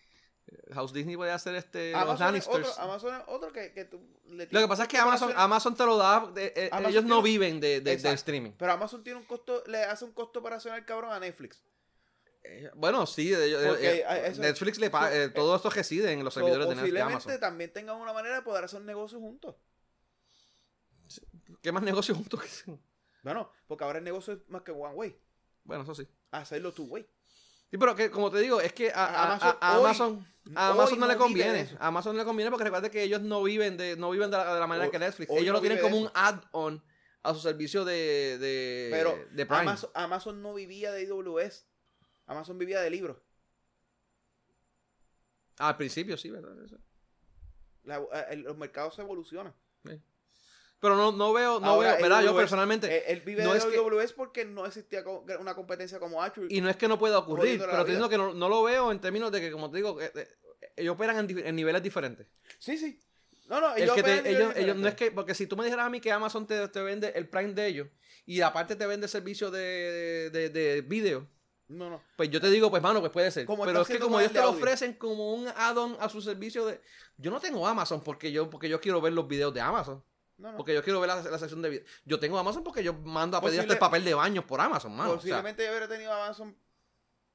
House 0.74 0.94
Disney 0.94 1.16
puede 1.16 1.32
hacer 1.32 1.56
este 1.56 1.96
Amazon 1.96 2.36
los 2.36 2.48
Otro, 2.48 2.80
Amazon 2.80 3.16
es 3.16 3.24
otro 3.28 3.52
que, 3.54 3.72
que 3.72 3.86
tú 3.86 4.02
le 4.28 4.48
Lo 4.52 4.60
que 4.60 4.68
pasa 4.68 4.84
es 4.84 4.90
que 4.90 4.98
Amazon, 4.98 5.34
Amazon 5.36 5.76
te 5.76 5.86
lo 5.86 5.98
da, 5.98 6.32
eh, 6.36 6.70
ellos 6.88 7.04
no 7.04 7.22
viven 7.22 7.60
de, 7.60 7.82
de, 7.82 7.94
streaming. 7.94 8.52
Pero 8.58 8.72
Amazon 8.72 9.04
tiene 9.04 9.20
un 9.20 9.26
costo, 9.26 9.64
le 9.68 9.84
hace 9.84 10.06
un 10.06 10.12
costo 10.12 10.40
operacional 10.40 10.86
cabrón 10.86 11.12
a 11.12 11.20
Netflix. 11.20 11.64
Eh, 12.44 12.72
bueno, 12.76 13.06
sí, 13.06 13.32
eh, 13.34 14.34
Netflix 14.38 14.80
le 14.80 14.90
paga, 14.90 15.32
todo 15.34 15.56
esto 15.56 15.70
reside 15.70 16.12
en 16.12 16.24
los 16.24 16.34
servidores 16.34 16.68
de 16.70 16.76
Netflix. 16.76 17.04
Posiblemente 17.04 17.38
también 17.40 17.72
tengan 17.72 17.98
una 17.98 18.14
manera 18.14 18.36
de 18.36 18.42
poder 18.42 18.64
hacer 18.64 18.80
un 18.80 18.86
negocio 18.86 19.20
juntos. 19.20 19.56
¿Qué 21.62 21.72
más 21.72 21.84
negocio 21.84 22.16
juntos? 22.16 22.42
Bueno, 23.22 23.52
porque 23.68 23.84
ahora 23.84 24.00
el 24.00 24.04
negocio 24.04 24.34
es 24.34 24.40
más 24.50 24.64
que 24.64 24.72
one 24.72 24.96
way. 24.96 25.20
Bueno, 25.64 25.84
eso 25.84 25.96
sí. 25.96 26.08
Hacerlo 26.32 26.72
two 26.72 26.86
way. 26.86 27.08
Sí, 27.70 27.78
pero 27.78 27.96
que 27.96 28.12
como 28.12 28.30
te 28.30 28.40
digo, 28.40 28.60
es 28.60 28.74
que 28.74 28.92
a, 28.92 29.24
Amazon, 29.24 29.58
a 29.62 29.76
Amazon, 30.72 31.00
no, 31.00 31.08
le 31.08 31.16
conviene. 31.16 31.70
A 31.80 31.88
Amazon 31.88 32.14
no 32.14 32.20
le 32.20 32.26
conviene 32.26 32.52
porque 32.52 32.66
recuerda 32.66 32.90
que 32.90 33.02
ellos 33.02 33.22
no 33.22 33.42
viven 33.44 33.78
de, 33.78 33.96
no 33.96 34.10
viven 34.12 34.30
de 34.30 34.38
la, 34.38 34.68
manera 34.68 34.92
que 34.92 35.00
Netflix. 35.00 35.32
Ellos 35.32 35.54
lo 35.54 35.62
tienen 35.62 35.80
como 35.80 35.98
un 35.98 36.10
add-on 36.14 36.84
a 37.24 37.34
su 37.34 37.40
servicio 37.40 37.86
de, 37.86 38.38
de, 38.40 38.90
pero 38.92 39.16
Prime. 39.48 39.76
Amazon, 39.94 40.42
no 40.42 40.54
vivía 40.54 40.92
de 40.92 41.08
AWS. 41.08 41.66
Amazon 42.26 42.58
vivía 42.58 42.82
de 42.82 42.90
libros. 42.90 43.18
al 45.58 45.78
principio 45.78 46.18
sí, 46.18 46.30
¿verdad? 46.30 46.56
Eh, 47.86 48.36
los 48.38 48.58
mercados 48.58 48.96
se 48.96 49.02
evolucionan. 49.02 49.54
Pero 50.82 50.96
no, 50.96 51.12
no 51.12 51.32
veo, 51.32 51.60
no 51.60 51.78
veo, 51.78 51.96
¿verdad? 52.02 52.24
Yo 52.24 52.36
personalmente. 52.36 53.12
Él, 53.12 53.22
vive 53.22 53.44
no 53.44 53.54
de 53.54 54.04
es 54.04 54.14
porque 54.14 54.46
no 54.46 54.66
existía 54.66 55.04
una 55.40 55.54
competencia 55.54 56.00
como 56.00 56.24
Azure. 56.24 56.48
Y 56.50 56.60
no 56.60 56.70
es 56.72 56.76
que 56.76 56.88
no 56.88 56.98
pueda 56.98 57.20
ocurrir, 57.20 57.62
pero 57.64 57.86
te 57.86 57.92
digo 57.94 58.10
que 58.10 58.18
no, 58.18 58.34
lo 58.34 58.64
veo 58.64 58.92
en 58.92 59.00
términos 59.00 59.32
de 59.32 59.40
que, 59.40 59.52
como 59.52 59.70
te 59.70 59.78
digo, 59.78 60.02
eh, 60.02 60.12
eh, 60.16 60.28
ellos 60.76 60.96
operan 60.96 61.30
en, 61.30 61.56
niveles 61.56 61.84
diferentes. 61.84 62.26
Sí, 62.58 62.80
sí. 62.80 63.00
No, 63.48 63.62
no, 63.62 63.76
ellos, 63.76 63.96
ellos, 63.96 64.76
no 64.76 64.88
es 64.88 64.96
que, 64.96 65.12
porque 65.12 65.36
si 65.36 65.46
tú 65.46 65.56
me 65.56 65.66
dijeras 65.66 65.86
a 65.86 65.90
mí 65.90 66.02
que 66.02 66.12
Amazon 66.12 66.48
te, 66.48 66.68
te 66.70 66.82
vende 66.82 67.12
el 67.14 67.30
Prime 67.30 67.54
de 67.54 67.68
ellos 67.68 67.88
y 68.26 68.42
aparte 68.42 68.76
te 68.76 68.88
vende 68.88 69.08
servicio 69.08 69.52
de, 69.52 70.32
de, 70.32 70.50
de, 70.50 70.82
video. 70.82 71.28
No, 71.68 71.92
no. 71.92 72.02
Pues 72.16 72.32
yo 72.32 72.42
te 72.42 72.50
digo, 72.50 72.72
pues 72.72 72.82
mano, 72.82 73.02
pues 73.02 73.12
puede 73.12 73.30
ser. 73.30 73.46
pero 73.46 73.82
es 73.82 73.88
que 73.88 74.00
como 74.00 74.20
ellos 74.20 74.34
te 74.34 74.42
lo 74.42 74.50
ofrecen 74.50 74.94
como 74.94 75.36
un 75.36 75.48
add-on 75.48 75.96
a 76.00 76.10
su 76.10 76.22
servicio 76.22 76.66
de... 76.66 76.82
Yo 77.18 77.30
no 77.30 77.40
tengo 77.40 77.68
Amazon 77.68 78.02
porque 78.02 78.32
yo, 78.32 78.50
porque 78.50 78.68
yo 78.68 78.82
quiero 78.82 79.00
ver 79.00 79.14
los 79.14 79.28
videos 79.28 79.54
de 79.54 79.62
Amazon. 79.62 80.04
Porque 80.58 80.74
yo 80.74 80.84
quiero 80.84 81.00
ver 81.00 81.10
la, 81.10 81.40
sección 81.40 81.62
de 81.62 81.70
video. 81.70 81.86
Yo 82.06 82.20
tengo 82.20 82.38
Amazon 82.38 82.64
porque 82.64 82.84
yo 82.84 82.94
mando 82.94 83.38
a 83.38 83.42
pedir 83.42 83.60
este 83.60 83.76
papel 83.76 84.04
de 84.04 84.14
baño 84.14 84.46
por 84.46 84.60
Amazon, 84.62 84.96
mano. 84.96 85.16
Posiblemente 85.16 85.64
yo 85.64 85.70
hubiera 85.70 85.88
tenido 85.88 86.12
Amazon 86.14 86.56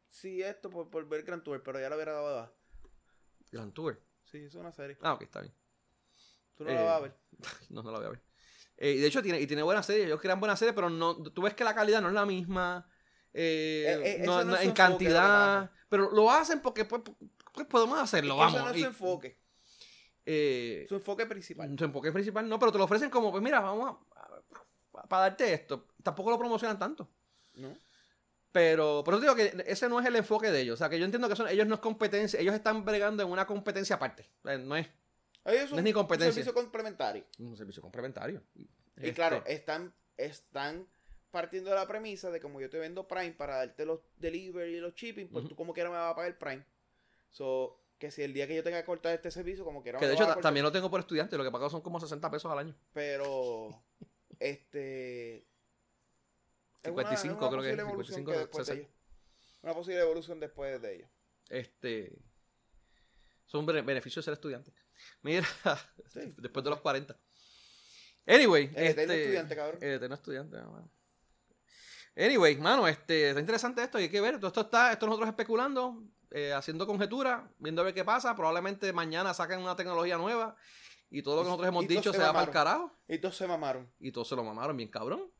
sí 0.09 0.43
esto 0.43 0.70
por, 0.70 0.89
por 0.91 1.07
ver 1.09 1.23
Grand 1.23 1.43
Tour, 1.43 1.62
pero 1.62 1.81
ya 1.81 1.89
lo 1.89 1.97
hubiera 1.97 2.12
dado 2.12 2.28
de 2.28 2.35
baja. 2.37 2.53
Grand 3.53 3.73
Tour. 3.73 4.03
Sí, 4.24 4.45
es 4.45 4.55
una 4.55 4.73
serie. 4.73 4.99
Ah, 5.03 5.15
ok, 5.15 5.23
está 5.23 5.41
bien. 5.41 5.55
¿Tú 6.57 6.65
no 6.65 6.73
la 6.73 6.83
vas 6.83 6.97
a 6.97 7.01
ver? 7.01 7.16
no, 7.69 7.83
no 7.83 7.91
la 7.91 7.99
voy 7.99 8.07
a 8.07 8.11
ver. 8.11 8.23
Eh, 8.78 8.93
y 8.93 8.99
de 8.99 9.07
hecho, 9.07 9.23
tiene, 9.23 9.41
y 9.41 9.47
tiene 9.47 9.62
buenas 9.62 9.87
series. 9.87 10.07
Ellos 10.07 10.20
crean 10.20 10.41
buenas 10.41 10.59
series, 10.59 10.74
pero 10.74 10.91
no, 10.91 11.23
tú 11.23 11.43
ves 11.43 11.55
que 11.55 11.65
la 11.65 11.74
calidad 11.74 12.01
no 12.01 12.09
es 12.09 12.15
la 12.15 12.27
misma. 12.27 12.89
Eh, 13.33 14.19
eh, 14.20 14.23
no, 14.24 14.57
en 14.57 14.73
cantidad. 14.73 15.70
pero 15.89 16.11
lo 16.11 16.31
hacen 16.31 16.61
porque 16.61 16.87
pues, 16.87 17.03
pues 17.53 17.66
podemos 17.66 17.99
hacerlo, 17.99 18.37
vamos. 18.37 18.55
Eso 18.55 18.65
no 18.65 18.70
es 18.70 18.81
su 18.81 18.87
enfoque. 18.87 19.39
Eh, 20.27 20.85
su 20.89 20.97
enfoque 20.97 21.24
principal. 21.24 21.78
Su 21.78 21.85
enfoque 21.85 22.11
principal 22.11 22.48
no, 22.48 22.59
pero 22.59 22.73
te 22.73 22.78
lo 22.78 22.85
ofrecen 22.85 23.09
como, 23.11 23.31
pues 23.31 23.43
mira, 23.43 23.61
vamos 23.61 23.97
a, 24.16 25.09
para 25.09 25.23
darte 25.23 25.53
esto. 25.53 25.86
Tampoco 26.03 26.31
lo 26.31 26.39
promocionan 26.39 26.78
tanto. 26.78 27.09
No. 27.55 27.73
Pero, 28.51 29.03
por 29.05 29.15
eso 29.15 29.20
digo 29.20 29.35
que 29.35 29.65
ese 29.66 29.89
no 29.89 30.01
es 30.01 30.07
el 30.07 30.16
enfoque 30.16 30.51
de 30.51 30.62
ellos. 30.62 30.74
O 30.74 30.77
sea, 30.78 30.89
que 30.89 30.98
yo 30.98 31.05
entiendo 31.05 31.28
que 31.28 31.36
son, 31.36 31.48
ellos 31.48 31.66
no 31.66 31.74
es 31.74 31.81
competencia, 31.81 32.40
ellos 32.40 32.55
están 32.55 32.85
bregando 32.85 33.23
en 33.23 33.31
una 33.31 33.47
competencia 33.47 33.97
aparte. 33.97 34.28
No 34.43 34.51
es, 34.51 34.61
no 34.61 34.77
es 34.77 34.89
ni 35.85 35.93
competencia. 35.93 36.28
Un 36.28 36.32
servicio 36.32 36.55
complementario. 36.55 37.24
Un 37.39 37.57
servicio 37.57 37.82
complementario. 37.82 38.43
Y 38.97 39.12
claro, 39.12 39.36
este 39.39 39.53
están, 39.53 39.94
están 40.16 40.89
partiendo 41.31 41.70
de 41.70 41.77
la 41.77 41.86
premisa 41.86 42.31
de 42.31 42.40
como 42.40 42.61
yo 42.61 42.70
te 42.70 42.78
vendo 42.78 43.07
Prime 43.07 43.32
para 43.32 43.57
darte 43.57 43.85
los 43.85 44.01
delivery 44.16 44.77
y 44.77 44.81
los 44.81 44.94
shipping, 44.94 45.28
pues 45.28 45.47
tú 45.47 45.55
como 45.55 45.74
quieras 45.74 45.93
me 45.93 45.98
vas 45.98 46.12
a 46.12 46.16
pagar 46.16 46.39
Prime. 46.39 46.65
So, 47.28 47.78
que 47.98 48.10
si 48.10 48.23
el 48.23 48.32
día 48.32 48.47
que 48.47 48.55
yo 48.55 48.62
tenga 48.62 48.78
que 48.78 48.85
cortar 48.85 49.14
este 49.14 49.31
servicio, 49.31 49.64
como 49.64 49.82
quiera. 49.82 49.98
Que 49.98 50.06
de 50.06 50.14
hecho 50.14 50.27
también 50.36 50.64
lo 50.64 50.73
tengo 50.73 50.90
por 50.90 51.01
estudiante, 51.01 51.36
lo 51.36 51.44
que 51.44 51.51
pago 51.51 51.70
son 51.70 51.81
como 51.81 51.98
60 51.98 52.31
pesos 52.31 52.51
al 52.51 52.59
año. 52.59 52.74
Pero, 52.93 53.85
este. 54.39 55.47
55 56.85 57.51
creo 57.51 57.62
que 57.62 57.70
es. 57.70 57.77
55 57.77 58.31
de 58.32 58.89
Una 59.62 59.74
posible 59.74 60.01
evolución 60.01 60.40
después 60.40 60.81
de 60.81 60.94
ello. 60.97 61.09
Este. 61.48 62.18
Son 63.47 63.64
beneficios 63.64 64.24
de 64.24 64.31
ser 64.31 64.35
estudiante. 64.35 64.73
Mira, 65.23 65.47
después 66.36 66.64
de 66.64 66.70
los 66.70 66.81
40. 66.81 67.16
Anyway. 68.27 68.70
El 68.74 68.86
este, 68.86 69.02
estudiante, 69.02 69.56
cabrón. 69.56 69.82
El 69.82 69.94
eterno 69.94 70.14
estudiante, 70.14 70.56
Anyway, 72.18 72.56
mano, 72.56 72.89
este, 72.89 73.28
está 73.28 73.40
interesante 73.40 73.82
esto 73.82 74.01
y 74.01 74.05
hay 74.05 74.09
que 74.09 74.20
ver. 74.23 74.36
Todo 74.39 74.48
esto 74.48 74.62
está, 74.62 74.93
esto 74.93 75.06
nosotros 75.06 75.28
especulando. 75.28 76.02
Eh, 76.32 76.53
haciendo 76.53 76.86
conjeturas, 76.86 77.43
viendo 77.59 77.82
a 77.82 77.85
ver 77.85 77.94
qué 77.94 78.05
pasa. 78.05 78.35
Probablemente 78.35 78.93
mañana 78.93 79.32
saquen 79.32 79.61
una 79.61 79.77
tecnología 79.77 80.16
nueva 80.16 80.57
y 81.09 81.23
todo 81.23 81.36
lo 81.36 81.43
que 81.43 81.47
nosotros 81.47 81.69
hemos 81.69 81.86
dicho 81.86 82.12
se, 82.12 82.19
va 82.19 82.32
para 82.32 82.47
el 82.47 82.51
carajo. 82.51 82.93
Y 83.09 83.19
todos 83.19 83.36
se 83.36 83.47
mamaron. 83.47 83.90
Y 84.01 84.11
todos 84.11 84.28
se 84.28 84.36
lo 84.36 84.43
mamaron, 84.43 84.77
bien 84.77 84.90
cabrón. 84.90 85.31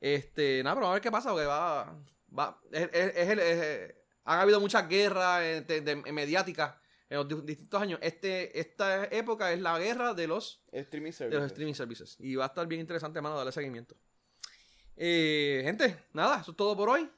Este, 0.00 0.62
nada, 0.62 0.76
pero 0.76 0.88
a 0.88 0.92
ver 0.92 1.02
qué 1.02 1.10
pasa, 1.10 1.30
porque 1.30 1.46
va. 1.46 1.96
va 2.36 2.60
es, 2.70 2.90
es, 2.92 3.94
han 4.24 4.38
habido 4.38 4.60
muchas 4.60 4.88
guerras 4.88 5.64
mediáticas 6.12 6.74
en 7.08 7.16
los 7.16 7.46
distintos 7.46 7.80
años. 7.80 7.98
Este, 8.02 8.58
esta 8.58 9.04
época 9.06 9.52
es 9.52 9.60
la 9.60 9.78
guerra 9.78 10.14
de 10.14 10.26
los 10.26 10.62
streaming 10.72 11.12
services. 11.12 11.30
De 11.30 11.36
los 11.36 11.46
streaming 11.52 11.74
services. 11.74 12.16
Y 12.18 12.34
va 12.34 12.44
a 12.44 12.48
estar 12.48 12.66
bien 12.66 12.80
interesante, 12.80 13.18
hermano, 13.18 13.36
darle 13.36 13.52
seguimiento. 13.52 13.96
Eh, 14.96 15.62
gente, 15.64 16.04
nada, 16.12 16.40
eso 16.40 16.52
es 16.52 16.56
todo 16.56 16.76
por 16.76 16.90
hoy. 16.90 17.10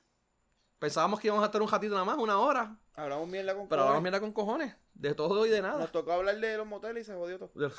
Pensábamos 0.85 1.19
que 1.19 1.29
íbamos 1.29 1.43
a 1.43 1.47
estar 1.47 1.63
un 1.63 1.71
ratito 1.71 1.95
nada 1.95 2.05
más, 2.05 2.19
una 2.19 2.39
hora. 2.39 2.79
Hablamos 2.93 3.27
mierda 3.27 3.57
con 3.57 3.67
Pero 3.71 3.81
hablamos 3.81 4.03
mierda 4.03 4.21
con 4.21 4.35
cojones. 4.35 4.77
De 4.93 5.15
todo 5.15 5.47
y 5.47 5.49
de 5.49 5.63
nada. 5.63 5.79
Nos 5.79 5.91
tocó 5.91 6.13
hablar 6.13 6.39
de 6.39 6.59
los 6.59 6.67
moteles 6.67 7.05
y 7.05 7.07
se 7.07 7.15
jodió 7.15 7.39
todo. 7.39 7.51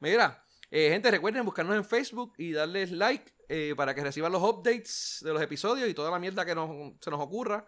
Mira, 0.00 0.42
eh, 0.70 0.88
gente, 0.88 1.10
recuerden 1.10 1.44
buscarnos 1.44 1.76
en 1.76 1.84
Facebook 1.84 2.32
y 2.38 2.52
darles 2.52 2.92
like 2.92 3.30
eh, 3.50 3.74
para 3.76 3.94
que 3.94 4.02
reciban 4.02 4.32
los 4.32 4.42
updates 4.42 5.20
de 5.22 5.34
los 5.34 5.42
episodios 5.42 5.86
y 5.86 5.92
toda 5.92 6.10
la 6.10 6.18
mierda 6.18 6.46
que 6.46 6.52
se 6.52 7.10
nos 7.10 7.20
ocurra. 7.20 7.66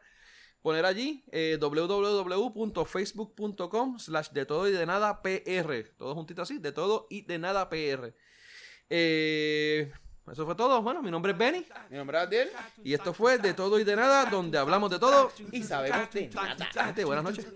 Poner 0.62 0.86
allí 0.86 1.26
eh, 1.30 1.58
www.facebook.com 1.60 3.98
slash 3.98 4.30
de 4.30 4.46
todo 4.46 4.68
y 4.68 4.72
de 4.72 4.86
nada 4.86 5.20
PR. 5.20 5.92
Todo 5.98 6.14
juntito 6.14 6.40
así, 6.40 6.56
de 6.56 6.72
todo 6.72 7.08
y 7.10 7.26
de 7.26 7.38
nada 7.38 7.68
PR. 7.68 8.14
Eh, 8.88 9.92
eso 10.30 10.46
fue 10.46 10.54
todo. 10.54 10.80
Bueno, 10.82 11.02
mi 11.02 11.10
nombre 11.10 11.32
es 11.32 11.38
Benny. 11.38 11.66
Mi 11.90 11.96
nombre 11.96 12.16
es 12.18 12.24
Adiel. 12.24 12.50
Y 12.84 12.94
esto 12.94 13.12
fue 13.12 13.38
De 13.38 13.54
Todo 13.54 13.78
y 13.80 13.84
de 13.84 13.96
Nada, 13.96 14.26
donde 14.26 14.56
hablamos 14.56 14.90
de 14.90 14.98
todo. 14.98 15.32
Y 15.50 15.62
sabemos 15.62 16.10
de 16.12 16.28
nada. 16.28 16.94
buenas 17.04 17.24
noches. 17.24 17.46